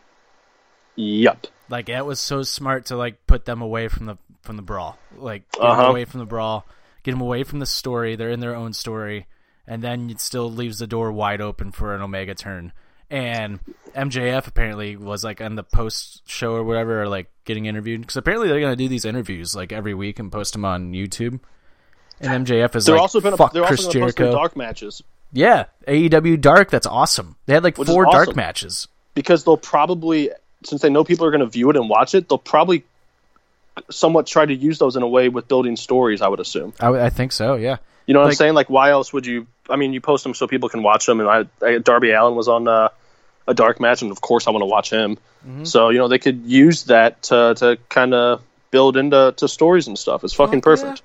Yep. 0.96 1.48
Like 1.70 1.88
that 1.88 2.06
was 2.06 2.20
so 2.20 2.44
smart 2.44 2.86
to 2.88 2.96
like 2.96 3.26
put 3.28 3.46
them 3.46 3.62
away 3.62 3.88
from 3.90 4.06
the 4.06 4.18
from 4.44 4.56
the 4.56 4.62
brawl. 4.62 4.98
Like 5.16 5.50
get 5.52 5.62
Uh-huh. 5.62 5.82
them 5.82 5.92
away 5.92 6.06
from 6.06 6.20
the 6.20 6.26
brawl, 6.26 6.66
get 7.04 7.12
them 7.12 7.22
away 7.22 7.44
from 7.44 7.60
the 7.60 7.66
story. 7.66 8.16
They're 8.16 8.30
in 8.32 8.40
their 8.40 8.56
own 8.56 8.74
story, 8.74 9.28
and 9.68 9.84
then 9.84 10.10
it 10.10 10.20
still 10.20 10.50
leaves 10.52 10.80
the 10.80 10.88
door 10.88 11.12
wide 11.12 11.42
open 11.42 11.72
for 11.72 11.94
an 11.96 12.02
Omega 12.02 12.34
turn. 12.36 12.72
And 13.10 13.60
MJF 13.94 14.48
apparently 14.48 14.96
was 14.96 15.24
like 15.24 15.42
on 15.42 15.56
the 15.56 15.64
post 15.64 16.22
show 16.28 16.54
or 16.54 16.64
whatever, 16.64 17.02
or 17.04 17.08
like 17.10 17.30
getting 17.44 17.66
interviewed 17.66 18.02
because 18.02 18.16
apparently 18.18 18.48
they're 18.48 18.62
gonna 18.62 18.76
do 18.78 18.88
these 18.88 19.04
interviews 19.06 19.54
like 19.56 19.74
every 19.74 19.94
week 19.94 20.18
and 20.20 20.32
post 20.32 20.54
them 20.54 20.64
on 20.66 20.94
YouTube. 20.94 21.40
And 22.22 22.46
MJF 22.46 22.76
is 22.76 22.86
They're 22.86 22.96
like, 22.96 23.02
also 23.02 23.20
going 23.20 23.32
to 23.32 23.38
fuck 23.38 23.52
they're 23.52 23.64
Chris 23.64 23.86
also 23.86 23.94
going 23.94 24.02
to 24.02 24.06
post 24.08 24.18
their 24.18 24.26
Jericho. 24.28 24.38
dark 24.38 24.56
matches 24.56 25.02
Yeah, 25.34 25.66
AEW 25.88 26.40
Dark. 26.40 26.70
That's 26.70 26.86
awesome. 26.86 27.36
They 27.48 27.54
had 27.56 27.64
like 27.64 27.80
Which 27.80 27.88
four 27.88 28.06
dark 28.06 28.36
matches. 28.36 28.88
Because 29.14 29.44
they'll 29.44 29.58
probably 29.58 30.32
since 30.64 30.82
they 30.82 30.90
know 30.90 31.04
people 31.04 31.26
are 31.26 31.32
going 31.32 31.42
to 31.42 31.48
view 31.48 31.70
it 31.70 31.76
and 31.76 31.90
watch 31.90 32.16
it, 32.16 32.30
they'll 32.30 32.38
probably 32.38 32.84
somewhat 33.90 34.28
try 34.28 34.46
to 34.46 34.54
use 34.54 34.78
those 34.78 34.96
in 34.96 35.04
a 35.04 35.08
way 35.08 35.30
with 35.30 35.48
building 35.48 35.76
stories. 35.76 36.22
I 36.22 36.28
would 36.28 36.40
assume. 36.40 36.74
I, 36.80 36.90
I 36.90 37.10
think 37.10 37.32
so. 37.32 37.56
Yeah. 37.56 37.78
You 38.06 38.14
know 38.14 38.22
what 38.22 38.28
I'm 38.28 38.34
saying? 38.34 38.54
Like, 38.54 38.70
why 38.70 38.90
else 38.90 39.14
would 39.14 39.26
you? 39.26 39.48
I 39.70 39.76
mean, 39.76 39.94
you 39.94 40.02
post 40.02 40.24
them 40.24 40.34
so 40.34 40.48
people 40.48 40.70
can 40.70 40.84
watch 40.84 41.06
them. 41.06 41.20
And 41.20 41.30
I, 41.30 41.46
I 41.66 41.78
Darby 41.78 42.12
Allin 42.12 42.36
was 42.36 42.48
on 42.48 42.68
uh, 42.68 42.90
a 43.48 43.54
dark 43.54 43.80
match, 43.80 44.02
and 44.02 44.12
of 44.12 44.22
course, 44.22 44.48
I 44.48 44.52
want 44.52 44.64
to 44.64 44.68
watch 44.68 44.92
him. 44.92 45.18
Mm-hmm. 45.48 45.64
So 45.66 45.90
you 45.90 46.00
know, 46.00 46.08
they 46.08 46.20
could 46.20 46.46
use 46.46 46.84
that 46.86 47.22
to 47.24 47.54
to 47.58 47.78
kind 47.90 48.14
of 48.14 48.42
build 48.72 48.98
into 48.98 49.34
to 49.38 49.48
stories 49.48 49.88
and 49.88 49.98
stuff. 49.98 50.24
It's 50.24 50.34
fucking 50.34 50.62
Fuck 50.62 50.80
yeah. 50.80 50.86
perfect. 50.86 51.02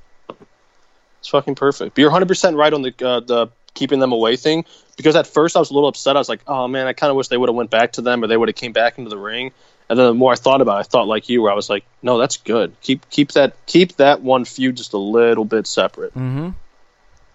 It's 1.20 1.28
fucking 1.28 1.54
perfect. 1.54 1.94
But 1.94 2.00
you're 2.00 2.10
100 2.10 2.26
percent 2.26 2.56
right 2.56 2.72
on 2.72 2.82
the 2.82 2.94
uh, 3.06 3.20
the 3.20 3.48
keeping 3.76 4.00
them 4.00 4.10
away 4.10 4.34
thing 4.34 4.64
because 4.96 5.14
at 5.14 5.28
first 5.28 5.54
I 5.54 5.60
was 5.60 5.70
a 5.70 5.74
little 5.74 5.88
upset. 5.88 6.16
I 6.16 6.18
was 6.18 6.28
like, 6.28 6.40
oh 6.48 6.66
man, 6.66 6.88
I 6.88 6.92
kind 6.94 7.10
of 7.10 7.16
wish 7.16 7.28
they 7.28 7.36
would 7.36 7.48
have 7.48 7.54
went 7.54 7.70
back 7.70 7.92
to 7.92 8.02
them 8.02 8.24
or 8.24 8.26
they 8.26 8.36
would 8.36 8.48
have 8.48 8.56
came 8.56 8.72
back 8.72 8.98
into 8.98 9.10
the 9.10 9.18
ring. 9.18 9.52
And 9.88 9.96
then 9.96 10.06
the 10.06 10.14
more 10.14 10.32
I 10.32 10.34
thought 10.34 10.60
about 10.60 10.78
it, 10.78 10.80
I 10.80 10.82
thought 10.82 11.06
like 11.06 11.28
you, 11.28 11.42
where 11.42 11.52
I 11.52 11.54
was 11.54 11.70
like, 11.70 11.84
no, 12.02 12.18
that's 12.18 12.38
good. 12.38 12.74
Keep 12.80 13.08
keep 13.08 13.32
that 13.32 13.54
keep 13.66 13.94
that 13.96 14.20
one 14.20 14.44
feud 14.44 14.76
just 14.76 14.94
a 14.94 14.98
little 14.98 15.44
bit 15.44 15.68
separate. 15.68 16.12
Mm-hmm. 16.14 16.48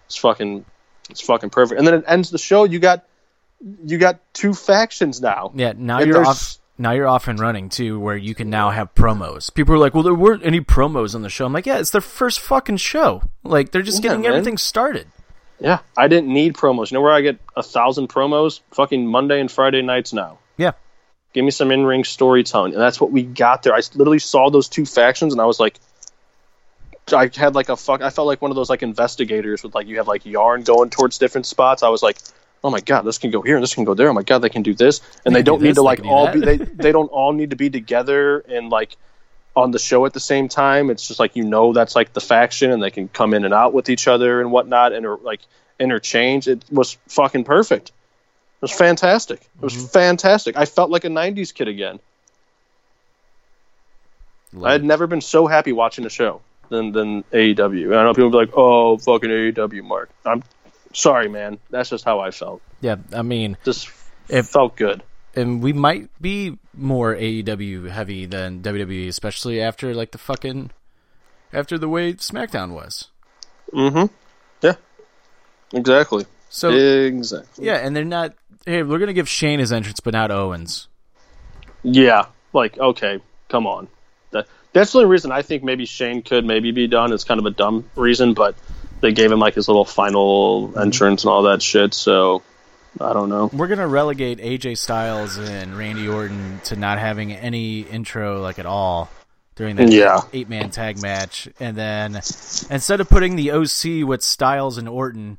It's 0.06 0.16
fucking 0.16 0.66
it's 1.08 1.22
fucking 1.22 1.48
perfect. 1.50 1.78
And 1.78 1.86
then 1.86 1.94
it 1.94 2.04
ends 2.06 2.30
the 2.30 2.38
show. 2.38 2.64
You 2.64 2.78
got 2.78 3.06
you 3.84 3.96
got 3.96 4.18
two 4.34 4.52
factions 4.52 5.20
now. 5.22 5.52
Yeah, 5.54 5.72
now 5.76 5.98
And 5.98 6.08
you're 6.08 6.26
off. 6.26 6.58
Now 6.78 6.92
you're 6.92 7.06
off 7.06 7.28
and 7.28 7.38
running 7.38 7.68
too, 7.68 8.00
where 8.00 8.16
you 8.16 8.34
can 8.34 8.50
now 8.50 8.70
have 8.70 8.94
promos. 8.94 9.52
People 9.54 9.74
are 9.74 9.78
like, 9.78 9.94
"Well, 9.94 10.02
there 10.02 10.14
weren't 10.14 10.44
any 10.44 10.60
promos 10.60 11.14
on 11.14 11.22
the 11.22 11.28
show." 11.28 11.46
I'm 11.46 11.52
like, 11.52 11.66
"Yeah, 11.66 11.78
it's 11.78 11.90
their 11.90 12.00
first 12.00 12.40
fucking 12.40 12.78
show. 12.78 13.22
Like, 13.44 13.70
they're 13.70 13.82
just 13.82 13.98
Yeah, 14.02 14.10
getting 14.10 14.22
man. 14.22 14.32
everything 14.32 14.58
started." 14.58 15.06
Yeah, 15.62 15.78
I 15.96 16.08
didn't 16.08 16.32
need 16.32 16.54
promos. 16.54 16.90
You 16.90 16.96
know 16.96 17.02
where 17.02 17.12
I 17.12 17.20
get 17.20 17.38
a 17.56 17.62
thousand 17.62 18.08
promos? 18.08 18.60
Fucking 18.72 19.06
Monday 19.06 19.40
and 19.40 19.50
Friday 19.50 19.80
nights 19.80 20.12
now. 20.12 20.38
Yeah. 20.56 20.72
Give 21.32 21.44
me 21.44 21.50
some 21.52 21.70
in 21.70 21.86
ring 21.86 22.04
storytelling, 22.04 22.72
and 22.72 22.82
that's 22.82 23.00
what 23.00 23.12
we 23.12 23.22
got 23.22 23.62
there. 23.62 23.72
I 23.72 23.80
literally 23.94 24.18
saw 24.18 24.50
those 24.50 24.68
two 24.68 24.84
factions, 24.84 25.32
and 25.32 25.40
I 25.40 25.46
was 25.46 25.60
like, 25.60 25.78
I 27.12 27.30
had 27.34 27.54
like 27.54 27.68
a 27.68 27.76
fuck. 27.76 28.02
I 28.02 28.10
felt 28.10 28.26
like 28.26 28.42
one 28.42 28.50
of 28.50 28.56
those 28.56 28.68
like 28.68 28.82
investigators 28.82 29.62
with 29.62 29.74
like 29.74 29.86
you 29.86 29.98
have 29.98 30.08
like 30.08 30.26
yarn 30.26 30.62
going 30.62 30.90
towards 30.90 31.18
different 31.18 31.46
spots. 31.46 31.82
I 31.82 31.88
was 31.88 32.02
like, 32.02 32.18
oh 32.64 32.70
my 32.70 32.80
god, 32.80 33.02
this 33.02 33.18
can 33.18 33.30
go 33.30 33.40
here 33.40 33.56
and 33.56 33.62
this 33.62 33.74
can 33.74 33.84
go 33.84 33.94
there. 33.94 34.08
Oh 34.08 34.12
my 34.12 34.22
god, 34.24 34.40
they 34.40 34.48
can 34.48 34.62
do 34.62 34.74
this, 34.74 35.00
and 35.24 35.34
They 35.34 35.38
they, 35.40 35.42
can 35.42 35.44
do 35.44 35.50
don't 35.52 35.62
need 35.62 35.68
this, 35.70 35.76
to 35.76 35.82
like 35.82 36.02
do 36.02 36.08
all 36.08 36.26
that. 36.26 36.34
be. 36.34 36.40
They 36.40 36.56
they 36.56 36.92
don't 36.92 37.08
all 37.08 37.32
need 37.32 37.50
to 37.50 37.56
be 37.56 37.70
together 37.70 38.40
and 38.40 38.68
like 38.68 38.96
on 39.54 39.70
the 39.70 39.78
show 39.78 40.06
at 40.06 40.12
the 40.12 40.20
same 40.20 40.48
time. 40.48 40.90
It's 40.90 41.06
just 41.08 41.20
like 41.20 41.36
you 41.36 41.44
know 41.44 41.72
that's 41.72 41.94
like 41.96 42.12
the 42.12 42.20
faction, 42.20 42.70
and 42.70 42.82
they 42.82 42.90
can 42.90 43.08
come 43.08 43.34
in 43.34 43.44
and 43.44 43.52
out 43.54 43.72
with 43.74 43.88
each 43.90 44.08
other 44.08 44.40
and 44.40 44.50
whatnot, 44.50 44.92
and 44.92 45.06
like 45.22 45.40
interchange. 45.78 46.48
It 46.48 46.64
was 46.70 46.96
fucking 47.08 47.44
perfect. 47.44 47.88
It 47.88 48.62
was 48.62 48.72
fantastic. 48.72 49.40
It 49.40 49.62
was 49.62 49.74
Mm-hmm. 49.74 49.86
fantastic. 49.86 50.56
I 50.56 50.64
felt 50.66 50.90
like 50.90 51.04
a 51.04 51.08
'90s 51.08 51.52
kid 51.52 51.68
again. 51.68 51.98
I 54.62 54.72
had 54.72 54.84
never 54.84 55.06
been 55.06 55.22
so 55.22 55.46
happy 55.46 55.72
watching 55.72 56.04
a 56.04 56.10
show 56.10 56.42
than 56.68 56.92
than 56.92 57.22
AEW. 57.24 57.86
And 57.86 57.94
I 57.96 58.04
know 58.04 58.12
people 58.14 58.30
be 58.30 58.36
like, 58.36 58.50
"Oh, 58.54 58.98
fucking 58.98 59.30
AEW, 59.30 59.82
Mark." 59.82 60.10
I'm 60.26 60.42
sorry, 60.92 61.28
man. 61.28 61.58
That's 61.70 61.88
just 61.90 62.04
how 62.04 62.20
I 62.20 62.30
felt. 62.32 62.60
Yeah, 62.80 62.96
I 63.14 63.22
mean, 63.22 63.56
Just 63.64 63.88
it 64.28 64.42
felt 64.42 64.76
good. 64.76 65.02
And 65.34 65.62
we 65.62 65.72
might 65.72 66.10
be 66.20 66.58
more 66.74 67.14
AEW 67.14 67.88
heavy 67.90 68.26
than 68.26 68.62
WWE, 68.62 69.08
especially 69.08 69.60
after 69.60 69.94
like 69.94 70.12
the 70.12 70.18
fucking 70.18 70.70
after 71.52 71.78
the 71.78 71.88
way 71.88 72.14
SmackDown 72.14 72.72
was. 72.72 73.08
Mm-hmm. 73.72 74.12
Yeah. 74.62 74.74
Exactly. 75.72 76.26
So 76.48 76.70
exactly. 76.70 77.66
yeah, 77.66 77.76
and 77.76 77.96
they're 77.96 78.04
not. 78.04 78.34
Hey, 78.66 78.82
we're 78.82 78.98
gonna 78.98 79.12
give 79.12 79.28
Shane 79.28 79.58
his 79.58 79.72
entrance, 79.72 80.00
but 80.00 80.12
not 80.12 80.30
Owens. 80.30 80.88
Yeah. 81.82 82.26
Like, 82.52 82.78
okay, 82.78 83.20
come 83.48 83.66
on. 83.66 83.88
That 84.30 84.46
that's 84.72 84.92
the 84.92 84.98
only 84.98 85.10
reason 85.10 85.32
I 85.32 85.42
think 85.42 85.62
maybe 85.62 85.86
Shane 85.86 86.22
could 86.22 86.44
maybe 86.44 86.70
be 86.72 86.86
done. 86.86 87.12
It's 87.12 87.24
kind 87.24 87.40
of 87.40 87.46
a 87.46 87.50
dumb 87.50 87.88
reason, 87.96 88.34
but 88.34 88.54
they 89.00 89.12
gave 89.12 89.32
him 89.32 89.38
like 89.38 89.54
his 89.54 89.68
little 89.68 89.84
final 89.84 90.78
entrance 90.78 91.24
and 91.24 91.30
all 91.30 91.42
that 91.44 91.62
shit. 91.62 91.94
So 91.94 92.42
I 93.00 93.12
don't 93.12 93.28
know. 93.28 93.50
We're 93.52 93.68
gonna 93.68 93.88
relegate 93.88 94.38
AJ 94.38 94.76
Styles 94.78 95.38
and 95.38 95.76
Randy 95.76 96.06
Orton 96.08 96.60
to 96.64 96.76
not 96.76 96.98
having 96.98 97.32
any 97.32 97.80
intro 97.80 98.40
like 98.42 98.58
at 98.58 98.66
all 98.66 99.08
during 99.54 99.76
that 99.76 99.90
Yeah. 99.90 100.20
eight 100.32 100.48
man 100.48 100.70
tag 100.70 101.00
match, 101.00 101.48
and 101.58 101.76
then 101.76 102.16
instead 102.16 103.00
of 103.00 103.08
putting 103.08 103.36
the 103.36 103.50
OC 103.52 104.04
with 104.04 104.22
Styles 104.22 104.78
and 104.78 104.88
Orton, 104.88 105.38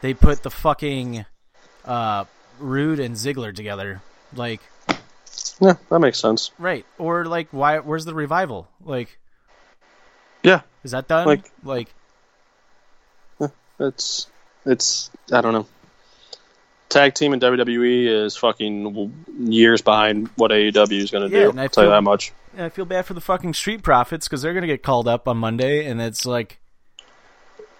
they 0.00 0.12
put 0.14 0.42
the 0.42 0.50
fucking 0.50 1.24
uh, 1.84 2.24
Roode 2.58 2.98
and 3.00 3.14
Ziggler 3.14 3.54
together. 3.54 4.02
Like 4.34 4.60
Yeah, 5.60 5.74
that 5.90 5.98
makes 6.00 6.18
sense. 6.18 6.50
right, 6.58 6.84
or 6.98 7.24
like 7.24 7.48
why? 7.52 7.78
Where's 7.78 8.04
the 8.04 8.14
revival? 8.14 8.68
Like 8.84 9.18
Yeah, 10.42 10.62
is 10.84 10.90
that 10.90 11.06
done? 11.08 11.26
Like- 11.26 11.50
like 11.64 11.88
it's 13.80 14.26
it's 14.66 15.10
I 15.32 15.40
don't 15.40 15.52
know. 15.52 15.66
Tag 16.88 17.14
team 17.14 17.34
in 17.34 17.40
WWE 17.40 18.24
is 18.24 18.36
fucking 18.36 19.24
years 19.40 19.82
behind 19.82 20.28
what 20.36 20.50
AEW 20.50 20.92
is 21.02 21.10
going 21.10 21.28
to 21.30 21.36
Yeah, 21.36 21.44
do. 21.44 21.50
and 21.50 21.60
I 21.60 21.64
I'll 21.64 21.68
tell 21.68 21.84
you 21.84 21.88
feel- 21.90 21.96
that 21.96 22.02
much. 22.02 22.32
I 22.56 22.70
feel 22.70 22.86
bad 22.86 23.04
for 23.06 23.14
the 23.14 23.20
fucking 23.20 23.54
Street 23.54 23.82
Profits 23.82 24.26
because 24.26 24.42
they're 24.42 24.54
gonna 24.54 24.66
get 24.66 24.82
called 24.82 25.06
up 25.06 25.28
on 25.28 25.36
Monday, 25.36 25.86
and 25.86 26.00
it's 26.00 26.26
like, 26.26 26.58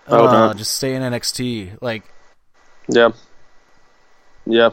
Oh, 0.06 0.26
uh, 0.26 0.54
just 0.54 0.76
stay 0.76 0.94
in 0.94 1.02
NXT. 1.02 1.78
Like, 1.80 2.04
Yeah, 2.86 3.10
yeah, 4.46 4.70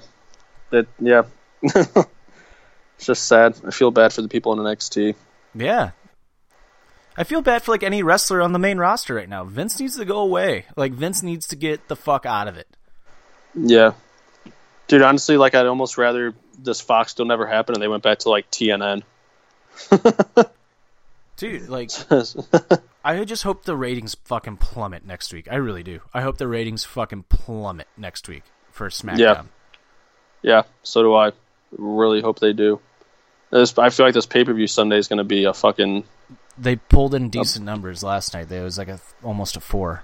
that 0.70 0.86
yeah. 1.00 1.24
it's 1.64 3.06
just 3.06 3.26
sad. 3.28 3.56
I 3.66 3.72
feel 3.72 3.90
bad 3.90 4.14
for 4.14 4.22
the 4.22 4.28
people 4.28 4.54
in 4.54 4.60
NXT. 4.60 5.16
yeah, 5.56 5.92
I 7.18 7.24
feel 7.24 7.42
bad 7.42 7.64
for 7.64 7.72
like 7.72 7.82
any 7.84 8.04
wrestler 8.04 8.42
on 8.44 8.54
the 8.54 8.60
main 8.60 8.78
roster 8.78 9.16
right 9.16 9.30
now. 9.30 9.44
Vince 9.44 9.80
needs 9.80 9.98
to 9.98 10.06
go 10.06 10.18
away. 10.20 10.66
Like, 10.76 10.92
Vince 10.94 11.24
needs 11.24 11.48
to 11.48 11.56
get 11.56 11.88
the 11.88 11.96
fuck 11.96 12.26
out 12.28 12.48
of 12.48 12.58
it. 12.58 12.68
Yeah, 13.56 13.94
dude. 14.88 15.02
Honestly, 15.02 15.38
like 15.38 15.56
I'd 15.56 15.66
almost 15.66 15.98
rather 15.98 16.34
this 16.58 16.82
Fox 16.82 17.12
still 17.12 17.26
never 17.26 17.46
happened 17.46 17.78
and 17.78 17.84
they 17.84 17.88
went 17.88 18.04
back 18.04 18.20
to 18.20 18.30
like 18.30 18.50
TNN. 18.52 19.04
Dude, 21.38 21.68
like, 21.68 21.92
I 23.04 23.26
just 23.26 23.44
hope 23.44 23.66
the 23.66 23.76
ratings 23.76 24.16
fucking 24.24 24.58
plummet 24.58 25.06
next 25.06 25.34
week. 25.34 25.50
I 25.52 25.56
really 25.56 25.84
do. 25.84 26.00
I 26.14 26.22
hope 26.22 26.38
the 26.38 26.48
ratings 26.48 26.86
fucking 26.86 27.24
plummet 27.24 27.88
next 27.98 28.30
week 28.30 28.44
for 28.72 28.88
SmackDown. 28.90 29.18
Yeah. 29.20 29.44
yeah, 30.42 30.62
so 30.84 31.02
do 31.04 31.14
I. 31.14 31.34
Really 31.78 32.22
hope 32.22 32.40
they 32.40 32.54
do. 32.54 32.80
This, 33.52 33.78
I 33.78 33.90
feel 33.90 34.06
like 34.06 34.16
this 34.16 34.26
pay 34.26 34.46
per 34.46 34.54
view 34.54 34.68
Sunday 34.68 34.98
is 34.98 35.10
going 35.10 35.18
to 35.18 35.26
be 35.26 35.44
a 35.44 35.54
fucking 35.54 36.06
They 36.58 36.78
pulled 36.78 37.14
in 37.14 37.30
decent 37.30 37.66
numbers 37.66 38.02
last 38.02 38.34
night. 38.34 38.48
There 38.48 38.64
was 38.64 38.78
like 38.78 38.88
a 38.88 39.00
almost 39.22 39.58
a 39.58 39.60
four. 39.60 40.04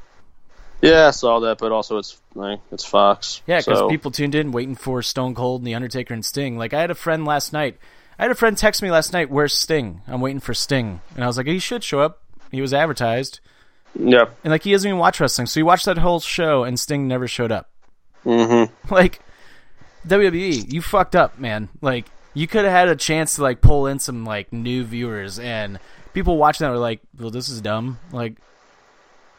Yeah, 0.81 1.07
I 1.07 1.11
saw 1.11 1.39
that, 1.41 1.57
but 1.59 1.71
also 1.71 1.97
it's 1.97 2.19
like 2.33 2.59
it's 2.71 2.85
Fox. 2.85 3.41
Yeah, 3.45 3.59
because 3.59 3.79
so- 3.79 3.89
people 3.89 4.11
tuned 4.11 4.35
in 4.35 4.51
waiting 4.51 4.75
for 4.75 5.01
Stone 5.01 5.35
Cold 5.35 5.61
and 5.61 5.67
The 5.67 5.75
Undertaker 5.75 6.13
and 6.13 6.25
Sting. 6.25 6.57
Like, 6.57 6.73
I 6.73 6.81
had 6.81 6.91
a 6.91 6.95
friend 6.95 7.25
last 7.25 7.53
night. 7.53 7.77
I 8.17 8.23
had 8.23 8.31
a 8.31 8.35
friend 8.35 8.57
text 8.57 8.81
me 8.81 8.91
last 8.91 9.13
night, 9.13 9.29
"Where's 9.29 9.53
Sting? 9.53 10.01
I'm 10.07 10.21
waiting 10.21 10.39
for 10.39 10.53
Sting." 10.53 11.01
And 11.15 11.23
I 11.23 11.27
was 11.27 11.37
like, 11.37 11.47
"He 11.47 11.59
should 11.59 11.83
show 11.83 11.99
up. 12.01 12.21
He 12.51 12.61
was 12.61 12.73
advertised." 12.73 13.39
Yeah. 13.99 14.25
And 14.43 14.51
like, 14.51 14.63
he 14.63 14.71
doesn't 14.71 14.87
even 14.87 14.99
watch 14.99 15.19
wrestling, 15.19 15.47
so 15.47 15.59
he 15.59 15.63
watched 15.63 15.85
that 15.85 15.97
whole 15.97 16.19
show, 16.19 16.63
and 16.63 16.79
Sting 16.79 17.07
never 17.07 17.27
showed 17.27 17.51
up. 17.51 17.69
Mm-hmm. 18.25 18.73
Like, 18.93 19.21
WWE, 20.07 20.71
you 20.71 20.81
fucked 20.81 21.15
up, 21.15 21.37
man. 21.39 21.69
Like, 21.81 22.05
you 22.33 22.47
could 22.47 22.63
have 22.65 22.73
had 22.73 22.89
a 22.89 22.95
chance 22.95 23.35
to 23.35 23.43
like 23.43 23.61
pull 23.61 23.87
in 23.87 23.99
some 23.99 24.25
like 24.25 24.51
new 24.53 24.83
viewers, 24.83 25.37
and 25.39 25.79
people 26.13 26.37
watching 26.37 26.65
that 26.65 26.71
were 26.71 26.77
like, 26.77 27.01
"Well, 27.19 27.29
this 27.31 27.49
is 27.49 27.61
dumb." 27.61 27.99
Like, 28.11 28.37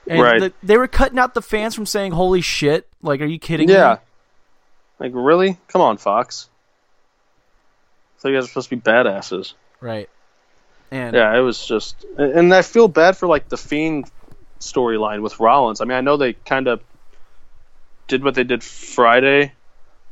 and 0.06 0.20
Right. 0.20 0.40
the- 0.40 0.52
they 0.62 0.76
were 0.76 0.88
cutting 0.88 1.18
out 1.18 1.34
the 1.34 1.42
fans 1.42 1.74
from 1.74 1.86
saying 1.86 2.12
"Holy 2.12 2.40
shit!" 2.40 2.88
Like, 3.02 3.20
are 3.20 3.26
you 3.26 3.38
kidding 3.38 3.66
me? 3.68 3.74
Yeah. 3.74 3.98
Like 4.98 5.12
really? 5.14 5.58
Come 5.68 5.80
on, 5.82 5.96
Fox. 5.96 6.48
So 8.18 8.28
you 8.28 8.36
guys 8.36 8.44
are 8.44 8.48
supposed 8.48 8.68
to 8.70 8.76
be 8.76 8.80
badasses. 8.82 9.54
Right. 9.80 10.08
And 10.90 11.16
Yeah, 11.16 11.36
it 11.36 11.40
was 11.40 11.64
just, 11.64 12.04
and 12.18 12.52
I 12.54 12.62
feel 12.62 12.86
bad 12.86 13.16
for 13.16 13.26
like 13.26 13.48
the 13.48 13.56
Fiend 13.56 14.10
storyline 14.60 15.22
with 15.22 15.40
Rollins. 15.40 15.80
I 15.80 15.84
mean, 15.86 15.96
I 15.98 16.02
know 16.02 16.16
they 16.16 16.34
kind 16.34 16.68
of 16.68 16.80
did 18.06 18.22
what 18.22 18.34
they 18.34 18.44
did 18.44 18.62
Friday, 18.62 19.52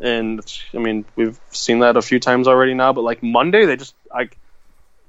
and 0.01 0.41
I 0.75 0.79
mean 0.79 1.05
we've 1.15 1.39
seen 1.51 1.81
that 1.81 1.97
a 1.97 2.03
few 2.03 2.19
times 2.19 2.49
already 2.49 2.75
now. 2.75 2.93
But 2.93 3.03
like 3.03 3.23
Monday, 3.23 3.67
they 3.67 3.77
just 3.77 3.95
I, 4.13 4.31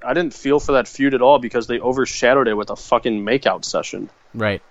I 0.06 0.14
didn't 0.14 0.34
feel 0.34 0.60
for 0.60 0.74
that 0.74 0.88
feud 0.88 1.14
at 1.16 1.22
all 1.22 1.40
because 1.40 1.66
they 1.68 1.80
overshadowed 1.80 2.48
it 2.48 2.54
with 2.56 2.70
a 2.70 2.76
fucking 2.76 3.24
makeout 3.26 3.66
session. 3.66 4.10
right. 4.36 4.62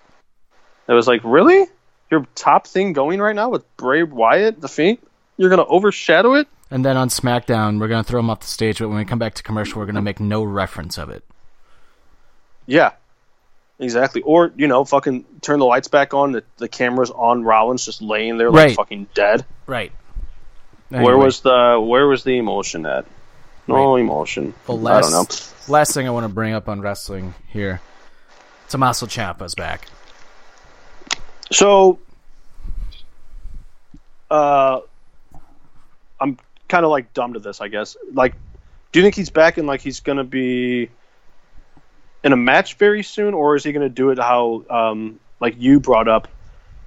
It 0.90 0.94
was 0.94 1.06
like, 1.06 1.20
really? 1.24 1.66
Your 2.10 2.26
top 2.34 2.66
thing 2.66 2.92
going 2.92 3.20
right 3.20 3.34
now 3.36 3.48
with 3.48 3.64
Bray 3.76 4.02
Wyatt, 4.02 4.60
the 4.60 4.68
Fiend? 4.68 4.98
You're 5.36 5.48
gonna 5.48 5.64
overshadow 5.64 6.34
it? 6.34 6.48
And 6.70 6.84
then 6.84 6.96
on 6.96 7.08
SmackDown, 7.08 7.78
we're 7.80 7.88
gonna 7.88 8.02
throw 8.04 8.18
him 8.20 8.28
off 8.28 8.40
the 8.40 8.46
stage, 8.46 8.80
but 8.80 8.88
when 8.88 8.98
we 8.98 9.04
come 9.04 9.18
back 9.20 9.34
to 9.34 9.42
commercial, 9.44 9.78
we're 9.78 9.86
gonna 9.86 10.02
make 10.02 10.18
no 10.20 10.42
reference 10.42 10.98
of 10.98 11.08
it. 11.08 11.24
Yeah, 12.66 12.92
exactly. 13.78 14.22
Or 14.22 14.52
you 14.56 14.66
know, 14.66 14.84
fucking 14.84 15.24
turn 15.40 15.60
the 15.60 15.64
lights 15.64 15.88
back 15.88 16.12
on. 16.12 16.32
The, 16.32 16.44
the 16.58 16.68
camera's 16.68 17.10
on 17.10 17.44
Rollins, 17.44 17.84
just 17.84 18.02
laying 18.02 18.36
there 18.38 18.50
like 18.50 18.66
Right. 18.66 18.76
fucking 18.76 19.06
dead. 19.14 19.44
Right. 19.66 19.92
Where 20.88 21.16
was 21.16 21.40
the 21.40 21.78
Where 21.80 22.08
was 22.08 22.24
the 22.24 22.36
emotion 22.36 22.84
at? 22.84 23.06
No 23.68 23.94
emotion. 23.94 24.52
well, 24.66 24.78
I 24.78 24.94
last, 24.94 25.10
don't 25.10 25.12
know. 25.68 25.72
Last 25.72 25.94
thing 25.94 26.08
I 26.08 26.10
want 26.10 26.24
to 26.24 26.28
bring 26.34 26.52
up 26.54 26.68
on 26.68 26.80
wrestling 26.80 27.34
here, 27.48 27.80
Tommaso 28.68 29.06
Ciampa's 29.06 29.54
back. 29.54 29.86
So, 31.52 31.98
uh, 34.30 34.80
I'm 36.20 36.38
kind 36.68 36.84
of 36.84 36.90
like 36.90 37.12
dumb 37.12 37.32
to 37.34 37.40
this, 37.40 37.60
I 37.60 37.68
guess. 37.68 37.96
Like, 38.12 38.34
do 38.92 39.00
you 39.00 39.04
think 39.04 39.14
he's 39.14 39.30
back 39.30 39.58
and 39.58 39.66
like 39.66 39.80
he's 39.80 40.00
gonna 40.00 40.24
be 40.24 40.90
in 42.22 42.32
a 42.32 42.36
match 42.36 42.74
very 42.74 43.02
soon, 43.02 43.34
or 43.34 43.56
is 43.56 43.64
he 43.64 43.72
gonna 43.72 43.88
do 43.88 44.10
it 44.10 44.18
how, 44.18 44.64
um, 44.70 45.18
like 45.40 45.56
you 45.58 45.80
brought 45.80 46.08
up, 46.08 46.28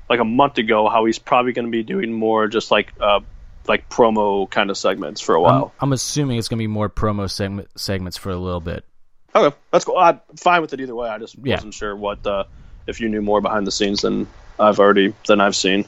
like 0.10 0.20
a 0.20 0.26
month 0.26 0.58
ago, 0.58 0.88
how 0.90 1.06
he's 1.06 1.20
probably 1.20 1.54
gonna 1.54 1.70
be 1.70 1.84
doing 1.84 2.14
more 2.14 2.48
just 2.48 2.72
like, 2.72 2.94
uh, 3.02 3.20
like 3.68 3.90
promo 3.90 4.50
kind 4.50 4.70
of 4.70 4.78
segments 4.78 5.22
for 5.22 5.36
a 5.36 5.40
I'm, 5.40 5.44
while. 5.44 5.74
I'm 5.80 5.94
assuming 5.94 6.38
it's 6.38 6.48
gonna 6.50 6.60
be 6.60 6.68
more 6.68 6.90
promo 6.90 7.30
segment, 7.30 7.70
segments 7.80 8.18
for 8.18 8.30
a 8.30 8.38
little 8.38 8.60
bit. 8.62 8.86
okay, 9.36 9.56
that's 9.72 9.86
cool. 9.86 9.98
I'm 9.98 10.22
fine 10.38 10.62
with 10.62 10.74
it 10.74 10.80
either 10.82 10.96
way. 10.96 11.10
I 11.10 11.18
just 11.18 11.36
Yeah. 11.44 11.56
wasn't 11.56 11.74
sure 11.74 11.96
what 11.96 12.26
uh, 12.28 12.44
if 12.88 13.02
you 13.02 13.10
knew 13.10 13.22
more 13.22 13.42
behind 13.42 13.66
the 13.66 13.72
scenes 13.72 14.02
than 14.02 14.28
I've 14.60 14.80
already 14.80 15.14
than 15.28 15.42
I've 15.42 15.56
seen, 15.56 15.86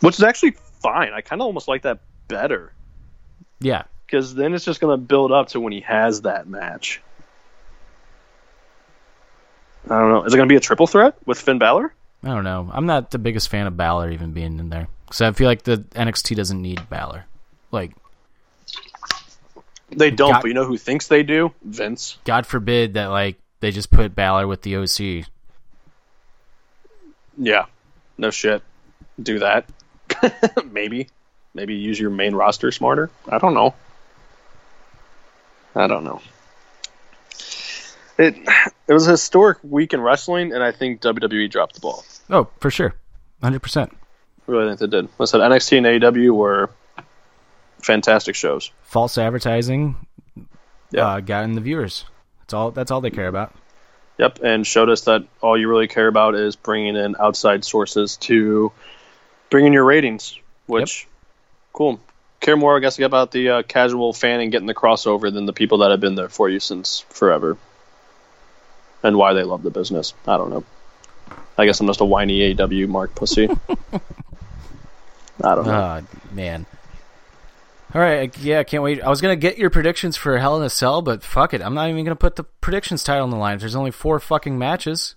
which 0.00 0.16
is 0.16 0.22
actually 0.22 0.56
fine. 0.82 1.12
I 1.12 1.20
kind 1.20 1.40
of 1.40 1.46
almost 1.46 1.68
like 1.68 1.82
that 1.82 2.00
better 2.28 2.72
Yeah. 3.60 3.84
because 4.06 4.34
then 4.34 4.54
it's 4.54 4.64
just 4.64 4.80
going 4.80 4.92
to 4.92 5.02
build 5.02 5.32
up 5.32 5.48
to 5.48 5.60
when 5.60 5.72
he 5.72 5.80
has 5.80 6.22
that 6.22 6.46
match. 6.46 7.00
I 9.88 9.98
don't 9.98 10.10
know. 10.10 10.24
Is 10.24 10.32
it 10.32 10.36
going 10.36 10.48
to 10.48 10.52
be 10.52 10.56
a 10.56 10.60
triple 10.60 10.86
threat 10.86 11.16
with 11.26 11.38
Finn 11.40 11.58
Balor? 11.58 11.92
I 12.22 12.28
don't 12.28 12.44
know. 12.44 12.70
I'm 12.72 12.86
not 12.86 13.10
the 13.10 13.18
biggest 13.18 13.48
fan 13.50 13.66
of 13.66 13.76
Balor 13.76 14.10
even 14.12 14.32
being 14.32 14.58
in 14.58 14.70
there 14.70 14.88
because 15.06 15.20
I 15.20 15.32
feel 15.32 15.46
like 15.46 15.62
the 15.62 15.78
NXT 15.94 16.34
doesn't 16.36 16.60
need 16.60 16.88
Balor. 16.88 17.26
Like, 17.70 17.92
They 19.90 20.10
don't, 20.10 20.32
Got- 20.32 20.42
but 20.42 20.48
you 20.48 20.54
know 20.54 20.64
who 20.64 20.78
thinks 20.78 21.08
they 21.08 21.22
do? 21.22 21.52
Vince. 21.62 22.16
God 22.24 22.46
forbid 22.46 22.94
that 22.94 23.06
like 23.08 23.36
they 23.60 23.70
just 23.70 23.90
put 23.90 24.14
Balor 24.14 24.46
with 24.46 24.62
the 24.62 24.76
OC. 24.76 25.26
Yeah. 27.38 27.66
No 28.18 28.30
shit. 28.30 28.62
Do 29.22 29.40
that. 29.40 29.66
Maybe. 30.70 31.08
Maybe 31.54 31.74
use 31.74 31.98
your 31.98 32.10
main 32.10 32.34
roster 32.34 32.70
smarter. 32.72 33.10
I 33.28 33.38
don't 33.38 33.54
know. 33.54 33.74
I 35.74 35.86
don't 35.86 36.04
know. 36.04 36.20
It 38.16 38.36
it 38.86 38.92
was 38.92 39.08
a 39.08 39.12
historic 39.12 39.58
week 39.64 39.92
in 39.92 40.00
wrestling, 40.00 40.52
and 40.52 40.62
I 40.62 40.70
think 40.72 41.00
WWE 41.00 41.50
dropped 41.50 41.74
the 41.74 41.80
ball. 41.80 42.04
Oh, 42.30 42.48
for 42.60 42.70
sure, 42.70 42.94
hundred 43.42 43.60
percent. 43.60 43.96
Really 44.46 44.68
think 44.68 44.78
they 44.78 44.86
did. 44.86 45.08
I 45.18 45.24
said 45.24 45.40
NXT 45.40 45.78
and 45.78 45.86
AEW 46.16 46.32
were 46.34 46.70
fantastic 47.82 48.34
shows. 48.36 48.70
False 48.82 49.18
advertising 49.18 49.96
Yeah. 50.92 51.06
uh, 51.06 51.20
got 51.20 51.44
in 51.44 51.54
the 51.54 51.60
viewers. 51.60 52.04
That's 52.40 52.54
all. 52.54 52.70
That's 52.70 52.90
all 52.92 53.00
they 53.00 53.10
care 53.10 53.26
about. 53.26 53.52
Yep, 54.18 54.40
and 54.44 54.66
showed 54.66 54.90
us 54.90 55.02
that 55.02 55.24
all 55.40 55.58
you 55.58 55.68
really 55.68 55.88
care 55.88 56.06
about 56.06 56.34
is 56.34 56.54
bringing 56.54 56.96
in 56.96 57.16
outside 57.18 57.64
sources 57.64 58.16
to 58.18 58.70
bring 59.50 59.66
in 59.66 59.72
your 59.72 59.84
ratings, 59.84 60.38
which 60.66 61.08
cool. 61.72 62.00
Care 62.40 62.56
more, 62.56 62.76
I 62.76 62.80
guess, 62.80 62.98
about 62.98 63.32
the 63.32 63.48
uh, 63.48 63.62
casual 63.62 64.12
fan 64.12 64.40
and 64.40 64.52
getting 64.52 64.66
the 64.66 64.74
crossover 64.74 65.32
than 65.32 65.46
the 65.46 65.52
people 65.52 65.78
that 65.78 65.90
have 65.90 66.00
been 66.00 66.14
there 66.14 66.28
for 66.28 66.48
you 66.48 66.60
since 66.60 67.00
forever, 67.08 67.56
and 69.02 69.16
why 69.16 69.32
they 69.32 69.42
love 69.42 69.62
the 69.62 69.70
business. 69.70 70.14
I 70.26 70.36
don't 70.36 70.50
know. 70.50 70.64
I 71.56 71.66
guess 71.66 71.80
I'm 71.80 71.86
just 71.86 72.00
a 72.00 72.04
whiny 72.04 72.54
AW 72.60 72.86
Mark 72.86 73.14
pussy. 73.14 73.48
I 75.42 75.54
don't 75.54 75.66
know. 75.66 76.02
Oh 76.02 76.32
man. 76.32 76.66
All 77.94 78.00
right, 78.00 78.36
yeah, 78.38 78.58
I 78.58 78.64
can't 78.64 78.82
wait. 78.82 79.00
I 79.00 79.08
was 79.08 79.20
gonna 79.20 79.36
get 79.36 79.56
your 79.56 79.70
predictions 79.70 80.16
for 80.16 80.36
Hell 80.36 80.56
in 80.56 80.64
a 80.64 80.70
Cell, 80.70 81.00
but 81.00 81.22
fuck 81.22 81.54
it, 81.54 81.62
I'm 81.62 81.74
not 81.74 81.88
even 81.88 82.04
gonna 82.04 82.16
put 82.16 82.34
the 82.34 82.42
predictions 82.42 83.04
title 83.04 83.22
on 83.22 83.30
the 83.30 83.36
line. 83.36 83.58
There's 83.58 83.76
only 83.76 83.92
four 83.92 84.18
fucking 84.18 84.58
matches. 84.58 85.14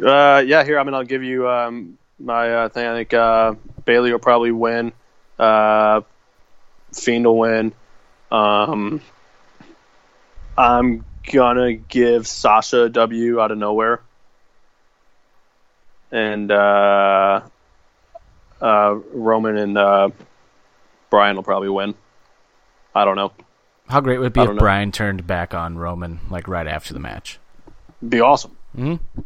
Uh, 0.00 0.40
yeah, 0.46 0.62
here 0.62 0.78
I 0.78 0.84
mean 0.84 0.94
I'll 0.94 1.02
give 1.02 1.24
you 1.24 1.48
um, 1.48 1.98
my 2.20 2.54
uh, 2.54 2.68
thing. 2.68 2.86
I 2.86 2.94
think 2.94 3.12
uh, 3.12 3.54
Bayley 3.84 4.12
will 4.12 4.20
probably 4.20 4.52
win. 4.52 4.92
Uh, 5.36 6.02
Fiend 6.92 7.26
will 7.26 7.38
win. 7.38 7.72
Um, 8.30 9.00
I'm 10.56 11.04
gonna 11.30 11.72
give 11.72 12.28
Sasha 12.28 12.84
a 12.84 12.88
W 12.88 13.40
out 13.40 13.50
of 13.50 13.58
nowhere, 13.58 14.00
and 16.12 16.52
uh, 16.52 17.40
uh, 18.60 18.94
Roman 19.12 19.56
and 19.56 19.76
uh, 19.76 20.10
Brian 21.10 21.34
will 21.34 21.42
probably 21.42 21.68
win. 21.68 21.96
I 22.94 23.04
don't 23.04 23.16
know. 23.16 23.32
How 23.88 24.00
great 24.00 24.18
would 24.18 24.28
it 24.28 24.32
be 24.34 24.40
if 24.40 24.48
know. 24.48 24.56
Brian 24.56 24.92
turned 24.92 25.26
back 25.26 25.54
on 25.54 25.76
Roman 25.76 26.20
like 26.30 26.48
right 26.48 26.66
after 26.66 26.94
the 26.94 27.00
match? 27.00 27.38
Be 28.06 28.20
awesome. 28.20 28.56
Hmm. 28.74 28.94
Be 28.94 29.22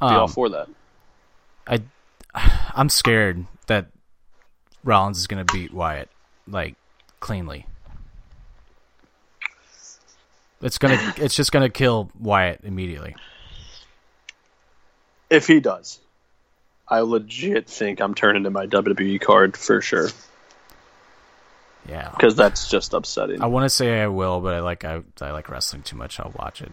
all 0.00 0.24
Um, 0.24 0.28
for 0.28 0.48
that. 0.50 0.68
I, 1.66 1.82
I'm 2.74 2.88
scared 2.88 3.46
that 3.66 3.86
Rollins 4.82 5.18
is 5.18 5.26
gonna 5.26 5.44
beat 5.44 5.72
Wyatt 5.72 6.08
like 6.48 6.76
cleanly. 7.20 7.66
It's 10.60 10.78
gonna. 10.78 11.14
It's 11.16 11.34
just 11.34 11.52
gonna 11.52 11.70
kill 11.70 12.10
Wyatt 12.18 12.60
immediately. 12.64 13.16
If 15.30 15.46
he 15.46 15.60
does, 15.60 16.00
I 16.88 17.00
legit 17.00 17.68
think 17.68 18.00
I'm 18.00 18.14
turning 18.14 18.46
in 18.46 18.52
my 18.52 18.66
WWE 18.66 19.20
card 19.20 19.56
for 19.56 19.80
sure 19.80 20.08
Yeah. 21.88 22.10
because 22.10 22.34
that's 22.34 22.68
just 22.68 22.94
upsetting. 22.94 23.42
I 23.42 23.46
want 23.46 23.64
to 23.64 23.68
say 23.68 24.00
I 24.00 24.06
will, 24.06 24.40
but 24.40 24.54
I 24.54 24.60
like 24.60 24.84
I, 24.84 25.02
I 25.20 25.30
like 25.32 25.48
wrestling 25.50 25.82
too 25.82 25.96
much. 25.96 26.18
I'll 26.20 26.32
watch 26.38 26.62
it. 26.62 26.72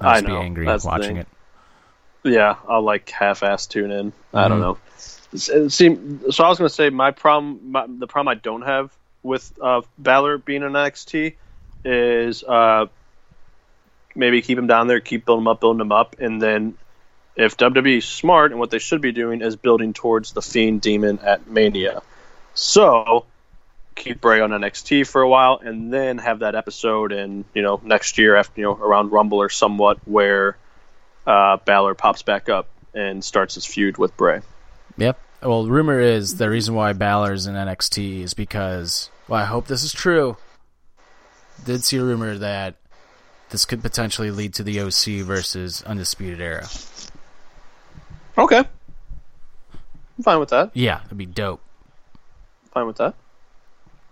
I 0.00 0.06
I'll 0.06 0.14
just 0.14 0.28
know, 0.28 0.38
be 0.40 0.44
angry 0.44 0.66
watching 0.84 1.16
it. 1.16 1.28
Yeah, 2.24 2.56
I'll 2.68 2.82
like 2.82 3.10
half-ass 3.10 3.66
tune 3.66 3.90
in. 3.90 4.12
I 4.32 4.48
don't 4.48 4.58
Mhm. 4.58 4.62
know. 4.62 4.78
S- 5.34 5.48
it 5.48 5.70
seem- 5.70 6.30
so 6.30 6.44
I 6.44 6.48
was 6.48 6.58
gonna 6.58 6.68
say 6.70 6.88
my 6.90 7.10
problem, 7.10 7.72
my, 7.72 7.86
the 7.86 8.06
problem 8.06 8.30
I 8.30 8.40
don't 8.40 8.62
have 8.62 8.90
with 9.22 9.52
uh, 9.60 9.82
Balor 9.98 10.38
being 10.38 10.62
in 10.62 10.72
NXT 10.72 11.34
is 11.84 12.42
uh, 12.44 12.86
maybe 14.14 14.40
keep 14.42 14.56
him 14.58 14.66
down 14.66 14.86
there, 14.86 15.00
keep 15.00 15.26
building 15.26 15.42
him 15.42 15.48
up, 15.48 15.60
building 15.60 15.80
him 15.80 15.92
up, 15.92 16.16
and 16.20 16.40
then 16.40 16.74
if 17.36 17.56
WWE 17.56 17.98
is 17.98 18.04
smart 18.04 18.52
and 18.52 18.60
what 18.60 18.70
they 18.70 18.78
should 18.78 19.00
be 19.00 19.12
doing 19.12 19.42
is 19.42 19.56
building 19.56 19.92
towards 19.92 20.32
the 20.32 20.40
Fiend 20.42 20.80
Demon 20.80 21.18
at 21.18 21.48
Mania. 21.48 22.00
So 22.54 23.26
keep 23.94 24.20
Bray 24.20 24.40
on 24.40 24.50
NXT 24.50 25.06
for 25.06 25.22
a 25.22 25.28
while, 25.28 25.60
and 25.62 25.92
then 25.92 26.18
have 26.18 26.40
that 26.40 26.54
episode 26.54 27.12
in 27.12 27.44
you 27.54 27.62
know 27.62 27.80
next 27.82 28.18
year 28.18 28.36
after 28.36 28.60
you 28.60 28.66
know 28.66 28.74
around 28.74 29.12
Rumble 29.12 29.38
or 29.38 29.48
somewhat 29.48 29.98
where 30.06 30.56
uh, 31.26 31.58
Balor 31.58 31.94
pops 31.94 32.22
back 32.22 32.48
up 32.48 32.68
and 32.94 33.24
starts 33.24 33.54
his 33.54 33.66
feud 33.66 33.98
with 33.98 34.16
Bray. 34.16 34.40
Yep. 34.96 35.18
Well, 35.42 35.66
rumor 35.66 36.00
is 36.00 36.36
the 36.36 36.48
reason 36.48 36.74
why 36.74 36.92
Balor's 36.92 37.46
in 37.46 37.54
NXT 37.54 38.22
is 38.22 38.34
because. 38.34 39.10
Well, 39.28 39.40
I 39.40 39.44
hope 39.44 39.66
this 39.66 39.82
is 39.82 39.92
true. 39.92 40.36
Did 41.64 41.82
see 41.82 41.96
a 41.96 42.04
rumor 42.04 42.36
that 42.38 42.74
this 43.50 43.64
could 43.64 43.82
potentially 43.82 44.30
lead 44.30 44.54
to 44.54 44.62
the 44.62 44.80
OC 44.80 45.24
versus 45.24 45.82
Undisputed 45.82 46.40
Era. 46.40 46.66
Okay, 48.36 48.58
I'm 48.58 50.24
fine 50.24 50.40
with 50.40 50.50
that. 50.50 50.70
Yeah, 50.74 50.98
that'd 51.04 51.16
be 51.16 51.26
dope. 51.26 51.60
Fine 52.72 52.86
with 52.86 52.96
that. 52.96 53.14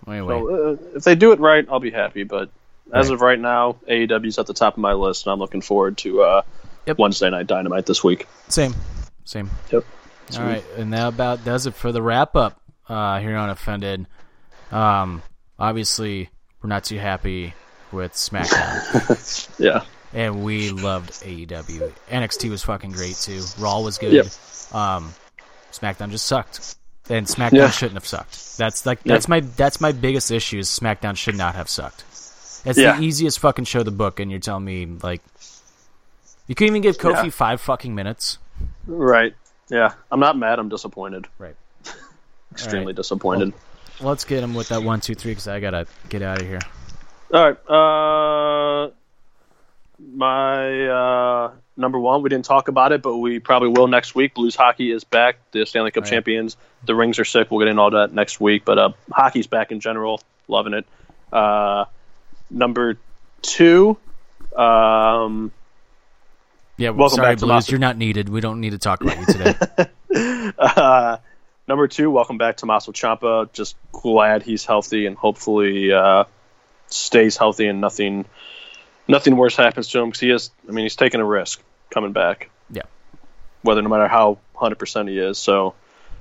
Anyway, 0.09 0.35
So, 0.39 0.73
uh, 0.73 0.77
if 0.97 1.05
they 1.05 1.15
do 1.15 1.33
it 1.33 1.41
right, 1.41 1.67
I'll 1.71 1.81
be 1.81 1.91
happy. 1.91 2.25
But 2.25 2.51
as 2.93 3.09
Right. 3.09 3.15
of 3.15 3.21
right 3.21 3.39
now, 3.39 3.77
AEW's 3.89 4.39
at 4.39 4.47
the 4.47 4.55
top 4.55 4.75
of 4.75 4.79
my 4.79 4.93
list, 4.93 5.27
and 5.27 5.33
I'm 5.33 5.39
looking 5.39 5.61
forward 5.61 5.97
to 5.99 6.23
uh, 6.23 6.43
Yep. 6.87 6.99
Wednesday 6.99 7.31
Night 7.31 7.47
Dynamite 7.47 7.87
this 7.87 8.03
week. 8.03 8.27
same, 8.49 8.75
same. 9.25 9.49
Yep. 9.71 9.85
All 10.37 10.43
right, 10.45 10.65
and 10.77 10.93
that 10.93 11.09
about 11.09 11.45
does 11.45 11.67
it 11.67 11.75
for 11.75 11.93
the 11.93 12.01
wrap 12.03 12.35
up 12.37 12.61
uh, 12.89 13.21
here 13.21 13.37
on 13.37 13.51
Offended. 13.51 14.07
Um, 14.71 15.23
obviously, 15.59 16.31
we're 16.63 16.69
not 16.69 16.85
too 16.85 16.99
happy 16.99 17.55
with 17.93 18.13
SmackDown, 18.15 19.49
Yeah. 19.59 19.83
and 20.15 20.43
we 20.43 20.71
loved 20.71 21.11
AEW. 21.23 21.93
NXT 22.11 22.51
was 22.51 22.63
fucking 22.65 22.93
great 22.93 23.17
too. 23.17 23.43
Raw 23.59 23.81
was 23.81 23.99
good. 23.99 24.13
Yep. 24.13 24.27
Um, 24.75 25.13
SmackDown 25.73 26.11
just 26.11 26.27
sucked, 26.27 26.77
and 27.11 27.27
SmackDown 27.27 27.53
Yeah. 27.53 27.71
shouldn't 27.71 27.95
have 27.95 28.07
sucked. 28.07 28.57
That's 28.59 28.87
like 28.87 29.01
Yeah. 29.05 29.15
that's 29.15 29.29
my 29.29 29.41
that's 29.41 29.81
my 29.81 29.93
biggest 29.93 30.31
issue. 30.31 30.59
Is 30.59 30.69
SmackDown 30.69 31.17
should 31.17 31.37
not 31.37 31.55
have 31.55 31.69
sucked. 31.69 32.05
It's 32.65 32.79
Yeah. 32.79 32.97
the 32.97 33.03
easiest 33.03 33.41
fucking 33.41 33.65
show 33.65 33.83
to 33.83 33.91
book, 33.91 34.21
and 34.21 34.31
you're 34.31 34.41
telling 34.41 34.65
me 34.65 34.87
like 35.03 35.21
you 36.47 36.55
couldn't 36.55 36.73
even 36.77 36.83
give 36.83 36.99
Kofi 36.99 37.25
Yeah. 37.25 37.31
five 37.31 37.61
fucking 37.61 37.95
minutes. 37.95 38.39
Right. 38.87 39.35
Yeah. 39.69 39.95
I'm 40.11 40.21
not 40.21 40.37
mad. 40.37 40.59
I'm 40.59 40.69
disappointed. 40.69 41.27
Right. 41.39 41.57
Extremely 42.53 42.87
right. 42.89 42.97
disappointed. 42.97 43.53
Let's 44.01 44.25
get 44.25 44.43
him 44.43 44.55
with 44.55 44.69
that 44.69 44.83
one, 44.83 45.01
two, 45.01 45.15
three, 45.15 45.33
because 45.33 45.49
I 45.49 45.61
gotta 45.61 45.87
get 46.09 46.23
out 46.23 46.41
of 46.41 46.47
here. 46.47 46.61
All 47.33 47.45
right. 47.53 47.71
Uh, 47.71 48.91
my 50.15 50.87
uh, 50.89 51.51
number 51.77 51.99
one, 51.99 52.23
we 52.23 52.29
didn't 52.29 52.45
talk 52.45 52.69
about 52.69 52.93
it, 52.93 53.03
but 53.03 53.17
we 53.17 53.39
probably 53.39 53.69
will 53.69 53.89
next 53.89 54.15
week. 54.15 54.35
Blues 54.35 54.55
hockey 54.55 54.91
is 54.91 55.05
back. 55.05 55.37
The 55.53 55.65
Stanley 55.67 55.91
Cup 55.91 56.05
Right. 56.05 56.11
champions. 56.11 56.57
The 56.85 56.95
rings 56.95 57.19
are 57.19 57.25
sick. 57.25 57.51
We'll 57.51 57.61
get 57.61 57.69
into 57.69 57.83
all 57.83 57.91
that 57.93 58.13
next 58.13 58.41
week. 58.41 58.65
But 58.65 58.79
uh, 58.79 58.91
hockey's 59.11 59.47
back 59.47 59.73
in 59.73 59.81
general. 59.81 60.21
Loving 60.49 60.75
it. 60.75 60.87
Uh, 61.33 61.85
number 62.51 62.99
two. 63.41 63.97
Um, 64.57 65.53
Yeah, 66.77 66.91
well, 66.91 66.99
Welcome 66.99 67.17
sorry, 67.17 67.29
back 67.33 67.39
to 67.39 67.47
Blues. 67.47 67.71
You're 67.71 67.81
not 67.81 67.97
needed. 67.97 68.29
We 68.29 68.41
don't 68.41 68.61
need 68.61 68.71
to 68.71 68.79
talk 68.79 69.03
about 69.03 69.19
you 69.19 69.27
today. 69.27 69.55
uh, 70.59 71.17
number 71.69 71.89
two, 71.89 72.11
welcome 72.11 72.39
back 72.39 72.57
to 72.57 72.61
Tommaso 72.63 72.93
Ciampa. 72.93 73.53
Just 73.53 73.77
glad 73.93 74.43
he's 74.43 74.65
healthy 74.65 75.07
and 75.07 75.17
hopefully 75.17 75.93
uh, 75.93 76.25
stays 76.89 77.37
healthy 77.37 77.67
and 77.69 77.81
nothing 77.81 78.27
nothing 79.09 79.37
worse 79.37 79.57
happens 79.57 79.89
to 79.89 80.01
him 80.01 80.07
because 80.07 80.21
he 80.21 80.31
is. 80.31 80.51
I 80.69 80.73
mean, 80.73 80.85
he's 80.85 80.97
taking 80.97 81.21
a 81.21 81.25
risk 81.25 81.63
coming 81.91 82.13
back. 82.13 82.51
Yeah. 82.71 82.83
Whether 83.63 83.83
no 83.83 83.89
matter 83.89 84.09
how 84.09 84.39
hundred 84.55 84.79
percent 84.79 85.09
he 85.09 85.19
is, 85.19 85.39
so 85.39 85.75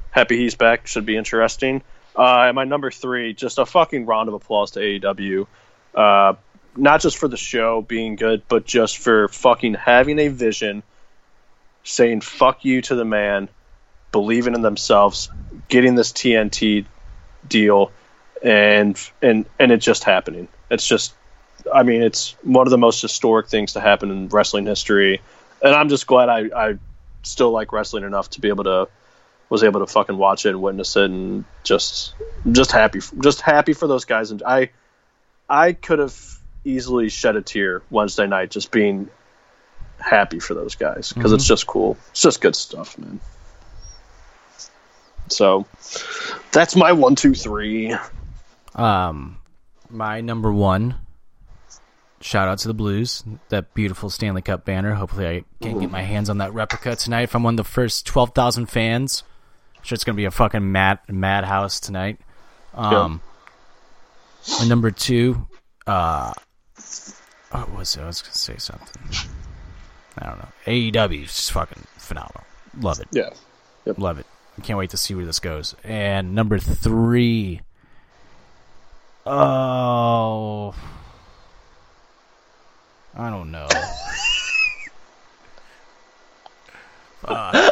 happy 0.10 0.38
he's 0.38 0.56
back. 0.56 0.88
Should 0.88 1.06
be 1.06 1.18
interesting. 1.18 1.82
Uh, 2.16 2.52
my 2.54 2.66
number 2.66 2.92
three, 2.92 3.34
just 3.34 3.58
a 3.58 3.66
fucking 3.66 4.06
round 4.06 4.28
of 4.28 4.36
applause 4.36 4.72
to 4.72 4.80
AEW. 4.80 5.48
Uh, 5.96 6.34
not 6.76 7.02
just 7.02 7.18
for 7.18 7.28
the 7.28 7.38
show 7.38 7.82
being 7.82 8.16
good, 8.16 8.44
but 8.48 8.66
just 8.66 8.98
for 8.98 9.28
fucking 9.28 9.74
having 9.74 10.20
a 10.20 10.28
vision, 10.28 10.84
saying 11.84 12.22
"fuck 12.22 12.64
you" 12.66 12.82
to 12.84 12.96
the 12.96 13.06
man, 13.06 13.50
believing 14.12 14.56
in 14.56 14.62
themselves, 14.62 15.30
getting 15.68 15.96
this 15.96 16.12
TNT 16.12 16.86
deal, 17.48 17.92
and 18.44 19.00
and 19.22 19.46
and 19.60 19.72
it 19.72 19.78
just 19.78 20.04
happening. 20.04 20.48
It's 20.70 20.88
just, 20.88 21.14
I 21.74 21.84
mean, 21.84 22.02
it's 22.02 22.36
one 22.44 22.68
of 22.68 22.72
the 22.72 22.78
most 22.78 23.02
historic 23.02 23.48
things 23.48 23.74
to 23.74 23.80
happen 23.80 24.12
in 24.12 24.30
wrestling 24.30 24.66
history, 24.66 25.22
and 25.62 25.76
I'm 25.76 25.90
just 25.90 26.08
glad 26.08 26.30
I, 26.30 26.50
I 26.56 26.78
still 27.24 27.52
like 27.52 27.72
wrestling 27.74 28.04
enough 28.04 28.30
to 28.32 28.42
be 28.42 28.50
able 28.50 28.64
to 28.66 28.88
was 29.50 29.64
able 29.64 29.82
to 29.82 29.88
fucking 29.88 30.18
watch 30.18 30.46
it 30.46 30.50
and 30.50 30.62
witness 30.62 30.96
it 30.96 31.12
and 31.12 31.44
just 31.64 32.14
just 32.52 32.72
happy 32.72 33.02
just 33.20 33.42
happy 33.42 33.74
for 33.74 33.86
those 33.86 34.06
guys 34.06 34.32
and 34.32 34.42
I 34.44 34.70
I 35.50 35.74
could 35.74 36.00
have 36.00 36.16
easily 36.64 37.10
shed 37.10 37.36
a 37.36 37.42
tear 37.42 37.82
Wednesday 37.90 38.28
night 38.28 38.52
just 38.52 38.72
being 38.72 39.10
happy 40.02 40.40
for 40.40 40.54
those 40.54 40.76
guys 40.76 41.14
because 41.14 41.32
it's 41.32 41.46
just 41.46 41.68
cool. 41.68 41.98
It's 42.12 42.22
just 42.22 42.42
good 42.42 42.56
stuff, 42.56 42.98
man. 42.98 43.20
So 45.28 45.66
that's 46.52 46.76
my 46.76 46.92
one, 46.92 47.16
two, 47.16 47.34
three. 47.34 47.96
Um, 48.76 49.38
my 49.90 50.22
number 50.22 50.52
one. 50.52 50.96
Shout 52.22 52.48
out 52.48 52.60
to 52.60 52.68
the 52.68 52.74
Blues, 52.74 53.24
that 53.50 53.74
beautiful 53.74 54.10
Stanley 54.10 54.44
Cup 54.44 54.64
banner. 54.64 54.94
Hopefully, 54.94 55.26
I 55.28 55.44
can 55.62 55.80
get 55.80 55.90
my 55.90 56.04
hands 56.04 56.30
on 56.30 56.38
that 56.38 56.54
replica 56.54 56.96
tonight. 56.96 57.24
If 57.24 57.36
I'm 57.36 57.44
one 57.44 57.56
of 57.56 57.58
the 57.58 57.64
first 57.64 58.06
twelve 58.06 58.36
thousand 58.36 58.68
fans, 58.68 59.24
I'm 59.78 59.84
sure 59.84 59.96
it's 59.96 60.04
gonna 60.04 60.16
be 60.16 60.26
a 60.26 60.32
fucking 60.32 60.72
mad 60.72 61.00
madhouse 61.10 61.80
tonight. 61.80 62.20
Um, 62.76 63.22
and 64.60 64.70
number 64.70 64.92
two, 64.92 65.48
uh, 65.88 66.34
what 67.52 67.72
was 67.76 67.96
it? 67.98 68.02
I 68.02 68.06
was 68.06 68.22
gonna 68.22 68.34
say 68.34 68.58
something. 68.58 69.30
I 70.18 70.28
don't 70.28 70.38
know. 70.38 70.50
AEW 70.68 71.24
is 71.24 71.36
just 71.36 71.52
fucking 71.52 71.84
phenomenal. 71.98 72.44
Love 72.80 73.00
it. 73.00 73.08
Yeah. 73.12 73.30
Love 73.98 74.20
it. 74.20 74.26
I 74.58 74.62
can't 74.62 74.78
wait 74.78 74.92
to 74.92 74.98
see 74.98 75.16
where 75.16 75.26
this 75.26 75.40
goes. 75.40 75.76
And 75.84 76.36
number 76.36 76.60
three. 76.60 77.62
Oh. 79.26 80.76
I 83.16 83.30
don't 83.30 83.52
know. 83.52 83.68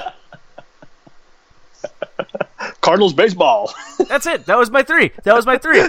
Cardinals 2.81 3.13
baseball. 3.13 3.73
That's 4.07 4.25
it. 4.25 4.45
That 4.45 4.57
was 4.57 4.71
my 4.71 4.83
three. 4.83 5.11
That 5.23 5.35
was 5.35 5.45
my 5.45 5.57
three. 5.57 5.83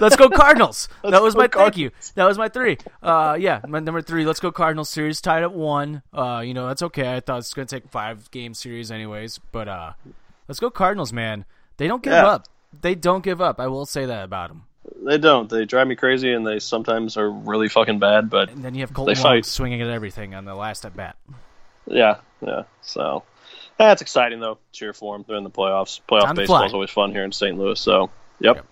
Let's 0.00 0.16
go 0.16 0.28
Cardinals. 0.28 0.88
that 1.02 1.22
was 1.22 1.34
my 1.34 1.48
thank 1.48 1.76
you. 1.76 1.90
That 2.14 2.24
was 2.26 2.38
my 2.38 2.48
three. 2.48 2.78
Uh, 3.02 3.36
yeah, 3.38 3.60
my 3.66 3.80
number 3.80 4.02
three. 4.02 4.24
Let's 4.24 4.40
go 4.40 4.52
Cardinals 4.52 4.88
series 4.90 5.20
tied 5.20 5.42
at 5.42 5.52
one. 5.52 6.02
Uh, 6.12 6.42
you 6.44 6.54
know 6.54 6.66
that's 6.68 6.82
okay. 6.82 7.14
I 7.16 7.20
thought 7.20 7.38
it's 7.38 7.52
gonna 7.54 7.66
take 7.66 7.88
five 7.88 8.30
game 8.30 8.54
series 8.54 8.90
anyways, 8.90 9.38
but 9.52 9.68
uh, 9.68 9.92
let's 10.48 10.60
go 10.60 10.70
Cardinals, 10.70 11.12
man. 11.12 11.44
They 11.76 11.88
don't 11.88 12.02
give 12.02 12.12
Yeah. 12.12 12.26
up. 12.26 12.46
They 12.80 12.94
don't 12.94 13.24
give 13.24 13.40
up. 13.40 13.58
I 13.60 13.66
will 13.66 13.86
say 13.86 14.06
that 14.06 14.24
about 14.24 14.48
them. 14.50 14.64
They 15.04 15.18
don't. 15.18 15.48
They 15.48 15.64
drive 15.64 15.86
me 15.88 15.96
crazy, 15.96 16.32
and 16.32 16.46
they 16.46 16.58
sometimes 16.58 17.16
are 17.16 17.30
really 17.30 17.68
fucking 17.68 17.98
bad. 17.98 18.30
But 18.30 18.50
And 18.50 18.64
then 18.64 18.74
you 18.74 18.80
have 18.82 18.92
Kolten 18.92 19.06
They 19.06 19.14
fight. 19.14 19.46
swinging 19.46 19.80
at 19.82 19.88
everything 19.88 20.34
on 20.34 20.44
the 20.44 20.54
last 20.54 20.84
at 20.84 20.96
bat. 20.96 21.16
yeah, 21.86 22.16
yeah. 22.40 22.62
So 22.82 23.22
that's 23.78 24.02
exciting 24.02 24.40
though. 24.40 24.58
Cheer 24.72 24.92
for 24.92 25.16
them. 25.16 25.24
They're 25.26 25.36
in 25.36 25.44
the 25.44 25.50
playoffs. 25.50 26.00
Playoff 26.08 26.34
baseball 26.34 26.64
is 26.64 26.72
always 26.74 26.90
fun 26.90 27.12
here 27.12 27.24
in 27.24 27.32
St. 27.32 27.56
Louis. 27.58 27.78
So 27.80 28.10
yep. 28.40 28.56
Yep. 28.56 28.66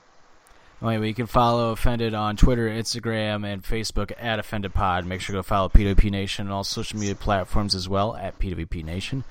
Anyway, 0.82 1.06
you 1.06 1.14
can 1.14 1.26
follow 1.26 1.70
Offended 1.70 2.12
on 2.12 2.36
Twitter, 2.36 2.68
Instagram, 2.68 3.46
and 3.46 3.62
Facebook 3.62 4.10
at 4.20 4.40
Offended 4.40 4.74
Pod. 4.74 5.06
Make 5.06 5.20
sure 5.20 5.34
to 5.34 5.38
go 5.38 5.42
follow 5.44 5.68
PWP 5.68 6.10
Nation 6.10 6.48
on 6.48 6.52
all 6.52 6.64
social 6.64 6.98
media 6.98 7.14
platforms 7.14 7.76
as 7.76 7.88
well 7.88 8.16
at 8.16 8.38
PWP 8.40 8.84
Nation. 8.84 9.22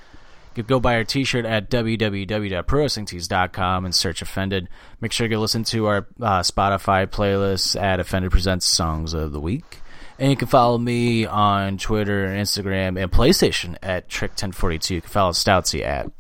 You 0.55 0.63
can 0.63 0.67
go 0.67 0.79
buy 0.81 0.95
our 0.95 1.03
t-shirt 1.03 1.45
at 1.45 1.69
www.prowrestlingtees.com 1.69 3.85
and 3.85 3.95
search 3.95 4.21
Offended. 4.21 4.67
Make 4.99 5.13
sure 5.13 5.29
go 5.29 5.39
listen 5.39 5.63
to 5.65 5.85
our 5.87 6.07
uh, 6.19 6.41
Spotify 6.41 7.07
playlist 7.07 7.79
at 7.81 7.99
Offended 8.01 8.31
Presents 8.31 8.65
Songs 8.65 9.13
of 9.13 9.31
the 9.31 9.39
Week. 9.39 9.77
And 10.19 10.29
you 10.29 10.35
can 10.35 10.49
follow 10.49 10.77
me 10.77 11.25
on 11.25 11.77
Twitter, 11.77 12.25
and 12.25 12.37
Instagram, 12.39 13.01
and 13.01 13.09
PlayStation 13.11 13.77
at 13.81 14.09
Trick1042. 14.09 14.89
You 14.91 15.01
can 15.01 15.09
follow 15.09 15.31
Stoutsy 15.31 15.83
at 15.83 16.11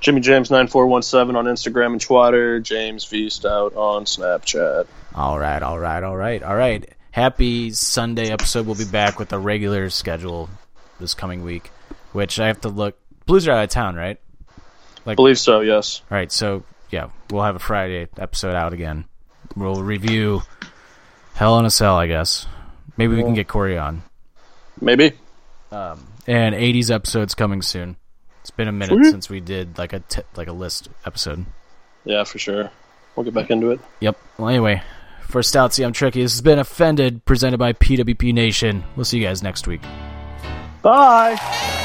Jimmy 0.00 0.20
James 0.20 0.50
nine 0.50 0.68
four 0.68 0.86
one 0.86 1.02
seven 1.02 1.36
on 1.36 1.44
Instagram 1.44 1.92
and 1.92 2.00
Twitter. 2.00 2.60
James 2.60 3.04
V 3.04 3.30
Stout 3.30 3.74
on 3.74 4.04
Snapchat. 4.04 4.86
All 5.14 5.38
right, 5.38 5.62
all 5.62 5.78
right, 5.78 6.02
all 6.02 6.16
right, 6.16 6.42
all 6.42 6.56
right. 6.56 6.88
Happy 7.10 7.70
Sunday 7.72 8.30
episode. 8.30 8.66
We'll 8.66 8.74
be 8.74 8.84
back 8.84 9.18
with 9.18 9.28
the 9.28 9.38
regular 9.38 9.90
schedule 9.90 10.48
this 10.98 11.14
coming 11.14 11.44
week, 11.44 11.70
which 12.12 12.40
I 12.40 12.46
have 12.46 12.62
to 12.62 12.68
look. 12.68 12.96
Blues 13.26 13.46
are 13.48 13.52
out 13.52 13.64
of 13.64 13.70
town, 13.70 13.94
right? 13.94 14.18
Like, 15.04 15.16
believe 15.16 15.38
so. 15.38 15.60
Yes. 15.60 16.02
All 16.10 16.16
right, 16.16 16.30
so 16.30 16.64
yeah, 16.90 17.08
we'll 17.30 17.42
have 17.42 17.56
a 17.56 17.60
Friday 17.60 18.08
episode 18.18 18.54
out 18.54 18.72
again. 18.72 19.04
We'll 19.56 19.82
review 19.82 20.42
Hell 21.34 21.58
in 21.58 21.64
a 21.64 21.70
Cell, 21.70 21.96
I 21.96 22.06
guess. 22.06 22.46
Maybe 22.96 23.14
we 23.16 23.22
can 23.22 23.34
get 23.34 23.48
Corey 23.48 23.78
on. 23.78 24.02
Maybe. 24.80 25.12
Um, 25.70 26.06
And 26.26 26.54
80s 26.54 26.90
episodes 26.90 27.34
coming 27.34 27.62
soon. 27.62 27.96
It's 28.42 28.50
been 28.50 28.68
a 28.68 28.72
minute 28.72 28.96
Sweet. 28.96 29.10
since 29.10 29.30
we 29.30 29.40
did 29.40 29.78
like 29.78 29.92
a 29.92 30.00
t- 30.00 30.22
like 30.36 30.48
a 30.48 30.52
list 30.52 30.88
episode. 31.06 31.46
Yeah, 32.04 32.24
for 32.24 32.38
sure. 32.38 32.70
We'll 33.14 33.24
get 33.24 33.34
back 33.34 33.50
into 33.50 33.70
it. 33.70 33.80
Yep. 34.00 34.18
Well, 34.38 34.48
anyway, 34.48 34.82
for 35.28 35.40
Stoutsy, 35.42 35.84
I'm 35.84 35.92
Tricky. 35.92 36.22
This 36.22 36.32
has 36.32 36.40
been 36.42 36.58
Offended, 36.58 37.24
presented 37.24 37.58
by 37.58 37.72
PWP 37.72 38.32
Nation. 38.34 38.84
We'll 38.96 39.04
see 39.04 39.18
you 39.18 39.24
guys 39.24 39.42
next 39.42 39.66
week. 39.66 39.82
Bye. 40.82 41.81